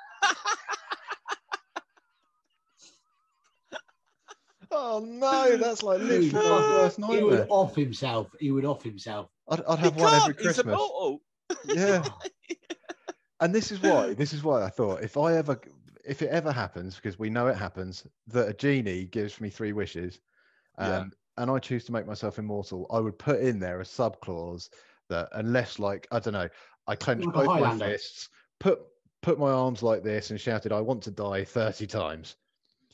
Oh 4.69 4.99
no, 4.99 5.55
that's 5.57 5.81
like 5.81 6.01
He 6.01 6.07
literally 6.07 6.31
my 6.49 6.73
worst 6.73 6.99
would 6.99 7.09
nightmare. 7.09 7.47
off 7.49 7.75
himself. 7.75 8.27
He 8.39 8.51
would 8.51 8.65
off 8.65 8.83
himself. 8.83 9.29
I'd, 9.49 9.61
I'd 9.63 9.79
He 9.79 9.85
have 9.85 9.95
one 9.95 10.13
every 10.13 10.33
can't, 10.33 10.37
He's 10.39 10.45
Christmas. 10.57 10.65
immortal. 10.75 11.21
Yeah. 11.73 12.03
and 13.39 13.53
this 13.53 13.71
is 13.71 13.81
why 13.81 14.13
this 14.13 14.33
is 14.33 14.43
why 14.43 14.63
I 14.63 14.69
thought 14.69 15.03
if 15.03 15.17
I 15.17 15.35
ever 15.35 15.59
if 16.05 16.21
it 16.21 16.29
ever 16.29 16.51
happens 16.51 16.95
because 16.95 17.19
we 17.19 17.29
know 17.29 17.47
it 17.47 17.55
happens 17.57 18.05
that 18.27 18.47
a 18.47 18.53
genie 18.53 19.05
gives 19.05 19.39
me 19.41 19.49
three 19.49 19.73
wishes 19.73 20.19
um, 20.77 20.87
Yeah. 20.89 21.03
and 21.37 21.51
I 21.51 21.59
choose 21.59 21.85
to 21.85 21.91
make 21.91 22.07
myself 22.07 22.39
immortal 22.39 22.87
I 22.91 22.99
would 22.99 23.19
put 23.19 23.41
in 23.41 23.59
there 23.59 23.81
a 23.81 23.85
sub 23.85 24.19
clause 24.21 24.69
that 25.09 25.29
unless 25.33 25.79
like 25.79 26.07
I 26.11 26.19
don't 26.19 26.33
know 26.33 26.49
I 26.87 26.95
clenched 26.95 27.25
Like 27.27 27.33
both 27.35 27.59
my 27.61 27.77
fists 27.77 28.29
put 28.59 28.79
put 29.21 29.37
my 29.39 29.51
arms 29.51 29.83
like 29.83 30.03
this 30.03 30.31
and 30.31 30.39
shouted 30.39 30.71
I 30.71 30.81
want 30.81 31.03
to 31.03 31.11
die 31.11 31.43
30 31.43 31.85
times 31.87 32.37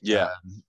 Yeah. 0.02 0.26
um, 0.46 0.64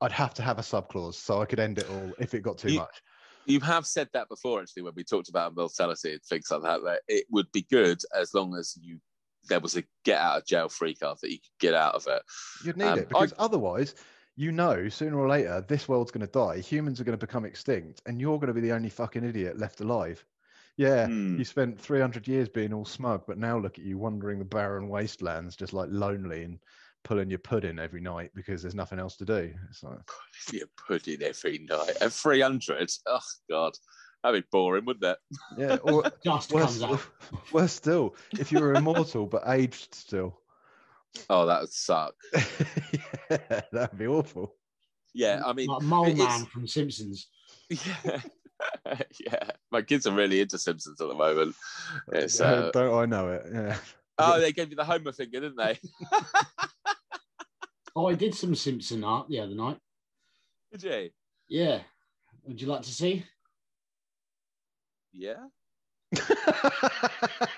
I'd 0.00 0.12
have 0.12 0.34
to 0.34 0.42
have 0.42 0.58
a 0.58 0.62
sub 0.62 0.88
clause 0.88 1.16
so 1.18 1.40
I 1.40 1.46
could 1.46 1.60
end 1.60 1.78
it 1.78 1.88
all 1.88 2.14
if 2.18 2.34
it 2.34 2.40
got 2.40 2.58
too 2.58 2.72
You- 2.72 2.78
much 2.78 3.02
You 3.46 3.60
have 3.60 3.86
said 3.86 4.08
that 4.12 4.28
before, 4.28 4.60
actually, 4.60 4.82
when 4.82 4.94
we 4.94 5.04
talked 5.04 5.28
about 5.28 5.52
immortality 5.52 6.12
and 6.12 6.22
things 6.22 6.50
like 6.50 6.62
that. 6.62 6.82
That 6.84 7.00
it 7.08 7.26
would 7.30 7.50
be 7.52 7.62
good 7.62 7.98
as 8.14 8.34
long 8.34 8.56
as 8.56 8.76
you 8.80 9.00
there 9.48 9.60
was 9.60 9.76
a 9.76 9.82
get 10.04 10.20
out 10.20 10.38
of 10.38 10.46
jail 10.46 10.68
free 10.68 10.94
card 10.94 11.18
that 11.20 11.32
you 11.32 11.38
could 11.38 11.58
get 11.58 11.74
out 11.74 11.96
of 11.96 12.06
it. 12.06 12.22
You'd 12.60 12.76
need 12.76 12.92
Um, 12.92 12.98
it 12.98 13.08
because 13.08 13.34
otherwise, 13.38 13.94
you 14.36 14.52
know, 14.52 14.88
sooner 14.88 15.18
or 15.18 15.28
later, 15.28 15.60
this 15.60 15.88
world's 15.88 16.10
going 16.10 16.26
to 16.26 16.32
die. 16.32 16.58
Humans 16.60 17.00
are 17.00 17.04
going 17.04 17.18
to 17.18 17.26
become 17.26 17.44
extinct, 17.44 18.02
and 18.06 18.20
you're 18.20 18.38
going 18.38 18.48
to 18.48 18.54
be 18.54 18.60
the 18.60 18.72
only 18.72 18.88
fucking 18.88 19.24
idiot 19.24 19.58
left 19.58 19.80
alive. 19.80 20.24
Yeah, 20.76 21.10
Hmm. 21.10 21.36
you 21.36 21.44
spent 21.44 21.80
300 21.80 22.26
years 22.26 22.48
being 22.48 22.72
all 22.72 22.84
smug, 22.84 23.24
but 23.26 23.36
now 23.38 23.58
look 23.58 23.78
at 23.78 23.84
you 23.84 23.98
wandering 23.98 24.38
the 24.38 24.44
barren 24.44 24.88
wastelands, 24.88 25.56
just 25.56 25.72
like 25.72 25.90
lonely 25.90 26.44
and 26.44 26.60
pulling 27.04 27.30
your 27.30 27.38
pudding 27.38 27.78
every 27.78 28.00
night 28.00 28.30
because 28.34 28.62
there's 28.62 28.74
nothing 28.74 28.98
else 28.98 29.16
to 29.16 29.24
do. 29.24 29.52
It's 29.70 29.82
like, 29.82 29.98
If 30.46 30.54
you 30.54 30.66
put 30.86 31.08
in 31.08 31.22
every 31.22 31.58
night 31.68 31.96
at 32.00 32.12
three 32.12 32.40
hundred, 32.40 32.90
oh 33.06 33.18
god, 33.50 33.72
that'd 34.22 34.42
be 34.42 34.48
boring, 34.50 34.84
wouldn't 34.84 35.04
it? 35.04 35.18
yeah, 35.58 35.76
or 35.82 36.04
Dust 36.24 36.52
worse, 36.52 36.78
comes 36.78 36.82
out. 36.82 37.06
worse 37.52 37.72
still, 37.72 38.14
if 38.32 38.52
you 38.52 38.60
were 38.60 38.74
immortal 38.74 39.26
but 39.26 39.42
aged 39.46 39.94
still, 39.94 40.38
Oh, 41.28 41.46
that 41.46 41.60
would 41.60 41.72
suck. 41.72 42.14
yeah, 43.30 43.60
that'd 43.72 43.98
be 43.98 44.06
awful. 44.06 44.54
Yeah, 45.14 45.42
I 45.44 45.52
mean, 45.52 45.66
like 45.66 45.82
Mole 45.82 46.14
Man 46.14 46.46
from 46.46 46.66
Simpsons. 46.66 47.28
yeah, 47.68 48.20
yeah. 49.20 49.50
My 49.70 49.82
kids 49.82 50.06
are 50.06 50.14
really 50.14 50.40
into 50.40 50.58
Simpsons 50.58 51.00
at 51.00 51.08
the 51.08 51.14
moment. 51.14 51.54
It's, 52.12 52.40
Yeah, 52.40 52.46
uh, 52.46 52.70
Don't 52.70 52.94
I 52.94 53.06
know 53.06 53.28
it? 53.30 53.42
Yeah. 53.52 53.76
oh, 54.18 54.40
they 54.40 54.52
gave 54.52 54.70
you 54.70 54.76
the 54.76 54.84
Homer 54.84 55.12
finger, 55.12 55.40
didn't 55.40 55.56
they? 55.56 55.78
Oh, 57.94 58.08
I 58.08 58.14
did 58.14 58.34
some 58.34 58.54
Simpson 58.54 59.04
art 59.04 59.28
the 59.28 59.40
other 59.40 59.54
night. 59.54 59.78
Did 60.72 60.82
you? 60.82 61.10
Yeah. 61.48 61.80
Would 62.46 62.60
you 62.60 62.66
like 62.68 62.82
to 62.82 62.90
see? 62.90 63.24
Yeah. 65.12 65.34
I, 66.16 67.48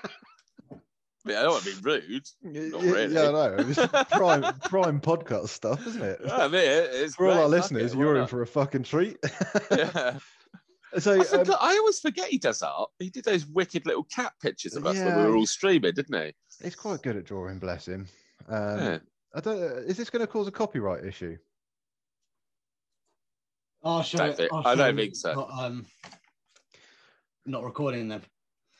mean, 1.23 1.37
I 1.37 1.41
don't 1.43 1.51
want 1.51 1.63
to 1.63 1.75
be 1.75 1.81
rude. 1.81 2.27
Not 2.43 2.81
really. 2.83 3.13
yeah, 3.13 3.29
I 3.29 3.31
know. 3.31 3.55
It's 3.59 4.09
prime 4.11 4.59
prime 4.59 5.01
podcast 5.01 5.49
stuff, 5.49 5.85
isn't 5.87 6.01
it? 6.03 6.21
I 6.29 6.47
mean, 6.47 6.61
it's 6.63 7.15
For 7.15 7.27
all 7.29 7.39
our 7.41 7.47
listeners, 7.47 7.93
it, 7.93 7.97
you're 7.97 8.15
why 8.15 8.21
in 8.21 8.27
for 8.27 8.41
a 8.41 8.47
fucking 8.47 8.83
treat. 8.83 9.17
Yeah. 9.71 10.19
so, 10.99 11.13
I, 11.13 11.25
um, 11.37 11.51
I 11.59 11.77
always 11.77 11.99
forget 11.99 12.29
he 12.29 12.37
does 12.37 12.61
art. 12.61 12.89
He 12.99 13.09
did 13.09 13.25
those 13.25 13.45
wicked 13.47 13.85
little 13.85 14.03
cat 14.05 14.33
pictures 14.41 14.75
of 14.75 14.85
us 14.85 14.97
when 14.97 15.17
we 15.17 15.23
were 15.23 15.35
all 15.35 15.47
streaming, 15.47 15.93
didn't 15.93 16.21
he? 16.21 16.33
he's 16.63 16.75
quite 16.75 17.01
good 17.01 17.17
at 17.17 17.25
drawing. 17.25 17.59
Bless 17.59 17.87
him. 17.87 18.07
Um, 18.47 18.79
Yeah. 18.79 18.97
I 19.35 19.41
don't. 19.41 19.61
uh, 19.61 19.75
Is 19.81 19.97
this 19.97 20.09
going 20.09 20.21
to 20.25 20.27
cause 20.31 20.47
a 20.47 20.51
copyright 20.51 21.03
issue? 21.03 21.37
I'll 23.83 24.01
show 24.01 24.17
Don't 24.17 24.37
think- 24.37 24.53
I'll 24.53 24.65
I 24.65 24.75
don't 24.75 24.97
it, 24.97 25.01
think 25.01 25.15
so. 25.15 25.35
but, 25.35 25.49
um, 25.51 25.85
not 27.45 27.63
recording 27.63 28.07
them. 28.07 28.23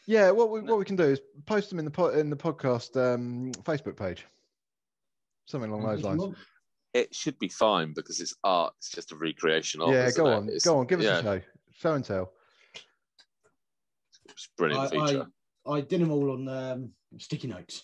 Yeah. 0.08 0.32
What 0.32 0.49
we 0.49 0.62
what 0.62 0.80
we 0.80 0.86
can 0.86 0.95
do 0.95 1.03
is 1.03 1.22
post 1.45 1.70
them 1.70 1.78
in 1.78 1.86
the 1.86 1.91
po- 1.91 2.10
in 2.10 2.30
the 2.30 2.36
podcast 2.36 2.95
um, 2.95 3.51
Facebook 3.64 3.97
page. 3.97 4.26
Something 5.45 5.70
along 5.72 5.86
those 5.86 6.03
lines. 6.03 6.36
It 6.93 7.14
should 7.14 7.38
be 7.38 7.49
fine 7.49 7.93
because 7.93 8.22
it's 8.22 8.34
art. 8.43 8.74
It's 8.80 8.89
just 8.89 9.12
a 9.12 9.16
recreation 9.16 9.82
of. 9.82 9.89
Yeah. 9.91 10.10
Go 10.12 10.28
it? 10.28 10.34
on. 10.34 10.43
It's- 10.47 10.64
Go 10.64 10.80
on. 10.80 10.88
Give 10.88 10.99
us 10.99 11.06
yeah, 11.06 11.20
a 11.20 11.22
show. 11.22 11.41
Show 11.74 11.93
and 11.93 12.06
tell. 12.06 12.32
It's 14.30 14.45
a 14.47 14.58
brilliant 14.58 14.93
I, 14.93 15.06
feature. 15.08 15.28
I, 15.68 15.72
I 15.72 15.82
did 15.82 16.01
them 16.01 16.12
all 16.12 16.32
on 16.32 16.47
um, 16.47 16.91
sticky 17.18 17.47
notes. 17.49 17.84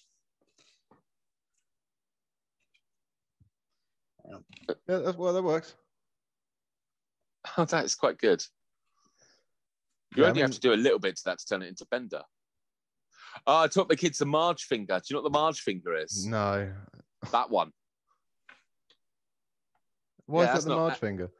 Yeah. 4.32 4.75
That's, 4.88 5.17
well, 5.17 5.34
that 5.34 5.43
works. 5.43 5.75
Oh, 7.57 7.65
that's 7.65 7.95
quite 7.95 8.19
good. 8.19 8.43
You 10.15 10.21
Yeah, 10.21 10.27
I 10.27 10.29
only 10.29 10.41
have 10.41 10.51
to 10.51 10.59
do 10.59 10.73
a 10.73 10.75
little 10.75 10.99
bit 10.99 11.15
to 11.17 11.23
that 11.25 11.39
to 11.39 11.45
turn 11.45 11.63
it 11.63 11.69
into 11.69 11.88
Bender. 11.89 12.21
Oh, 13.47 13.63
I 13.63 13.67
taught 13.67 13.89
my 13.89 13.95
kids 13.95 14.19
the 14.19 14.27
Marge 14.27 14.65
finger. 14.65 14.99
Do 14.99 15.03
you 15.09 15.15
know 15.15 15.23
what 15.23 15.32
the 15.32 15.39
Marge 15.39 15.61
finger 15.61 15.95
is? 15.95 16.27
No. 16.27 16.71
That 17.32 17.49
one. 17.49 17.71
Why 20.27 20.43
Yeah, 20.43 20.55
is 20.55 20.63
that 20.65 20.69
the 20.69 20.75
Marge 20.75 20.97
finger? 20.97 21.32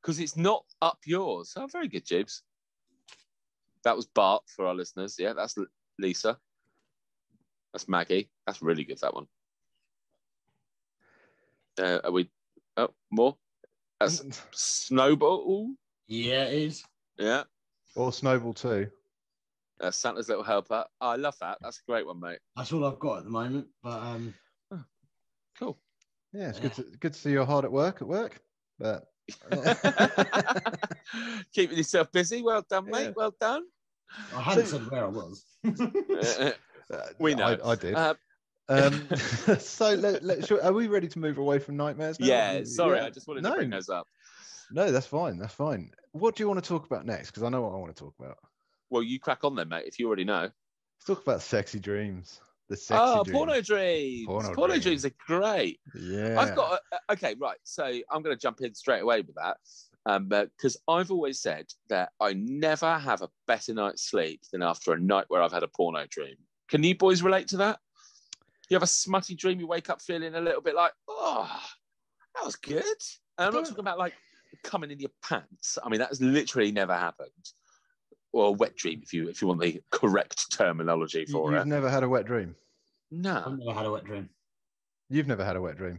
Because 0.00 0.20
it's 0.20 0.36
not 0.36 0.64
up 0.80 0.98
yours. 1.04 1.52
Oh, 1.56 1.66
very 1.66 1.88
good, 1.88 2.06
Jibs. 2.06 2.42
That 3.82 3.96
was 3.96 4.06
Bart 4.06 4.44
for 4.54 4.66
our 4.66 4.74
listeners. 4.74 5.16
Yeah, 5.18 5.32
that's 5.32 5.56
Lisa. 5.98 6.38
That's 7.72 7.88
Maggie. 7.88 8.30
That's 8.46 8.62
really 8.62 8.84
good, 8.84 8.98
that 9.00 9.14
one. 9.14 9.26
Uh, 11.80 12.00
are 12.04 12.10
we. 12.12 12.30
Oh, 12.76 12.90
more? 13.10 13.36
That's 13.98 14.22
Snowball. 14.52 15.70
Yeah, 16.08 16.44
it 16.44 16.62
is. 16.62 16.84
Yeah. 17.18 17.44
or 17.96 18.12
Snowball 18.12 18.54
too. 18.54 18.88
Uh, 19.80 19.90
Santa's 19.90 20.28
Little 20.28 20.44
Helper. 20.44 20.84
Oh, 21.00 21.08
I 21.08 21.16
love 21.16 21.36
that. 21.40 21.58
That's 21.62 21.78
a 21.78 21.90
great 21.90 22.06
one, 22.06 22.20
mate. 22.20 22.38
That's 22.56 22.72
all 22.72 22.84
I've 22.84 22.98
got 22.98 23.18
at 23.18 23.24
the 23.24 23.30
moment. 23.30 23.66
But 23.82 24.02
um, 24.02 24.34
Cool. 25.58 25.78
Yeah, 26.32 26.50
it's 26.50 26.60
good 26.60 26.74
to 26.74 26.82
good 27.00 27.12
to 27.14 27.18
see 27.18 27.30
you're 27.32 27.44
hard 27.46 27.64
at 27.64 27.72
work 27.72 28.00
at 28.02 28.08
work. 28.08 28.40
But 28.78 29.04
Keeping 31.54 31.76
yourself 31.78 32.10
busy. 32.12 32.42
Well 32.42 32.64
done, 32.68 32.90
mate. 32.90 33.04
Yeah. 33.06 33.12
Well 33.16 33.34
done. 33.40 33.64
I 34.34 34.40
hadn't 34.42 34.66
So- 34.66 34.78
said 34.78 34.90
where 34.90 35.04
I 35.04 35.08
was. 35.08 35.44
Uh, 36.90 36.96
uh, 36.96 37.06
We 37.20 37.34
know. 37.36 37.56
I, 37.64 37.70
I 37.70 37.74
did. 37.76 37.94
uh, 37.94 38.14
Um, 38.70 39.08
so 39.58 39.94
let, 39.94 40.22
let, 40.22 40.46
shall- 40.46 40.62
are 40.62 40.72
we 40.72 40.86
ready 40.86 41.08
to 41.08 41.18
move 41.18 41.38
away 41.38 41.58
from 41.58 41.76
nightmares? 41.76 42.18
Now? 42.18 42.26
yeah, 42.26 42.64
sorry. 42.64 42.98
Yeah. 42.98 43.06
I 43.06 43.10
just 43.10 43.28
wanted 43.28 43.42
No. 43.42 43.50
to 43.50 43.56
bring 43.56 43.70
those 43.70 43.88
up. 43.88 44.06
No, 44.70 44.92
that's 44.92 45.06
fine. 45.06 45.38
That's 45.38 45.52
fine. 45.52 45.90
What 46.12 46.36
do 46.36 46.42
you 46.42 46.48
want 46.48 46.62
to 46.62 46.68
talk 46.68 46.86
about 46.86 47.04
next? 47.04 47.30
Because 47.30 47.42
I 47.42 47.48
know 47.48 47.62
what 47.62 47.72
I 47.72 47.76
want 47.76 47.94
to 47.94 48.00
talk 48.00 48.14
about. 48.18 48.38
Well, 48.88 49.02
you 49.02 49.18
crack 49.18 49.44
on 49.44 49.56
then, 49.56 49.68
mate, 49.68 49.84
if 49.86 49.98
you 49.98 50.06
already 50.06 50.24
know. 50.24 50.42
Let's 50.42 51.06
talk 51.06 51.22
about 51.22 51.42
sexy 51.42 51.80
dreams. 51.80 52.40
The 52.68 52.76
sexy 52.76 53.02
oh, 53.04 53.24
dreams. 53.24 53.36
porno 53.36 53.60
dreams. 53.60 54.26
Porno 54.26 54.54
Porno, 54.54 54.74
dreams. 54.78 55.02
dreams. 55.02 55.04
are 55.06 55.12
great. 55.26 55.80
Yeah. 56.00 56.40
I've 56.40 56.54
got 56.54 56.80
a, 56.92 57.12
okay, 57.12 57.34
right. 57.40 57.58
So 57.64 57.84
I'm 57.84 58.22
going 58.22 58.36
to 58.36 58.40
jump 58.40 58.60
in 58.60 58.74
straight 58.74 59.02
away 59.02 59.22
with 59.22 59.34
that, 59.34 59.56
um, 60.06 60.28
because 60.28 60.76
I've 60.86 61.10
always 61.10 61.40
said 61.40 61.66
that 61.88 62.10
I 62.20 62.34
never 62.34 62.96
have 62.96 63.22
a 63.22 63.28
better 63.48 63.74
night's 63.74 64.08
sleep 64.08 64.42
than 64.52 64.62
after 64.62 64.92
a 64.92 65.00
night 65.00 65.24
where 65.28 65.42
I've 65.42 65.52
had 65.52 65.64
a 65.64 65.68
porno 65.68 66.06
dream. 66.08 66.36
Can 66.68 66.84
you 66.84 66.94
boys 66.94 67.22
relate 67.22 67.48
to 67.48 67.56
that? 67.56 67.80
You 68.70 68.76
have 68.76 68.82
a 68.84 68.86
smutty 68.86 69.34
dream, 69.34 69.58
you 69.58 69.66
wake 69.66 69.90
up 69.90 70.00
feeling 70.00 70.34
a 70.36 70.40
little 70.40 70.60
bit 70.62 70.76
like, 70.76 70.92
oh, 71.08 71.50
that 72.36 72.44
was 72.44 72.54
good. 72.54 72.84
And 73.36 73.48
I'm 73.48 73.52
not 73.54 73.64
talking 73.64 73.80
about 73.80 73.98
like 73.98 74.14
coming 74.62 74.92
in 74.92 75.00
your 75.00 75.10
pants. 75.28 75.76
I 75.84 75.88
mean, 75.88 75.98
that's 75.98 76.20
literally 76.20 76.70
never 76.70 76.94
happened. 76.94 77.30
Or 78.32 78.46
a 78.46 78.52
wet 78.52 78.76
dream, 78.76 79.00
if 79.02 79.12
you 79.12 79.28
if 79.28 79.42
you 79.42 79.48
want 79.48 79.60
the 79.60 79.80
correct 79.90 80.52
terminology 80.52 81.24
You- 81.26 81.32
for 81.32 81.50
You've 81.52 81.62
it. 81.62 81.66
never 81.66 81.90
had 81.90 82.04
a 82.04 82.08
wet 82.08 82.26
dream. 82.26 82.54
No, 83.10 83.42
I've 83.44 83.58
never 83.58 83.76
had 83.76 83.86
a 83.86 83.90
wet 83.90 84.04
dream. 84.04 84.28
You've 85.08 85.26
never 85.26 85.44
had 85.44 85.56
a 85.56 85.60
wet 85.60 85.76
dream. 85.76 85.98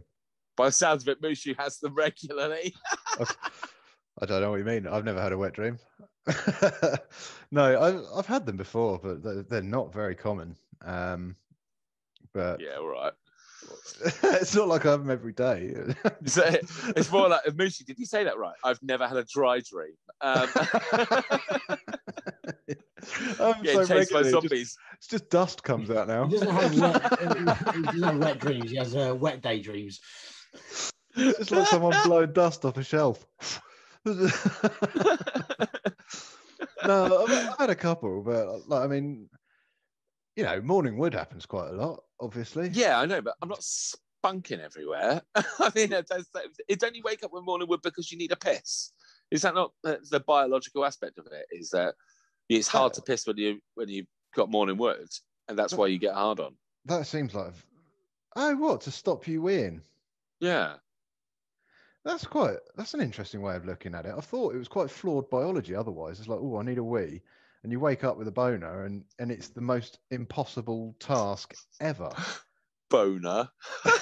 By 0.56 0.66
the 0.66 0.72
sounds 0.72 1.02
of 1.02 1.08
it, 1.08 1.20
Mushu 1.20 1.54
has 1.58 1.78
them 1.78 1.94
regularly. 1.94 2.74
I 4.18 4.24
don't 4.26 4.40
know 4.40 4.50
what 4.50 4.58
you 4.60 4.64
mean. 4.64 4.86
I've 4.86 5.04
never 5.04 5.20
had 5.20 5.32
a 5.32 5.38
wet 5.38 5.52
dream. 5.52 5.78
no, 7.50 7.82
I've, 7.82 8.02
I've 8.16 8.26
had 8.26 8.46
them 8.46 8.56
before, 8.56 8.98
but 9.02 9.22
they're, 9.22 9.42
they're 9.42 9.62
not 9.62 9.92
very 9.92 10.14
common. 10.14 10.56
Um, 10.82 11.36
but 12.34 12.60
yeah, 12.60 12.76
all 12.78 12.88
right. 12.88 13.12
it's 14.24 14.54
not 14.54 14.68
like 14.68 14.84
I 14.86 14.90
have 14.90 15.00
them 15.00 15.10
every 15.10 15.32
day. 15.32 15.74
So 16.26 16.42
it's 16.96 17.10
more 17.10 17.28
like 17.28 17.44
Mushu. 17.44 17.84
Did 17.84 17.98
you 17.98 18.06
say 18.06 18.24
that 18.24 18.38
right? 18.38 18.54
I've 18.64 18.82
never 18.82 19.06
had 19.06 19.16
a 19.16 19.24
dry 19.24 19.60
dream. 19.60 19.94
Um, 20.20 20.48
I'm 23.40 23.62
getting 23.62 23.84
so 23.84 23.86
chased 23.86 24.12
by 24.12 24.20
regularly, 24.20 24.22
just- 24.22 24.30
zombies. 24.30 24.76
it's 24.94 25.06
just 25.08 25.30
dust 25.30 25.62
comes 25.62 25.90
out 25.90 26.08
now. 26.08 26.26
He 26.26 26.38
doesn't 26.38 26.50
have 26.50 26.78
wet, 26.78 27.02
he 27.74 27.82
doesn't 27.82 28.02
have 28.02 28.18
wet 28.18 28.38
dreams. 28.38 28.70
He 28.70 28.76
has 28.76 28.94
uh, 28.94 29.14
wet 29.18 29.42
daydreams. 29.42 30.00
It's 31.16 31.50
like 31.50 31.66
someone 31.66 31.94
blowing 32.04 32.32
dust 32.32 32.64
off 32.64 32.76
a 32.78 32.82
shelf. 32.82 33.26
no, 34.04 34.14
I've, 36.86 37.30
I've 37.30 37.58
had 37.58 37.70
a 37.70 37.74
couple, 37.74 38.22
but 38.22 38.68
like, 38.68 38.84
I 38.84 38.86
mean, 38.86 39.28
you 40.36 40.44
know, 40.44 40.60
morning 40.60 40.96
wood 40.96 41.14
happens 41.14 41.46
quite 41.46 41.68
a 41.70 41.74
lot, 41.74 42.02
obviously. 42.22 42.70
Yeah, 42.72 42.98
I 42.98 43.06
know, 43.06 43.20
but 43.20 43.34
I'm 43.42 43.48
not 43.48 43.60
spunking 43.60 44.60
everywhere. 44.60 45.20
I 45.34 45.72
mean, 45.74 45.90
does- 45.90 46.30
it's 46.68 46.84
only 46.84 47.02
wake 47.02 47.24
up 47.24 47.32
in 47.36 47.44
morning 47.44 47.68
wood 47.68 47.82
because 47.82 48.10
you 48.10 48.18
need 48.18 48.32
a 48.32 48.36
piss. 48.36 48.92
Is 49.30 49.42
that 49.42 49.54
not 49.54 49.72
the, 49.82 49.98
the 50.10 50.20
biological 50.20 50.84
aspect 50.84 51.18
of 51.18 51.26
it? 51.26 51.46
Is 51.50 51.70
that 51.70 51.94
it's 52.48 52.68
hard 52.68 52.92
to 52.94 53.02
piss 53.02 53.26
when 53.26 53.38
you 53.38 53.60
when 53.74 53.88
you've 53.88 54.06
got 54.34 54.50
morning 54.50 54.76
wood, 54.76 55.08
and 55.48 55.58
that's 55.58 55.74
why 55.74 55.86
you 55.86 55.98
get 55.98 56.14
hard 56.14 56.38
on. 56.40 56.54
That 56.84 57.06
seems 57.06 57.34
like, 57.34 57.52
oh, 58.36 58.56
what 58.56 58.82
to 58.82 58.90
stop 58.90 59.26
you 59.26 59.40
weeing? 59.42 59.80
Yeah, 60.40 60.74
That's 62.04 62.26
quite. 62.26 62.56
That's 62.76 62.94
an 62.94 63.00
interesting 63.00 63.40
way 63.42 63.56
of 63.56 63.64
looking 63.64 63.94
at 63.94 64.06
it. 64.06 64.14
I 64.16 64.20
thought 64.20 64.54
it 64.54 64.58
was 64.58 64.68
quite 64.68 64.90
flawed 64.90 65.30
biology. 65.30 65.74
Otherwise, 65.74 66.18
it's 66.18 66.28
like, 66.28 66.40
oh, 66.42 66.58
I 66.58 66.62
need 66.64 66.78
a 66.78 66.84
wee, 66.84 67.22
and 67.62 67.70
you 67.70 67.78
wake 67.78 68.04
up 68.04 68.16
with 68.16 68.28
a 68.28 68.32
boner, 68.32 68.84
and 68.84 69.04
and 69.18 69.30
it's 69.30 69.48
the 69.48 69.60
most 69.60 69.98
impossible 70.10 70.96
task 70.98 71.54
ever. 71.80 72.10
boner. 72.90 73.48
I 73.84 73.94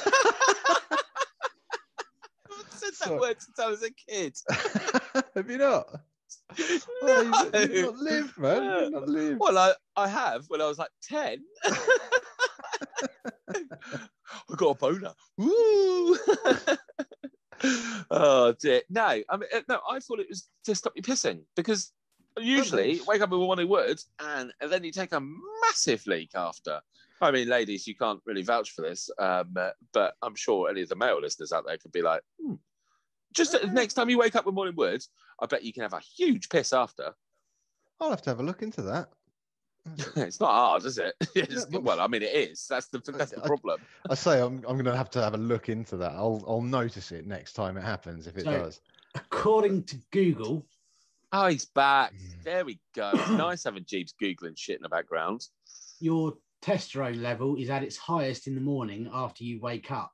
said 2.71 2.89
that 2.89 2.95
Sorry. 2.95 3.21
word 3.21 3.37
since 3.41 3.59
I 3.59 3.69
was 3.69 3.83
a 3.83 3.91
kid. 3.91 4.37
have 5.35 5.51
you 5.51 5.59
not? 5.59 5.87
Oh, 7.03 7.51
you, 7.55 7.61
you've 7.61 7.87
not 7.87 7.97
lived, 7.97 8.39
man. 8.39 8.83
You've 8.83 8.93
not 8.93 9.09
lived. 9.09 9.41
Well, 9.41 9.57
I, 9.57 9.73
I 9.97 10.07
have 10.07 10.45
when 10.49 10.61
I 10.61 10.67
was 10.67 10.79
like 10.79 10.91
10. 11.03 11.39
I 13.55 14.55
got 14.57 14.71
a 14.71 14.75
boner. 14.75 15.13
Woo! 15.39 16.19
oh, 18.11 18.55
dear. 18.61 18.83
No, 18.91 19.23
I 19.29 19.37
mean, 19.37 19.49
uh, 19.55 19.61
no, 19.69 19.81
I 19.89 19.99
thought 20.01 20.21
it 20.21 20.29
was 20.29 20.49
to 20.65 20.75
stop 20.75 20.93
you 20.95 21.03
pissing 21.03 21.43
because 21.57 21.93
usually 22.43 22.93
makes- 22.95 23.07
wake 23.07 23.20
up 23.22 23.30
with 23.30 23.41
the 23.41 23.45
morning 23.47 23.68
wood 23.68 24.01
and, 24.20 24.53
and 24.61 24.70
then 24.70 24.84
you 24.84 24.93
take 24.93 25.12
a 25.12 25.20
massive 25.62 26.07
leak 26.07 26.30
after. 26.34 26.80
I 27.22 27.30
mean, 27.30 27.49
ladies, 27.49 27.86
you 27.86 27.95
can't 27.95 28.20
really 28.24 28.43
vouch 28.43 28.70
for 28.70 28.82
this, 28.82 29.11
um, 29.18 29.55
but 29.93 30.14
I'm 30.22 30.34
sure 30.34 30.70
any 30.70 30.82
of 30.82 30.88
the 30.88 30.97
male 30.97 31.20
listeners 31.20 31.53
out 31.53 31.66
there 31.66 31.76
could 31.76 31.93
be 31.93 32.01
like, 32.03 32.22
hmm. 32.43 32.55
just 33.34 33.55
uh, 33.55 33.66
next 33.72 33.95
time 33.95 34.09
you 34.09 34.18
wake 34.18 34.36
up 34.36 34.47
with 34.47 34.55
morning 34.55 34.74
wood, 34.76 35.03
I 35.41 35.47
bet 35.47 35.62
you 35.62 35.72
can 35.72 35.82
have 35.82 35.93
a 35.93 36.01
huge 36.01 36.49
piss 36.49 36.72
after. 36.72 37.12
I'll 38.01 38.11
have 38.11 38.22
to 38.22 38.30
have 38.30 38.41
a 38.41 38.43
look 38.43 38.62
into 38.62 38.80
that. 38.82 39.11
it's 40.16 40.41
not 40.41 40.53
hard, 40.53 40.84
is 40.84 40.99
it? 40.99 41.14
Yeah, 41.34 41.45
well, 41.80 42.01
I 42.01 42.07
mean, 42.07 42.22
it 42.22 42.34
is. 42.34 42.66
That's 42.68 42.88
the 42.88 42.99
that's 42.99 43.32
the 43.32 43.43
I- 43.43 43.47
problem. 43.47 43.80
I 44.09 44.14
say 44.14 44.41
I'm 44.41 44.64
I'm 44.66 44.76
gonna 44.76 44.97
have 44.97 45.11
to 45.11 45.22
have 45.22 45.34
a 45.34 45.38
look 45.38 45.68
into 45.68 45.97
that. 45.99 46.12
I'll 46.12 46.45
I'll 46.47 46.62
notice 46.62 47.12
it 47.12 47.26
next 47.26 47.53
time 47.55 47.76
it 47.76 47.82
happens 47.82 48.26
if 48.26 48.36
it 48.36 48.45
So- 48.45 48.53
does. 48.53 48.80
According 49.14 49.84
to 49.84 49.97
Google, 50.12 50.64
Oh, 51.33 51.47
he's 51.47 51.66
back. 51.66 52.12
There 52.45 52.64
we 52.64 52.81
go. 52.95 53.11
It's 53.14 53.31
nice 53.31 53.64
having 53.64 53.85
Jeeves 53.87 54.14
googling 54.20 54.59
shit 54.59 54.76
in 54.76 54.83
the 54.83 54.89
background. 54.89 55.43
your 56.01 56.35
testosterone 56.62 57.22
level 57.22 57.57
is 57.57 57.70
at 57.70 57.83
its 57.83 57.97
highest 57.97 58.47
in 58.47 58.55
the 58.55 58.61
morning 58.61 59.09
after 59.12 59.45
you 59.45 59.61
wake 59.61 59.91
up. 59.91 60.12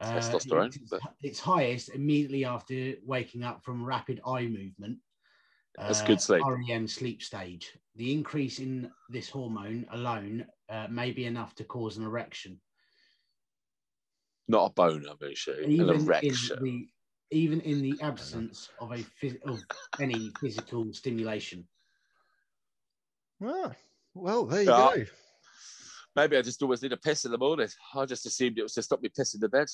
Uh, 0.00 0.12
Testosterone, 0.14 0.66
It's, 0.74 0.78
but- 0.90 1.00
it's 1.22 1.40
highest 1.40 1.90
immediately 1.90 2.44
after 2.44 2.94
waking 3.04 3.44
up 3.44 3.62
from 3.64 3.84
rapid 3.84 4.20
eye 4.26 4.46
movement. 4.46 4.98
That's 5.76 6.00
uh, 6.02 6.06
good 6.06 6.20
sleep. 6.20 6.42
REM 6.44 6.88
sleep 6.88 7.22
stage. 7.22 7.70
The 7.96 8.12
increase 8.12 8.58
in 8.58 8.90
this 9.08 9.28
hormone 9.28 9.86
alone 9.92 10.46
uh, 10.68 10.86
may 10.90 11.12
be 11.12 11.26
enough 11.26 11.54
to 11.56 11.64
cause 11.64 11.96
an 11.96 12.04
erection. 12.04 12.60
Not 14.48 14.70
a 14.70 14.72
boner, 14.74 15.14
Mushu. 15.22 15.62
An 15.64 15.70
Even 15.70 15.90
in 15.90 16.00
erection. 16.06 16.58
the 16.62 16.88
even 17.30 17.60
in 17.60 17.82
the 17.82 18.00
absence 18.02 18.70
of 18.80 18.92
a 18.92 19.04
phys- 19.22 19.42
of 19.42 19.64
any 20.00 20.30
physical 20.40 20.92
stimulation. 20.92 21.68
Ah, 23.42 23.74
well, 24.14 24.46
there 24.46 24.62
you 24.62 24.72
Yeah. 24.72 24.74
go. 24.74 25.04
Maybe 26.14 26.36
I 26.36 26.42
just 26.42 26.62
always 26.62 26.82
need 26.82 26.92
a 26.92 26.96
piss 26.96 27.24
in 27.24 27.30
the 27.30 27.38
morning. 27.38 27.68
I 27.94 28.04
just 28.06 28.26
assumed 28.26 28.58
it 28.58 28.62
was 28.62 28.74
to 28.74 28.82
stop 28.82 29.00
me 29.00 29.08
pissing 29.08 29.40
the 29.40 29.48
bed. 29.48 29.68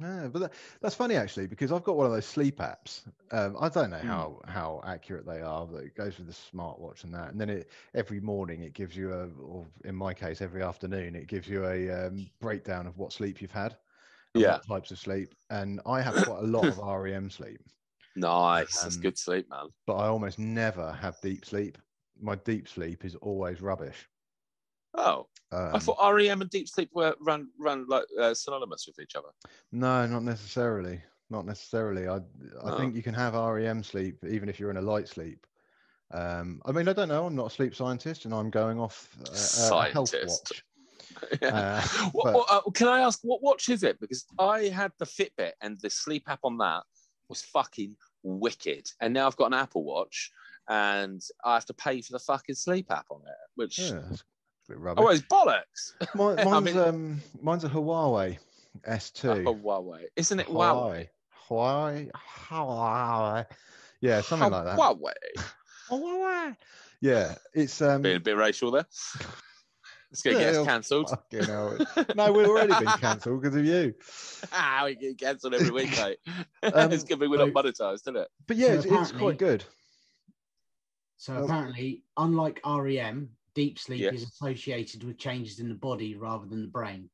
Yeah, 0.00 0.28
but 0.28 0.38
that, 0.40 0.52
that's 0.80 0.94
funny 0.94 1.14
actually 1.14 1.46
because 1.46 1.70
I've 1.70 1.84
got 1.84 1.96
one 1.96 2.06
of 2.06 2.12
those 2.12 2.26
sleep 2.26 2.58
apps. 2.58 3.06
Um, 3.30 3.56
I 3.60 3.68
don't 3.68 3.90
know 3.90 3.98
Hmm. 4.00 4.04
how 4.04 4.40
how 4.46 4.80
accurate 4.84 5.24
they 5.26 5.40
are, 5.42 5.66
but 5.66 5.84
it 5.84 5.94
goes 5.94 6.18
with 6.18 6.26
the 6.26 6.32
smartwatch 6.32 7.04
and 7.04 7.14
that. 7.14 7.30
And 7.30 7.40
then 7.40 7.48
it 7.50 7.70
every 7.94 8.20
morning 8.20 8.62
it 8.62 8.72
gives 8.74 8.96
you 8.96 9.12
a, 9.12 9.28
or 9.28 9.68
in 9.84 9.94
my 9.94 10.12
case, 10.12 10.40
every 10.40 10.62
afternoon 10.62 11.14
it 11.14 11.28
gives 11.28 11.48
you 11.48 11.66
a 11.66 11.90
um, 11.90 12.28
breakdown 12.40 12.86
of 12.86 12.98
what 12.98 13.12
sleep 13.12 13.40
you've 13.40 13.52
had, 13.52 13.72
and 13.72 13.78
Yeah. 14.34 14.60
types 14.68 14.90
of 14.90 14.98
sleep. 14.98 15.34
And 15.50 15.80
I 15.86 16.00
have 16.02 16.20
quite 16.20 16.40
a 16.44 16.46
lot 16.46 16.66
of 16.68 16.78
REM 17.02 17.30
sleep, 17.30 17.60
Nice. 18.14 18.82
That's 18.82 18.96
Um, 18.96 19.02
good 19.02 19.18
sleep, 19.18 19.48
man. 19.50 19.68
but 19.86 19.96
I 19.96 20.08
almost 20.08 20.38
never 20.38 20.92
have 20.92 21.20
deep 21.20 21.44
sleep. 21.44 21.78
My 22.20 22.36
deep 22.36 22.68
sleep 22.68 23.04
is 23.04 23.16
always 23.16 23.60
rubbish. 23.62 24.08
Oh, 24.94 25.28
Um, 25.52 25.74
I 25.74 25.78
thought 25.78 26.14
REM 26.14 26.42
and 26.42 26.50
deep 26.50 26.68
sleep 26.68 26.90
were 26.92 27.16
run 27.20 27.50
run 27.58 27.86
like 27.88 28.04
uh, 28.18 28.34
synonymous 28.34 28.86
with 28.86 28.98
each 28.98 29.16
other. 29.16 29.30
No, 29.72 30.06
not 30.06 30.22
necessarily. 30.22 31.02
Not 31.30 31.46
necessarily. 31.46 32.08
I 32.08 32.20
I 32.62 32.70
Oh. 32.70 32.76
think 32.76 32.94
you 32.94 33.02
can 33.02 33.14
have 33.14 33.34
REM 33.34 33.82
sleep 33.82 34.24
even 34.24 34.48
if 34.48 34.60
you're 34.60 34.70
in 34.70 34.76
a 34.76 34.82
light 34.82 35.08
sleep. 35.08 35.46
Um, 36.12 36.62
I 36.66 36.72
mean, 36.72 36.88
I 36.88 36.92
don't 36.94 37.08
know. 37.08 37.26
I'm 37.26 37.36
not 37.36 37.48
a 37.48 37.50
sleep 37.50 37.74
scientist, 37.74 38.24
and 38.26 38.34
I'm 38.34 38.50
going 38.50 38.78
off 38.80 39.16
uh, 39.22 39.34
Scientist. 39.34 40.62
Yeah. 41.42 41.82
Uh, 41.84 42.08
What- 42.12 42.32
but- 42.32 42.46
uh, 42.66 42.70
can 42.72 42.88
I 42.88 43.00
ask 43.00 43.20
what 43.22 43.42
watch 43.42 43.68
is 43.68 43.82
it? 43.82 43.98
Because 44.00 44.24
I 44.38 44.64
had 44.64 44.92
the 44.98 45.04
Fitbit 45.06 45.52
and 45.60 45.78
the 45.80 45.90
sleep 45.90 46.24
app 46.28 46.40
on 46.44 46.58
that 46.58 46.82
was 47.28 47.42
fucking 47.42 47.96
wicked, 48.22 48.90
and 49.00 49.14
now 49.14 49.26
I've 49.26 49.36
got 49.36 49.46
an 49.46 49.54
Apple 49.54 49.84
Watch 49.84 50.30
and 50.68 51.20
I 51.44 51.54
have 51.54 51.66
to 51.66 51.74
pay 51.74 52.00
for 52.02 52.12
the 52.12 52.18
fucking 52.18 52.54
sleep 52.54 52.90
app 52.90 53.06
on 53.10 53.20
it, 53.22 53.34
which 53.56 53.78
Yeah, 53.78 53.94
a 53.98 54.10
bit 54.68 54.78
oh, 54.96 55.08
it's 55.08 55.22
bollocks. 55.22 55.92
Mine- 56.14 56.38
I 56.40 56.44
mine's 56.44 56.64
mean- 56.66 56.78
um, 56.78 57.20
mine's 57.40 57.64
a 57.64 57.68
Huawei 57.68 58.38
S2. 58.88 59.46
Oh, 59.46 59.54
Huawei, 59.54 60.04
isn't 60.16 60.40
it 60.40 60.46
Huawei? 60.46 61.08
Huawei. 61.48 62.10
Huawei. 62.10 62.10
Huawei. 62.48 63.46
Yeah, 64.00 64.20
something 64.20 64.50
like 64.50 64.64
that. 64.64 64.78
Huawei. 64.78 65.12
Huawei. 65.88 66.56
Yeah, 67.00 67.34
it's 67.52 67.82
um. 67.82 68.02
Being 68.02 68.16
a 68.16 68.20
bit 68.20 68.36
racial 68.36 68.70
there. 68.70 68.86
It's 70.12 70.22
gonna 70.22 70.38
get 70.38 70.54
us 70.54 70.66
cancelled. 70.66 71.08
fucking 71.08 71.46
hell. 71.46 71.78
No, 72.14 72.32
we've 72.32 72.46
already 72.46 72.74
been 72.74 72.98
cancelled 72.98 73.40
because 73.40 73.56
of 73.56 73.64
you. 73.64 73.94
ah, 74.52 74.82
we 74.84 74.94
get 74.94 75.18
cancelled 75.18 75.54
every 75.54 75.70
week, 75.70 75.96
mate. 75.96 76.18
Um, 76.74 76.92
it's 76.92 77.02
good 77.02 77.18
thing 77.18 77.28
we're 77.28 77.38
not 77.38 77.48
monetized, 77.48 77.94
isn't 78.02 78.16
it? 78.16 78.28
But 78.46 78.56
yeah, 78.56 78.68
So 78.68 78.72
it's, 78.74 78.84
it's 78.84 79.12
quite 79.12 79.38
good. 79.38 79.64
So 81.16 81.34
Oh. 81.34 81.44
apparently, 81.44 82.04
unlike 82.16 82.60
REM, 82.64 83.30
deep 83.54 83.78
sleep 83.78 84.00
Yeah. 84.02 84.10
is 84.12 84.22
associated 84.22 85.02
with 85.02 85.18
changes 85.18 85.58
in 85.58 85.68
the 85.68 85.74
body 85.74 86.14
rather 86.14 86.46
than 86.46 86.62
the 86.62 86.68
brain. 86.68 87.10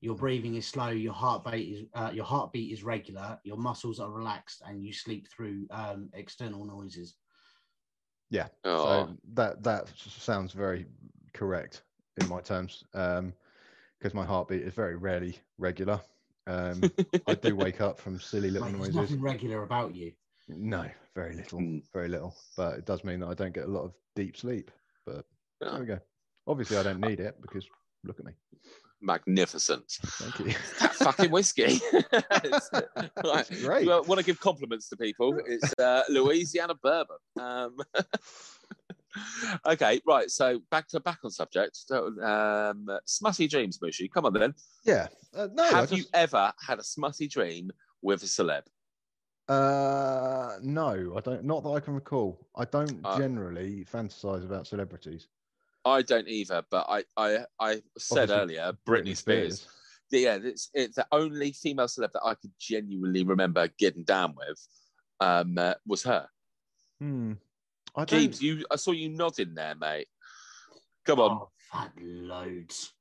Your 0.00 0.14
breathing 0.14 0.54
is 0.54 0.66
slow, 0.66 0.88
your 0.90 1.12
heartbeat 1.14 1.74
is 1.76 1.86
uh, 1.94 2.10
your 2.12 2.24
heartbeat 2.24 2.72
is 2.72 2.84
regular, 2.84 3.38
your 3.42 3.56
muscles 3.56 4.00
are 4.00 4.10
relaxed, 4.10 4.62
and 4.66 4.84
you 4.84 4.92
sleep 4.92 5.26
through 5.34 5.66
um, 5.70 6.10
external 6.12 6.64
noises. 6.64 7.14
Yeah. 8.30 8.48
Oh, 8.64 8.84
So 8.84 9.16
that 9.34 9.62
that 9.64 9.88
sounds 9.96 10.52
very 10.52 10.86
correct 11.32 11.82
in 12.20 12.28
my 12.28 12.40
terms, 12.40 12.84
because 12.92 14.14
my 14.14 14.24
heartbeat 14.24 14.62
is 14.62 14.74
very 14.74 14.96
rarely 14.96 15.38
regular. 15.58 16.00
Um, 16.46 16.82
I 17.26 17.34
do 17.34 17.56
wake 17.56 17.80
up 17.80 17.98
from 17.98 18.20
silly 18.20 18.50
little 18.50 18.68
Like, 18.68 18.76
there's 18.80 18.94
noises. 18.94 19.10
nothing 19.10 19.22
regular 19.22 19.62
about 19.62 19.94
you. 19.94 20.12
No, 20.48 20.84
very 21.14 21.34
little, 21.34 21.58
Mm. 21.60 21.82
very 21.92 22.08
little. 22.08 22.34
But 22.56 22.78
it 22.78 22.84
does 22.84 23.02
mean 23.04 23.20
that 23.20 23.28
I 23.28 23.34
don't 23.34 23.54
get 23.54 23.64
a 23.64 23.70
lot 23.70 23.84
of 23.84 23.92
deep 24.14 24.36
sleep. 24.36 24.70
But 25.06 25.24
there 25.60 25.80
we 25.80 25.86
go. 25.86 25.98
Obviously, 26.46 26.76
I 26.76 26.82
don't 26.82 27.00
need 27.00 27.20
it 27.20 27.40
because 27.40 27.66
look 28.04 28.18
at 28.18 28.26
me. 28.26 28.32
magnificent. 29.00 29.84
Thank 30.02 30.38
you. 30.40 30.54
That 30.80 30.94
fucking 30.96 31.30
whiskey. 31.30 31.80
It's- 31.92 32.70
right. 33.24 33.48
Great. 33.62 33.84
You 33.84 34.02
want 34.06 34.18
to 34.18 34.24
give 34.24 34.38
compliments 34.40 34.88
to 34.90 34.96
people? 34.98 35.38
It's 35.46 35.72
uh, 35.78 36.02
Louisiana 36.10 36.74
bourbon. 36.82 37.16
Um, 37.40 37.76
okay, 39.66 40.00
right. 40.06 40.30
So 40.30 40.60
back 40.70 40.88
to 40.88 41.00
back 41.00 41.18
on 41.24 41.30
subject. 41.30 41.78
Um, 41.90 42.86
smutty 43.06 43.48
dreams, 43.48 43.78
Mushy. 43.80 44.08
Come 44.08 44.26
on 44.26 44.32
then. 44.32 44.54
Yeah. 44.84 45.08
Uh, 45.34 45.48
no, 45.52 45.64
Have 45.64 45.90
just, 45.90 46.02
you 46.02 46.04
ever 46.14 46.52
had 46.64 46.78
a 46.78 46.84
smutty 46.84 47.28
dream 47.28 47.70
with 48.02 48.22
a 48.22 48.26
celeb? 48.26 48.62
Uh, 49.48 50.56
no, 50.62 51.14
I 51.16 51.20
don't. 51.20 51.44
Not 51.44 51.62
that 51.64 51.70
I 51.70 51.80
can 51.80 51.94
recall. 51.94 52.48
I 52.56 52.64
don't 52.64 53.00
Uh, 53.04 53.18
generally 53.18 53.84
fantasize 53.92 54.44
about 54.44 54.66
celebrities. 54.66 55.28
I 55.84 56.00
don't 56.02 56.28
either, 56.28 56.64
but 56.70 56.86
I 56.88 57.04
I, 57.16 57.44
I 57.60 57.82
said 57.98 58.30
Obviously, 58.30 58.56
earlier, 58.58 58.72
Britney, 58.86 59.16
Spears. 59.16 59.66
Yeah, 60.10 60.38
it's 60.42 60.70
it's 60.74 60.96
the 60.96 61.06
only 61.12 61.52
female 61.52 61.86
celeb 61.86 62.12
that 62.12 62.24
I 62.24 62.34
could 62.34 62.52
genuinely 62.58 63.24
remember 63.24 63.68
getting 63.78 64.04
down 64.04 64.34
with. 64.36 64.66
Um, 65.20 65.58
uh, 65.58 65.74
was 65.86 66.02
her. 66.04 66.28
Hmm. 67.00 67.34
I 67.96 68.04
don't. 68.04 68.20
James, 68.20 68.42
you 68.42 68.64
I 68.70 68.76
saw 68.76 68.92
you 68.92 69.08
nodding 69.08 69.54
there, 69.54 69.74
mate. 69.74 70.08
Come 71.04 71.20
on, 71.20 71.30
Oh, 71.30 71.50
I've 71.72 71.80
had 71.82 71.92
loads. 72.00 72.92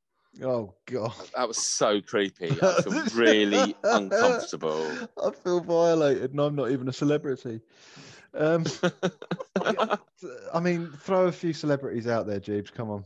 Oh 0.42 0.74
God. 0.86 1.14
that 1.36 1.48
was 1.48 1.58
so 1.58 2.02
creepy. 2.02 2.58
I 2.62 2.82
feel 2.82 3.04
really 3.16 3.76
uncomfortable. 3.84 4.92
I 5.24 5.32
feel 5.32 5.62
violated, 5.62 6.32
and 6.32 6.40
I'm 6.40 6.56
not 6.56 6.72
even 6.72 6.88
a 6.88 6.94
celebrity. 6.94 7.62
Um, 8.34 8.66
I 10.54 10.60
mean, 10.60 10.92
throw 11.00 11.28
a 11.28 11.32
few 11.32 11.54
celebrities 11.54 12.08
out 12.08 12.26
there, 12.26 12.40
Jeeves. 12.40 12.72
Come 12.72 12.90
on. 12.90 13.06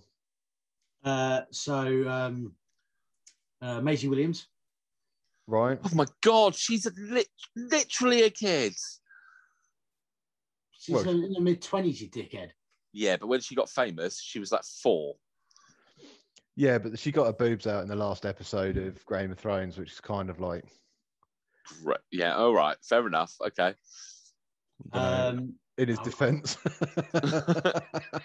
Uh, 1.04 1.42
so 1.52 2.08
um, 2.08 2.54
uh, 3.62 3.82
Maisie 3.82 4.08
Williams. 4.08 4.48
Right. 5.48 5.80
Oh 5.84 5.96
my 5.96 6.06
god, 6.22 6.56
she's 6.56 6.86
a 6.86 6.92
lit- 6.98 7.30
literally 7.56 8.24
a 8.24 8.30
kid. 8.30 8.74
She's 10.88 10.96
Well- 10.96 11.10
in 11.10 11.34
the 11.34 11.42
mid 11.42 11.62
twenties, 11.62 12.02
you 12.02 12.10
dickhead. 12.10 12.52
Yeah, 12.94 13.18
but 13.18 13.28
when 13.28 13.42
she 13.42 13.56
got 13.56 13.70
famous, 13.70 14.22
she 14.22 14.40
was 14.40 14.54
like 14.54 14.64
four. 14.64 15.18
Yeah, 16.56 16.78
but 16.78 16.98
she 16.98 17.12
got 17.12 17.26
her 17.26 17.34
boobs 17.34 17.68
out 17.68 17.84
in 17.84 17.90
the 17.90 17.96
last 17.96 18.26
episode 18.26 18.78
of 18.78 19.06
Game 19.06 19.32
of 19.32 19.38
Thrones, 19.38 19.78
which 19.78 19.92
is 19.92 20.00
kind 20.00 20.30
of 20.30 20.40
like. 20.40 20.64
Right. 21.84 22.00
Yeah, 22.10 22.38
all 22.38 22.54
right, 22.54 22.78
fair 22.82 23.06
enough. 23.06 23.36
Okay. 23.46 23.74
I 24.94 24.98
don't 24.98 25.36
know, 25.36 25.42
Um, 25.44 25.56
in 25.78 25.90
his 25.90 26.00
oh. 26.00 26.04
defence. 26.06 26.56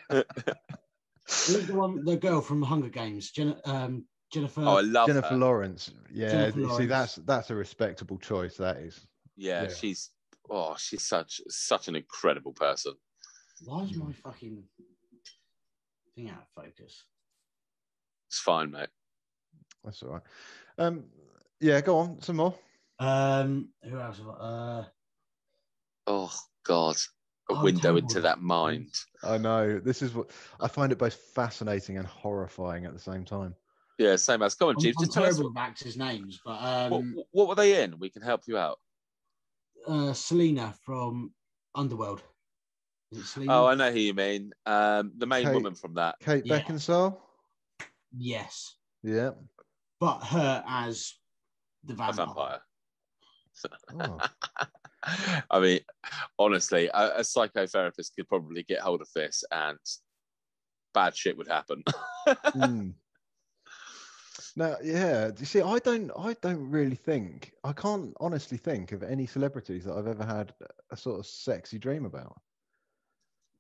who's 0.09 1.67
the 1.67 1.75
one, 1.75 2.05
the 2.05 2.17
girl 2.17 2.41
from 2.41 2.63
Hunger 2.63 2.89
Games, 2.91 3.33
Jen, 3.33 3.57
um, 3.65 4.05
Jennifer. 4.33 4.61
Oh, 4.63 4.77
I 4.79 4.83
love 4.83 5.09
Jennifer 5.09 5.29
her. 5.31 5.37
Lawrence. 5.37 5.91
Yeah, 6.13 6.31
Jennifer 6.51 6.75
see, 6.77 6.87
that's 6.87 7.17
that's 7.17 7.51
a 7.51 7.57
respectable 7.57 8.19
choice. 8.19 8.57
That 8.57 8.77
is. 8.77 9.05
Yeah, 9.37 9.65
Yeah. 9.65 9.69
she's 9.75 10.11
oh, 10.51 10.77
she's 10.79 11.03
such 11.03 11.41
such 11.49 11.89
an 11.89 11.97
incredible 11.97 12.53
person. 12.53 12.95
Why 13.65 13.85
is 13.85 13.97
my 13.97 14.13
fucking 14.13 14.65
thing 16.15 16.31
out 16.31 16.43
of 16.43 16.65
focus? 16.65 17.05
It's 18.29 18.41
fine, 18.41 18.71
mate. 18.71 18.89
That's 19.85 20.03
all 20.03 20.11
right. 20.11 20.23
Um, 20.79 21.05
yeah, 21.61 21.81
go 21.81 21.99
on. 21.99 22.21
Some 22.23 22.37
more. 22.37 22.55
Um, 22.99 23.71
who 23.83 23.99
else? 23.99 24.19
Have 24.19 24.29
I, 24.29 24.33
uh, 24.33 24.85
Oh 26.07 26.33
God, 26.65 26.97
a 27.51 27.55
Oh, 27.55 27.63
window 27.63 27.97
into 27.97 28.21
that 28.21 28.41
mind. 28.41 28.95
I 29.23 29.39
know. 29.39 29.79
This 29.79 30.03
is 30.03 30.15
what 30.15 30.31
I 30.61 30.69
find 30.69 30.91
it 30.93 30.99
both 30.99 31.15
fascinating 31.15 31.99
and 31.99 32.07
horrifying 32.07 32.87
at 32.87 32.93
the 32.93 32.99
same 32.99 33.25
time. 33.25 33.55
Yeah, 33.99 34.17
same 34.17 34.43
as. 34.43 34.55
Come 34.55 34.69
on, 34.69 34.75
I'm, 34.77 34.79
I'm 34.79 34.83
just 34.83 35.13
tell 35.13 35.25
us 35.25 35.37
terrible 35.37 35.51
with 35.51 35.59
actors' 35.59 35.97
names, 35.97 36.41
but 36.45 36.59
um, 36.61 36.91
what, 36.91 37.27
what 37.31 37.49
were 37.49 37.55
they 37.55 37.83
in? 37.83 37.99
We 37.99 38.11
can 38.11 38.23
help 38.23 38.43
you 38.47 38.59
out. 38.59 38.79
Uh, 39.87 40.13
Selena 40.13 40.75
from 40.85 41.33
Underworld. 41.75 42.23
Selena? 43.25 43.53
Oh, 43.53 43.67
I 43.67 43.75
know 43.75 43.91
who 43.93 43.99
you 43.99 44.15
mean. 44.15 44.53
Um, 44.67 45.13
the 45.17 45.27
main 45.27 45.45
Kate. 45.45 45.55
woman 45.55 45.75
from 45.75 45.95
that. 45.95 46.17
Kate 46.21 46.47
Yeah. 46.47 46.61
Beckinsale. 46.61 47.19
yes, 48.17 48.77
Yeah. 49.03 49.33
but 50.01 50.19
her 50.21 50.65
as 50.67 51.15
the 51.85 51.95
vampire. 51.95 52.27
vampire. 52.27 52.61
Oh. 54.01 54.19
I 55.51 55.61
mean, 55.61 55.81
honestly, 56.39 56.89
a, 56.95 57.19
a 57.19 57.21
psychotherapist 57.21 58.15
could 58.17 58.29
probably 58.29 58.63
get 58.63 58.81
hold 58.81 59.01
of 59.03 59.09
this 59.15 59.43
and 59.51 59.79
bad 60.95 61.17
shit 61.17 61.37
would 61.37 61.49
happen. 61.49 61.83
Mm. 62.27 62.95
Now, 64.57 64.77
yeah. 64.83 65.31
You 65.39 65.47
see, 65.47 65.63
I 65.63 65.79
don't. 65.79 66.11
I 66.19 66.35
don't 66.43 66.71
really 66.71 66.97
think. 66.97 67.53
I 67.65 67.73
can't 67.73 68.15
honestly 68.21 68.59
think 68.59 68.93
of 68.93 69.03
any 69.03 69.27
celebrities 69.27 69.85
that 69.85 69.95
I've 69.97 70.07
ever 70.07 70.25
had 70.25 70.53
a 70.91 70.97
sort 70.97 71.21
of 71.21 71.27
sexy 71.27 71.79
dream 71.79 72.05
about. 72.05 72.41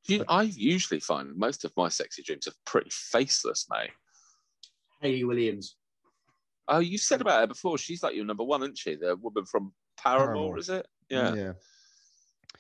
Do 0.07 0.17
you, 0.17 0.25
I 0.29 0.43
usually 0.43 1.01
find 1.01 1.35
most 1.37 1.65
of 1.65 1.73
my 1.77 1.89
sexy 1.89 2.23
dreams 2.23 2.49
are 2.49 2.53
pretty 2.67 2.91
faceless, 2.91 3.67
mate. 3.71 3.91
Hayley 5.01 5.25
Williams. 5.25 5.77
Oh, 6.69 6.81
you 6.81 6.99
said 6.99 7.21
about 7.21 7.41
her 7.41 7.47
before. 7.47 7.79
She's 7.79 8.03
like 8.03 8.15
your 8.15 8.25
number 8.25 8.45
one, 8.45 8.63
isn't 8.63 8.79
she? 8.79 8.97
The 8.97 9.17
woman 9.17 9.45
from 9.45 9.73
Paramore, 9.97 10.27
Paramore. 10.27 10.59
is 10.59 10.69
it? 10.69 10.87
Yeah. 11.09 11.35
Yeah. 11.35 11.53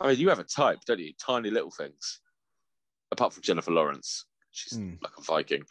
I 0.00 0.08
mean, 0.08 0.18
you 0.18 0.28
have 0.28 0.38
a 0.38 0.44
type, 0.44 0.78
don't 0.86 0.98
you? 1.00 1.12
Tiny 1.20 1.50
little 1.50 1.70
things. 1.70 2.20
Apart 3.10 3.32
from 3.32 3.42
Jennifer 3.42 3.70
Lawrence, 3.72 4.24
she's 4.52 4.78
Mm. 4.78 5.02
like 5.02 5.12
a 5.18 5.22
Viking. 5.22 5.64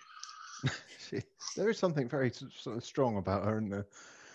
She, 1.10 1.22
there 1.58 1.70
is 1.70 1.78
something 1.78 2.08
very 2.08 2.32
sort 2.32 2.78
of 2.78 2.86
strong 2.86 3.18
about 3.18 3.44
her, 3.44 3.58
isn't 3.58 3.70
there? 3.70 3.86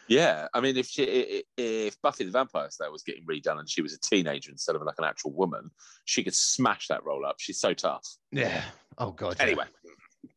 Yeah, 0.09 0.47
I 0.53 0.61
mean, 0.61 0.77
if 0.77 0.87
she, 0.87 1.43
if 1.57 2.01
Buffy 2.03 2.25
the 2.25 2.31
Vampire 2.31 2.69
Slayer 2.71 2.93
was 2.93 3.03
getting 3.03 3.25
redone 3.25 3.59
and 3.59 3.69
she 3.69 3.83
was 3.83 3.93
a 3.95 4.01
teenager 4.01 4.51
instead 4.51 4.77
of 4.77 4.83
like 4.83 4.97
an 4.99 5.05
actual 5.05 5.33
woman, 5.33 5.71
she 6.05 6.23
could 6.23 6.35
smash 6.35 6.89
that 6.89 7.05
role 7.05 7.25
up. 7.25 7.37
She's 7.39 7.59
so 7.59 7.73
tough. 7.73 8.07
Yeah. 8.31 8.63
Oh 8.99 9.11
God. 9.11 9.37
Anyway, 9.41 9.65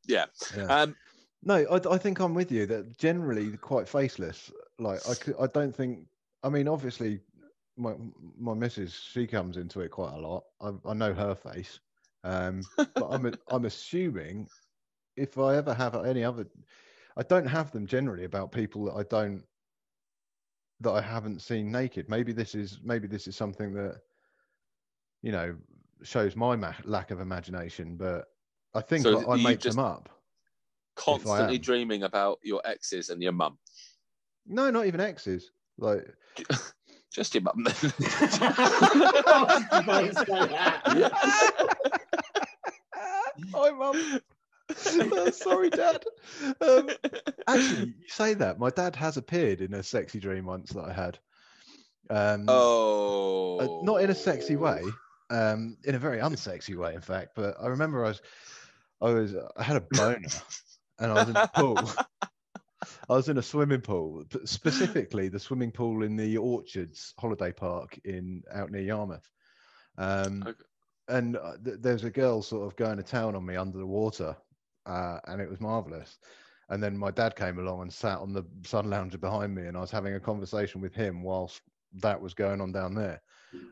yeah. 0.07 0.25
Yeah. 0.55 0.63
Um, 0.65 0.95
No, 1.43 1.65
I, 1.71 1.93
I 1.93 1.97
think 1.97 2.19
I'm 2.19 2.33
with 2.33 2.51
you 2.51 2.65
that 2.65 2.97
generally 2.97 3.55
quite 3.57 3.87
faceless. 3.87 4.51
Like 4.77 5.07
I, 5.09 5.13
could, 5.13 5.35
I 5.39 5.47
don't 5.47 5.75
think. 5.75 6.05
I 6.43 6.49
mean, 6.49 6.67
obviously, 6.67 7.19
my 7.77 7.93
my 8.37 8.53
missus 8.53 8.93
she 8.93 9.27
comes 9.27 9.57
into 9.57 9.81
it 9.81 9.89
quite 9.89 10.13
a 10.13 10.19
lot. 10.19 10.43
I, 10.61 10.71
I 10.85 10.93
know 10.93 11.13
her 11.13 11.35
face, 11.35 11.79
um, 12.23 12.61
but 12.75 13.07
I'm 13.09 13.33
I'm 13.49 13.65
assuming 13.65 14.47
if 15.19 15.37
I 15.37 15.57
ever 15.57 15.73
have 15.73 15.93
any 16.05 16.23
other, 16.23 16.47
I 17.17 17.23
don't 17.23 17.45
have 17.45 17.71
them 17.71 17.85
generally 17.85 18.23
about 18.23 18.51
people 18.51 18.85
that 18.85 18.93
I 18.93 19.03
don't 19.03 19.43
that 20.81 20.91
I 20.91 21.01
haven't 21.01 21.41
seen 21.41 21.71
naked. 21.71 22.07
Maybe 22.09 22.31
this 22.31 22.55
is 22.55 22.79
maybe 22.83 23.07
this 23.07 23.27
is 23.27 23.35
something 23.35 23.73
that 23.73 23.97
you 25.21 25.31
know 25.31 25.55
shows 26.01 26.35
my 26.35 26.55
ma- 26.55 26.73
lack 26.85 27.11
of 27.11 27.19
imagination, 27.19 27.97
but 27.97 28.25
I 28.73 28.81
think 28.81 29.03
So 29.03 29.29
I, 29.29 29.33
I 29.33 29.35
make 29.43 29.59
them 29.59 29.79
up. 29.79 30.09
constantly 30.95 31.57
dreaming 31.57 32.03
about 32.03 32.39
your 32.43 32.61
exes 32.65 33.09
and 33.09 33.21
your 33.21 33.33
mum. 33.33 33.57
No, 34.47 34.71
not 34.71 34.85
even 34.85 35.01
exes. 35.01 35.51
Like 35.77 36.07
Just 37.11 37.33
your 37.35 37.43
mum. 37.43 37.65
I 37.67 37.71
was 39.49 39.83
about 39.83 40.05
to 40.05 40.13
say 40.13 40.47
that. 40.47 40.81
Hi, 43.53 43.71
mum. 43.71 44.19
Oh, 45.11 45.29
sorry, 45.31 45.69
Dad. 45.69 46.03
Um, 46.61 46.89
actually, 47.47 47.87
you 47.87 48.07
say 48.07 48.33
that. 48.35 48.59
My 48.59 48.69
dad 48.69 48.95
has 48.95 49.17
appeared 49.17 49.61
in 49.61 49.73
a 49.73 49.83
sexy 49.83 50.19
dream 50.19 50.45
once 50.45 50.71
that 50.71 50.85
I 50.85 50.93
had. 50.93 51.17
Um, 52.09 52.45
oh, 52.47 53.59
uh, 53.59 53.83
not 53.83 54.01
in 54.01 54.09
a 54.09 54.15
sexy 54.15 54.55
way, 54.55 54.81
um, 55.29 55.77
in 55.83 55.95
a 55.95 55.99
very 55.99 56.19
unsexy 56.19 56.75
way, 56.75 56.93
in 56.93 57.01
fact. 57.01 57.31
But 57.35 57.55
I 57.61 57.67
remember 57.67 58.05
I 58.05 58.09
was, 58.09 58.21
I 59.01 59.11
was, 59.11 59.35
I 59.57 59.63
had 59.63 59.77
a 59.77 59.85
boner, 59.91 60.27
and 60.99 61.11
I 61.11 61.13
was 61.15 61.27
in 61.27 61.33
the 61.33 61.49
pool. 61.53 61.79
I 63.09 63.13
was 63.13 63.27
in 63.27 63.37
a 63.37 63.43
swimming 63.43 63.81
pool, 63.81 64.23
specifically 64.45 65.27
the 65.29 65.39
swimming 65.39 65.71
pool 65.71 66.03
in 66.03 66.15
the 66.15 66.37
Orchards 66.37 67.13
Holiday 67.19 67.51
Park 67.51 67.99
in 68.05 68.43
out 68.53 68.71
near 68.71 68.81
Yarmouth. 68.83 69.29
Um, 69.97 70.43
Okay. 70.47 70.57
And 71.09 71.37
uh, 71.37 71.53
th- 71.65 71.77
there 71.81 71.93
was 71.93 72.03
a 72.03 72.11
girl 72.11 72.43
sort 72.43 72.67
of 72.67 72.75
going 72.75 72.97
to 72.97 73.03
town 73.03 73.35
on 73.35 73.43
me 73.43 73.55
under 73.55 73.79
the 73.79 73.85
water, 73.85 74.37
uh, 74.89 75.19
and 75.27 75.39
it 75.39 75.49
was 75.49 75.61
marvelous. 75.61 76.17
And 76.69 76.83
then 76.83 76.97
my 76.97 77.11
dad 77.11 77.35
came 77.35 77.59
along 77.59 77.81
and 77.81 77.93
sat 77.93 78.19
on 78.19 78.33
the 78.33 78.43
sun 78.63 78.89
lounger 78.89 79.17
behind 79.17 79.55
me, 79.55 79.65
and 79.65 79.77
I 79.77 79.81
was 79.81 79.91
having 79.91 80.15
a 80.15 80.19
conversation 80.19 80.81
with 80.81 80.93
him 80.93 81.23
whilst 81.23 81.61
that 81.93 82.19
was 82.19 82.33
going 82.33 82.61
on 82.61 82.71
down 82.71 82.93
there. 82.93 83.21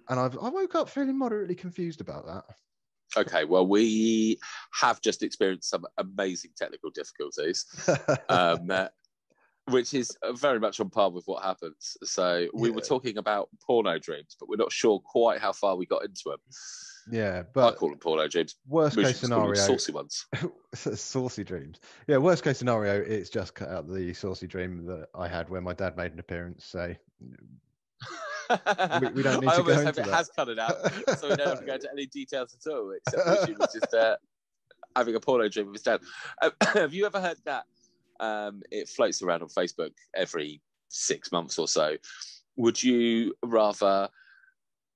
And 0.09 0.19
I've, 0.19 0.37
I 0.39 0.49
woke 0.49 0.75
up 0.75 0.89
feeling 0.89 1.17
moderately 1.17 1.55
confused 1.55 2.01
about 2.01 2.25
that. 2.25 2.45
Okay, 3.15 3.45
well, 3.45 3.67
we 3.67 4.39
have 4.79 5.01
just 5.01 5.23
experienced 5.23 5.69
some 5.69 5.85
amazing 5.97 6.51
technical 6.57 6.89
difficulties, 6.89 7.65
um, 8.29 8.69
uh, 8.69 8.87
which 9.69 9.93
is 9.93 10.17
very 10.33 10.59
much 10.59 10.79
on 10.79 10.89
par 10.89 11.11
with 11.11 11.25
what 11.25 11.43
happens. 11.43 11.97
So 12.03 12.47
we 12.53 12.71
were 12.71 12.81
talking 12.81 13.17
about 13.17 13.49
porno 13.65 13.99
dreams, 13.99 14.35
but 14.39 14.49
we're 14.49 14.57
not 14.57 14.71
sure 14.71 14.99
quite 14.99 15.39
how 15.39 15.53
far 15.53 15.75
we 15.75 15.85
got 15.85 16.03
into 16.03 16.23
them. 16.25 16.39
Yeah, 17.09 17.43
but 17.53 17.73
I 17.73 17.75
call 17.77 17.89
them 17.89 17.99
Paulo 17.99 18.27
dreams. 18.27 18.55
worst 18.67 18.97
We 18.97 19.03
case 19.03 19.13
should 19.13 19.21
just 19.21 19.31
call 19.31 19.45
them 19.47 19.55
scenario, 19.55 19.77
saucy 19.77 19.91
ones. 19.93 20.25
saucy 20.73 21.43
dreams. 21.43 21.79
Yeah, 22.07 22.17
worst 22.17 22.43
case 22.43 22.57
scenario, 22.57 23.01
it's 23.01 23.29
just 23.29 23.55
cut 23.55 23.69
out 23.69 23.87
the 23.91 24.13
saucy 24.13 24.47
dream 24.47 24.85
that 24.85 25.07
I 25.15 25.27
had 25.27 25.49
where 25.49 25.61
my 25.61 25.73
dad 25.73 25.95
made 25.97 26.11
an 26.13 26.19
appearance. 26.19 26.65
So 26.65 26.93
We- 29.01 29.07
we 29.09 29.23
don't 29.23 29.41
need 29.41 29.49
I 29.49 29.57
to 29.57 29.63
go 29.63 29.71
almost 29.71 29.77
hope 29.77 29.87
into 29.87 30.01
it 30.01 30.05
that. 30.05 30.13
has 30.15 30.29
cut 30.35 30.49
it 30.49 30.59
out, 30.59 30.75
so 31.17 31.29
we 31.29 31.35
don't 31.35 31.47
have 31.49 31.59
to 31.59 31.65
go 31.65 31.73
into 31.75 31.89
any 31.91 32.05
details 32.05 32.55
at 32.65 32.71
all. 32.71 32.91
Except 32.91 33.45
she 33.47 33.53
was 33.53 33.69
just 33.73 33.93
uh, 33.93 34.15
having 34.95 35.15
a 35.15 35.19
porno 35.19 35.47
dream 35.49 35.67
with 35.67 35.75
his 35.75 35.83
dad. 35.83 36.01
Uh, 36.41 36.49
have 36.73 36.93
you 36.93 37.05
ever 37.05 37.19
heard 37.19 37.37
that? 37.45 37.65
Um, 38.19 38.63
it 38.71 38.89
floats 38.89 39.21
around 39.21 39.43
on 39.43 39.49
Facebook 39.49 39.91
every 40.15 40.61
six 40.89 41.31
months 41.31 41.59
or 41.59 41.67
so. 41.67 41.97
Would 42.55 42.81
you 42.81 43.35
rather 43.43 44.09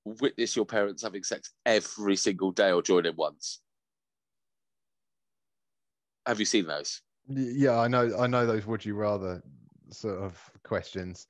witness 0.04 0.56
your 0.56 0.66
parents 0.66 1.02
having 1.02 1.22
sex 1.22 1.52
every 1.64 2.16
single 2.16 2.50
day 2.50 2.72
or 2.72 2.82
join 2.82 3.06
in 3.06 3.16
once? 3.16 3.60
Have 6.26 6.38
you 6.38 6.46
seen 6.46 6.66
those? 6.66 7.02
Yeah, 7.28 7.78
I 7.78 7.88
know, 7.88 8.16
I 8.18 8.26
know 8.26 8.46
those 8.46 8.66
would 8.66 8.84
you 8.84 8.94
rather 8.94 9.42
sort 9.90 10.18
of 10.18 10.50
questions. 10.64 11.26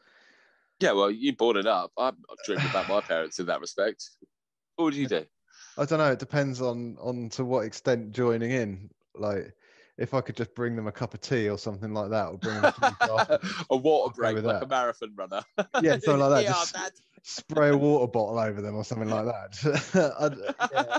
Yeah, 0.81 0.93
well, 0.93 1.11
you 1.11 1.35
brought 1.35 1.57
it 1.57 1.67
up. 1.67 1.93
I'm 1.97 2.17
not 2.29 2.39
dreaming 2.45 2.67
about 2.71 2.89
my 2.89 3.01
parents 3.01 3.39
in 3.39 3.47
that 3.47 3.61
respect. 3.61 4.03
What 4.77 4.87
would 4.87 4.95
you 4.95 5.07
do? 5.07 5.25
I 5.79 5.85
don't 5.85 5.99
know. 5.99 6.13
It 6.13 6.19
depends 6.19 6.61
on 6.61 6.97
on 7.01 7.29
to 7.31 7.45
what 7.45 7.65
extent 7.65 8.13
joining 8.13 8.51
in. 8.51 8.91
Like, 9.15 9.55
if 10.03 10.15
I 10.15 10.21
could 10.21 10.37
just 10.37 10.55
bring 10.55 10.75
them 10.77 10.87
a 10.89 10.93
cup 10.93 11.15
of 11.15 11.21
tea 11.21 11.49
or 11.49 11.57
something 11.57 11.95
like 11.95 12.11
that, 12.11 12.27
or 12.29 12.37
bring 12.39 12.61
them 12.61 12.73
a 13.71 13.77
water 13.77 14.13
break 14.15 14.35
with 14.35 14.45
like 14.45 14.59
that. 14.61 14.65
a 14.65 14.69
marathon 14.69 15.13
runner. 15.17 15.43
Yeah, 15.81 15.99
something 15.99 16.19
like 16.19 16.31
that. 16.31 16.43
Yeah, 16.45 16.51
Just 16.53 16.75
Dad. 16.75 16.93
spray 17.23 17.69
a 17.71 17.77
water 17.77 18.11
bottle 18.11 18.39
over 18.39 18.61
them 18.61 18.75
or 18.75 18.85
something 18.85 19.09
like 19.09 19.27
that. 19.27 20.43
Yeah. 20.73 20.99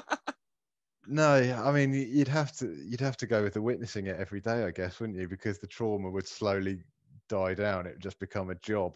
No, 1.06 1.34
I 1.66 1.72
mean 1.74 1.92
you'd 1.94 2.30
have 2.30 2.56
to 2.60 2.66
you'd 2.86 3.02
have 3.02 3.18
to 3.18 3.28
go 3.28 3.44
with 3.44 3.54
the 3.56 3.62
witnessing 3.62 4.08
it 4.08 4.18
every 4.18 4.40
day, 4.40 4.64
I 4.64 4.72
guess, 4.72 5.02
wouldn't 5.02 5.20
you? 5.20 5.28
Because 5.28 5.60
the 5.60 5.68
trauma 5.68 6.10
would 6.10 6.26
slowly 6.28 6.80
die 7.28 7.54
down. 7.56 7.86
It 7.88 7.96
would 7.96 8.02
just 8.02 8.20
become 8.20 8.50
a 8.52 8.56
job. 8.56 8.94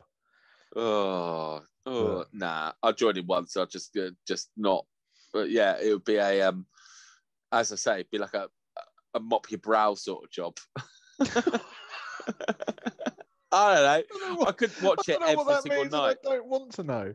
Oh, 0.76 1.62
oh, 1.86 2.18
But- 2.20 2.28
nah. 2.34 2.72
I'll 2.82 2.94
join 2.94 3.18
in 3.18 3.28
once. 3.28 3.58
I'll 3.58 3.66
just, 3.66 3.98
uh, 3.98 4.12
just 4.26 4.50
not. 4.56 4.86
But 5.34 5.50
yeah, 5.50 5.76
it 5.82 5.92
would 5.92 6.06
be 6.06 6.16
a, 6.16 6.44
um, 6.48 6.66
as 7.52 7.74
I 7.74 7.76
say, 7.76 7.94
it'd 7.96 8.10
be 8.12 8.20
like 8.20 8.34
a, 8.34 8.48
a 9.14 9.20
mop 9.20 9.50
your 9.52 9.60
brow 9.60 9.94
sort 9.94 10.24
of 10.24 10.32
job. 10.32 10.58
I 13.52 14.04
don't 14.10 14.40
know. 14.40 14.46
I 14.48 14.52
could 14.52 14.72
watch 14.82 15.10
I 15.10 15.14
it 15.14 15.20
don't 15.20 15.22
know 15.22 15.36
what 15.36 15.42
every 15.42 15.54
that 15.54 15.64
single 15.64 15.80
means, 15.84 15.94
and 15.94 16.02
night. 16.04 16.18
I 16.26 16.30
don't 16.30 16.48
want 16.48 16.72
to 16.74 16.84
know. 16.84 17.14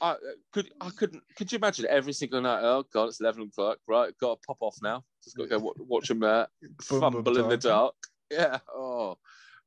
I 0.00 0.10
uh, 0.10 0.16
could, 0.52 0.70
I 0.80 0.90
couldn't. 0.90 1.22
Could 1.36 1.52
you 1.52 1.56
imagine 1.56 1.86
every 1.88 2.12
single 2.12 2.40
night? 2.40 2.60
Oh 2.62 2.84
God, 2.92 3.08
it's 3.08 3.20
eleven 3.20 3.42
o'clock. 3.42 3.78
Right, 3.86 4.16
got 4.18 4.40
to 4.40 4.46
pop 4.46 4.58
off 4.60 4.76
now. 4.82 5.04
Just 5.22 5.36
got 5.36 5.44
to 5.44 5.48
go 5.50 5.58
watch, 5.58 5.76
watch 5.78 6.08
them 6.08 6.22
uh, 6.22 6.46
Boom, 6.62 6.74
boom 6.88 7.00
fumble 7.00 7.38
in 7.38 7.48
the 7.48 7.56
dark. 7.56 7.94
Yeah. 8.30 8.58
Oh 8.74 9.18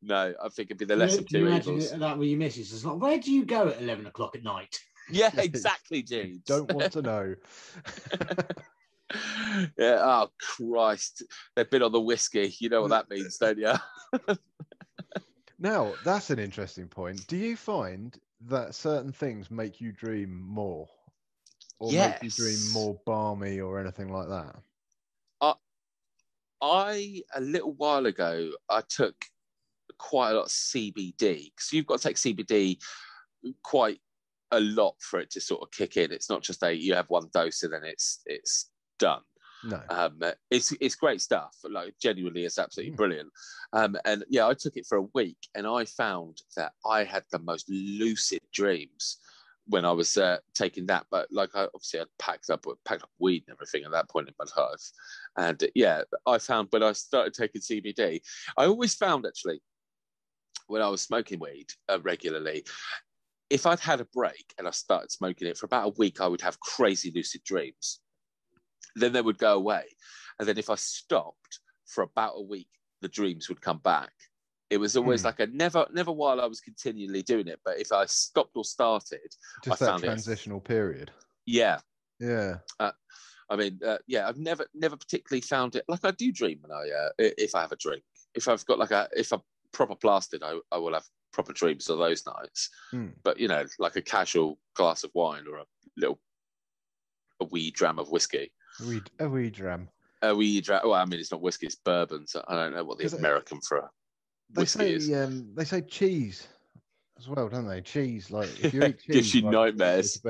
no, 0.02 0.34
I 0.44 0.50
think 0.50 0.68
it'd 0.68 0.78
be 0.78 0.86
the 0.86 0.94
You 0.96 1.00
less 1.00 1.18
of 1.18 1.26
you 1.32 1.40
two 1.40 1.48
imagine 1.48 1.76
evils. 1.76 2.00
that 2.00 2.18
with 2.18 2.30
your 2.30 2.40
missus? 2.40 2.74
It's 2.74 2.86
like, 2.86 3.00
where 3.00 3.18
do 3.20 3.32
you 3.32 3.46
go 3.46 3.68
at 3.70 3.82
11 3.82 4.06
o'clock 4.08 4.36
at 4.36 4.44
night? 4.44 4.80
Yeah, 5.10 5.32
exactly, 5.38 6.04
James. 6.04 6.44
Don't 6.46 6.72
want 6.72 6.92
to 6.94 7.02
know. 7.02 7.36
yeah. 9.78 10.00
Oh 10.02 10.30
Christ, 10.40 11.24
they've 11.56 11.70
been 11.70 11.84
on 11.84 11.92
the 11.92 12.02
whiskey. 12.02 12.54
You 12.60 12.70
know 12.70 12.82
what 12.82 12.92
that 12.92 13.10
means, 13.10 13.38
don't 13.38 13.58
you? 13.58 13.74
Now, 15.60 15.94
that's 16.04 16.30
an 16.30 16.38
interesting 16.38 16.88
point. 16.88 17.26
Do 17.26 17.36
you 17.36 17.56
find 17.56 18.16
that 18.42 18.76
certain 18.76 19.12
things 19.12 19.50
make 19.50 19.82
you 19.82 19.92
dream 19.92 20.40
more? 20.40 20.88
Or 21.80 21.92
make 21.92 22.22
you 22.22 22.30
dream 22.30 22.60
more 22.74 23.00
balmy 23.08 23.60
or 23.60 23.80
anything 23.80 24.14
like 24.14 24.28
that? 24.28 24.56
I 26.62 27.22
a 27.36 27.42
little 27.42 27.74
while 27.74 28.06
ago 28.06 28.52
I 28.70 28.82
took 28.88 29.16
quite 29.98 30.32
a 30.32 30.34
lot 30.34 30.46
of 30.46 30.52
CBD 30.52 31.18
because 31.18 31.72
you've 31.72 31.86
got 31.86 32.02
to 32.02 32.08
take 32.08 32.18
CBD 32.18 32.78
quite 33.64 34.00
a 34.52 34.60
lot 34.60 34.96
for 35.00 35.20
it 35.20 35.30
to 35.32 35.42
sort 35.42 35.62
of 35.62 35.72
kick 35.72 35.98
in. 35.98 36.12
It's 36.12 36.30
not 36.30 36.42
just 36.42 36.64
a 36.64 36.74
you 36.74 36.94
have 36.96 37.10
one 37.10 37.30
dose 37.34 37.64
and 37.64 37.74
then 37.74 37.84
it's 37.84 38.22
it's 38.26 38.72
done. 38.98 39.22
No. 39.64 39.82
Um, 39.90 40.22
it's 40.52 40.72
it's 40.80 40.96
great 40.96 41.20
stuff. 41.22 41.56
Like 41.68 41.96
genuinely, 42.00 42.46
it's 42.46 42.60
absolutely 42.60 42.94
Mm. 42.94 42.98
brilliant. 42.98 43.30
Um, 43.74 43.98
and 44.06 44.24
yeah, 44.30 44.48
I 44.48 44.54
took 44.54 44.78
it 44.78 44.86
for 44.88 45.00
a 45.00 45.08
week, 45.14 45.38
and 45.56 45.66
I 45.66 45.86
found 45.86 46.38
that 46.56 46.74
I 46.86 47.04
had 47.04 47.24
the 47.32 47.40
most 47.40 47.66
lucid 47.70 48.42
dreams 48.54 49.18
when 49.70 49.84
I 49.84 49.92
was 49.92 50.16
uh, 50.16 50.38
taking 50.54 50.86
that. 50.86 51.08
But 51.12 51.28
like, 51.32 51.50
I 51.56 51.64
obviously 51.74 52.00
I 52.02 52.06
packed 52.20 52.50
up 52.50 52.66
packed 52.86 53.04
up 53.04 53.10
weed 53.20 53.44
and 53.48 53.56
everything 53.56 53.84
at 53.84 53.92
that 53.92 54.10
point 54.10 54.28
in 54.30 54.34
my 54.40 54.46
life. 54.62 54.92
And 55.38 55.62
uh, 55.62 55.68
yeah, 55.76 56.04
I 56.26 56.38
found 56.38 56.68
when 56.70 56.84
I 56.84 56.94
started 56.94 57.34
taking 57.34 57.62
CBD, 57.62 58.22
I 58.58 58.66
always 58.66 58.94
found 58.96 59.26
actually 59.26 59.60
when 60.68 60.82
I 60.82 60.88
was 60.88 61.02
smoking 61.02 61.40
weed 61.40 61.68
uh, 61.90 62.00
regularly. 62.02 62.64
If 63.50 63.66
I'd 63.66 63.80
had 63.80 64.02
a 64.02 64.06
break 64.14 64.54
and 64.58 64.68
I 64.68 64.72
started 64.72 65.10
smoking 65.10 65.48
it 65.48 65.58
for 65.58 65.66
about 65.66 65.88
a 65.88 65.94
week, 65.98 66.20
I 66.22 66.28
would 66.28 66.42
have 66.42 66.60
crazy 66.60 67.12
lucid 67.16 67.44
dreams 67.46 68.02
then 68.96 69.14
they 69.14 69.22
would 69.22 69.38
go 69.38 69.56
away. 69.56 69.84
And 70.40 70.48
then 70.48 70.58
if 70.58 70.70
I 70.70 70.76
stopped 70.76 71.60
for 71.86 72.04
about 72.04 72.34
a 72.38 72.42
week, 72.42 72.70
the 73.02 73.08
dreams 73.10 73.50
would 73.50 73.62
come 73.62 73.80
back. 73.80 74.12
It 74.70 74.78
was 74.78 74.98
always 74.98 75.22
Hmm. 75.22 75.28
like 75.28 75.40
a 75.40 75.48
never, 75.48 75.88
never 75.94 76.12
while 76.12 76.42
I 76.42 76.46
was 76.46 76.60
continually 76.60 77.22
doing 77.24 77.48
it. 77.48 77.60
But 77.64 77.80
if 77.80 77.92
I 77.92 78.06
stopped 78.06 78.52
or 78.56 78.66
started, 78.66 79.34
Just 79.64 79.82
I 79.82 79.86
that 79.86 79.92
found 79.92 80.04
it- 80.04 80.08
transitional 80.08 80.60
period. 80.60 81.12
yeah. 81.46 81.80
Yeah. 82.20 82.58
I 83.50 83.56
mean, 83.56 83.80
uh, 83.86 84.00
yeah, 84.08 84.28
I've 84.28 84.38
never, 84.38 84.66
never 84.74 84.98
particularly 84.98 85.40
found 85.42 85.76
it 85.76 85.86
like 85.88 86.04
I 86.04 86.12
do 86.12 86.32
dream 86.34 86.58
when 86.62 86.72
I, 86.72 86.90
uh, 86.90 87.10
if 87.18 87.56
I 87.56 87.62
have 87.62 87.72
a 87.72 87.78
drink. 87.78 88.04
If 88.36 88.48
I've 88.50 88.66
got 88.66 88.78
like 88.80 88.92
a, 88.92 89.08
if 89.16 89.32
I'm 89.32 89.42
proper 89.72 89.96
blasted, 89.96 90.44
I, 90.44 90.60
I 90.72 90.78
will 90.80 90.94
have 90.96 91.06
proper 91.32 91.54
dreams 91.54 91.90
of 91.90 92.00
those 92.00 92.26
nights. 92.26 92.70
Hmm. 92.92 93.10
But 93.24 93.40
you 93.40 93.48
know, 93.48 93.66
like 93.80 93.96
a 93.96 94.02
casual 94.02 94.60
glass 94.76 95.04
of 95.06 95.12
wine 95.14 95.46
or 95.50 95.60
a 95.60 95.66
little, 95.96 96.20
a 97.40 97.46
wee 97.46 97.72
dram 97.72 98.00
of 98.00 98.10
whiskey. 98.10 98.52
A 98.82 98.86
wee, 98.88 99.02
a 99.20 99.28
wee 99.30 99.50
dram. 99.50 99.90
A 100.22 100.36
wee 100.36 100.62
dram. 100.62 100.82
Well, 100.84 100.94
I 100.94 101.06
mean, 101.06 101.20
it's 101.20 101.32
not 101.32 101.42
whiskey; 101.42 101.68
it's 101.68 101.76
bourbon. 101.76 102.28
So 102.28 102.44
I 102.48 102.56
don't 102.56 102.74
know 102.74 102.84
what 102.84 102.98
the 102.98 103.06
it- 103.06 103.14
American 103.14 103.60
for 103.62 103.78
a 103.78 103.90
They 104.52 104.62
whiskey 104.62 104.80
say 104.80 104.94
is. 104.94 105.14
um, 105.14 105.54
they 105.56 105.64
say 105.66 105.82
cheese 105.82 106.48
as 107.18 107.28
well, 107.28 107.50
don't 107.50 107.68
they? 107.68 107.82
Cheese, 107.82 108.30
like 108.32 108.50
if 108.60 108.74
you 108.74 108.84
eat 108.88 109.00
cheese, 109.00 109.16
Gives 109.16 109.36
you 109.36 109.42
like, 109.42 109.54
nightmares. 109.54 110.22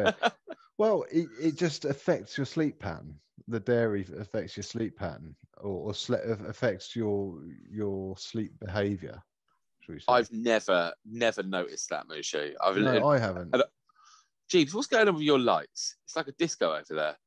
well, 0.77 1.05
it, 1.11 1.27
it 1.39 1.55
just 1.57 1.85
affects 1.85 2.37
your 2.37 2.45
sleep 2.45 2.79
pattern. 2.79 3.15
The 3.49 3.59
dairy 3.61 4.05
affects 4.19 4.57
your 4.57 4.63
sleep 4.63 4.97
pattern, 4.97 5.35
or, 5.61 5.87
or 5.87 5.91
sle- 5.93 6.47
affects 6.49 6.95
your 6.95 7.39
your 7.71 8.17
sleep 8.17 8.51
behaviour. 8.59 9.21
Should 9.81 9.93
we 9.95 9.99
say? 9.99 10.05
I've 10.09 10.31
never, 10.33 10.91
never 11.05 11.43
noticed 11.43 11.89
that, 11.91 12.07
Mushu. 12.09 12.53
I've 12.61 12.75
no, 12.77 13.07
I 13.07 13.17
haven't. 13.19 13.55
Jeeves, 14.49 14.73
what's 14.73 14.87
going 14.87 15.07
on 15.07 15.13
with 15.15 15.23
your 15.23 15.39
lights? 15.39 15.95
It's 16.05 16.15
like 16.15 16.27
a 16.27 16.31
disco 16.33 16.71
over 16.73 16.83
there. 16.93 17.17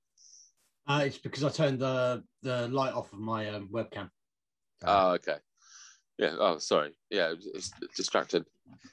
Uh, 0.87 1.03
it's 1.07 1.19
because 1.19 1.45
I 1.45 1.51
turned 1.51 1.79
the, 1.79 2.25
the 2.43 2.69
light 2.69 2.93
off 2.93 3.13
of 3.13 3.19
my 3.19 3.49
um, 3.51 3.69
webcam. 3.73 4.11
Oh, 4.85 5.13
okay. 5.13 5.37
Yeah. 6.19 6.37
Oh, 6.39 6.59
sorry. 6.59 6.93
Yeah, 7.11 7.35
it's 7.55 7.73
distracted. 7.97 8.45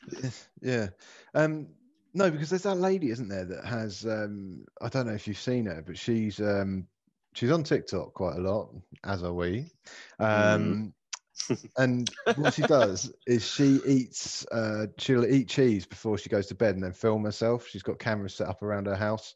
yeah. 0.61 0.87
Um, 1.33 1.67
no, 2.13 2.31
because 2.31 2.49
there's 2.49 2.63
that 2.63 2.75
lady, 2.75 3.09
isn't 3.09 3.27
there, 3.27 3.45
that 3.45 3.65
has 3.65 4.05
um, 4.05 4.65
I 4.81 4.89
don't 4.89 5.07
know 5.07 5.13
if 5.13 5.27
you've 5.27 5.37
seen 5.37 5.65
her, 5.65 5.83
but 5.85 5.97
she's 5.97 6.39
um, 6.39 6.87
she's 7.33 7.51
on 7.51 7.63
TikTok 7.63 8.13
quite 8.13 8.37
a 8.37 8.41
lot, 8.41 8.73
as 9.03 9.23
are 9.23 9.33
we. 9.33 9.71
Um, 10.19 10.93
and 11.77 12.09
what 12.35 12.53
she 12.53 12.63
does 12.63 13.11
is 13.27 13.45
she 13.45 13.79
eats 13.85 14.45
uh, 14.47 14.87
she'll 14.97 15.25
eat 15.25 15.47
cheese 15.47 15.85
before 15.85 16.17
she 16.17 16.29
goes 16.29 16.47
to 16.47 16.55
bed 16.55 16.75
and 16.75 16.83
then 16.83 16.93
film 16.93 17.23
herself. 17.25 17.67
She's 17.67 17.83
got 17.83 17.99
cameras 17.99 18.35
set 18.35 18.47
up 18.47 18.63
around 18.63 18.87
her 18.87 18.95
house. 18.95 19.35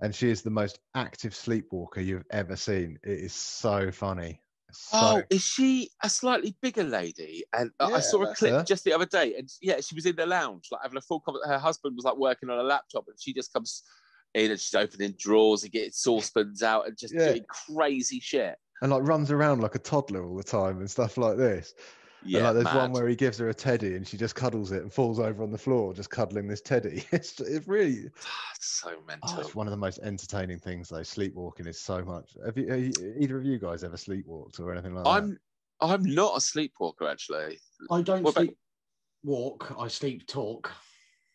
And 0.00 0.14
she 0.14 0.28
is 0.30 0.42
the 0.42 0.50
most 0.50 0.78
active 0.94 1.34
sleepwalker 1.34 2.00
you've 2.00 2.24
ever 2.30 2.56
seen. 2.56 2.98
It 3.04 3.18
is 3.20 3.32
so 3.32 3.90
funny. 3.90 4.40
So 4.72 4.98
Oh, 5.00 5.22
is 5.30 5.42
she 5.44 5.90
a 6.02 6.08
slightly 6.10 6.56
bigger 6.60 6.82
lady? 6.82 7.44
And 7.52 7.70
uh, 7.78 7.90
I 7.94 8.00
saw 8.00 8.22
a 8.22 8.34
clip 8.34 8.52
her. 8.52 8.64
just 8.64 8.82
the 8.84 8.92
other 8.92 9.06
day, 9.06 9.34
and 9.38 9.48
yeah, 9.62 9.80
she 9.80 9.94
was 9.94 10.04
in 10.06 10.16
the 10.16 10.26
lounge, 10.26 10.68
like 10.72 10.80
having 10.82 10.98
a 10.98 11.00
full 11.00 11.20
conversation. 11.20 11.52
Her 11.52 11.58
husband 11.58 11.94
was 11.94 12.04
like 12.04 12.16
working 12.16 12.50
on 12.50 12.58
a 12.58 12.62
laptop, 12.62 13.04
and 13.06 13.16
she 13.20 13.32
just 13.32 13.52
comes 13.52 13.84
in 14.34 14.50
and 14.50 14.58
she's 14.58 14.74
opening 14.74 15.14
drawers 15.16 15.62
and 15.62 15.70
getting 15.72 15.92
saucepans 15.92 16.62
out 16.64 16.88
and 16.88 16.98
just 16.98 17.14
Yeah. 17.14 17.28
doing 17.28 17.44
crazy 17.48 18.18
shit. 18.18 18.56
and 18.82 18.90
like 18.90 19.06
runs 19.06 19.30
around 19.30 19.60
like 19.62 19.76
a 19.76 19.78
toddler 19.78 20.24
all 20.24 20.36
the 20.36 20.42
time 20.42 20.78
and 20.80 20.90
stuff 20.90 21.16
like 21.16 21.36
this. 21.36 21.72
Yeah, 22.24 22.38
and 22.48 22.56
like 22.58 22.64
there's 22.64 22.76
one 22.76 22.92
where 22.92 23.06
he 23.08 23.14
gives 23.16 23.38
her 23.38 23.48
a 23.48 23.54
teddy 23.54 23.96
and 23.96 24.06
she 24.06 24.16
just 24.16 24.34
cuddles 24.34 24.72
it 24.72 24.82
and 24.82 24.92
falls 24.92 25.18
over 25.18 25.42
on 25.42 25.50
the 25.50 25.58
floor 25.58 25.92
just 25.94 26.10
cuddling 26.10 26.46
this 26.48 26.60
teddy. 26.60 27.04
It's 27.12 27.38
it's 27.40 27.68
really 27.68 28.06
It's 28.54 28.66
so 28.66 28.94
oh, 28.96 29.02
mental. 29.06 29.40
it's 29.40 29.54
one 29.54 29.66
of 29.66 29.70
the 29.70 29.76
most 29.76 29.98
entertaining 30.02 30.58
things 30.58 30.88
though. 30.88 31.02
Sleepwalking 31.02 31.66
is 31.66 31.80
so 31.80 32.02
much. 32.04 32.34
Have 32.44 32.56
you, 32.56 32.68
have 32.68 32.80
you 32.80 33.14
either 33.18 33.36
of 33.36 33.44
you 33.44 33.58
guys 33.58 33.84
ever 33.84 33.96
sleepwalked 33.96 34.58
or 34.60 34.72
anything 34.72 34.94
like 34.94 35.04
that? 35.04 35.10
I'm 35.10 35.38
I'm 35.80 36.02
not 36.04 36.36
a 36.36 36.40
sleepwalker 36.40 37.06
actually. 37.10 37.58
I 37.90 38.02
don't 38.02 38.22
What 38.22 38.30
about- 38.32 38.44
sleep 38.46 38.58
walk, 39.22 39.74
I 39.78 39.88
sleep 39.88 40.26
talk. 40.26 40.70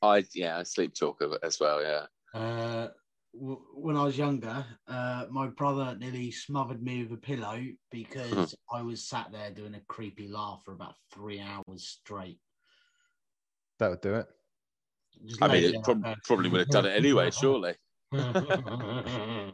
I 0.01 0.23
yeah, 0.33 0.57
I 0.59 0.63
sleep 0.63 0.93
talk 0.95 1.21
as 1.43 1.59
well. 1.59 1.81
Yeah. 1.81 2.05
Uh, 2.33 2.87
w- 2.87 2.91
when 3.33 3.95
I 3.95 4.03
was 4.03 4.17
younger, 4.17 4.65
uh, 4.87 5.25
my 5.29 5.47
brother 5.47 5.95
nearly 5.99 6.31
smothered 6.31 6.81
me 6.81 7.03
with 7.03 7.13
a 7.13 7.21
pillow 7.21 7.63
because 7.91 8.55
I 8.73 8.81
was 8.81 9.07
sat 9.07 9.31
there 9.31 9.51
doing 9.51 9.75
a 9.75 9.81
creepy 9.81 10.27
laugh 10.27 10.61
for 10.65 10.73
about 10.73 10.95
three 11.13 11.39
hours 11.39 11.87
straight. 11.87 12.39
That 13.79 13.89
would 13.91 14.01
do 14.01 14.15
it. 14.15 14.27
I 15.41 15.47
mean, 15.47 15.63
it 15.63 15.83
prob- 15.83 16.05
probably 16.25 16.49
would 16.49 16.61
have 16.61 16.69
done 16.69 16.85
it 16.85 16.95
anyway, 16.95 17.31
surely. 17.31 17.75
that. 18.11 19.53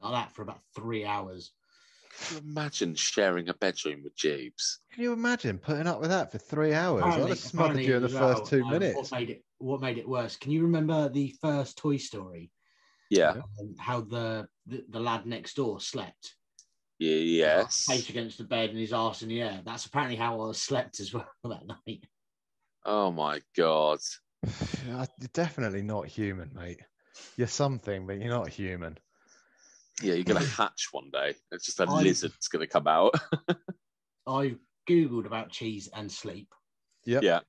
like 0.00 0.12
that 0.12 0.32
for 0.32 0.42
about 0.42 0.60
three 0.74 1.04
hours. 1.04 1.52
Can 2.26 2.36
you 2.36 2.42
imagine 2.42 2.94
sharing 2.94 3.48
a 3.48 3.54
bedroom 3.54 4.02
with 4.02 4.16
Jeeves? 4.16 4.80
Can 4.92 5.02
you 5.02 5.12
imagine 5.12 5.58
putting 5.58 5.86
up 5.86 6.00
with 6.00 6.10
that 6.10 6.30
for 6.32 6.38
three 6.38 6.72
hours? 6.72 7.04
I'd 7.04 7.28
have 7.28 7.38
smothered 7.38 7.84
you 7.84 7.96
in 7.96 8.02
the 8.02 8.08
apparently 8.08 8.34
as 8.34 8.40
first 8.40 8.50
two 8.50 8.62
um, 8.62 8.70
minutes. 8.70 9.12
What 9.12 9.20
made 9.20 9.30
it 9.30 9.44
what 9.58 9.80
made 9.80 9.98
it 9.98 10.08
worse? 10.08 10.36
Can 10.36 10.52
you 10.52 10.62
remember 10.62 11.08
the 11.08 11.34
first 11.40 11.76
Toy 11.78 11.96
Story? 11.96 12.50
Yeah. 13.16 13.30
Um, 13.60 13.74
how 13.78 14.00
the, 14.00 14.46
the 14.66 14.84
the 14.88 15.00
lad 15.00 15.26
next 15.26 15.54
door 15.56 15.80
slept, 15.80 16.34
Y- 17.00 17.06
Yes. 17.06 17.84
face 17.88 18.08
against 18.10 18.38
the 18.38 18.44
bed 18.44 18.70
and 18.70 18.78
his 18.78 18.92
arse 18.92 19.22
in 19.22 19.28
the 19.28 19.42
air. 19.42 19.60
That's 19.64 19.86
apparently 19.86 20.16
how 20.16 20.40
I 20.40 20.52
slept 20.52 21.00
as 21.00 21.12
well 21.14 21.26
that 21.44 21.66
night. 21.66 22.04
Oh 22.84 23.10
my 23.10 23.40
god. 23.56 23.98
You're 24.86 25.06
definitely 25.32 25.82
not 25.82 26.06
human, 26.06 26.50
mate. 26.54 26.80
You're 27.36 27.46
something, 27.46 28.06
but 28.06 28.18
you're 28.18 28.28
not 28.28 28.48
human. 28.48 28.98
Yeah, 30.02 30.14
you're 30.14 30.24
gonna 30.24 30.40
hatch 30.44 30.88
one 30.92 31.10
day. 31.12 31.34
It's 31.52 31.64
just 31.66 31.80
a 31.80 31.84
I- 31.84 32.02
lizard's 32.02 32.48
gonna 32.48 32.66
come 32.66 32.86
out. 32.88 33.14
I 34.26 34.56
googled 34.88 35.26
about 35.26 35.50
cheese 35.50 35.88
and 35.94 36.10
sleep. 36.10 36.48
Yep. 37.06 37.22
Yeah. 37.22 37.40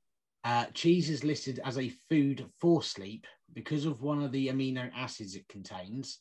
Uh, 0.43 0.65
cheese 0.73 1.09
is 1.09 1.23
listed 1.23 1.59
as 1.65 1.77
a 1.79 1.91
food 2.09 2.45
for 2.61 2.83
sleep 2.83 3.25
because 3.55 3.85
of 3.85 4.01
one 4.01 4.21
of 4.21 4.31
the 4.31 4.49
amino 4.49 4.91
acids 4.95 5.35
it 5.35 5.47
contains. 5.47 6.19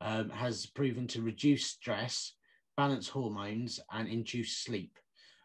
Um, 0.00 0.30
has 0.30 0.64
proven 0.64 1.08
to 1.08 1.22
reduce 1.22 1.66
stress, 1.66 2.34
balance 2.76 3.08
hormones, 3.08 3.80
and 3.90 4.08
induce 4.08 4.56
sleep. 4.56 4.96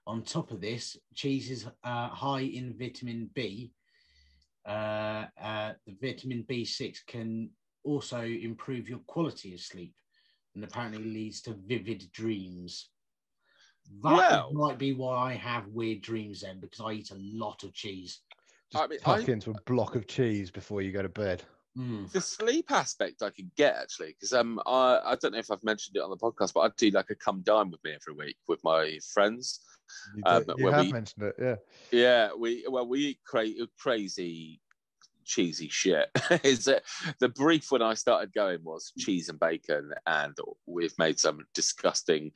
On 0.05 0.21
top 0.21 0.51
of 0.51 0.61
this, 0.61 0.95
cheese 1.15 1.49
is 1.49 1.65
uh, 1.83 2.09
high 2.09 2.41
in 2.41 2.75
vitamin 2.77 3.31
B. 3.33 3.71
Uh, 4.63 5.25
uh, 5.41 5.73
the 5.87 5.95
vitamin 5.99 6.45
B6 6.47 6.99
can 7.07 7.49
also 7.83 8.21
improve 8.21 8.87
your 8.87 8.99
quality 9.07 9.55
of 9.55 9.59
sleep 9.59 9.95
and 10.53 10.63
apparently 10.63 11.03
leads 11.03 11.41
to 11.41 11.55
vivid 11.65 12.11
dreams. 12.11 12.89
That 14.03 14.13
Well- 14.13 14.53
might 14.53 14.77
be 14.77 14.93
why 14.93 15.31
I 15.31 15.33
have 15.33 15.67
weird 15.69 16.01
dreams 16.01 16.41
then, 16.41 16.59
because 16.59 16.79
I 16.79 16.91
eat 16.93 17.09
a 17.09 17.15
lot 17.15 17.63
of 17.63 17.73
cheese. 17.73 18.21
Just 18.73 18.83
I 18.83 18.87
mean, 18.87 18.99
tuck 18.99 19.29
I- 19.29 19.31
into 19.31 19.51
a 19.51 19.61
block 19.65 19.95
of 19.95 20.07
cheese 20.07 20.51
before 20.51 20.81
you 20.81 20.91
go 20.91 21.01
to 21.01 21.09
bed. 21.09 21.43
Mm. 21.75 22.11
the 22.11 22.21
sleep 22.21 22.69
aspect 22.69 23.23
I 23.23 23.31
can 23.31 23.49
get 23.57 23.75
actually 23.75 24.09
because 24.09 24.31
um 24.31 24.61
I, 24.67 24.99
I 25.03 25.15
don't 25.19 25.31
know 25.31 25.39
if 25.39 25.49
I've 25.49 25.63
mentioned 25.63 25.95
it 25.95 26.03
on 26.03 26.11
the 26.11 26.17
podcast, 26.17 26.53
but 26.53 26.59
I 26.59 26.69
do 26.77 26.91
like 26.91 27.09
a 27.09 27.15
come 27.15 27.41
dine 27.41 27.71
with 27.71 27.83
me 27.83 27.93
every 27.95 28.13
week 28.13 28.37
with 28.47 28.59
my 28.63 28.99
friends. 29.11 29.59
You, 30.15 30.21
um, 30.27 30.43
you 30.57 30.67
have 30.67 30.85
we- 30.85 30.91
mentioned 30.91 31.23
it, 31.23 31.35
yeah. 31.41 31.55
Yeah, 31.91 32.29
we 32.37 32.63
well 32.69 32.87
we 32.87 32.99
eat 32.99 33.19
cra- 33.25 33.47
crazy 33.79 34.61
cheesy 35.25 35.67
shit. 35.69 36.09
Is 36.43 36.67
it 36.67 36.83
the 37.19 37.29
brief 37.29 37.71
when 37.71 37.81
I 37.81 37.95
started 37.95 38.33
going 38.35 38.59
was 38.63 38.91
cheese 38.99 39.29
and 39.29 39.39
bacon, 39.39 39.93
and 40.05 40.37
we've 40.67 40.97
made 40.99 41.19
some 41.19 41.39
disgusting, 41.55 42.31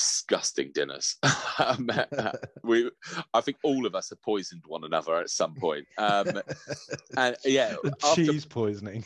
disgusting 0.00 0.70
dinners. 0.72 1.16
um, 1.58 1.90
we, 2.64 2.90
I 3.34 3.40
think 3.42 3.58
all 3.62 3.84
of 3.84 3.94
us 3.94 4.08
have 4.10 4.22
poisoned 4.22 4.62
one 4.66 4.84
another 4.84 5.16
at 5.16 5.28
some 5.28 5.54
point. 5.54 5.86
Um, 5.98 6.40
and 7.16 7.36
yeah, 7.44 7.76
after- 8.02 8.24
cheese 8.24 8.46
poisoning. 8.46 9.04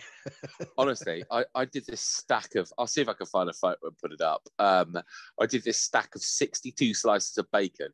honestly, 0.78 1.24
I, 1.30 1.44
I 1.54 1.64
did 1.64 1.84
this 1.86 2.00
stack 2.00 2.54
of. 2.54 2.72
I'll 2.78 2.86
see 2.86 3.00
if 3.00 3.08
I 3.08 3.14
can 3.14 3.26
find 3.26 3.50
a 3.50 3.52
photo 3.52 3.78
and 3.82 3.98
put 3.98 4.12
it 4.12 4.20
up. 4.20 4.42
Um, 4.58 4.96
I 5.40 5.46
did 5.46 5.64
this 5.64 5.80
stack 5.80 6.14
of 6.14 6.22
sixty-two 6.22 6.94
slices 6.94 7.36
of 7.38 7.50
bacon. 7.50 7.88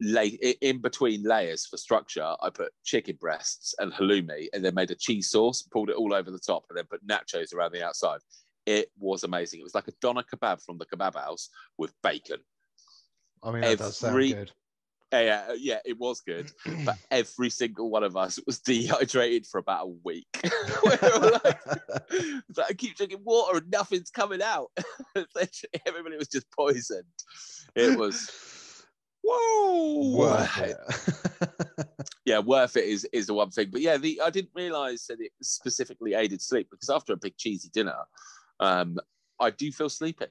Lay 0.00 0.28
in 0.62 0.80
between 0.80 1.22
layers 1.22 1.66
for 1.66 1.76
structure. 1.76 2.34
I 2.40 2.48
put 2.48 2.72
chicken 2.84 3.18
breasts 3.20 3.74
and 3.78 3.92
halloumi, 3.92 4.46
and 4.54 4.64
then 4.64 4.74
made 4.74 4.90
a 4.90 4.96
cheese 4.96 5.30
sauce. 5.30 5.62
Pulled 5.62 5.90
it 5.90 5.96
all 5.96 6.14
over 6.14 6.30
the 6.30 6.38
top, 6.38 6.64
and 6.70 6.78
then 6.78 6.86
put 6.86 7.06
nachos 7.06 7.54
around 7.54 7.72
the 7.72 7.84
outside. 7.84 8.20
It 8.70 8.88
was 8.96 9.24
amazing. 9.24 9.58
It 9.58 9.64
was 9.64 9.74
like 9.74 9.88
a 9.88 9.92
doner 10.00 10.22
kebab 10.22 10.64
from 10.64 10.78
the 10.78 10.86
kebab 10.86 11.16
house 11.16 11.48
with 11.76 11.92
bacon. 12.04 12.38
I 13.42 13.50
mean, 13.50 13.62
that 13.62 13.78
does 13.78 13.96
sound 13.96 14.12
every- 14.12 14.32
good. 14.32 14.52
Yeah, 15.12 15.46
uh, 15.48 15.54
yeah, 15.58 15.80
it 15.84 15.98
was 15.98 16.20
good. 16.20 16.52
But 16.84 16.96
every 17.10 17.50
single 17.50 17.90
one 17.90 18.04
of 18.04 18.16
us 18.16 18.38
was 18.46 18.60
dehydrated 18.70 19.44
for 19.44 19.58
about 19.58 19.88
a 19.88 19.94
week. 20.04 20.28
we 20.84 20.90
were 21.02 21.40
like, 21.44 21.66
like, 21.66 22.70
I 22.70 22.72
keep 22.76 22.96
drinking 22.96 23.22
water 23.24 23.58
and 23.58 23.68
nothing's 23.72 24.12
coming 24.12 24.40
out. 24.40 24.68
Everybody 25.84 26.16
was 26.16 26.28
just 26.28 26.46
poisoned. 26.52 27.02
It 27.74 27.98
was 27.98 28.30
whoa. 29.24 30.16
Worth 30.16 30.58
it. 30.58 30.76
Yeah, 32.24 32.38
worth 32.38 32.76
it 32.76 32.84
is 32.84 33.04
is 33.12 33.26
the 33.26 33.34
one 33.34 33.50
thing. 33.50 33.70
But 33.72 33.80
yeah, 33.80 33.96
the 33.96 34.20
I 34.24 34.30
didn't 34.30 34.52
realise 34.54 35.06
that 35.06 35.20
it 35.20 35.32
specifically 35.42 36.14
aided 36.14 36.40
sleep 36.40 36.68
because 36.70 36.88
after 36.88 37.12
a 37.14 37.16
big 37.16 37.36
cheesy 37.36 37.68
dinner, 37.72 37.98
um, 38.60 38.98
I 39.40 39.50
do 39.50 39.72
feel 39.72 39.88
sleepy. 39.90 40.26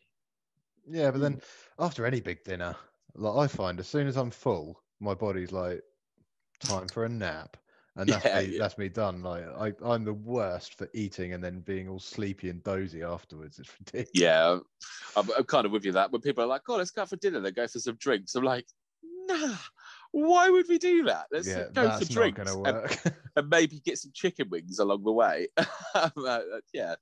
yeah, 0.87 1.11
but 1.11 1.19
then 1.21 1.41
after 1.77 2.05
any 2.05 2.21
big 2.21 2.43
dinner, 2.43 2.75
like 3.15 3.35
I 3.35 3.47
find 3.47 3.79
as 3.79 3.87
soon 3.87 4.07
as 4.07 4.17
I'm 4.17 4.31
full, 4.31 4.83
my 4.99 5.13
body's 5.13 5.51
like, 5.51 5.83
time 6.59 6.89
for 6.89 7.05
a 7.05 7.09
nap. 7.09 7.57
And 7.95 8.09
that's 8.11 8.25
Yeah, 8.25 8.35
me 8.35 8.53
yeah. 8.53 8.59
that's 8.59 8.77
me 8.77 8.89
done. 8.89 9.23
Like 9.23 9.45
I, 9.47 9.73
I'm 9.83 10.05
the 10.05 10.13
worst 10.13 10.75
for 10.75 10.89
eating 10.93 11.33
and 11.33 11.43
then 11.43 11.61
being 11.61 11.89
all 11.89 11.99
sleepy 11.99 12.49
and 12.49 12.63
dozy 12.63 13.03
afterwards. 13.03 13.59
It's 13.59 13.71
ridiculous. 13.79 14.13
Yeah, 14.13 14.59
I'm, 15.15 15.29
I'm 15.37 15.43
kind 15.45 15.65
of 15.65 15.71
with 15.71 15.85
you 15.85 15.91
that 15.93 16.11
when 16.11 16.21
people 16.21 16.43
are 16.43 16.47
like, 16.47 16.63
"Oh, 16.67 16.77
let's 16.77 16.91
go 16.91 17.03
out 17.03 17.09
for 17.09 17.15
dinner," 17.17 17.39
they 17.39 17.51
go 17.51 17.67
for 17.67 17.79
some 17.79 17.95
drinks. 17.95 18.35
I'm 18.35 18.43
like, 18.43 18.67
"Nah, 19.03 19.57
why 20.11 20.49
would 20.49 20.67
we 20.67 20.79
do 20.79 21.03
that? 21.03 21.27
Let's 21.31 21.47
yeah, 21.47 21.65
go 21.75 21.89
that's 21.91 21.99
for 21.99 22.05
drinks 22.05 22.37
gonna 22.37 22.63
and, 22.65 22.77
and 23.35 23.49
maybe 23.49 23.79
get 23.81 23.99
some 23.99 24.11
chicken 24.13 24.49
wings 24.49 24.79
along 24.79 25.03
the 25.03 25.11
way." 25.13 25.47
Um, 25.95 26.11
uh, 26.17 26.41
yeah. 26.71 26.95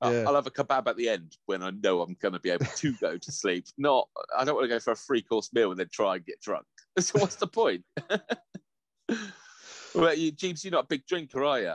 I- 0.00 0.12
Yeah. 0.12 0.24
I'll 0.26 0.34
have 0.34 0.46
a 0.46 0.50
kebab 0.50 0.86
at 0.86 0.96
the 0.96 1.08
end 1.08 1.36
when 1.46 1.62
I 1.62 1.70
know 1.70 2.02
I'm 2.02 2.14
going 2.14 2.34
to 2.34 2.40
be 2.40 2.50
able 2.50 2.66
to 2.66 2.92
go 2.94 3.16
to 3.16 3.32
sleep. 3.32 3.66
Not, 3.78 4.08
I 4.36 4.44
don't 4.44 4.54
want 4.54 4.64
to 4.64 4.68
go 4.68 4.78
for 4.80 4.92
a 4.92 4.96
three 4.96 5.22
course 5.22 5.52
meal 5.52 5.70
and 5.70 5.80
then 5.80 5.88
try 5.92 6.16
and 6.16 6.24
get 6.24 6.40
drunk. 6.40 6.66
So 6.98 7.18
what's 7.18 7.36
the 7.36 7.46
point? 7.46 7.84
well, 9.94 10.14
you, 10.14 10.32
Jeeves, 10.32 10.64
you're 10.64 10.72
not 10.72 10.84
a 10.84 10.88
big 10.88 11.06
drinker, 11.06 11.44
are 11.44 11.60
you? 11.60 11.74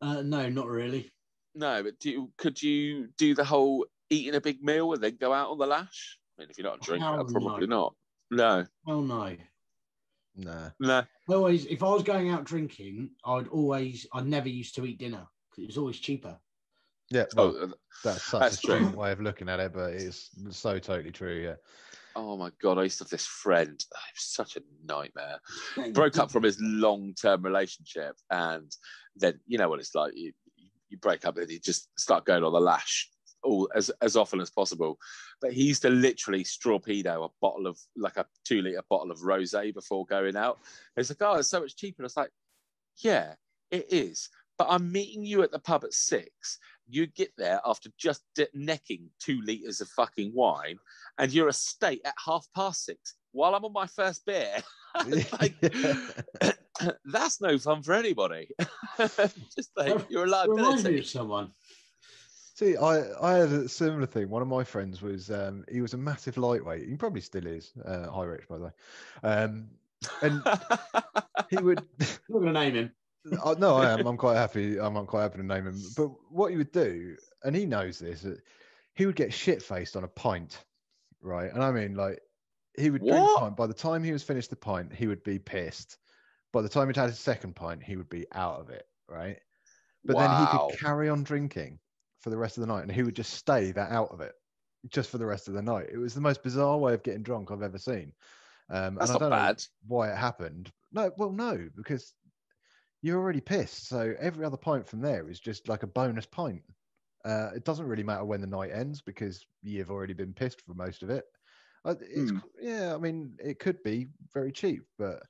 Uh, 0.00 0.22
no, 0.22 0.48
not 0.48 0.66
really. 0.66 1.10
No, 1.54 1.82
but 1.82 1.98
do 2.00 2.10
you, 2.10 2.32
could 2.38 2.60
you 2.62 3.08
do 3.18 3.34
the 3.34 3.44
whole 3.44 3.86
eating 4.10 4.34
a 4.34 4.40
big 4.40 4.62
meal 4.62 4.92
and 4.92 5.02
then 5.02 5.16
go 5.20 5.32
out 5.32 5.50
on 5.50 5.58
the 5.58 5.66
lash? 5.66 6.18
I 6.36 6.42
mean, 6.42 6.50
if 6.50 6.58
you're 6.58 6.66
not 6.68 6.78
a 6.78 6.80
drinker, 6.80 7.04
Hell 7.04 7.24
probably 7.24 7.66
no. 7.66 7.76
not. 7.76 7.94
No, 8.30 8.66
Oh 8.86 9.00
no. 9.00 9.36
nah. 10.36 10.70
no. 10.78 10.98
I 11.30 11.32
always, 11.34 11.66
if 11.66 11.82
I 11.82 11.88
was 11.88 12.02
going 12.02 12.30
out 12.30 12.44
drinking, 12.44 13.10
I'd 13.24 13.48
always, 13.48 14.06
I 14.12 14.20
never 14.22 14.48
used 14.48 14.74
to 14.74 14.84
eat 14.84 14.98
dinner 14.98 15.26
because 15.50 15.62
it 15.62 15.66
was 15.66 15.78
always 15.78 15.98
cheaper. 15.98 16.38
Yeah, 17.10 17.24
well, 17.36 17.56
uh, 17.62 17.66
that's 18.04 18.22
such 18.22 18.40
that's 18.40 18.58
a 18.58 18.66
true. 18.66 18.76
strange 18.76 18.94
way 18.94 19.12
of 19.12 19.20
looking 19.20 19.48
at 19.48 19.60
it, 19.60 19.72
but 19.72 19.92
it's 19.92 20.30
so 20.50 20.78
totally 20.78 21.10
true. 21.10 21.42
Yeah. 21.42 21.54
oh 22.16 22.36
my 22.36 22.50
god, 22.60 22.78
I 22.78 22.82
used 22.82 22.98
to 22.98 23.04
have 23.04 23.10
this 23.10 23.26
friend. 23.26 23.82
Oh, 23.94 23.98
he 24.06 24.12
was 24.14 24.24
such 24.24 24.56
a 24.56 24.62
nightmare. 24.84 25.38
Broke 25.92 26.18
up 26.18 26.30
from 26.30 26.42
his 26.42 26.58
long-term 26.60 27.42
relationship, 27.42 28.16
and 28.30 28.70
then 29.16 29.40
you 29.46 29.58
know 29.58 29.68
what 29.68 29.80
it's 29.80 29.94
like. 29.94 30.12
You 30.14 30.32
you 30.88 30.98
break 30.98 31.24
up, 31.24 31.38
and 31.38 31.50
you 31.50 31.58
just 31.58 31.88
start 31.98 32.24
going 32.24 32.44
on 32.44 32.52
the 32.52 32.60
lash 32.60 33.08
all 33.42 33.68
as 33.74 33.90
as 34.02 34.16
often 34.16 34.40
as 34.40 34.50
possible. 34.50 34.98
But 35.40 35.52
he 35.52 35.64
used 35.64 35.82
to 35.82 35.90
literally 35.90 36.44
torpedo 36.62 37.24
a 37.24 37.28
bottle 37.40 37.66
of 37.66 37.78
like 37.96 38.16
a 38.16 38.26
two 38.44 38.62
liter 38.62 38.82
bottle 38.88 39.10
of 39.10 39.18
rosé 39.20 39.72
before 39.72 40.06
going 40.06 40.36
out. 40.36 40.58
It's 40.96 41.10
like, 41.10 41.22
oh, 41.22 41.36
it's 41.36 41.50
so 41.50 41.60
much 41.60 41.76
cheaper. 41.76 42.02
And 42.02 42.06
it's 42.06 42.16
like, 42.16 42.30
yeah, 42.98 43.34
it 43.70 43.86
is. 43.90 44.28
But 44.56 44.68
I'm 44.70 44.90
meeting 44.90 45.24
you 45.24 45.42
at 45.42 45.52
the 45.52 45.60
pub 45.60 45.84
at 45.84 45.92
six. 45.92 46.58
You 46.88 47.06
get 47.06 47.32
there 47.36 47.60
after 47.64 47.90
just 47.98 48.22
de- 48.34 48.48
necking 48.54 49.10
two 49.20 49.40
liters 49.42 49.80
of 49.80 49.88
fucking 49.88 50.32
wine, 50.34 50.78
and 51.18 51.32
you're 51.32 51.48
a 51.48 51.52
state 51.52 52.00
at 52.04 52.14
half 52.24 52.46
past 52.54 52.84
six 52.84 53.14
while 53.32 53.54
I'm 53.54 53.64
on 53.64 53.72
my 53.72 53.86
first 53.86 54.24
beer. 54.24 54.56
like, 55.40 55.54
that's 57.04 57.40
no 57.40 57.58
fun 57.58 57.82
for 57.82 57.92
anybody. 57.94 58.48
just 58.98 59.70
like 59.76 60.10
your 60.10 60.26
It 60.26 60.48
reminds 60.48 60.84
me 60.84 60.90
liability. 60.90 60.98
of 61.00 61.06
someone. 61.06 61.50
See, 62.54 62.76
I, 62.76 63.02
I 63.22 63.34
had 63.34 63.52
a 63.52 63.68
similar 63.68 64.06
thing. 64.06 64.28
One 64.30 64.42
of 64.42 64.48
my 64.48 64.64
friends 64.64 65.00
was 65.00 65.30
um, 65.30 65.64
he 65.70 65.80
was 65.80 65.94
a 65.94 65.98
massive 65.98 66.36
lightweight. 66.36 66.88
He 66.88 66.96
probably 66.96 67.20
still 67.20 67.46
is. 67.46 67.72
Uh, 67.84 68.10
Hi 68.10 68.24
Rich, 68.24 68.48
by 68.48 68.58
the 68.58 68.64
way. 68.64 68.70
Um, 69.22 69.68
and 70.22 70.42
he 71.50 71.58
would. 71.58 71.78
I'm 72.00 72.06
not 72.28 72.40
going 72.40 72.46
to 72.46 72.60
name 72.60 72.74
him. 72.74 72.92
Oh, 73.44 73.54
no, 73.58 73.76
I 73.76 73.90
am. 73.90 74.06
I'm 74.06 74.16
quite 74.16 74.36
happy. 74.36 74.78
I'm, 74.78 74.96
I'm 74.96 75.06
quite 75.06 75.22
happy 75.22 75.38
to 75.38 75.44
name 75.44 75.66
him. 75.66 75.80
But 75.96 76.10
what 76.30 76.50
he 76.50 76.56
would 76.56 76.72
do, 76.72 77.16
and 77.44 77.54
he 77.54 77.66
knows 77.66 77.98
this, 77.98 78.26
he 78.94 79.06
would 79.06 79.16
get 79.16 79.32
shit 79.32 79.62
faced 79.62 79.96
on 79.96 80.04
a 80.04 80.08
pint, 80.08 80.64
right? 81.20 81.52
And 81.52 81.62
I 81.62 81.70
mean, 81.70 81.94
like, 81.94 82.20
he 82.76 82.90
would 82.90 83.02
drink 83.02 83.16
a 83.16 83.40
pint. 83.40 83.56
By 83.56 83.66
the 83.66 83.74
time 83.74 84.02
he 84.04 84.12
was 84.12 84.22
finished 84.22 84.50
the 84.50 84.56
pint, 84.56 84.94
he 84.94 85.06
would 85.06 85.22
be 85.24 85.38
pissed. 85.38 85.98
By 86.52 86.62
the 86.62 86.68
time 86.68 86.88
he'd 86.88 86.96
had 86.96 87.10
his 87.10 87.18
second 87.18 87.54
pint, 87.54 87.82
he 87.82 87.96
would 87.96 88.08
be 88.08 88.26
out 88.32 88.60
of 88.60 88.70
it, 88.70 88.86
right? 89.08 89.38
But 90.04 90.16
then 90.16 90.30
he 90.30 90.46
could 90.46 90.78
carry 90.78 91.08
on 91.08 91.22
drinking 91.24 91.78
for 92.20 92.30
the 92.30 92.36
rest 92.36 92.56
of 92.56 92.62
the 92.62 92.66
night, 92.66 92.82
and 92.82 92.92
he 92.92 93.02
would 93.02 93.16
just 93.16 93.34
stay 93.34 93.72
that 93.72 93.90
out 93.90 94.10
of 94.10 94.20
it 94.20 94.32
just 94.88 95.10
for 95.10 95.18
the 95.18 95.26
rest 95.26 95.48
of 95.48 95.54
the 95.54 95.62
night. 95.62 95.88
It 95.92 95.98
was 95.98 96.14
the 96.14 96.20
most 96.20 96.42
bizarre 96.42 96.78
way 96.78 96.94
of 96.94 97.02
getting 97.02 97.22
drunk 97.22 97.50
I've 97.50 97.62
ever 97.62 97.78
seen. 97.78 98.12
Um, 98.70 98.94
That's 98.94 99.10
and 99.10 99.10
I 99.10 99.12
not 99.12 99.18
don't 99.20 99.30
know 99.30 99.36
bad. 99.36 99.62
why 99.86 100.10
it 100.10 100.16
happened. 100.16 100.72
No, 100.92 101.10
well, 101.18 101.32
no, 101.32 101.68
because 101.76 102.14
you're 103.02 103.18
already 103.18 103.40
pissed. 103.40 103.88
So 103.88 104.14
every 104.18 104.44
other 104.44 104.56
pint 104.56 104.86
from 104.86 105.00
there 105.00 105.28
is 105.28 105.40
just 105.40 105.68
like 105.68 105.82
a 105.82 105.86
bonus 105.88 106.26
pint. 106.26 106.62
Uh, 107.24 107.50
it 107.54 107.64
doesn't 107.64 107.86
really 107.86 108.02
matter 108.02 108.24
when 108.24 108.40
the 108.40 108.46
night 108.46 108.70
ends 108.72 109.02
because 109.02 109.44
you've 109.62 109.90
already 109.90 110.14
been 110.14 110.32
pissed 110.32 110.62
for 110.64 110.74
most 110.74 111.02
of 111.02 111.10
it. 111.10 111.24
Uh, 111.84 111.94
It's, 112.00 112.30
Hmm. 112.30 112.38
Yeah, 112.60 112.94
I 112.94 112.98
mean, 112.98 113.36
it 113.42 113.58
could 113.58 113.82
be 113.82 114.06
very 114.32 114.50
cheap, 114.52 114.82
but 114.98 115.22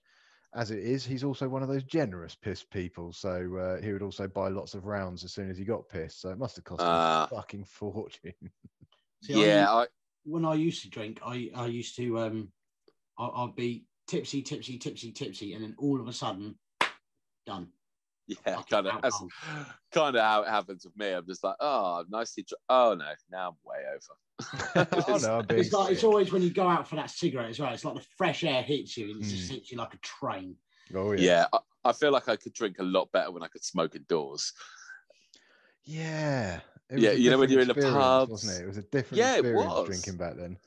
as 0.55 0.71
it 0.71 0.79
is, 0.79 1.05
he's 1.05 1.25
also 1.25 1.49
one 1.49 1.63
of 1.63 1.69
those 1.69 1.85
generous 1.85 2.35
piss 2.35 2.65
people. 2.65 3.13
So 3.13 3.57
uh, 3.57 3.83
he 3.83 3.93
would 3.93 4.03
also 4.03 4.27
buy 4.29 4.49
lots 4.49 4.75
of 4.75 4.87
rounds 4.87 5.25
as 5.25 5.33
soon 5.33 5.51
as 5.51 5.59
he 5.59 5.65
got 5.65 5.89
pissed. 5.89 6.21
So 6.23 6.31
it 6.31 6.39
must 6.39 6.57
have 6.57 6.65
cost 6.65 6.83
him 6.83 6.89
Ah. 6.91 7.25
a 7.25 7.29
fucking 7.29 7.65
fortune. 7.65 8.33
See, 9.23 9.33
yeah, 9.35 9.61
used- 9.61 9.71
I, 9.71 9.87
when 10.25 10.45
I 10.45 10.55
used 10.55 10.83
to 10.83 10.91
drink, 10.91 11.21
I, 11.25 11.51
I 11.55 11.67
used 11.67 11.97
to 11.97 12.19
um, 12.19 12.53
I, 13.19 13.27
I'd 13.27 13.57
be 13.57 13.85
tipsy, 14.07 14.43
tipsy, 14.43 14.79
tipsy, 14.79 15.13
tipsy, 15.13 15.53
and 15.55 15.63
then 15.65 15.75
all 15.79 16.01
of 16.01 16.09
a 16.09 16.13
sudden, 16.13 16.59
done. 17.49 17.69
yeah, 18.27 18.63
kind 18.69 18.87
of 18.87 19.01
that's 19.03 19.25
kind 19.91 20.17
of 20.17 20.23
how 20.23 20.43
it 20.43 20.49
happens 20.49 20.85
with 20.85 20.97
me. 20.97 21.11
I'm 21.13 21.27
just 21.27 21.43
like, 21.43 21.57
oh, 21.61 22.05
nicely. 22.09 22.45
Dr- 22.45 22.61
oh 22.69 22.95
no, 22.95 23.13
now 23.31 23.49
I'm 23.51 23.57
way 23.65 23.85
over. 23.89 24.87
oh 25.09 25.19
no, 25.21 25.39
I'm 25.39 25.47
It's 25.59 25.73
like 25.73 25.93
it's 25.93 26.05
always 26.05 26.31
when 26.31 26.43
you 26.43 26.51
go 26.51 26.69
out 26.69 26.87
for 26.89 26.97
that 26.97 27.11
cigarette 27.11 27.51
as 27.51 27.59
well. 27.59 27.73
It's 27.73 27.85
like 27.85 27.95
the 27.95 28.07
fresh 28.17 28.45
air 28.45 28.63
hits 28.63 28.97
you 28.97 29.11
and 29.11 29.23
it 29.23 29.29
just 29.29 29.51
Mm. 29.51 29.55
hits 29.55 29.73
you 29.73 29.79
like 29.79 29.95
a 29.95 29.99
train. 29.99 30.57
Oh 30.95 31.13
yeah. 31.13 31.21
yeah, 31.21 31.47
I, 31.53 31.59
I 31.87 31.93
feel 31.93 32.13
like 32.13 32.29
I 32.29 32.37
could 32.37 32.53
drink 32.53 32.79
a 32.79 32.85
lot 32.85 33.11
better 33.13 33.31
when 33.31 33.43
I 33.43 33.49
could 33.49 33.65
smoke 33.65 33.95
indoors. 33.97 34.53
Yeah. 35.85 36.61
Yeah, 36.91 37.13
you 37.13 37.31
know 37.31 37.39
when 37.39 37.51
you're 37.51 37.61
in 37.61 37.69
the 37.69 37.75
pub, 37.75 38.31
wasn't 38.31 38.61
it? 38.61 38.65
It 38.65 38.67
was 38.67 38.79
a 38.79 38.83
different 38.83 39.19
Yeah, 39.21 39.35
it 39.37 39.39
experience 39.41 39.75
was. 39.75 39.87
drinking 39.87 40.17
back 40.17 40.37
then. 40.37 40.59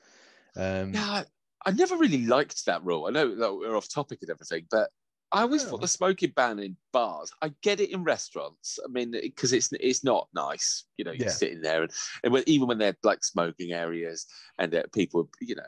Um, 0.55 0.93
Yeah, 0.93 1.05
I, 1.09 1.25
I 1.65 1.71
never 1.71 1.95
really 1.97 2.25
liked 2.25 2.65
that 2.65 2.83
rule. 2.83 3.05
I 3.07 3.11
know 3.11 3.35
that 3.35 3.53
we're 3.55 3.75
off 3.75 3.87
topic 3.89 4.19
and 4.21 4.29
everything, 4.29 4.67
but 4.69 4.89
I 5.33 5.41
always 5.43 5.63
thought 5.63 5.81
the 5.81 5.87
smoking 5.87 6.31
ban 6.35 6.59
in 6.59 6.75
bars. 6.91 7.31
I 7.41 7.53
get 7.61 7.79
it 7.79 7.91
in 7.91 8.03
restaurants. 8.03 8.79
I 8.83 8.89
mean, 8.89 9.11
because 9.11 9.53
it's 9.53 9.69
it's 9.73 10.03
not 10.03 10.27
nice, 10.33 10.85
you 10.97 11.05
know, 11.05 11.11
you're 11.11 11.27
Yeah. 11.27 11.29
sitting 11.29 11.61
there 11.61 11.83
and, 11.83 11.91
and 12.23 12.33
when, 12.33 12.43
even 12.47 12.67
when 12.67 12.77
they're 12.77 12.97
like 13.03 13.23
smoking 13.23 13.71
areas 13.71 14.25
and 14.59 14.71
that 14.73 14.91
people, 14.93 15.29
you 15.39 15.55
know, 15.55 15.63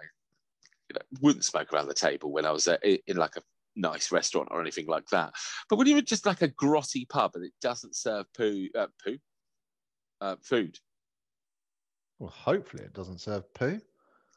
you 0.90 0.96
know, 0.96 1.02
wouldn't 1.22 1.46
smoke 1.46 1.72
around 1.74 1.88
the 1.88 1.94
table 1.94 2.32
when 2.32 2.46
I 2.46 2.52
was 2.52 2.68
uh, 2.68 2.78
in, 2.84 2.98
in 3.08 3.18
like 3.18 3.36
a 3.38 3.42
nice 3.76 4.12
restaurant 4.12 4.50
or 4.52 4.62
anything 4.62 4.88
like 4.88 5.08
that. 5.12 5.34
But 5.70 5.78
when 5.78 5.88
you're 5.88 6.02
just 6.02 6.26
like 6.26 6.42
a 6.42 6.50
grotty 6.50 7.08
pub 7.08 7.32
and 7.36 7.46
it 7.46 7.54
doesn't 7.62 7.96
serve 7.96 8.26
poo, 8.34 8.68
uh, 8.78 8.88
poo, 9.04 9.18
uh, 10.22 10.36
food. 10.44 10.78
well, 12.20 12.30
hopefully 12.30 12.84
it 12.84 12.94
doesn't 12.94 13.20
serve 13.20 13.52
poo. 13.54 13.82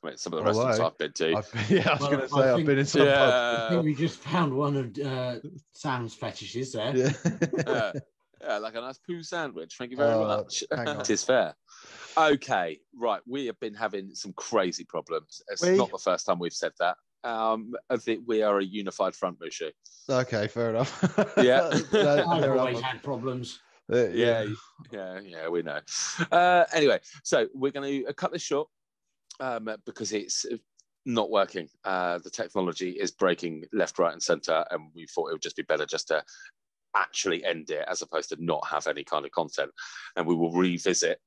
I 0.06 0.10
mean, 0.10 0.16
some 0.18 0.32
of 0.34 0.38
the 0.38 0.44
restaurants 0.44 0.78
Although, 0.78 0.86
I've 0.86 0.98
been 0.98 1.12
to. 1.14 1.36
I've, 1.36 1.70
yeah, 1.70 1.88
I 1.88 1.92
was 1.94 2.00
Well, 2.00 2.10
going 2.10 2.28
to 2.28 2.34
I 2.36 2.40
say 2.40 2.50
I've 2.50 2.66
been 2.66 2.78
in 2.78 2.86
some 2.86 3.02
I 3.02 3.04
Yeah, 3.06 3.68
think 3.70 3.84
we 3.84 3.94
just 3.94 4.18
found 4.20 4.54
one 4.54 4.76
of 4.76 5.06
uh, 5.06 5.40
Sam's 5.72 6.14
fetishes 6.14 6.72
there. 6.72 6.96
Yeah. 6.96 7.12
yeah, 7.66 7.92
yeah, 8.40 8.58
like 8.58 8.74
a 8.76 8.80
nice 8.80 8.98
poo 8.98 9.22
sandwich. 9.22 9.74
Thank 9.76 9.90
you 9.90 9.96
very 9.96 10.12
Uh, 10.14 10.18
much. 10.18 10.62
hang 10.72 11.00
it 11.00 11.10
is 11.10 11.24
fair. 11.24 11.54
Okay, 12.16 12.78
right. 12.96 13.20
We 13.26 13.46
have 13.46 13.58
been 13.58 13.74
having 13.74 14.14
some 14.14 14.32
crazy 14.34 14.84
problems. 14.84 15.42
It's 15.48 15.62
We? 15.62 15.76
not 15.76 15.90
the 15.90 15.98
first 15.98 16.24
time 16.26 16.38
we've 16.38 16.52
said 16.52 16.72
that. 16.78 16.96
Um, 17.24 17.74
I 17.90 17.96
think 17.96 18.22
we 18.26 18.42
are 18.42 18.60
a 18.60 18.64
unified 18.64 19.16
front, 19.16 19.40
Mushu. 19.40 19.72
okay, 20.08 20.46
fair 20.46 20.70
enough. 20.70 21.02
Yeah. 21.36 21.62
That- 21.90 22.26
I've 22.28 22.56
always 22.58 22.80
had 22.80 23.02
problems. 23.02 23.58
Uh, 23.92 24.06
Yeah, 24.08 24.46
yeah, 24.92 25.20
yeah. 25.20 25.48
We 25.48 25.62
know. 25.62 25.80
Uh, 26.30 26.64
anyway, 26.72 27.00
so 27.24 27.48
we're 27.54 27.72
going 27.72 28.04
to 28.04 28.12
cut 28.14 28.32
this 28.32 28.42
short 28.42 28.68
um, 29.40 29.68
because 29.84 30.12
it's 30.12 30.44
not 31.04 31.30
working. 31.30 31.68
Uh, 31.84 32.18
the 32.18 32.30
technology 32.30 32.90
is 32.90 33.10
breaking 33.10 33.64
left, 33.72 33.98
right, 33.98 34.12
and 34.12 34.22
centre, 34.22 34.64
and 34.70 34.90
we 34.94 35.06
thought 35.06 35.28
it 35.28 35.32
would 35.34 35.42
just 35.42 35.56
be 35.56 35.62
better 35.62 35.86
just 35.86 36.08
to 36.08 36.22
actually 36.96 37.44
end 37.44 37.70
it 37.70 37.84
as 37.88 38.02
opposed 38.02 38.30
to 38.30 38.36
not 38.44 38.66
have 38.66 38.86
any 38.86 39.04
kind 39.04 39.24
of 39.24 39.30
content. 39.30 39.70
And 40.16 40.26
we 40.26 40.34
will 40.34 40.52
revisit 40.52 41.20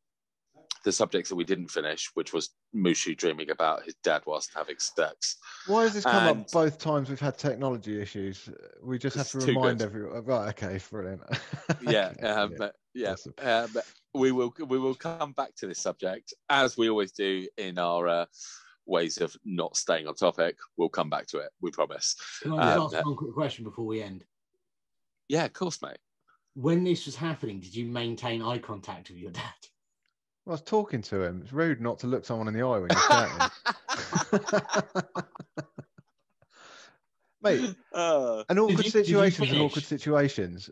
the 0.85 0.91
subjects 0.91 1.29
that 1.29 1.35
we 1.35 1.43
didn't 1.43 1.67
finish, 1.67 2.09
which 2.13 2.31
was 2.33 2.49
Mushu 2.75 3.15
dreaming 3.15 3.49
about 3.51 3.83
his 3.83 3.95
dad 4.03 4.21
whilst 4.25 4.51
having 4.55 4.77
sex. 4.79 5.35
Why 5.67 5.83
has 5.83 5.93
this 5.93 6.03
come 6.05 6.27
And- 6.27 6.41
up 6.41 6.51
both 6.51 6.79
times 6.79 7.09
we've 7.09 7.19
had 7.19 7.37
technology 7.37 8.01
issues? 8.01 8.49
We 8.81 8.97
just 8.97 9.17
have 9.17 9.29
to 9.31 9.39
remind 9.39 9.81
everyone. 9.81 10.23
Right, 10.23 10.49
okay, 10.49 10.79
brilliant. 10.89 11.21
Yeah, 11.81 12.13
Okay, 12.17 12.27
um, 12.27 12.49
brilliant. 12.49 12.75
yeah. 12.93 13.11
Awesome. 13.11 13.33
Um, 13.41 13.81
we 14.13 14.31
will 14.31 14.53
we 14.67 14.77
will 14.79 14.95
come 14.95 15.33
back 15.33 15.55
to 15.57 15.67
this 15.67 15.79
subject 15.79 16.33
as 16.49 16.77
we 16.77 16.89
always 16.89 17.11
do 17.11 17.47
in 17.57 17.77
our 17.77 18.07
uh, 18.07 18.25
ways 18.85 19.17
of 19.19 19.35
not 19.45 19.77
staying 19.77 20.07
on 20.07 20.15
topic. 20.15 20.57
We'll 20.77 20.89
come 20.89 21.09
back 21.09 21.27
to 21.27 21.37
it. 21.39 21.51
We 21.61 21.71
promise. 21.71 22.15
Can 22.41 22.53
I 22.53 22.65
just 22.65 22.77
Um, 22.77 22.95
ask 22.95 23.05
one 23.05 23.15
quick 23.15 23.33
question 23.33 23.63
before 23.63 23.85
we 23.85 24.01
end? 24.01 24.23
Yeah, 25.27 25.45
of 25.45 25.53
course, 25.53 25.81
mate. 25.81 25.97
When 26.55 26.83
this 26.83 27.05
was 27.05 27.15
happening, 27.15 27.59
did 27.59 27.75
you 27.75 27.85
maintain 27.85 28.41
eye 28.41 28.57
contact 28.57 29.09
with 29.09 29.19
your 29.19 29.31
dad? 29.31 29.43
Well, 30.45 30.53
I 30.53 30.55
was 30.55 30.61
talking 30.63 31.01
to 31.03 31.21
him. 31.21 31.41
It's 31.43 31.53
rude 31.53 31.79
not 31.79 31.99
to 31.99 32.07
look 32.07 32.25
someone 32.25 32.47
in 32.47 32.55
the 32.55 32.63
eye 32.63 32.79
when 32.79 32.89
you're 32.89 33.01
chatting. 33.07 35.03
Mate, 37.41 37.75
Uh, 37.93 38.43
and 38.49 38.59
awkward 38.59 38.85
you- 38.85 38.91
did 38.91 39.07
you 39.07 39.17
situations 39.19 39.51
and 39.51 39.61
awkward 39.61 39.83
situations. 39.85 40.69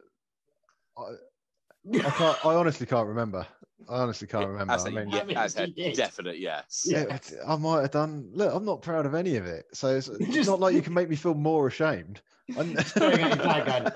I, 1.94 1.98
I 2.08 2.10
can't. 2.12 2.46
I 2.46 2.54
honestly 2.56 2.86
can't 2.86 3.08
remember. 3.08 3.46
I 3.90 4.00
honestly 4.02 4.28
can't 4.28 4.48
remember. 4.48 4.74
as 4.74 4.86
I 4.86 4.90
a, 4.90 4.92
mean, 4.92 5.10
yeah, 5.10 5.20
I 5.20 5.24
mean, 5.24 5.38
as 5.38 5.56
a 5.58 5.68
definite 5.94 6.40
yes. 6.40 6.84
yeah, 6.86 7.04
it's- 7.04 7.34
I 7.48 7.56
might 7.56 7.82
have 7.82 7.92
done. 7.92 8.30
Look, 8.34 8.54
I'm 8.54 8.66
not 8.66 8.82
proud 8.82 9.06
of 9.06 9.14
any 9.16 9.38
of 9.38 9.46
it. 9.46 9.66
So 9.74 9.96
it's, 9.96 10.08
it's 10.08 10.34
just- 10.34 10.50
not 10.50 10.60
like 10.60 10.74
you 10.76 10.82
can 10.82 10.94
make 10.94 11.10
me 11.10 11.16
feel 11.16 11.36
more 11.36 11.68
ashamed. 11.68 12.22
I'm- 12.58 12.76
Staring 12.84 13.20
your 13.20 13.36
dad 13.36 13.66
going, 13.66 13.92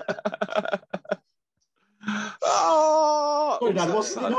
oh, 2.42 3.58
Sorry, 3.60 3.72
Dad, 3.74 3.94
what's 3.94 4.14
going 4.14 4.34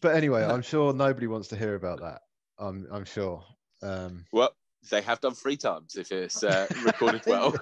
but 0.00 0.14
anyway, 0.16 0.44
I'm 0.44 0.62
sure 0.72 0.92
nobody 0.92 1.26
wants 1.26 1.48
to 1.48 1.56
hear 1.56 1.74
about 1.74 2.00
that. 2.00 2.20
I'm. 2.58 2.86
I'm 2.90 3.04
sure. 3.04 3.44
Um, 3.82 4.24
Well, 4.32 4.50
they 4.90 5.00
have 5.02 5.20
done 5.20 5.34
three 5.34 5.56
times 5.56 5.96
if 5.96 6.10
it's 6.12 6.42
uh, 6.42 6.66
recorded 6.84 7.22
well. 7.26 7.52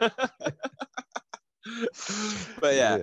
but 2.61 2.74
yeah, 2.74 2.99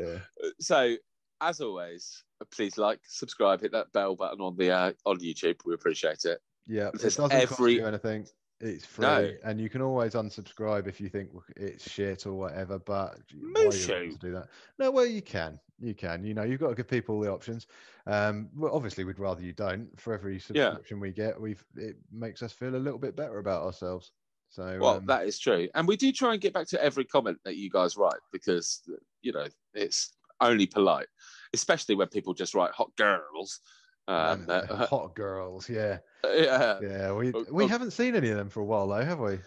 so 0.59 0.95
as 1.41 1.59
always, 1.59 2.23
please 2.51 2.77
like, 2.77 2.99
subscribe, 3.07 3.61
hit 3.61 3.71
that 3.73 3.91
bell 3.91 4.15
button 4.15 4.39
on 4.41 4.55
the 4.55 4.71
uh, 4.71 4.93
on 5.05 5.19
YouTube. 5.19 5.57
We 5.65 5.73
appreciate 5.73 6.25
it. 6.25 6.39
Yeah, 6.67 6.87
it 6.89 6.99
There's 7.01 7.15
doesn't 7.17 7.31
cost 7.31 7.51
every- 7.59 7.73
you 7.75 7.85
anything. 7.85 8.27
It's 8.63 8.85
free, 8.85 9.01
No. 9.01 9.31
and 9.43 9.59
you 9.59 9.69
can 9.69 9.81
always 9.81 10.13
unsubscribe 10.13 10.85
if 10.87 11.01
you 11.01 11.09
think 11.09 11.31
it's 11.57 11.89
shit 11.89 12.27
or 12.27 12.33
whatever. 12.33 12.77
But 12.77 13.17
why 13.33 13.61
you 13.63 13.69
Mushu. 13.69 14.11
to 14.11 14.17
do 14.19 14.31
that? 14.33 14.49
No, 14.77 14.91
well, 14.91 15.07
you 15.07 15.23
can. 15.23 15.59
You 15.79 15.95
can. 15.95 16.23
You 16.23 16.35
know, 16.35 16.43
you've 16.43 16.59
got 16.59 16.69
to 16.69 16.75
give 16.75 16.87
people 16.87 17.19
the 17.19 17.31
options. 17.31 17.65
Um, 18.05 18.49
well, 18.55 18.71
obviously, 18.75 19.03
we'd 19.03 19.17
rather 19.17 19.41
you 19.41 19.51
don't. 19.53 19.89
For 19.99 20.13
every 20.13 20.37
subscription 20.37 20.99
we 20.99 21.11
get, 21.11 21.41
we've 21.41 21.65
it 21.75 21.95
makes 22.11 22.43
us 22.43 22.51
feel 22.53 22.75
a 22.75 22.77
little 22.77 22.99
bit 22.99 23.15
better 23.15 23.39
about 23.39 23.63
ourselves. 23.63 24.11
So, 24.49 24.77
Well, 24.79 24.97
um, 24.97 25.05
that 25.07 25.25
is 25.25 25.39
true, 25.39 25.67
and 25.73 25.87
we 25.87 25.95
do 25.97 26.11
try 26.11 26.33
and 26.33 26.41
get 26.41 26.53
back 26.53 26.67
to 26.67 26.83
every 26.83 27.05
comment 27.05 27.39
that 27.45 27.55
you 27.55 27.69
guys 27.71 27.97
write 27.97 28.19
because 28.31 28.83
you 29.23 29.31
know 29.31 29.47
it's 29.73 30.11
only 30.41 30.67
polite, 30.67 31.07
especially 31.53 31.95
when 31.95 32.07
people 32.07 32.33
just 32.33 32.53
write 32.53 32.71
"hot 32.71 32.91
girls." 32.97 33.59
Um, 34.07 34.45
uh, 34.49 34.63
uh, 34.69 34.85
hot 34.87 35.15
girls, 35.15 35.69
yeah, 35.69 35.99
yeah. 36.25 36.79
yeah. 36.81 37.13
We 37.13 37.31
Oh, 37.33 37.45
we 37.51 37.65
oh. 37.65 37.67
haven't 37.67 37.91
seen 37.91 38.15
any 38.15 38.29
of 38.29 38.37
them 38.37 38.49
for 38.49 38.61
a 38.61 38.65
while 38.65 38.87
though, 38.87 39.05
have 39.05 39.19
we? 39.19 39.39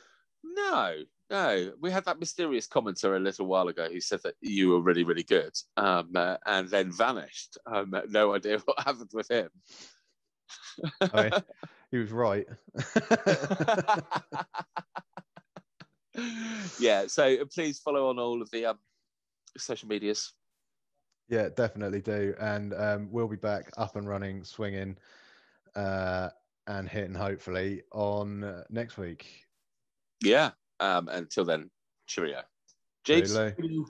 No, 0.42 0.94
no. 1.30 1.72
We 1.80 1.90
had 1.90 2.04
that 2.04 2.20
mysterious 2.20 2.66
commenter 2.66 3.16
a 3.16 3.20
little 3.20 3.46
while 3.46 3.68
ago 3.68 3.88
who 3.90 4.00
said 4.00 4.20
that 4.24 4.34
you 4.40 4.70
were 4.70 4.80
really, 4.80 5.04
really 5.04 5.22
good, 5.22 5.52
um, 5.76 6.10
uh, 6.14 6.36
and 6.46 6.68
then 6.68 6.92
vanished. 6.92 7.58
Um, 7.66 7.94
no 8.08 8.34
idea 8.34 8.58
what 8.64 8.80
happened 8.80 9.10
with 9.12 9.30
him. 9.30 9.48
I 11.00 11.22
mean, 11.22 11.32
he 11.90 11.98
was 11.98 12.12
right. 12.12 12.46
yeah. 16.78 17.06
So 17.08 17.24
uh, 17.24 17.44
please 17.52 17.80
follow 17.80 18.08
on 18.08 18.18
all 18.18 18.40
of 18.40 18.50
the 18.50 18.66
um, 18.66 18.78
social 19.56 19.88
medias. 19.88 20.32
Yeah, 21.28 21.48
definitely 21.48 22.00
do. 22.00 22.34
And 22.38 22.74
um, 22.74 23.08
we'll 23.10 23.28
be 23.28 23.36
back 23.36 23.70
up 23.76 23.96
and 23.96 24.08
running, 24.08 24.44
swinging, 24.44 24.96
uh, 25.74 26.30
and 26.66 26.88
hitting 26.88 27.14
hopefully 27.14 27.82
on 27.92 28.44
uh, 28.44 28.64
next 28.70 28.96
week. 28.98 29.46
Yeah. 30.22 30.50
Um, 30.80 31.08
until 31.08 31.44
then, 31.44 31.70
cheerio. 32.06 32.42
Jeeves, 33.04 33.32
Toodaloo. 33.32 33.86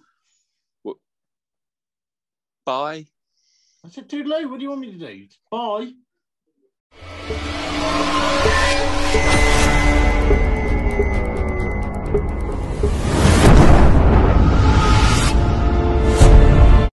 bye. 2.64 3.06
I 3.84 3.88
said, 3.88 4.08
Toodaloo, 4.08 4.48
what 4.50 4.58
do 4.58 4.62
you 4.62 4.70
want 4.70 4.80
me 4.80 4.92
to 4.92 4.98
do? 4.98 5.26
Bye. 5.50 5.92